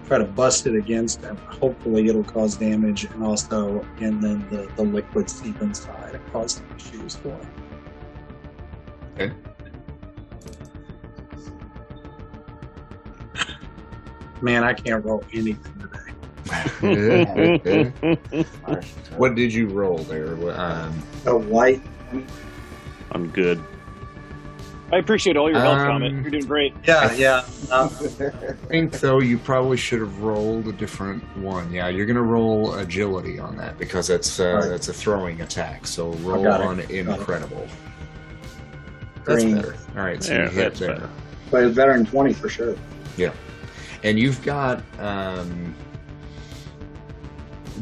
try 0.06 0.18
to 0.18 0.24
bust 0.24 0.66
it 0.66 0.76
against 0.76 1.22
him. 1.22 1.36
Hopefully 1.36 2.06
it'll 2.08 2.22
cause 2.22 2.56
damage 2.56 3.04
and 3.04 3.24
also, 3.24 3.84
and 4.00 4.22
then 4.22 4.46
the, 4.48 4.70
the 4.76 4.82
liquid 4.84 5.28
seep 5.28 5.60
inside 5.60 6.14
and 6.14 6.32
cause 6.32 6.54
some 6.54 6.66
issues 6.76 7.16
for 7.16 7.30
him. 7.30 7.50
Okay. 9.14 9.32
Man, 14.40 14.62
I 14.62 14.72
can't 14.72 15.04
roll 15.04 15.24
anything 15.32 15.80
today. 15.80 15.97
Harsh. 16.48 16.80
what 19.16 19.34
did 19.34 19.52
you 19.52 19.68
roll 19.68 19.98
there? 19.98 20.32
Um, 20.58 21.02
A 21.26 21.36
white. 21.36 21.82
I'm 23.12 23.28
good. 23.30 23.62
I 24.90 24.96
appreciate 24.96 25.36
all 25.36 25.50
your 25.50 25.60
help, 25.60 25.78
Um, 25.78 25.86
Comet. 25.86 26.12
You're 26.12 26.30
doing 26.30 26.46
great. 26.46 26.74
Yeah, 26.86 27.12
yeah. 27.14 27.44
Uh, 27.70 27.90
I 28.00 28.52
think 28.68 28.92
though 29.00 29.20
you 29.20 29.36
probably 29.36 29.76
should 29.76 30.00
have 30.00 30.20
rolled 30.20 30.66
a 30.66 30.72
different 30.72 31.22
one. 31.36 31.70
Yeah, 31.70 31.88
you're 31.88 32.06
gonna 32.06 32.22
roll 32.22 32.74
agility 32.74 33.38
on 33.38 33.54
that 33.58 33.76
because 33.78 34.06
that's 34.06 34.40
uh, 34.40 34.60
Right. 34.62 34.68
that's 34.70 34.88
a 34.88 34.94
throwing 34.94 35.42
attack. 35.42 35.86
So 35.86 36.12
roll 36.14 36.48
on 36.48 36.80
it. 36.80 36.90
incredible. 36.90 37.66
That's 39.26 39.42
green. 39.44 39.56
better. 39.56 39.76
All 39.94 40.04
right, 40.04 40.22
so 40.22 40.32
Yeah, 40.32 40.44
you 40.44 40.48
hit 40.50 40.74
there. 40.76 40.94
better. 40.94 41.10
But 41.50 41.64
it's 41.64 41.76
better 41.76 41.92
than 41.92 42.06
20 42.06 42.32
for 42.32 42.48
sure. 42.48 42.74
Yeah, 43.18 43.32
and 44.04 44.18
you've 44.18 44.42
got 44.42 44.82
um, 45.00 45.74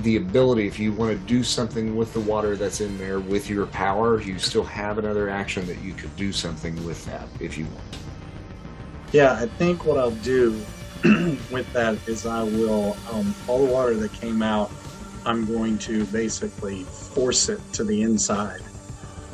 the 0.03 0.17
ability 0.17 0.67
if 0.67 0.79
you 0.79 0.93
want 0.93 1.13
to 1.13 1.27
do 1.27 1.43
something 1.43 1.97
with 1.97 2.13
the 2.13 2.21
water 2.21 2.57
that's 2.57 2.81
in 2.81 2.97
there 2.99 3.21
with 3.21 3.49
your 3.49 3.67
power 3.67 4.21
you 4.21 4.39
still 4.39 4.65
have 4.65 4.99
another 4.99 5.29
action 5.29 5.67
that 5.67 5.81
you 5.81 5.93
could 5.93 6.15
do 6.17 6.33
something 6.33 6.75
with 6.85 7.05
that 7.07 7.27
if 7.41 7.57
you 7.57 7.65
want 7.67 7.97
Yeah, 9.13 9.33
I 9.33 9.47
think 9.47 9.85
what 9.85 9.99
I'll 9.99 10.11
do 10.11 10.51
with 11.51 11.73
that 11.73 11.97
is 12.07 12.27
I 12.27 12.43
will, 12.43 12.97
um, 13.11 13.35
all 13.47 13.65
the 13.65 13.73
water 13.73 13.95
that 13.95 14.13
came 14.13 14.43
out, 14.43 14.71
I'm 15.25 15.47
going 15.47 15.79
to 15.79 16.05
basically 16.07 16.83
force 16.83 17.49
it 17.49 17.61
to 17.75 17.85
the 17.85 18.03
inside 18.03 18.61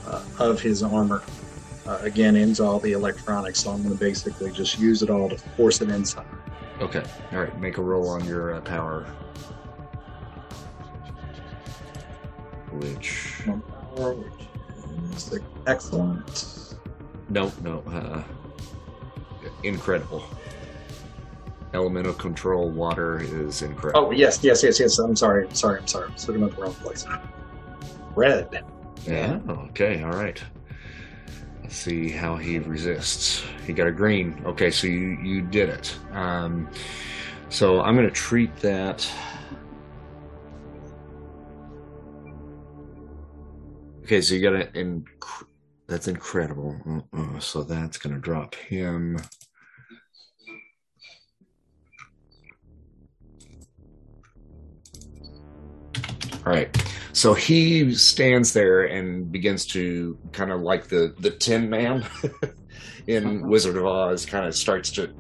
uh, 0.07 0.23
of 0.39 0.61
his 0.61 0.83
armor. 0.83 1.23
Uh, 1.87 1.99
again, 2.03 2.37
into 2.37 2.63
all 2.63 2.79
the 2.79 2.93
electronics, 2.93 3.61
so 3.61 3.71
I'm 3.71 3.83
going 3.83 3.97
to 3.97 3.99
basically 4.01 4.53
just 4.53 4.79
use 4.79 5.03
it 5.03 5.11
all 5.11 5.29
to 5.29 5.37
force 5.37 5.81
it 5.81 5.91
inside. 5.91 6.27
okay 6.81 7.03
all 7.33 7.41
right 7.41 7.59
make 7.61 7.79
a 7.79 7.83
roll 7.83 8.09
on 8.09 8.25
your 8.25 8.55
uh, 8.55 8.61
power 8.61 9.07
which 12.75 13.43
One 13.47 13.63
power, 13.97 14.17
excellent. 15.67 16.75
no 17.29 17.53
no 17.63 17.83
uh, 17.89 18.23
incredible 19.63 20.25
elemental 21.75 22.13
control 22.13 22.69
water 22.71 23.21
is 23.21 23.63
incredible 23.63 24.09
Oh, 24.09 24.11
yes, 24.11 24.43
yes, 24.43 24.63
yes, 24.63 24.79
yes. 24.79 24.99
I'm 24.99 25.17
sorry. 25.17 25.47
I'm 25.47 25.55
sorry. 25.55 25.81
I'm 25.81 25.87
sorry. 25.87 26.09
I'm 26.09 26.15
looking 26.27 26.43
at 26.45 26.51
the 26.57 26.63
wrong 26.63 26.75
place. 26.75 27.07
Red. 28.15 28.63
Yeah. 29.07 29.41
Okay. 29.49 30.03
All 30.03 30.13
right. 30.13 30.39
Let's 31.63 31.75
see 31.77 32.11
how 32.11 32.37
he 32.37 32.59
resists. 32.59 33.43
He 33.67 33.73
got 33.73 33.87
a 33.87 33.91
green. 33.93 34.43
Okay, 34.45 34.71
so 34.71 34.87
you 34.87 35.17
you 35.23 35.41
did 35.41 35.71
it. 35.71 35.97
Um, 36.13 36.69
so 37.49 37.81
I'm 37.81 37.97
going 37.97 38.07
to 38.07 38.13
treat 38.15 38.55
that. 38.57 39.11
Okay, 44.03 44.21
so 44.21 44.35
you 44.35 44.43
got 44.43 44.55
an 44.55 44.73
inc- 44.73 45.47
that's 45.87 46.09
incredible. 46.09 46.77
Uh-uh, 47.15 47.39
so 47.39 47.63
that's 47.63 47.99
going 47.99 48.15
to 48.15 48.21
drop 48.21 48.55
him. 48.55 49.19
All 56.45 56.53
right. 56.53 56.77
So 57.13 57.35
he 57.35 57.95
stands 57.95 58.53
there 58.53 58.85
and 58.85 59.31
begins 59.31 59.67
to 59.67 60.19
kind 60.33 60.51
of 60.51 60.63
like 60.63 60.89
the 60.89 61.15
the 61.21 61.31
Tin 61.31 61.71
Man 61.71 62.05
in 63.07 63.27
uh-huh. 63.27 63.49
Wizard 63.49 63.77
of 63.77 63.87
Oz, 63.87 64.27
kind 64.27 64.47
of 64.47 64.57
starts 64.57 64.91
to 64.93 65.15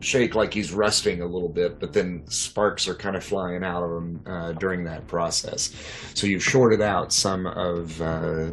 shake 0.00 0.34
like 0.34 0.52
he's 0.54 0.72
resting 0.72 1.22
a 1.22 1.26
little 1.26 1.48
bit, 1.48 1.78
but 1.80 1.92
then 1.92 2.22
sparks 2.28 2.86
are 2.88 2.94
kind 2.94 3.16
of 3.16 3.24
flying 3.24 3.64
out 3.64 3.82
of 3.82 3.90
him 3.90 4.20
uh, 4.26 4.52
during 4.52 4.84
that 4.84 5.06
process. 5.06 5.72
So 6.14 6.26
you've 6.26 6.44
shorted 6.44 6.80
out 6.80 7.12
some 7.12 7.46
of 7.46 8.00
uh, 8.00 8.50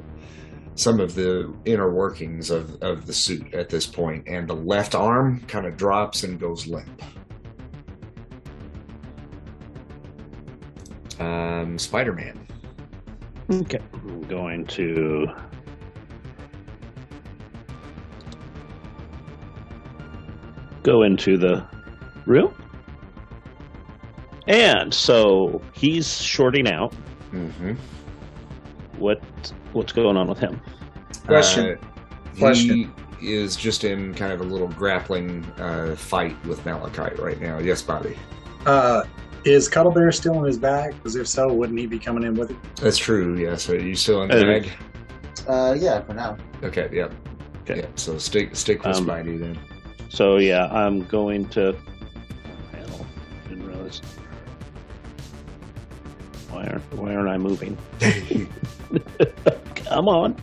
some 0.75 0.99
of 0.99 1.15
the 1.15 1.53
inner 1.65 1.89
workings 1.89 2.49
of, 2.49 2.81
of 2.81 3.05
the 3.05 3.13
suit 3.13 3.53
at 3.53 3.69
this 3.69 3.85
point, 3.85 4.27
and 4.27 4.47
the 4.47 4.55
left 4.55 4.93
arm 4.93 5.39
kind 5.47 5.65
of 5.65 5.77
drops 5.77 6.23
and 6.23 6.39
goes 6.39 6.67
limp. 6.67 7.01
Um, 11.19 11.79
Spider 11.79 12.11
Man. 12.11 12.45
Okay. 13.49 13.79
I'm 13.93 14.21
going 14.23 14.65
to. 14.67 15.27
Go 20.85 21.01
into 21.01 21.35
the 21.35 21.65
room. 22.27 22.53
And 24.47 24.93
so 24.93 25.59
he's 25.73 26.21
shorting 26.21 26.67
out. 26.71 26.93
Mm-hmm. 27.31 27.73
What 28.99 29.19
what's 29.73 29.91
going 29.91 30.15
on 30.15 30.27
with 30.27 30.37
him? 30.37 30.61
Question. 31.25 31.79
Uh, 31.81 32.37
Question. 32.37 32.93
He 33.19 33.33
is 33.33 33.55
just 33.55 33.83
in 33.83 34.13
kind 34.13 34.31
of 34.31 34.41
a 34.41 34.43
little 34.43 34.67
grappling 34.67 35.43
uh, 35.57 35.95
fight 35.95 36.35
with 36.45 36.63
Malachite 36.67 37.17
right 37.17 37.41
now. 37.41 37.57
Yes, 37.57 37.81
Bobby. 37.81 38.15
Uh, 38.67 39.05
is 39.43 39.67
Cuddle 39.67 39.91
Bear 39.91 40.11
still 40.11 40.37
in 40.39 40.45
his 40.45 40.59
bag? 40.59 40.93
Because 40.95 41.15
if 41.15 41.27
so, 41.27 41.51
wouldn't 41.51 41.79
he 41.79 41.87
be 41.87 41.97
coming 41.97 42.23
in 42.23 42.35
with 42.35 42.51
it? 42.51 42.57
That's 42.75 42.97
true. 42.97 43.35
Yeah. 43.39 43.55
So 43.55 43.73
you 43.73 43.95
still 43.95 44.21
in 44.21 44.31
Uh, 44.31 44.35
bag? 44.35 44.71
Uh, 45.47 45.75
yeah, 45.79 46.01
for 46.01 46.13
now. 46.13 46.37
Okay. 46.61 46.89
Yep. 46.93 47.13
Okay. 47.61 47.79
Yeah. 47.79 47.87
So 47.95 48.19
stick 48.19 48.55
stick 48.55 48.83
with 48.83 48.97
Um, 48.97 49.07
Spidey 49.07 49.39
then. 49.39 49.57
So 50.15 50.37
yeah, 50.37 50.67
I'm 50.67 51.03
going 51.07 51.49
to. 51.49 51.75
Hell, 52.71 53.05
didn't 53.49 53.67
realize. 53.67 53.99
Why 56.49 56.63
aren't 56.67 56.93
Why 56.93 57.13
aren't 57.15 57.27
I 57.27 57.37
moving? 57.37 57.77
Come 59.75 60.07
on. 60.07 60.37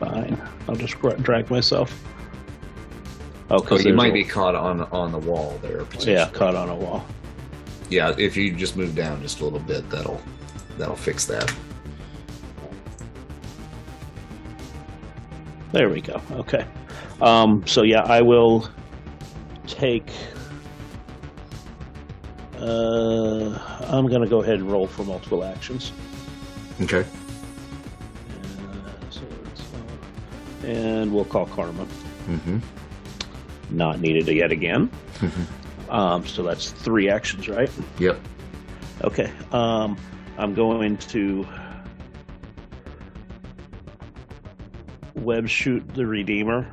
Fine. 0.00 0.40
I'll 0.66 0.76
just 0.76 0.98
drag 0.98 1.50
myself. 1.50 2.02
Oh, 3.50 3.62
Oh, 3.70 3.76
you 3.76 3.92
might 3.92 4.14
be 4.14 4.24
caught 4.24 4.54
on 4.54 4.80
on 4.84 5.12
the 5.12 5.18
wall 5.18 5.58
there. 5.60 5.84
Yeah, 6.00 6.30
caught 6.30 6.54
on 6.54 6.70
a 6.70 6.74
wall. 6.74 7.04
Yeah, 7.90 8.14
if 8.16 8.38
you 8.38 8.52
just 8.52 8.74
move 8.74 8.94
down 8.94 9.20
just 9.20 9.40
a 9.40 9.44
little 9.44 9.60
bit, 9.60 9.86
that'll 9.90 10.22
that'll 10.78 10.96
fix 10.96 11.26
that. 11.26 11.54
There 15.72 15.90
we 15.90 16.00
go. 16.00 16.20
Okay. 16.32 16.66
Um, 17.20 17.66
so 17.66 17.82
yeah, 17.82 18.02
I 18.02 18.22
will 18.22 18.68
take. 19.66 20.10
Uh, 22.58 23.58
I'm 23.88 24.06
gonna 24.08 24.26
go 24.26 24.42
ahead 24.42 24.54
and 24.54 24.70
roll 24.70 24.86
for 24.86 25.04
multiple 25.04 25.44
actions. 25.44 25.92
Okay. 26.80 27.04
Uh, 28.30 29.10
so 29.10 29.22
and 30.64 31.12
we'll 31.12 31.24
call 31.24 31.46
Karma. 31.46 31.84
Mm-hmm. 32.26 32.58
Not 33.70 34.00
needed 34.00 34.26
yet 34.28 34.50
again. 34.50 34.90
Um, 35.88 36.26
so 36.26 36.42
that's 36.42 36.70
three 36.70 37.08
actions, 37.08 37.48
right? 37.48 37.70
Yep. 37.98 38.18
Okay. 39.04 39.32
Um, 39.52 39.96
I'm 40.36 40.54
going 40.54 40.96
to 40.98 41.46
web 45.18 45.48
shoot 45.48 45.86
the 45.94 46.06
Redeemer 46.06 46.66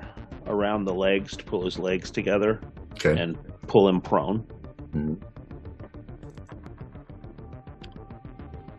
around 0.47 0.85
the 0.85 0.93
legs 0.93 1.35
to 1.37 1.43
pull 1.43 1.65
his 1.65 1.79
legs 1.79 2.11
together 2.11 2.61
Okay. 2.93 3.19
and 3.19 3.37
pull 3.67 3.87
him 3.89 3.99
prone. 4.01 4.45
Mhm. 4.93 5.17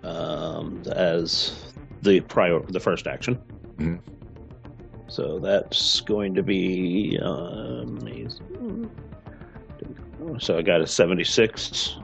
Um, 0.05 0.82
as 0.94 1.72
the 2.02 2.20
prior, 2.20 2.60
the 2.68 2.80
first 2.80 3.06
action. 3.06 3.38
Mhm. 3.78 3.98
So 5.09 5.38
that's 5.38 6.01
going 6.01 6.34
to 6.34 6.43
be. 6.43 7.18
Um, 7.22 7.98
so 10.38 10.59
I 10.59 10.62
got 10.62 10.80
a 10.80 10.86
76. 10.86 11.98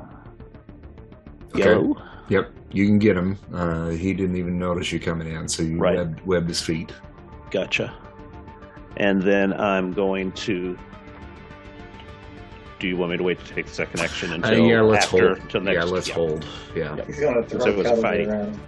Okay. 1.55 1.65
Yellow. 1.65 1.97
Yep. 2.29 2.51
You 2.73 2.87
can 2.87 2.99
get 2.99 3.17
him. 3.17 3.37
Uh, 3.53 3.89
he 3.91 4.15
didn't 4.15 4.37
even 4.37 4.59
notice 4.59 4.91
you 4.93 4.99
coming 5.01 5.29
in, 5.29 5.47
so 5.49 5.63
you 5.63 5.79
Right. 5.79 5.97
webbed, 5.97 6.27
webbed 6.27 6.49
his 6.49 6.63
feet. 6.63 6.93
Gotcha. 7.53 7.95
And 8.97 9.23
then 9.23 9.53
I'm 9.53 9.93
going 9.93 10.33
to. 10.33 10.77
Do 12.81 12.89
you 12.89 12.97
want 12.97 13.13
me 13.13 13.17
to 13.19 13.23
wait 13.23 13.39
to 13.45 13.55
take 13.55 13.67
the 13.67 13.73
second 13.73 14.01
action 14.01 14.33
Uh, 14.33 14.35
until 14.35 14.67
yeah, 14.67 14.81
let's 14.81 15.05
after? 15.05 15.37
hold. 15.37 15.51
Till 15.51 15.61
next, 15.61 15.77
yeah, 15.77 15.85
let's 15.85 16.09
hold. 16.11 16.45
Yeah. 16.75 16.97
Yep. 16.97 17.07
He's 17.07 17.21
gonna 17.21 17.43
throw 17.45 17.61
So 17.61 17.69
it 17.69 17.77
was 17.77 18.01
fighting. 18.01 18.29
Bear 18.29 18.41
at 18.43 18.49
him. 18.49 18.61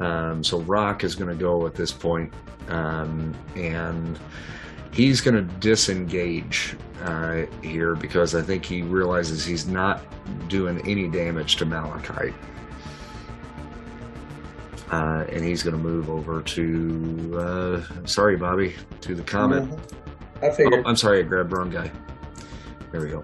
Um, 0.00 0.42
so 0.42 0.60
Rock 0.60 1.04
is 1.04 1.14
going 1.14 1.28
to 1.28 1.36
go 1.36 1.66
at 1.66 1.74
this 1.74 1.92
point, 1.92 2.32
um, 2.68 3.34
and 3.54 4.18
he's 4.92 5.20
going 5.20 5.34
to 5.34 5.42
disengage 5.56 6.74
uh, 7.02 7.42
here 7.62 7.94
because 7.94 8.34
I 8.34 8.40
think 8.40 8.64
he 8.64 8.80
realizes 8.80 9.44
he's 9.44 9.66
not 9.66 10.02
doing 10.48 10.80
any 10.88 11.06
damage 11.06 11.56
to 11.56 11.66
Malachite. 11.66 12.32
Uh, 14.90 15.24
and 15.30 15.44
he's 15.44 15.62
going 15.62 15.76
to 15.76 15.80
move 15.82 16.10
over 16.10 16.42
to, 16.42 17.38
uh, 17.38 17.80
sorry, 18.06 18.36
Bobby, 18.36 18.74
to 19.02 19.14
the 19.14 19.22
comet. 19.22 19.62
Mhm. 19.64 19.78
I 20.42 20.50
figured. 20.50 20.82
Oh, 20.84 20.88
I'm 20.88 20.96
sorry, 20.96 21.20
I 21.20 21.22
grabbed 21.22 21.50
the 21.50 21.56
wrong 21.56 21.70
guy. 21.70 21.90
There 22.90 23.00
we 23.00 23.08
go. 23.08 23.22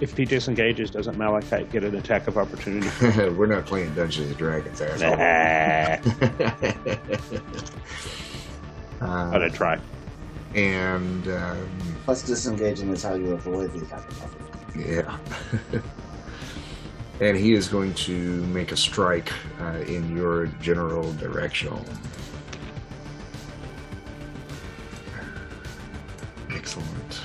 If 0.00 0.16
he 0.16 0.24
disengages, 0.24 0.90
doesn't 0.90 1.16
Malachite 1.18 1.70
get 1.70 1.84
an 1.84 1.94
attack 1.94 2.26
of 2.26 2.36
opportunity? 2.38 2.88
We're 3.30 3.46
not 3.46 3.66
playing 3.66 3.94
Dungeons 3.94 4.28
and 4.28 4.36
Dragons, 4.36 4.80
asshole. 4.80 5.16
nah. 5.16 5.98
uh, 9.30 9.30
I'd 9.34 9.42
have 9.42 9.54
tried. 9.54 9.80
and 10.54 11.28
um, 11.28 11.68
Plus, 12.04 12.22
disengaging 12.22 12.88
is 12.90 13.02
how 13.04 13.14
you 13.14 13.32
avoid 13.32 13.72
the 13.74 13.80
attack 13.84 14.08
of 14.10 14.22
opportunity. 14.24 14.90
yeah, 14.94 15.18
and 17.20 17.36
he 17.36 17.52
is 17.52 17.68
going 17.68 17.94
to 17.94 18.42
make 18.46 18.72
a 18.72 18.76
strike 18.76 19.32
uh, 19.60 19.78
in 19.86 20.16
your 20.16 20.46
general 20.60 21.12
direction. 21.14 21.72
Excellent. 26.50 27.20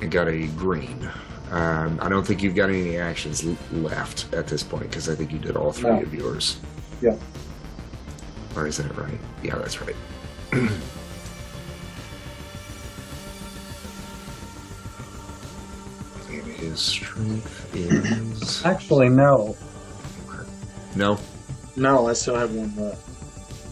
And 0.00 0.10
got 0.10 0.28
a 0.28 0.46
green. 0.56 1.08
Um, 1.50 1.98
I 2.02 2.08
don't 2.08 2.26
think 2.26 2.42
you've 2.42 2.54
got 2.54 2.68
any 2.70 2.96
actions 2.98 3.44
l- 3.46 3.56
left 3.72 4.32
at 4.34 4.46
this 4.46 4.62
point 4.62 4.88
because 4.90 5.08
I 5.08 5.14
think 5.14 5.30
you 5.32 5.38
did 5.38 5.56
all 5.56 5.72
three 5.72 5.90
No. 5.90 6.02
of 6.02 6.14
yours. 6.14 6.58
Yeah. 7.00 7.16
Or 8.56 8.66
is 8.66 8.78
that 8.78 8.96
right? 8.96 9.18
Yeah, 9.42 9.56
that's 9.56 9.80
right. 9.80 9.96
his 16.74 16.80
strength 16.82 17.74
is 17.74 18.64
Actually, 18.66 19.08
no. 19.08 19.56
no. 20.96 21.18
No, 21.76 22.08
I 22.08 22.12
still 22.14 22.34
have 22.34 22.52
one 22.52 22.74
left. 22.76 23.00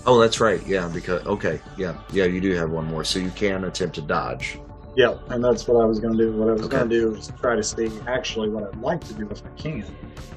Oh, 0.06 0.20
that's 0.20 0.40
right. 0.40 0.64
Yeah, 0.66 0.88
because 0.88 1.24
okay, 1.26 1.60
yeah, 1.76 1.98
yeah, 2.12 2.24
you 2.24 2.40
do 2.40 2.52
have 2.54 2.70
one 2.70 2.86
more, 2.86 3.02
so 3.04 3.18
you 3.18 3.30
can 3.30 3.64
attempt 3.64 3.96
to 3.96 4.02
dodge. 4.02 4.58
Yeah, 4.94 5.16
and 5.30 5.42
that's 5.42 5.66
what 5.66 5.82
I 5.82 5.84
was 5.86 5.98
going 6.00 6.16
to 6.16 6.24
do. 6.24 6.32
What 6.32 6.48
I 6.48 6.52
was 6.52 6.62
Okay. 6.62 6.76
going 6.78 6.88
to 6.90 7.00
do 7.00 7.14
is 7.16 7.32
try 7.40 7.56
to 7.56 7.62
see. 7.62 7.90
Actually, 8.06 8.50
what 8.50 8.64
I'd 8.64 8.80
like 8.80 9.02
to 9.04 9.14
do, 9.14 9.28
if 9.30 9.42
I 9.44 9.48
can, 9.60 9.84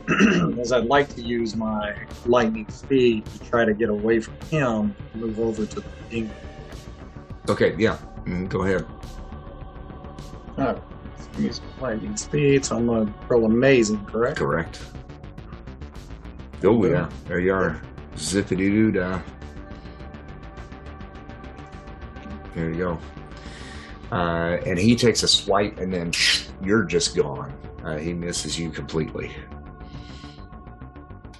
is 0.59 0.71
I'd 0.71 0.85
like 0.85 1.13
to 1.15 1.21
use 1.21 1.55
my 1.55 1.95
lightning 2.25 2.67
speed 2.69 3.25
to 3.25 3.39
try 3.49 3.65
to 3.65 3.73
get 3.73 3.89
away 3.89 4.19
from 4.21 4.35
him, 4.49 4.95
move 5.13 5.39
over 5.39 5.65
to 5.65 5.79
the 5.81 5.85
demon. 6.09 6.31
Okay, 7.49 7.75
yeah, 7.77 7.97
mm, 8.25 8.47
go 8.49 8.61
ahead. 8.63 8.85
Oh, 10.57 10.81
use 11.37 11.61
lightning 11.79 12.17
speed, 12.17 12.65
so 12.65 12.77
I'm 12.77 12.87
going 12.87 13.07
to 13.07 13.13
roll 13.27 13.45
amazing, 13.45 14.05
correct? 14.05 14.37
Correct. 14.37 14.81
Oh 16.63 16.83
yeah, 16.85 17.09
there 17.27 17.39
you 17.39 17.53
are. 17.53 17.81
Zippity 18.15 18.69
doo 18.69 18.91
dah. 18.91 19.21
There 22.55 22.69
you 22.69 22.77
go. 22.77 22.99
Uh, 24.11 24.57
and 24.65 24.79
he 24.79 24.95
takes 24.95 25.23
a 25.23 25.27
swipe, 25.27 25.77
and 25.79 25.93
then 25.93 26.11
you're 26.63 26.83
just 26.83 27.15
gone. 27.15 27.53
Uh, 27.83 27.97
he 27.97 28.13
misses 28.13 28.57
you 28.57 28.69
completely. 28.69 29.35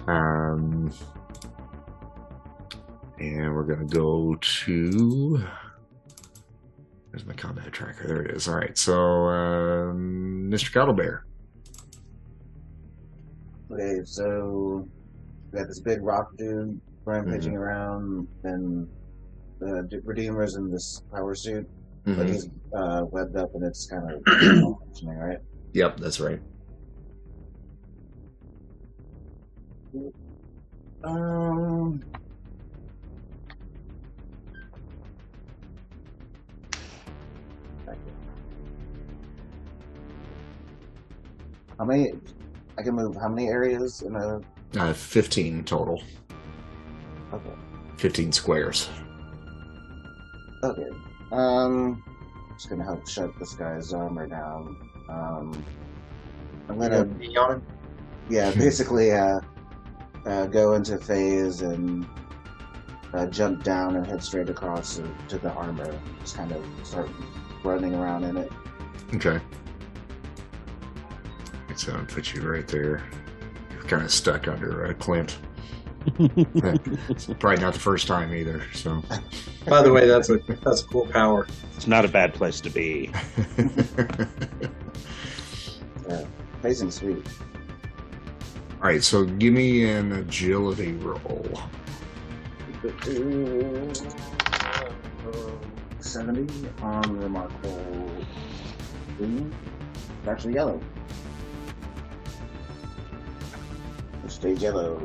Um, 0.06 0.92
and 3.18 3.54
we're 3.54 3.64
going 3.64 3.88
to 3.88 3.94
go 3.94 4.36
to. 4.40 5.42
There's 7.16 7.26
my 7.26 7.32
combat 7.32 7.72
tracker. 7.72 8.06
There 8.06 8.20
it 8.20 8.36
is. 8.36 8.46
All 8.46 8.56
right. 8.56 8.76
So, 8.76 8.94
um, 9.28 10.50
Mr. 10.52 10.70
Cuddlebear. 10.70 11.20
Okay, 13.72 14.00
so 14.04 14.86
we 15.50 15.58
got 15.58 15.66
this 15.66 15.80
big 15.80 16.02
rock 16.02 16.36
dude 16.36 16.78
rampaging 17.06 17.54
Mhm. 17.54 17.58
around, 17.58 18.28
and 18.44 18.86
the 19.60 19.88
Redeemer's 20.04 20.56
in 20.56 20.70
this 20.70 21.00
power 21.10 21.34
suit, 21.34 21.66
but 22.04 22.18
Mhm. 22.18 22.28
he's 22.28 22.50
uh, 22.74 23.06
webbed 23.10 23.36
up 23.36 23.54
and 23.54 23.64
it's 23.64 23.86
kind 23.86 24.12
of 24.12 24.20
malfunctioning, 24.24 25.18
right? 25.18 25.38
Yep, 25.72 25.96
that's 25.98 26.20
right. 26.20 26.42
Um. 31.02 32.02
How 41.78 41.84
many? 41.84 42.12
I 42.78 42.82
can 42.82 42.94
move 42.94 43.16
how 43.16 43.28
many 43.28 43.48
areas 43.48 44.02
in 44.02 44.14
a? 44.16 44.40
Uh, 44.78 44.92
15 44.92 45.64
total. 45.64 46.02
Okay. 47.32 47.50
15 47.96 48.32
squares. 48.32 48.88
Okay. 50.62 50.88
Um, 51.32 52.02
just 52.54 52.68
gonna 52.70 52.84
help 52.84 53.06
shut 53.08 53.30
this 53.38 53.54
guy's 53.54 53.92
armor 53.92 54.26
down. 54.26 54.76
Um, 55.08 55.64
I'm 56.68 56.78
gonna 56.78 57.04
Pee 57.04 57.36
on 57.36 57.62
yeah, 58.28 58.50
basically 58.56 59.12
uh, 59.12 59.40
uh 60.24 60.46
go 60.46 60.74
into 60.74 60.98
phase 60.98 61.62
and 61.62 62.06
uh, 63.14 63.26
jump 63.26 63.62
down 63.62 63.96
and 63.96 64.06
head 64.06 64.22
straight 64.22 64.48
across 64.48 64.96
to, 64.96 65.08
to 65.28 65.38
the 65.38 65.50
armor. 65.52 65.98
Just 66.20 66.36
kind 66.36 66.52
of 66.52 66.64
start 66.82 67.08
running 67.62 67.94
around 67.94 68.24
in 68.24 68.36
it. 68.36 68.52
Okay. 69.14 69.40
So 71.76 71.92
I'll 71.94 72.04
put 72.06 72.34
you 72.34 72.40
right 72.42 72.66
there. 72.66 73.02
You're 73.72 73.82
kind 73.82 74.02
of 74.02 74.10
stuck 74.10 74.48
under 74.48 74.86
a 74.86 74.94
Clint. 74.94 75.38
It's 76.18 77.26
probably 77.38 77.60
not 77.60 77.74
the 77.74 77.80
first 77.80 78.06
time 78.06 78.32
either. 78.34 78.62
So, 78.72 79.02
By 79.66 79.82
the 79.82 79.92
way, 79.92 80.06
that's 80.06 80.30
a 80.30 80.38
that's 80.64 80.82
a 80.82 80.86
cool 80.86 81.06
power. 81.06 81.46
it's 81.74 81.86
not 81.86 82.04
a 82.04 82.08
bad 82.08 82.32
place 82.32 82.60
to 82.62 82.70
be. 82.70 83.08
Phasing 86.62 86.90
sweet. 86.92 87.26
all 88.80 88.88
right. 88.88 89.02
So 89.02 89.24
give 89.24 89.52
me 89.52 89.90
an 89.90 90.12
agility 90.12 90.92
roll. 90.94 91.60
Seventy 96.00 96.68
on 96.82 97.18
remarkable. 97.20 98.10
Green. 99.18 99.52
It's 100.20 100.28
actually 100.28 100.54
yellow. 100.54 100.80
Stage 104.28 104.62
yellow. 104.62 105.00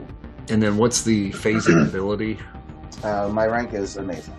And 0.50 0.62
then 0.62 0.78
what's 0.78 1.04
the 1.04 1.32
phasing 1.32 1.88
ability? 1.88 2.40
Uh, 3.04 3.28
my 3.30 3.48
rank 3.48 3.74
is 3.74 3.98
amazing. 3.98 4.36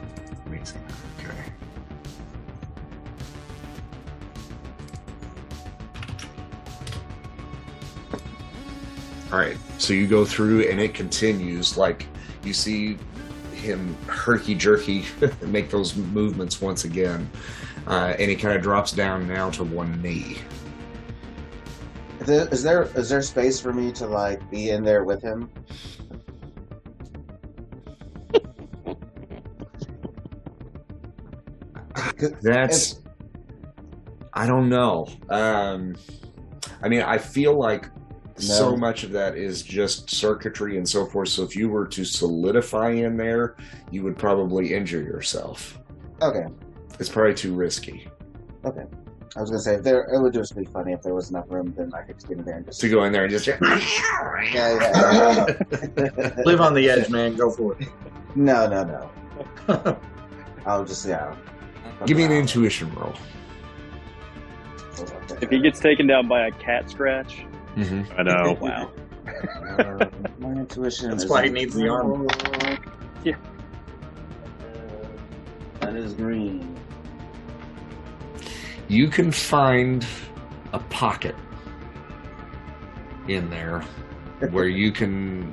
Amazing. 0.46 0.80
Okay. 1.18 1.34
All 9.32 9.38
right. 9.40 9.56
So 9.78 9.94
you 9.94 10.06
go 10.06 10.24
through 10.24 10.68
and 10.70 10.78
it 10.78 10.94
continues. 10.94 11.76
Like 11.76 12.06
you 12.44 12.52
see 12.52 12.98
him 13.52 13.96
herky 14.06 14.54
jerky 14.54 15.04
make 15.42 15.70
those 15.70 15.96
movements 15.96 16.60
once 16.60 16.84
again. 16.84 17.28
Uh, 17.86 18.14
and 18.18 18.30
he 18.30 18.36
kind 18.36 18.54
of 18.56 18.62
drops 18.62 18.92
down 18.92 19.26
now 19.26 19.50
to 19.50 19.64
one 19.64 20.00
knee. 20.02 20.38
Is 22.23 22.28
there, 22.28 22.49
is 22.53 22.62
there 22.62 22.82
is 22.97 23.09
there 23.09 23.20
space 23.20 23.59
for 23.59 23.73
me 23.73 23.90
to 23.93 24.07
like 24.07 24.49
be 24.49 24.70
in 24.70 24.85
there 24.85 25.03
with 25.03 25.20
him? 25.20 25.51
That's. 32.43 33.01
I 34.35 34.47
don't 34.47 34.69
know. 34.69 35.09
Um, 35.28 35.97
I 36.81 36.89
mean, 36.89 37.03
I 37.03 37.19
feel 37.19 37.59
like 37.59 37.86
so 38.36 38.77
much 38.77 39.03
of 39.03 39.11
that 39.11 39.36
is 39.36 39.62
just 39.62 40.09
circuitry 40.09 40.78
and 40.78 40.89
so 40.89 41.05
forth. 41.05 41.28
So 41.28 41.43
if 41.43 41.57
you 41.57 41.69
were 41.69 41.89
to 41.89 42.05
solidify 42.05 42.90
in 42.90 43.16
there, 43.16 43.57
you 43.90 44.05
would 44.05 44.16
probably 44.16 44.74
injure 44.74 45.03
yourself. 45.03 45.81
Okay, 46.23 46.47
It's 47.01 47.09
probably 47.09 47.35
too 47.35 47.53
risky 47.53 48.09
okay. 48.65 48.85
I 49.36 49.40
was 49.40 49.50
gonna 49.50 49.62
say 49.62 49.74
if 49.76 49.82
there, 49.82 50.02
it 50.12 50.20
would 50.20 50.34
just 50.34 50.56
be 50.56 50.64
funny 50.64 50.92
if 50.92 51.02
there 51.02 51.14
was 51.14 51.30
enough 51.30 51.46
room, 51.48 51.72
then 51.76 51.92
I 51.94 52.02
could 52.02 52.16
just 52.16 52.28
get 52.28 52.38
in 52.38 52.44
there 52.44 52.56
and 52.56 52.66
just 52.66 52.80
to 52.82 52.88
go 52.88 53.04
in 53.04 53.12
there 53.12 53.24
and 53.24 53.30
just. 53.30 53.46
Yeah, 53.46 53.56
yeah. 54.52 55.46
yeah. 55.96 56.42
Live 56.44 56.60
on 56.60 56.74
the 56.74 56.90
edge, 56.90 57.09
man. 57.09 57.36
Go 57.36 57.50
for 57.50 57.76
it. 57.80 57.88
no, 58.34 58.68
no, 58.68 59.10
no. 59.68 59.98
I'll 60.66 60.84
just 60.84 61.06
yeah. 61.06 61.34
Give 62.06 62.16
me 62.16 62.24
an 62.24 62.32
intuition 62.32 62.92
roll. 62.94 63.14
If 65.40 65.50
he 65.50 65.60
gets 65.60 65.80
taken 65.80 66.06
down 66.06 66.28
by 66.28 66.46
a 66.46 66.50
cat 66.52 66.90
scratch, 66.90 67.44
Mm-hmm. 67.76 68.20
I 68.20 68.22
know. 68.22 68.52
wow. 68.60 68.90
Uh, 69.78 70.06
my 70.38 70.52
intuition. 70.52 71.10
That's 71.10 71.24
is 71.24 71.30
why 71.30 71.44
he 71.44 71.50
needs 71.50 71.74
the 71.74 71.88
armor. 71.88 72.26
Yeah. 73.24 73.36
That 75.80 75.96
is 75.96 76.12
green. 76.14 76.72
You 78.93 79.09
can 79.09 79.32
find 79.32 80.05
a 80.74 80.78
pocket 80.78 81.35
in 83.27 83.48
there 83.48 83.81
where 84.51 84.69
you 84.69 84.93
can 85.01 85.51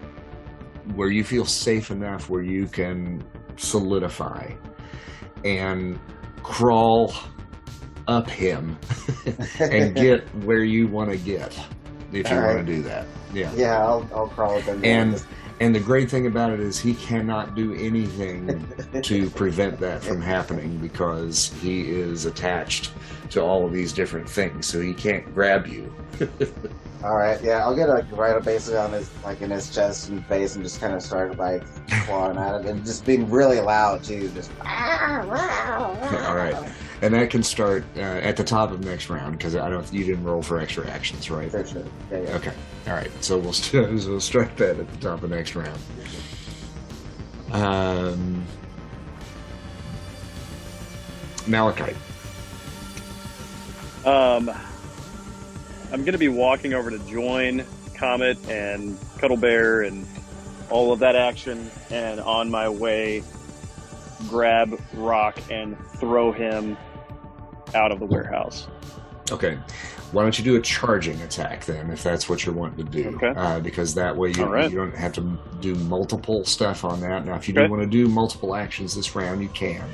where 0.94 1.10
you 1.10 1.24
feel 1.24 1.46
safe 1.46 1.90
enough 1.90 2.30
where 2.30 2.42
you 2.42 2.68
can 2.68 3.24
solidify 3.56 4.52
and 5.46 5.98
crawl 6.44 7.14
up 8.10 8.30
him 8.30 8.78
and 9.62 9.96
get 9.96 10.28
where 10.44 10.66
you 10.66 10.88
want 10.90 11.10
to 11.10 11.18
get 11.18 11.58
if 12.12 12.30
you 12.30 12.36
Alright. 12.36 12.56
want 12.56 12.68
to 12.68 12.74
do 12.76 12.82
that 12.82 13.08
yeah 13.34 13.54
Yeah, 13.56 13.78
I'll, 13.78 14.06
I'll 14.14 14.28
crawl 14.28 14.58
up 14.58 14.64
him. 14.64 14.84
And- 14.84 15.24
and 15.60 15.76
the 15.76 15.80
great 15.80 16.10
thing 16.10 16.26
about 16.26 16.52
it 16.52 16.60
is 16.60 16.80
he 16.80 16.94
cannot 16.96 17.56
do 17.56 17.74
anything 17.74 18.66
to 19.02 19.30
prevent 19.36 19.80
that 19.80 20.02
from 20.04 20.22
happening 20.22 20.78
because 20.78 21.54
he 21.62 21.90
is 21.90 22.26
attached 22.26 22.92
to 23.32 23.42
all 23.42 23.66
of 23.66 23.74
these 23.74 23.94
different 23.94 24.30
things. 24.30 24.66
So 24.66 24.80
he 24.80 24.94
can't 24.94 25.34
grab 25.34 25.68
you 25.68 25.94
All 27.04 27.16
right, 27.16 27.42
yeah, 27.42 27.60
I'll 27.64 27.76
get 27.76 27.88
like 27.88 28.06
right 28.12 28.36
up 28.36 28.44
basically 28.44 28.78
on 28.78 28.92
his 28.92 29.10
like 29.24 29.42
in 29.42 29.50
his 29.52 29.74
chest 29.74 30.10
and 30.10 30.26
face 30.26 30.56
and 30.56 30.64
just 30.66 30.82
kind 30.82 30.94
of 30.94 31.02
start 31.02 31.38
like 31.38 31.64
clawing 32.06 32.38
at 32.38 32.60
him 32.62 32.68
and 32.68 32.86
just 32.86 33.06
being 33.06 33.30
really 33.30 33.62
loud 33.62 34.04
too. 34.04 34.30
Just 34.36 34.52
all 34.60 36.36
right 36.36 36.56
and 37.02 37.14
that 37.14 37.30
can 37.30 37.42
start 37.44 37.86
uh, 37.96 38.00
at 38.02 38.36
the 38.36 38.44
top 38.44 38.72
of 38.72 38.84
next 38.84 39.10
round 39.10 39.38
because 39.38 39.56
i 39.56 39.70
don't 39.70 39.92
you 39.94 40.04
didn't 40.04 40.24
roll 40.24 40.42
for 40.42 40.60
extra 40.60 40.86
actions 40.90 41.30
right 41.32 41.50
For 41.50 41.66
sure. 41.66 41.84
Yeah, 42.12 42.22
yeah. 42.24 42.36
okay 42.36 42.54
all 42.88 42.94
right 42.94 43.10
so 43.24 43.38
we'll, 43.38 43.54
st- 43.54 44.02
so 44.02 44.10
we'll 44.10 44.20
start 44.20 44.56
that 44.58 44.78
at 44.80 44.92
the 44.92 44.98
top 44.98 45.24
of 45.24 45.30
next 45.30 45.56
round 45.56 45.80
um 47.54 48.44
malachite 51.48 51.96
Um, 54.06 54.52
I'm 55.92 56.02
going 56.02 56.14
to 56.14 56.20
be 56.20 56.28
walking 56.30 56.74
over 56.74 56.90
to 56.90 57.00
join 57.00 57.66
Comet 57.96 58.38
and 58.50 58.98
Cuddle 59.18 59.38
Bear 59.38 59.82
and 59.82 60.06
all 60.70 60.94
of 60.94 61.00
that 61.00 61.16
action, 61.16 61.70
and 61.90 62.20
on 62.20 62.52
my 62.52 62.70
way, 62.70 63.24
grab 64.28 64.80
Rock 64.94 65.40
and 65.50 65.78
throw 65.98 66.32
him 66.32 66.78
out 67.74 67.92
of 67.92 68.00
the 68.00 68.06
warehouse. 68.06 68.68
Okay. 69.32 69.58
Why 70.12 70.24
don't 70.24 70.38
you 70.40 70.44
do 70.44 70.56
a 70.56 70.62
charging 70.62 71.22
attack 71.22 71.66
then, 71.66 71.92
if 71.92 72.02
that's 72.02 72.28
what 72.28 72.44
you're 72.46 72.56
wanting 72.56 72.86
to 72.86 72.92
do? 72.92 73.10
Okay. 73.16 73.34
Uh, 73.36 73.60
because 73.60 73.94
that 73.96 74.16
way 74.16 74.32
you, 74.32 74.46
right. 74.46 74.70
you 74.70 74.78
don't 74.78 74.96
have 74.96 75.14
to 75.14 75.38
do 75.60 75.76
multiple 75.76 76.44
stuff 76.46 76.84
on 76.84 77.02
that. 77.02 77.26
Now, 77.26 77.36
if 77.36 77.48
you 77.48 77.54
Okay. 77.54 77.66
do 77.66 77.72
want 77.72 77.84
to 77.84 77.88
do 77.88 78.08
multiple 78.08 78.56
actions 78.56 78.96
this 78.96 79.16
round, 79.16 79.42
you 79.42 79.50
can. 79.50 79.88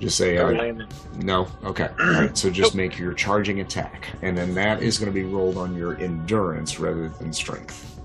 Just 0.00 0.16
say, 0.16 0.38
uh, 0.38 0.72
no. 1.16 1.48
Okay. 1.64 1.90
All 2.00 2.06
right. 2.06 2.36
So 2.38 2.50
just 2.50 2.74
make 2.74 2.98
your 2.98 3.12
charging 3.12 3.60
attack. 3.60 4.08
And 4.22 4.36
then 4.38 4.54
that 4.54 4.82
is 4.82 4.98
going 4.98 5.12
to 5.12 5.14
be 5.14 5.24
rolled 5.24 5.56
on 5.56 5.74
your 5.74 5.96
endurance 5.96 6.78
rather 6.78 7.08
than 7.08 7.32
strength. 7.32 7.98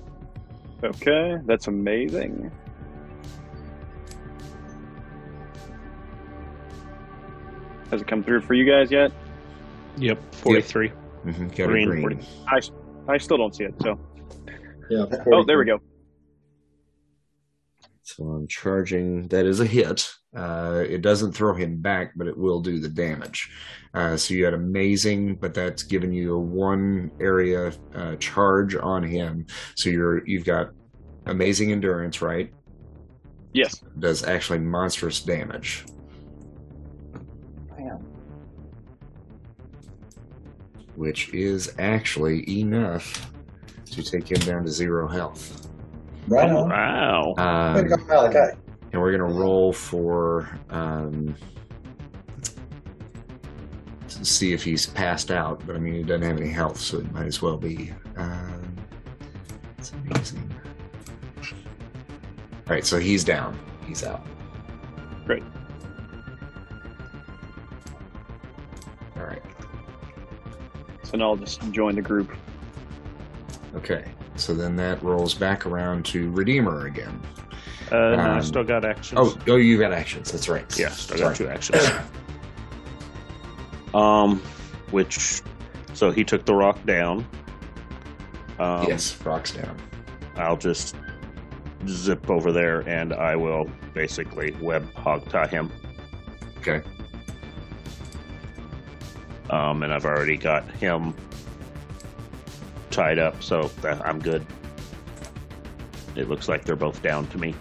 Okay, 0.84 1.38
that's 1.46 1.68
amazing. 1.68 2.52
Has 7.90 8.02
it 8.02 8.08
come 8.08 8.24
through 8.24 8.42
for 8.42 8.54
you 8.54 8.66
guys 8.66 8.92
yet? 8.92 9.12
Yep, 9.98 10.36
43. 10.36 10.90
Mm-hmm. 11.26 11.48
Got 11.50 11.68
Green, 11.68 11.88
a 11.88 11.92
green. 11.92 12.22
40. 12.48 12.72
I 13.08 13.18
still 13.18 13.38
don't 13.38 13.56
see 13.56 13.66
it. 13.66 13.76
So, 13.82 14.00
Yeah. 14.90 15.06
oh, 15.32 15.44
there 15.46 15.58
we 15.60 15.66
go. 15.66 15.80
So 18.02 18.24
I'm 18.26 18.48
charging. 18.48 19.28
That 19.28 19.46
is 19.46 19.60
a 19.60 19.66
hit. 19.66 20.14
Uh, 20.36 20.84
it 20.88 21.02
doesn't 21.02 21.32
throw 21.34 21.54
him 21.54 21.82
back, 21.82 22.14
but 22.16 22.28
it 22.28 22.38
will 22.38 22.60
do 22.60 22.80
the 22.80 22.90
damage. 22.90 23.52
Uh, 23.94 24.18
so 24.18 24.34
you 24.34 24.46
had 24.46 24.56
amazing, 24.56 25.36
but 25.36 25.54
that's 25.54 25.84
giving 25.84 26.12
you 26.12 26.36
a 26.36 26.40
one 26.40 27.12
area 27.20 27.72
uh, 27.94 28.16
charge 28.16 28.76
on 28.76 29.04
him. 29.04 29.46
So 29.76 29.90
you're 29.90 30.28
you've 30.28 30.46
got 30.46 30.72
amazing 31.28 31.72
endurance, 31.72 32.22
right? 32.22 32.52
Yes. 33.54 33.84
Does 34.00 34.24
actually 34.24 34.60
monstrous 34.60 35.22
damage. 35.22 35.86
Damn. 37.78 38.04
which 40.96 41.34
is 41.34 41.74
actually 41.80 42.50
enough 42.60 43.32
to 43.86 44.04
take 44.04 44.32
him 44.32 44.40
down 44.40 44.64
to 44.64 44.72
zero 44.72 45.08
health. 45.08 45.70
Right 46.28 46.50
on. 46.50 46.70
Wow. 46.70 47.34
Um, 47.38 47.88
Way 48.94 49.00
to 49.00 49.00
go, 49.00 49.00
Malachi. 49.00 49.00
and 49.00 49.02
we're 49.02 49.12
gonna 49.12 49.34
roll 49.34 49.74
for 49.74 50.60
um, 50.70 51.36
to 54.08 54.26
see 54.26 54.54
if 54.54 54.64
he's 54.64 54.86
passed 54.86 55.32
out. 55.32 55.62
But 55.66 55.76
I 55.76 55.80
mean, 55.80 55.96
he 55.96 56.04
doesn't 56.04 56.22
have 56.22 56.38
any 56.38 56.50
health, 56.50 56.80
so 56.80 57.00
it 57.00 57.12
might 57.12 57.26
as 57.26 57.42
well 57.42 57.58
be. 57.58 57.92
Um, 58.16 58.76
it's 59.78 59.92
amazing. 59.92 60.54
All 61.42 62.70
right, 62.70 62.86
so 62.86 63.00
he's 63.00 63.24
down. 63.24 63.60
He's 63.86 64.04
out. 64.04 64.26
Great. 65.26 65.44
All 69.18 69.24
right. 69.24 69.42
So 71.04 71.18
now 71.18 71.30
I'll 71.32 71.36
just 71.36 71.62
join 71.72 71.96
the 71.96 72.02
group. 72.02 72.32
Okay. 73.76 74.06
So 74.36 74.54
then 74.54 74.76
that 74.78 75.02
rolls 75.04 75.34
back 75.36 75.66
around 75.66 76.06
to 76.08 76.32
Redeemer 76.32 76.88
again. 76.88 77.22
Uh, 77.92 77.96
no, 77.96 78.14
I 78.16 78.38
Um, 78.38 78.44
still 78.44 78.64
got 78.64 78.86
actions. 78.86 79.20
Oh, 79.22 79.38
oh, 79.48 79.56
you 79.58 79.78
got 79.78 79.92
actions. 79.94 80.32
That's 80.32 80.50
right. 80.50 80.66
yeah, 80.80 80.90
still 80.90 81.18
Sorry. 81.18 81.30
got 81.30 81.36
two 81.38 81.50
actions. 81.50 81.88
um, 83.94 84.40
which, 84.92 85.42
so 85.94 86.12
he 86.12 86.24
took 86.24 86.46
the 86.46 86.54
rock 86.56 86.84
down. 86.86 87.26
Um, 88.60 88.86
yes, 88.88 89.20
rocks 89.26 89.52
down. 89.52 89.78
I'll 90.36 90.58
just 90.58 90.96
zip 91.88 92.30
over 92.30 92.52
there 92.52 92.80
and 92.88 93.14
I 93.14 93.36
will 93.36 93.70
basically 93.94 94.52
web 94.62 94.92
hog 94.96 95.28
tie 95.30 95.48
him. 95.48 95.72
Okay. 96.60 96.82
Um, 99.50 99.84
and 99.84 99.94
I've 99.94 100.06
already 100.06 100.38
got 100.38 100.70
him 100.72 101.14
tied 102.90 103.20
up, 103.20 103.44
so 103.44 103.70
I'm 103.84 104.20
good. 104.20 104.46
It 106.16 106.30
looks 106.30 106.48
like 106.48 106.64
they're 106.64 106.76
both 106.76 107.02
down 107.02 107.28
to 107.28 107.38
me. 107.38 107.54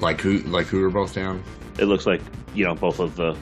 Like 0.00 0.20
who? 0.20 0.38
Like 0.40 0.66
who 0.66 0.82
are 0.84 0.90
both 0.90 1.14
down? 1.14 1.42
It 1.78 1.84
looks 1.86 2.06
like 2.06 2.20
you 2.54 2.64
know 2.64 2.74
both 2.74 2.98
of 3.00 3.16
the 3.16 3.36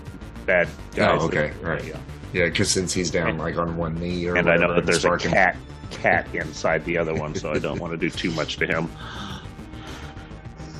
bad 0.46 0.68
guys. 0.94 1.18
Oh, 1.20 1.26
okay, 1.26 1.48
that- 1.48 1.62
right. 1.62 1.84
Yeah. 1.84 1.98
Yeah, 2.32 2.46
because 2.46 2.70
since 2.70 2.92
he's 2.92 3.10
down 3.10 3.38
like 3.38 3.56
on 3.56 3.76
one 3.76 3.94
knee 3.94 4.26
or 4.26 4.36
And 4.36 4.50
I 4.50 4.56
know 4.56 4.74
that 4.74 4.84
there's 4.84 5.04
a 5.04 5.16
cat 5.16 5.56
cat 5.90 6.28
inside 6.34 6.84
the 6.84 6.98
other 6.98 7.14
one, 7.14 7.34
so 7.34 7.50
I 7.52 7.58
don't 7.58 7.78
want 7.80 7.92
to 7.92 7.96
do 7.96 8.10
too 8.10 8.30
much 8.32 8.56
to 8.58 8.66
him. 8.66 8.90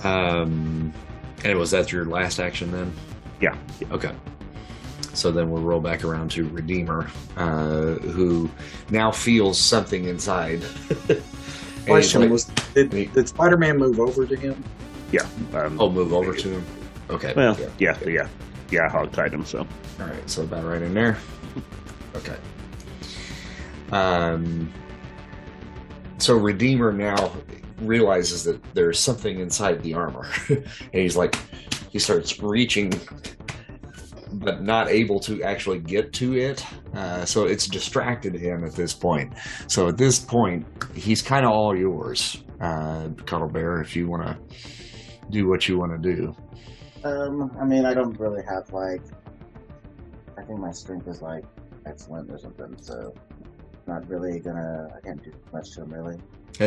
Um, 0.05 0.93
and 1.45 1.59
was 1.59 1.71
that 1.73 1.91
your 1.91 2.05
last 2.05 2.39
action 2.39 2.71
then? 2.71 2.93
Yeah. 3.41 3.57
Okay. 3.91 4.13
So 5.15 5.33
then 5.33 5.51
we'll 5.51 5.63
roll 5.63 5.81
back 5.81 6.05
around 6.05 6.31
to 6.33 6.49
Redeemer, 6.51 7.11
uh, 7.37 7.95
who 7.95 8.51
now 8.91 9.11
feels 9.11 9.59
something 9.59 10.05
inside. 10.05 10.63
Question 11.87 12.21
like- 12.23 12.31
was, 12.31 12.45
did, 12.75 12.91
did 12.91 13.29
Spider-Man 13.29 13.79
move 13.79 13.99
over 13.99 14.27
to 14.27 14.37
him? 14.37 14.63
Um, 15.55 15.81
oh, 15.81 15.91
move 15.91 16.13
over 16.13 16.35
to 16.35 16.49
him. 16.49 16.65
Okay. 17.11 17.33
well, 17.37 17.57
yeah. 17.59 17.69
yeah, 17.79 18.09
yeah, 18.09 18.29
yeah. 18.71 18.89
hog 18.89 19.13
tied 19.13 19.33
him. 19.33 19.45
So 19.45 19.61
All 20.01 20.07
right, 20.07 20.29
so 20.29 20.43
about 20.43 20.65
right 20.65 20.83
in 20.83 20.95
there. 20.95 21.19
Okay. 22.17 22.37
Um. 23.93 24.73
So 26.17 26.35
Redeemer 26.35 26.93
now 26.95 27.31
realizes 27.79 28.43
that 28.45 28.63
there's 28.73 28.99
something 28.99 29.39
inside 29.39 29.83
the 29.83 29.93
armor, 29.93 30.27
and 30.49 30.65
he's 30.93 31.15
like, 31.15 31.37
he 31.91 31.99
starts 31.99 32.41
reaching, 32.41 32.93
but 34.33 34.63
not 34.63 34.89
able 34.89 35.21
to 35.21 35.43
actually 35.43 35.79
get 35.79 36.13
to 36.15 36.37
it. 36.37 36.65
Uh, 36.95 37.25
so 37.25 37.45
it's 37.45 37.67
distracted 37.67 38.35
him 38.35 38.65
at 38.65 38.73
this 38.73 38.95
point. 38.95 39.35
So 39.67 39.89
at 39.89 39.99
this 39.99 40.19
point, 40.19 40.67
he's 40.95 41.21
kind 41.21 41.45
of 41.45 41.53
all 41.53 41.77
yours, 41.77 42.43
uh, 42.61 43.09
Cuddle 43.27 43.49
Bear, 43.49 43.81
if 43.83 43.95
you 43.95 44.09
want 44.09 44.23
to 44.23 44.39
do 45.31 45.49
what 45.49 45.69
you 45.69 45.79
want 45.79 45.93
to 46.01 46.15
do. 46.15 46.35
Um, 47.05 47.55
I 47.61 47.65
mean, 47.65 47.85
I 47.85 47.95
don't 47.95 48.19
really 48.19 48.43
have 48.45 48.73
like. 48.73 49.03
I 50.39 50.43
think 50.43 50.59
my 50.59 50.71
strength 50.73 51.09
is 51.09 51.23
like 51.23 51.45
excellent 51.87 52.31
or 52.31 52.39
something, 52.39 52.77
so 52.81 53.15
not 53.87 54.09
really 54.09 54.41
gonna. 54.41 54.89
I 54.97 55.01
can't 55.01 55.23
do 55.23 55.33
much 55.53 55.73
to 55.73 55.83
him 55.83 55.93
really. 55.93 56.19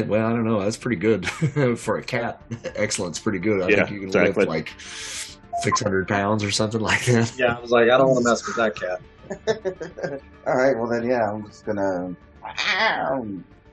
Well, 0.07 0.25
I 0.25 0.29
don't 0.29 0.45
know. 0.45 0.61
That's 0.61 0.77
pretty 0.77 0.97
good 0.97 1.27
for 1.79 1.97
a 1.97 2.03
cat. 2.03 2.41
Excellent's 2.75 3.19
pretty 3.19 3.39
good. 3.39 3.61
I 3.63 3.69
Yeah, 3.69 3.75
think 3.77 3.91
you 3.91 3.99
can 3.99 4.07
exactly. 4.09 4.45
lift 4.45 4.47
like 4.47 4.73
six 4.79 5.81
hundred 5.81 6.07
pounds 6.07 6.43
or 6.43 6.51
something 6.51 6.81
like 6.81 7.03
that. 7.05 7.33
Yeah, 7.37 7.55
I 7.55 7.59
was 7.59 7.71
like, 7.71 7.89
I 7.89 7.97
don't 7.97 8.09
want 8.09 8.23
to 8.23 8.29
mess 8.29 8.45
with 8.45 8.55
that 8.57 8.75
cat. 8.75 9.01
All 10.47 10.55
right, 10.55 10.75
well 10.77 10.87
then, 10.87 11.03
yeah, 11.07 11.31
I'm 11.31 11.45
just 11.47 11.65
gonna 11.65 12.15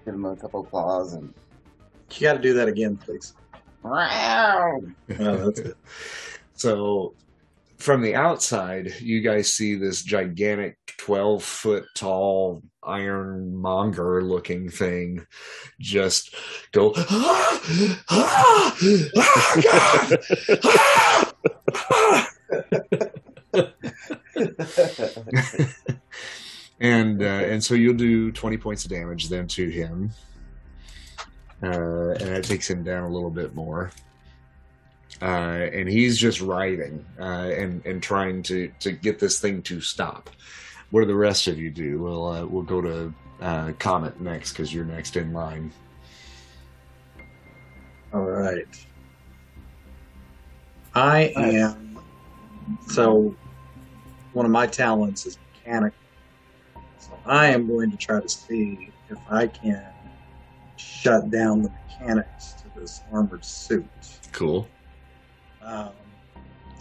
give 0.04 0.14
him 0.14 0.24
a 0.24 0.36
couple 0.36 0.64
claws 0.64 1.14
and. 1.14 1.32
You 2.14 2.20
got 2.28 2.34
to 2.34 2.38
do 2.38 2.54
that 2.54 2.68
again, 2.68 2.96
please. 2.96 3.34
Oh. 3.86 4.80
So, 6.54 7.14
from 7.76 8.00
the 8.00 8.14
outside, 8.14 8.94
you 9.00 9.20
guys 9.20 9.52
see 9.52 9.74
this 9.74 10.02
gigantic, 10.02 10.78
twelve 10.98 11.44
foot 11.44 11.84
tall 11.94 12.62
Iron 12.82 13.54
Monger 13.54 14.22
looking 14.22 14.70
thing 14.70 15.26
just 15.78 16.34
go. 16.72 16.94
Ah, 16.96 17.60
ah, 18.08 18.76
ah." 19.08 20.06
and 26.80 27.22
uh, 27.22 27.24
and 27.24 27.62
so 27.62 27.74
you'll 27.74 27.94
do 27.94 28.32
20 28.32 28.56
points 28.58 28.84
of 28.84 28.90
damage 28.90 29.28
then 29.28 29.46
to 29.48 29.68
him 29.68 30.10
uh, 31.62 32.10
and 32.10 32.28
that 32.28 32.44
takes 32.44 32.68
him 32.68 32.82
down 32.82 33.04
a 33.04 33.08
little 33.08 33.30
bit 33.30 33.54
more 33.54 33.90
uh, 35.22 35.24
and 35.24 35.88
he's 35.88 36.18
just 36.18 36.40
writhing 36.40 37.04
uh, 37.18 37.50
and 37.56 37.84
and 37.86 38.02
trying 38.02 38.42
to 38.42 38.70
to 38.78 38.92
get 38.92 39.18
this 39.18 39.40
thing 39.40 39.62
to 39.62 39.80
stop 39.80 40.30
what 40.90 41.00
do 41.00 41.06
the 41.06 41.14
rest 41.14 41.46
of 41.46 41.58
you 41.58 41.70
do 41.70 41.98
we'll 41.98 42.26
uh, 42.26 42.44
we'll 42.44 42.62
go 42.62 42.80
to 42.80 43.12
uh, 43.40 43.72
comet 43.78 44.20
next 44.20 44.52
because 44.52 44.72
you're 44.72 44.84
next 44.84 45.16
in 45.16 45.32
line 45.32 45.72
All 48.16 48.22
right. 48.22 48.86
I 50.94 51.32
am. 51.36 51.98
So, 52.88 53.36
one 54.32 54.46
of 54.46 54.52
my 54.52 54.66
talents 54.66 55.26
is 55.26 55.38
mechanic. 55.52 55.92
So, 56.98 57.10
I 57.26 57.48
am 57.48 57.66
going 57.66 57.90
to 57.90 57.96
try 57.98 58.20
to 58.20 58.28
see 58.28 58.90
if 59.10 59.18
I 59.28 59.48
can 59.48 59.86
shut 61.00 61.30
down 61.30 61.62
the 61.62 61.70
mechanics 61.70 62.54
to 62.54 62.80
this 62.80 63.02
armored 63.12 63.44
suit. 63.44 63.86
cool 64.32 64.68
Um, 65.62 65.90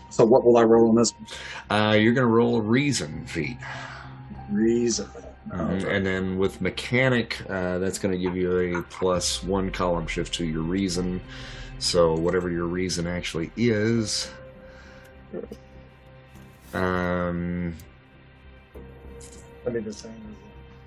so, 0.09 0.23
what 0.25 0.45
will 0.45 0.57
I 0.57 0.63
roll 0.63 0.89
on 0.89 0.95
this 0.95 1.11
one? 1.13 1.79
uh, 1.79 1.93
you're 1.93 2.13
gonna 2.13 2.27
roll 2.27 2.57
a 2.57 2.61
reason 2.61 3.25
feat 3.27 3.57
Reason. 4.51 5.07
Mhm. 5.49 5.83
And 5.87 6.05
then 6.05 6.37
with 6.37 6.59
mechanic, 6.61 7.39
uh, 7.49 7.77
that's 7.79 7.99
going 7.99 8.11
to 8.11 8.17
give 8.17 8.35
you 8.35 8.77
a 8.77 8.81
plus 8.83 9.43
one 9.43 9.69
column 9.71 10.07
shift 10.07 10.33
to 10.35 10.45
your 10.45 10.61
reason. 10.61 11.21
So 11.79 12.15
whatever 12.15 12.49
your 12.49 12.65
reason 12.65 13.05
actually 13.05 13.51
is, 13.55 14.27
um, 16.73 17.75
Let 19.65 19.75
me 19.75 19.81
just 19.81 19.99
say. 20.01 20.09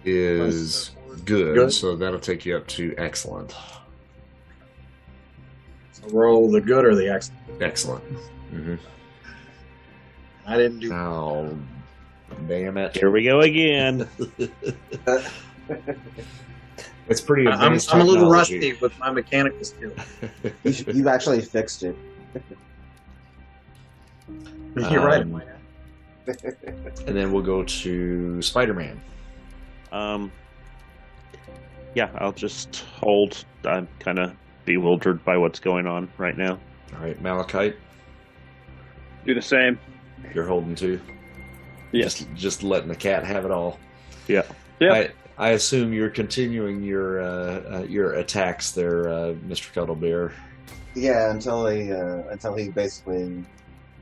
is 0.04 0.90
good. 1.24 1.54
Good. 1.54 1.72
So 1.72 1.96
that'll 1.96 2.20
take 2.20 2.44
you 2.46 2.56
up 2.56 2.66
to 2.68 2.94
excellent. 2.98 3.54
So, 5.92 6.08
roll 6.10 6.50
the 6.50 6.60
good 6.60 6.84
or 6.84 6.94
the 6.94 7.08
excellent. 7.12 7.62
Excellent. 7.62 8.04
hmm 8.50 8.74
I 10.46 10.56
didn't 10.56 10.80
do. 10.80 10.92
Oh, 10.92 11.58
damn 12.46 12.78
it! 12.78 12.96
here 12.96 13.10
we 13.10 13.22
go 13.24 13.40
again. 13.40 14.08
It's 17.08 17.22
pretty 17.22 17.46
I- 17.48 17.52
I'm. 17.52 17.78
I'm 17.90 18.00
a 18.00 18.04
little 18.04 18.30
technology. 18.30 18.58
rusty 18.58 18.72
with 18.74 18.98
my 18.98 19.10
mechanical 19.10 19.64
skill. 19.64 19.92
You 20.62 20.72
sh- 20.72 20.84
You've 20.88 21.06
actually 21.06 21.40
fixed 21.40 21.82
it. 21.82 21.96
You're 24.76 25.04
right. 25.04 25.22
Um, 25.22 25.42
And 27.06 27.16
then 27.16 27.32
we'll 27.32 27.42
go 27.42 27.62
to 27.64 28.42
Spider-Man. 28.42 29.00
Um, 29.90 30.30
yeah, 31.94 32.10
I'll 32.16 32.32
just 32.32 32.84
hold. 33.00 33.44
I'm 33.64 33.88
kind 33.98 34.18
of 34.18 34.34
bewildered 34.64 35.24
by 35.24 35.36
what's 35.36 35.58
going 35.60 35.86
on 35.86 36.08
right 36.18 36.36
now. 36.36 36.58
All 36.94 37.00
right, 37.02 37.20
Malachite, 37.20 37.76
Do 39.26 39.34
the 39.34 39.42
same. 39.42 39.78
you're 40.34 40.46
holding 40.46 40.74
too. 40.74 41.00
Yes. 41.92 42.14
Just, 42.18 42.34
just 42.34 42.62
letting 42.62 42.88
the 42.88 42.96
cat 42.96 43.24
have 43.24 43.44
it 43.44 43.50
all. 43.50 43.78
Yeah. 44.26 44.42
Yep. 44.80 45.12
I, 45.38 45.46
I 45.46 45.50
assume 45.50 45.92
you're 45.92 46.10
continuing 46.10 46.82
your 46.82 47.20
uh, 47.20 47.78
uh, 47.78 47.82
your 47.88 48.14
attacks 48.14 48.72
there, 48.72 49.08
uh, 49.08 49.34
Mr. 49.46 49.72
Cuddlebear. 49.72 50.32
Yeah, 50.94 51.30
until 51.30 51.66
he 51.66 51.92
uh, 51.92 52.22
until 52.30 52.54
he 52.54 52.68
basically 52.68 53.44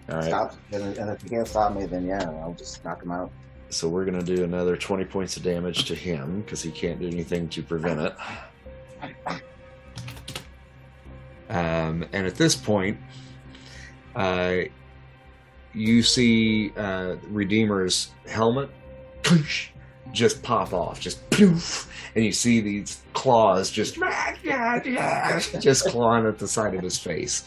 All 0.08 0.16
right. 0.16 0.24
stops. 0.24 0.56
And, 0.72 0.96
and 0.96 1.10
if 1.10 1.22
he 1.22 1.28
can't 1.28 1.46
stop 1.46 1.74
me, 1.76 1.86
then 1.86 2.06
yeah, 2.06 2.22
I'll 2.42 2.54
just 2.58 2.84
knock 2.84 3.02
him 3.02 3.10
out. 3.12 3.30
So 3.68 3.88
we're 3.88 4.04
going 4.04 4.18
to 4.18 4.36
do 4.36 4.44
another 4.44 4.76
20 4.76 5.04
points 5.06 5.36
of 5.36 5.42
damage 5.42 5.84
to 5.86 5.94
him 5.94 6.42
because 6.42 6.62
he 6.62 6.70
can't 6.70 7.00
do 7.00 7.06
anything 7.08 7.48
to 7.50 7.62
prevent 7.62 8.00
it. 8.00 8.14
Um, 11.48 12.04
and 12.12 12.26
at 12.26 12.36
this 12.36 12.54
point, 12.54 12.98
uh, 14.14 14.56
you 15.74 16.02
see 16.02 16.72
uh, 16.76 17.16
Redeemer's 17.28 18.10
helmet 18.26 18.70
just 20.12 20.42
pop 20.42 20.72
off, 20.72 21.00
just 21.00 21.28
poof, 21.30 21.92
and 22.14 22.24
you 22.24 22.32
see 22.32 22.60
these 22.60 23.02
claws 23.12 23.70
just 23.70 23.98
just 25.60 25.86
clawing 25.86 26.26
at 26.26 26.38
the 26.38 26.48
side 26.48 26.74
of 26.74 26.82
his 26.82 26.98
face. 26.98 27.46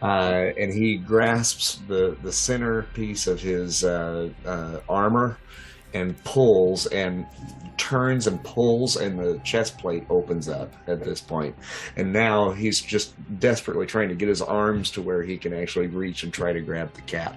Uh, 0.00 0.52
and 0.56 0.72
he 0.72 0.96
grasps 0.96 1.80
the 1.88 2.16
the 2.22 2.32
center 2.32 2.82
piece 2.94 3.26
of 3.26 3.40
his 3.40 3.82
uh, 3.82 4.30
uh, 4.46 4.80
armor 4.88 5.38
and 5.92 6.22
pulls 6.24 6.86
and 6.86 7.26
turns 7.78 8.26
and 8.26 8.42
pulls, 8.44 8.96
and 8.96 9.18
the 9.18 9.40
chest 9.44 9.78
plate 9.78 10.04
opens 10.10 10.48
up 10.48 10.72
at 10.86 11.02
this 11.02 11.20
point. 11.20 11.56
And 11.96 12.12
now 12.12 12.50
he's 12.50 12.80
just 12.80 13.14
desperately 13.40 13.86
trying 13.86 14.08
to 14.08 14.14
get 14.14 14.28
his 14.28 14.42
arms 14.42 14.90
to 14.92 15.02
where 15.02 15.22
he 15.22 15.38
can 15.38 15.54
actually 15.54 15.86
reach 15.86 16.22
and 16.24 16.32
try 16.32 16.52
to 16.52 16.60
grab 16.60 16.92
the 16.94 17.02
cat. 17.02 17.36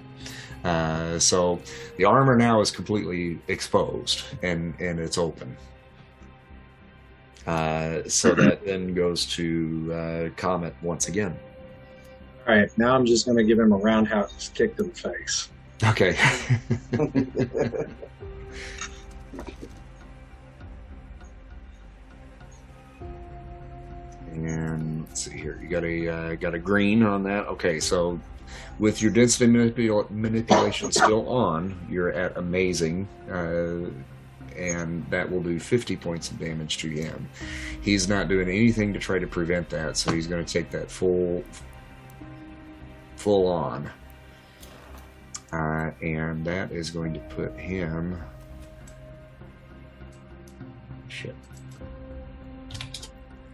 Uh, 0.64 1.18
so 1.18 1.60
the 1.98 2.06
armor 2.06 2.36
now 2.36 2.62
is 2.62 2.70
completely 2.70 3.40
exposed 3.48 4.24
and 4.44 4.76
and 4.80 5.00
it's 5.00 5.18
open. 5.18 5.56
Uh, 7.48 8.04
so 8.08 8.36
that 8.36 8.64
then 8.64 8.94
goes 8.94 9.26
to 9.26 9.92
uh, 9.92 10.30
Comet 10.36 10.76
once 10.84 11.08
again. 11.08 11.36
All 12.48 12.56
right, 12.56 12.76
now 12.78 12.96
I'm 12.96 13.06
just 13.06 13.26
going 13.26 13.38
to 13.38 13.44
give 13.44 13.60
him 13.60 13.72
a 13.72 13.78
roundhouse 13.78 14.50
kick 14.50 14.76
to 14.78 14.84
the 14.84 14.90
face. 14.90 15.50
Okay. 15.84 16.18
and 24.32 25.06
let's 25.08 25.26
see 25.26 25.38
here. 25.38 25.60
You 25.62 25.70
got 25.70 25.84
a 25.84 26.08
uh, 26.10 26.36
got 26.36 26.56
a 26.56 26.60
green 26.60 27.04
on 27.04 27.24
that. 27.24 27.46
Okay, 27.48 27.80
so 27.80 28.20
with 28.80 29.02
your 29.02 29.12
density 29.12 29.46
manipul- 29.46 30.10
manipulation 30.10 30.92
still 30.92 31.30
on, 31.30 31.78
you're 31.90 32.12
at 32.12 32.36
amazing, 32.38 33.08
uh, 33.30 33.90
and 34.58 35.06
that 35.10 35.30
will 35.32 35.44
do 35.44 35.60
50 35.60 35.96
points 35.98 36.32
of 36.32 36.40
damage 36.40 36.80
to 36.80 36.90
him. 36.90 37.30
He's 37.82 38.08
not 38.10 38.28
doing 38.28 38.50
anything 38.50 38.94
to 38.94 39.00
try 39.00 39.20
to 39.20 39.28
prevent 39.28 39.70
that, 39.70 39.98
so 39.98 40.12
he's 40.12 40.28
going 40.28 40.44
to 40.44 40.52
take 40.52 40.72
that 40.72 40.90
full 40.90 41.44
full 43.22 43.48
on. 43.48 43.88
Uh, 45.54 45.92
and 46.02 46.44
that 46.44 46.72
is 46.72 46.90
going 46.90 47.14
to 47.14 47.20
put 47.20 47.56
him. 47.56 48.20
Shit. 51.08 51.36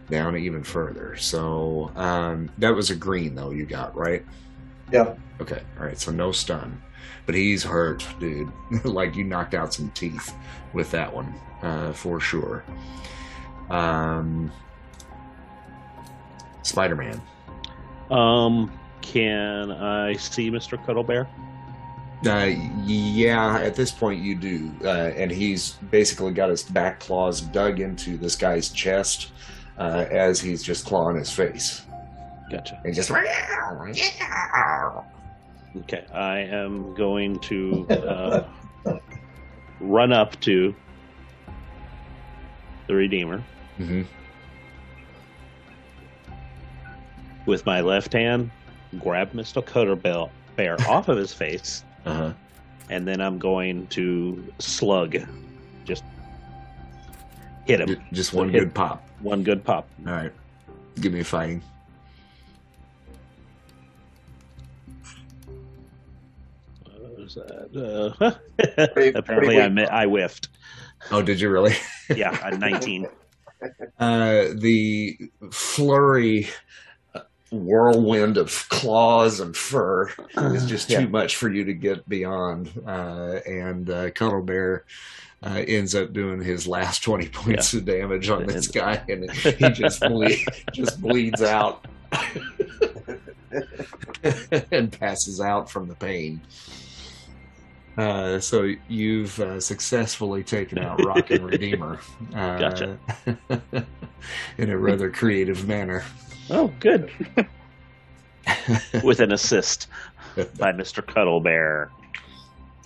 Down 0.08 0.36
even 0.38 0.62
further. 0.62 1.16
So 1.16 1.92
um, 1.96 2.50
that 2.56 2.74
was 2.74 2.88
a 2.88 2.94
green, 2.94 3.34
though, 3.34 3.50
you 3.50 3.66
got, 3.66 3.94
right? 3.94 4.24
Yeah. 4.90 5.14
Okay. 5.40 5.60
All 5.78 5.84
right. 5.84 5.98
So 5.98 6.12
no 6.12 6.32
stun. 6.32 6.80
But 7.26 7.34
he's 7.34 7.62
hurt, 7.62 8.06
dude. 8.18 8.50
like 8.84 9.16
you 9.16 9.24
knocked 9.24 9.52
out 9.52 9.74
some 9.74 9.90
teeth 9.90 10.34
with 10.72 10.90
that 10.92 11.12
one, 11.12 11.34
uh, 11.60 11.92
for 11.92 12.20
sure. 12.20 12.64
Um, 13.68 14.50
Spider 16.62 16.96
Man. 16.96 17.20
Um, 18.10 18.72
can 19.02 19.70
I 19.72 20.14
see 20.14 20.50
Mr. 20.50 20.82
Cuddlebear? 20.84 21.26
Uh, 22.26 22.52
yeah, 22.84 23.58
at 23.58 23.76
this 23.76 23.92
point 23.92 24.20
you 24.20 24.34
do, 24.34 24.72
uh, 24.84 24.88
and 25.16 25.30
he's 25.30 25.72
basically 25.90 26.32
got 26.32 26.50
his 26.50 26.64
back 26.64 26.98
claws 26.98 27.40
dug 27.40 27.78
into 27.78 28.16
this 28.16 28.34
guy's 28.34 28.70
chest 28.70 29.30
uh, 29.78 30.04
as 30.10 30.40
he's 30.40 30.62
just 30.64 30.84
clawing 30.84 31.16
his 31.16 31.30
face, 31.30 31.82
Gotcha. 32.50 32.80
and 32.84 32.92
just 32.92 33.12
Okay, 35.76 36.04
I 36.12 36.38
am 36.40 36.92
going 36.94 37.38
to 37.40 37.86
uh, 37.88 38.48
run 39.80 40.12
up 40.12 40.38
to 40.40 40.74
the 42.88 42.94
Redeemer 42.94 43.44
Mhm. 43.78 44.06
with 47.46 47.64
my 47.64 47.80
left 47.80 48.12
hand, 48.12 48.50
grab 48.98 49.32
Mr. 49.32 49.64
Cuddlebear 49.64 50.30
bear 50.56 50.76
off 50.88 51.08
of 51.08 51.16
his 51.16 51.32
face, 51.32 51.84
uh-huh. 52.04 52.32
and 52.90 53.06
then 53.06 53.20
I'm 53.20 53.38
going 53.38 53.86
to 53.88 54.44
slug. 54.58 55.16
Just 55.84 56.04
hit 57.66 57.80
him. 57.80 58.02
Just 58.12 58.32
one 58.32 58.50
Hit- 58.50 58.60
good 58.60 58.74
pop. 58.74 59.06
One 59.20 59.42
good 59.42 59.64
pop. 59.64 59.88
All 60.06 60.12
right, 60.12 60.32
give 61.00 61.12
me 61.12 61.20
a 61.20 61.24
fighting. 61.24 61.62
That? 67.34 68.14
Uh, 68.20 68.30
Pretty- 68.94 69.16
apparently, 69.18 69.56
pretty 69.56 69.60
I 69.60 69.68
mi- 69.68 69.86
I 69.86 70.06
whiffed. 70.06 70.48
Oh, 71.10 71.20
did 71.22 71.40
you 71.40 71.50
really? 71.50 71.74
Yeah, 72.14 72.36
a 72.46 72.56
19. 72.56 73.06
Uh, 73.98 74.50
the 74.54 75.18
flurry 75.50 76.46
whirlwind 77.50 78.36
of 78.36 78.68
claws 78.68 79.40
and 79.40 79.56
fur 79.56 80.10
is 80.36 80.66
just 80.66 80.88
too 80.88 80.94
Yeah. 81.02 81.06
much 81.06 81.36
for 81.36 81.48
you 81.50 81.64
to 81.64 81.72
get 81.74 82.08
beyond. 82.08 82.70
Uh, 82.86 83.40
and 83.46 83.88
uh, 83.90 84.10
Cuddle 84.10 84.42
Bear 84.42 84.84
uh, 85.42 85.62
ends 85.66 85.94
up 85.94 86.12
doing 86.12 86.40
his 86.42 86.66
last 86.68 87.02
20 87.02 87.28
points 87.28 87.72
of 87.74 87.84
damage 87.84 88.28
on 88.28 88.46
this 88.46 88.68
guy, 88.68 89.02
and 89.08 89.30
he 89.30 89.70
just, 89.70 90.00
ble- 90.00 90.28
just 90.72 91.00
bleeds 91.00 91.42
out 91.42 91.86
and 94.72 94.92
passes 94.98 95.40
out 95.40 95.70
from 95.70 95.88
the 95.88 95.94
pain. 95.94 96.40
Uh, 97.96 98.38
so 98.38 98.72
you've 98.88 99.38
uh, 99.40 99.58
successfully 99.60 100.44
taken 100.44 100.78
out 100.78 101.04
Rock 101.04 101.30
and 101.30 101.44
Redeemer. 101.44 101.98
Uh, 102.34 102.58
Gotcha. 102.58 102.98
in 104.58 104.70
a 104.70 104.76
rather 104.76 105.10
creative 105.10 105.66
manner. 105.66 106.04
Oh, 106.50 106.72
good. 106.80 107.10
With 109.04 109.20
an 109.20 109.32
assist 109.32 109.88
by 110.58 110.72
Mr. 110.72 111.02
Cuddlebear. 111.04 111.90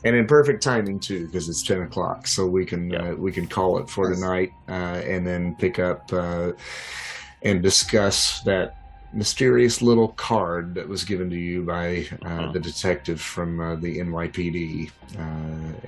and 0.04 0.16
in 0.16 0.26
perfect 0.26 0.62
timing 0.62 0.98
too, 0.98 1.26
because 1.26 1.48
it's 1.48 1.62
ten 1.62 1.82
o'clock, 1.82 2.26
so 2.26 2.46
we 2.46 2.64
can 2.64 2.90
Yeah. 2.90 3.10
uh, 3.10 3.14
we 3.14 3.30
can 3.30 3.46
call 3.46 3.78
it 3.78 3.88
for 3.88 4.12
tonight, 4.12 4.50
uh, 4.68 4.72
and 4.72 5.24
then 5.26 5.54
pick 5.56 5.78
up 5.78 6.12
uh, 6.12 6.52
and 7.42 7.62
discuss 7.62 8.40
that 8.42 8.76
mysterious 9.12 9.80
little 9.82 10.08
card 10.08 10.74
that 10.74 10.88
was 10.88 11.04
given 11.04 11.28
to 11.30 11.36
you 11.36 11.62
by 11.62 12.06
uh, 12.24 12.26
Uh-huh. 12.26 12.52
the 12.52 12.58
detective 12.60 13.20
from 13.20 13.60
uh, 13.60 13.76
the 13.76 13.98
NYPD, 13.98 14.90
uh, 15.18 15.22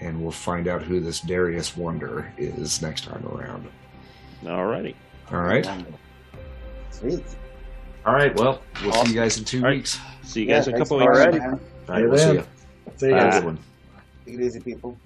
and 0.01 0.23
we'll 0.23 0.31
find 0.31 0.69
out 0.69 0.83
who 0.83 1.01
this 1.01 1.21
Darius 1.21 1.77
Wonder 1.77 2.31
is 2.39 2.81
next 2.83 3.05
time 3.05 3.27
around. 3.35 3.67
Alrighty. 4.45 4.95
All 5.33 5.41
right, 5.41 5.67
Sweet. 6.91 7.25
All 8.07 8.13
right. 8.15 8.35
Well, 8.37 8.61
we'll 8.83 8.93
awesome. 8.93 9.07
see 9.07 9.15
you 9.15 9.21
guys 9.21 9.39
in 9.39 9.45
two 9.45 9.63
right. 9.63 9.77
weeks. 9.77 9.99
See 10.23 10.43
you 10.43 10.47
guys 10.47 10.67
yeah, 10.67 10.75
in 10.75 10.77
a 10.77 10.85
couple 10.85 10.99
weeks. 10.99 11.19
All 11.19 11.27
right, 11.27 12.09
We'll 12.09 12.19
see 12.19 12.33
you. 12.35 12.45
See 12.97 13.07
you 13.07 13.13
guys. 13.13 13.35
Have 13.35 13.59
Take 14.27 14.35
it 14.35 14.41
easy, 14.41 14.61
people. 14.61 14.99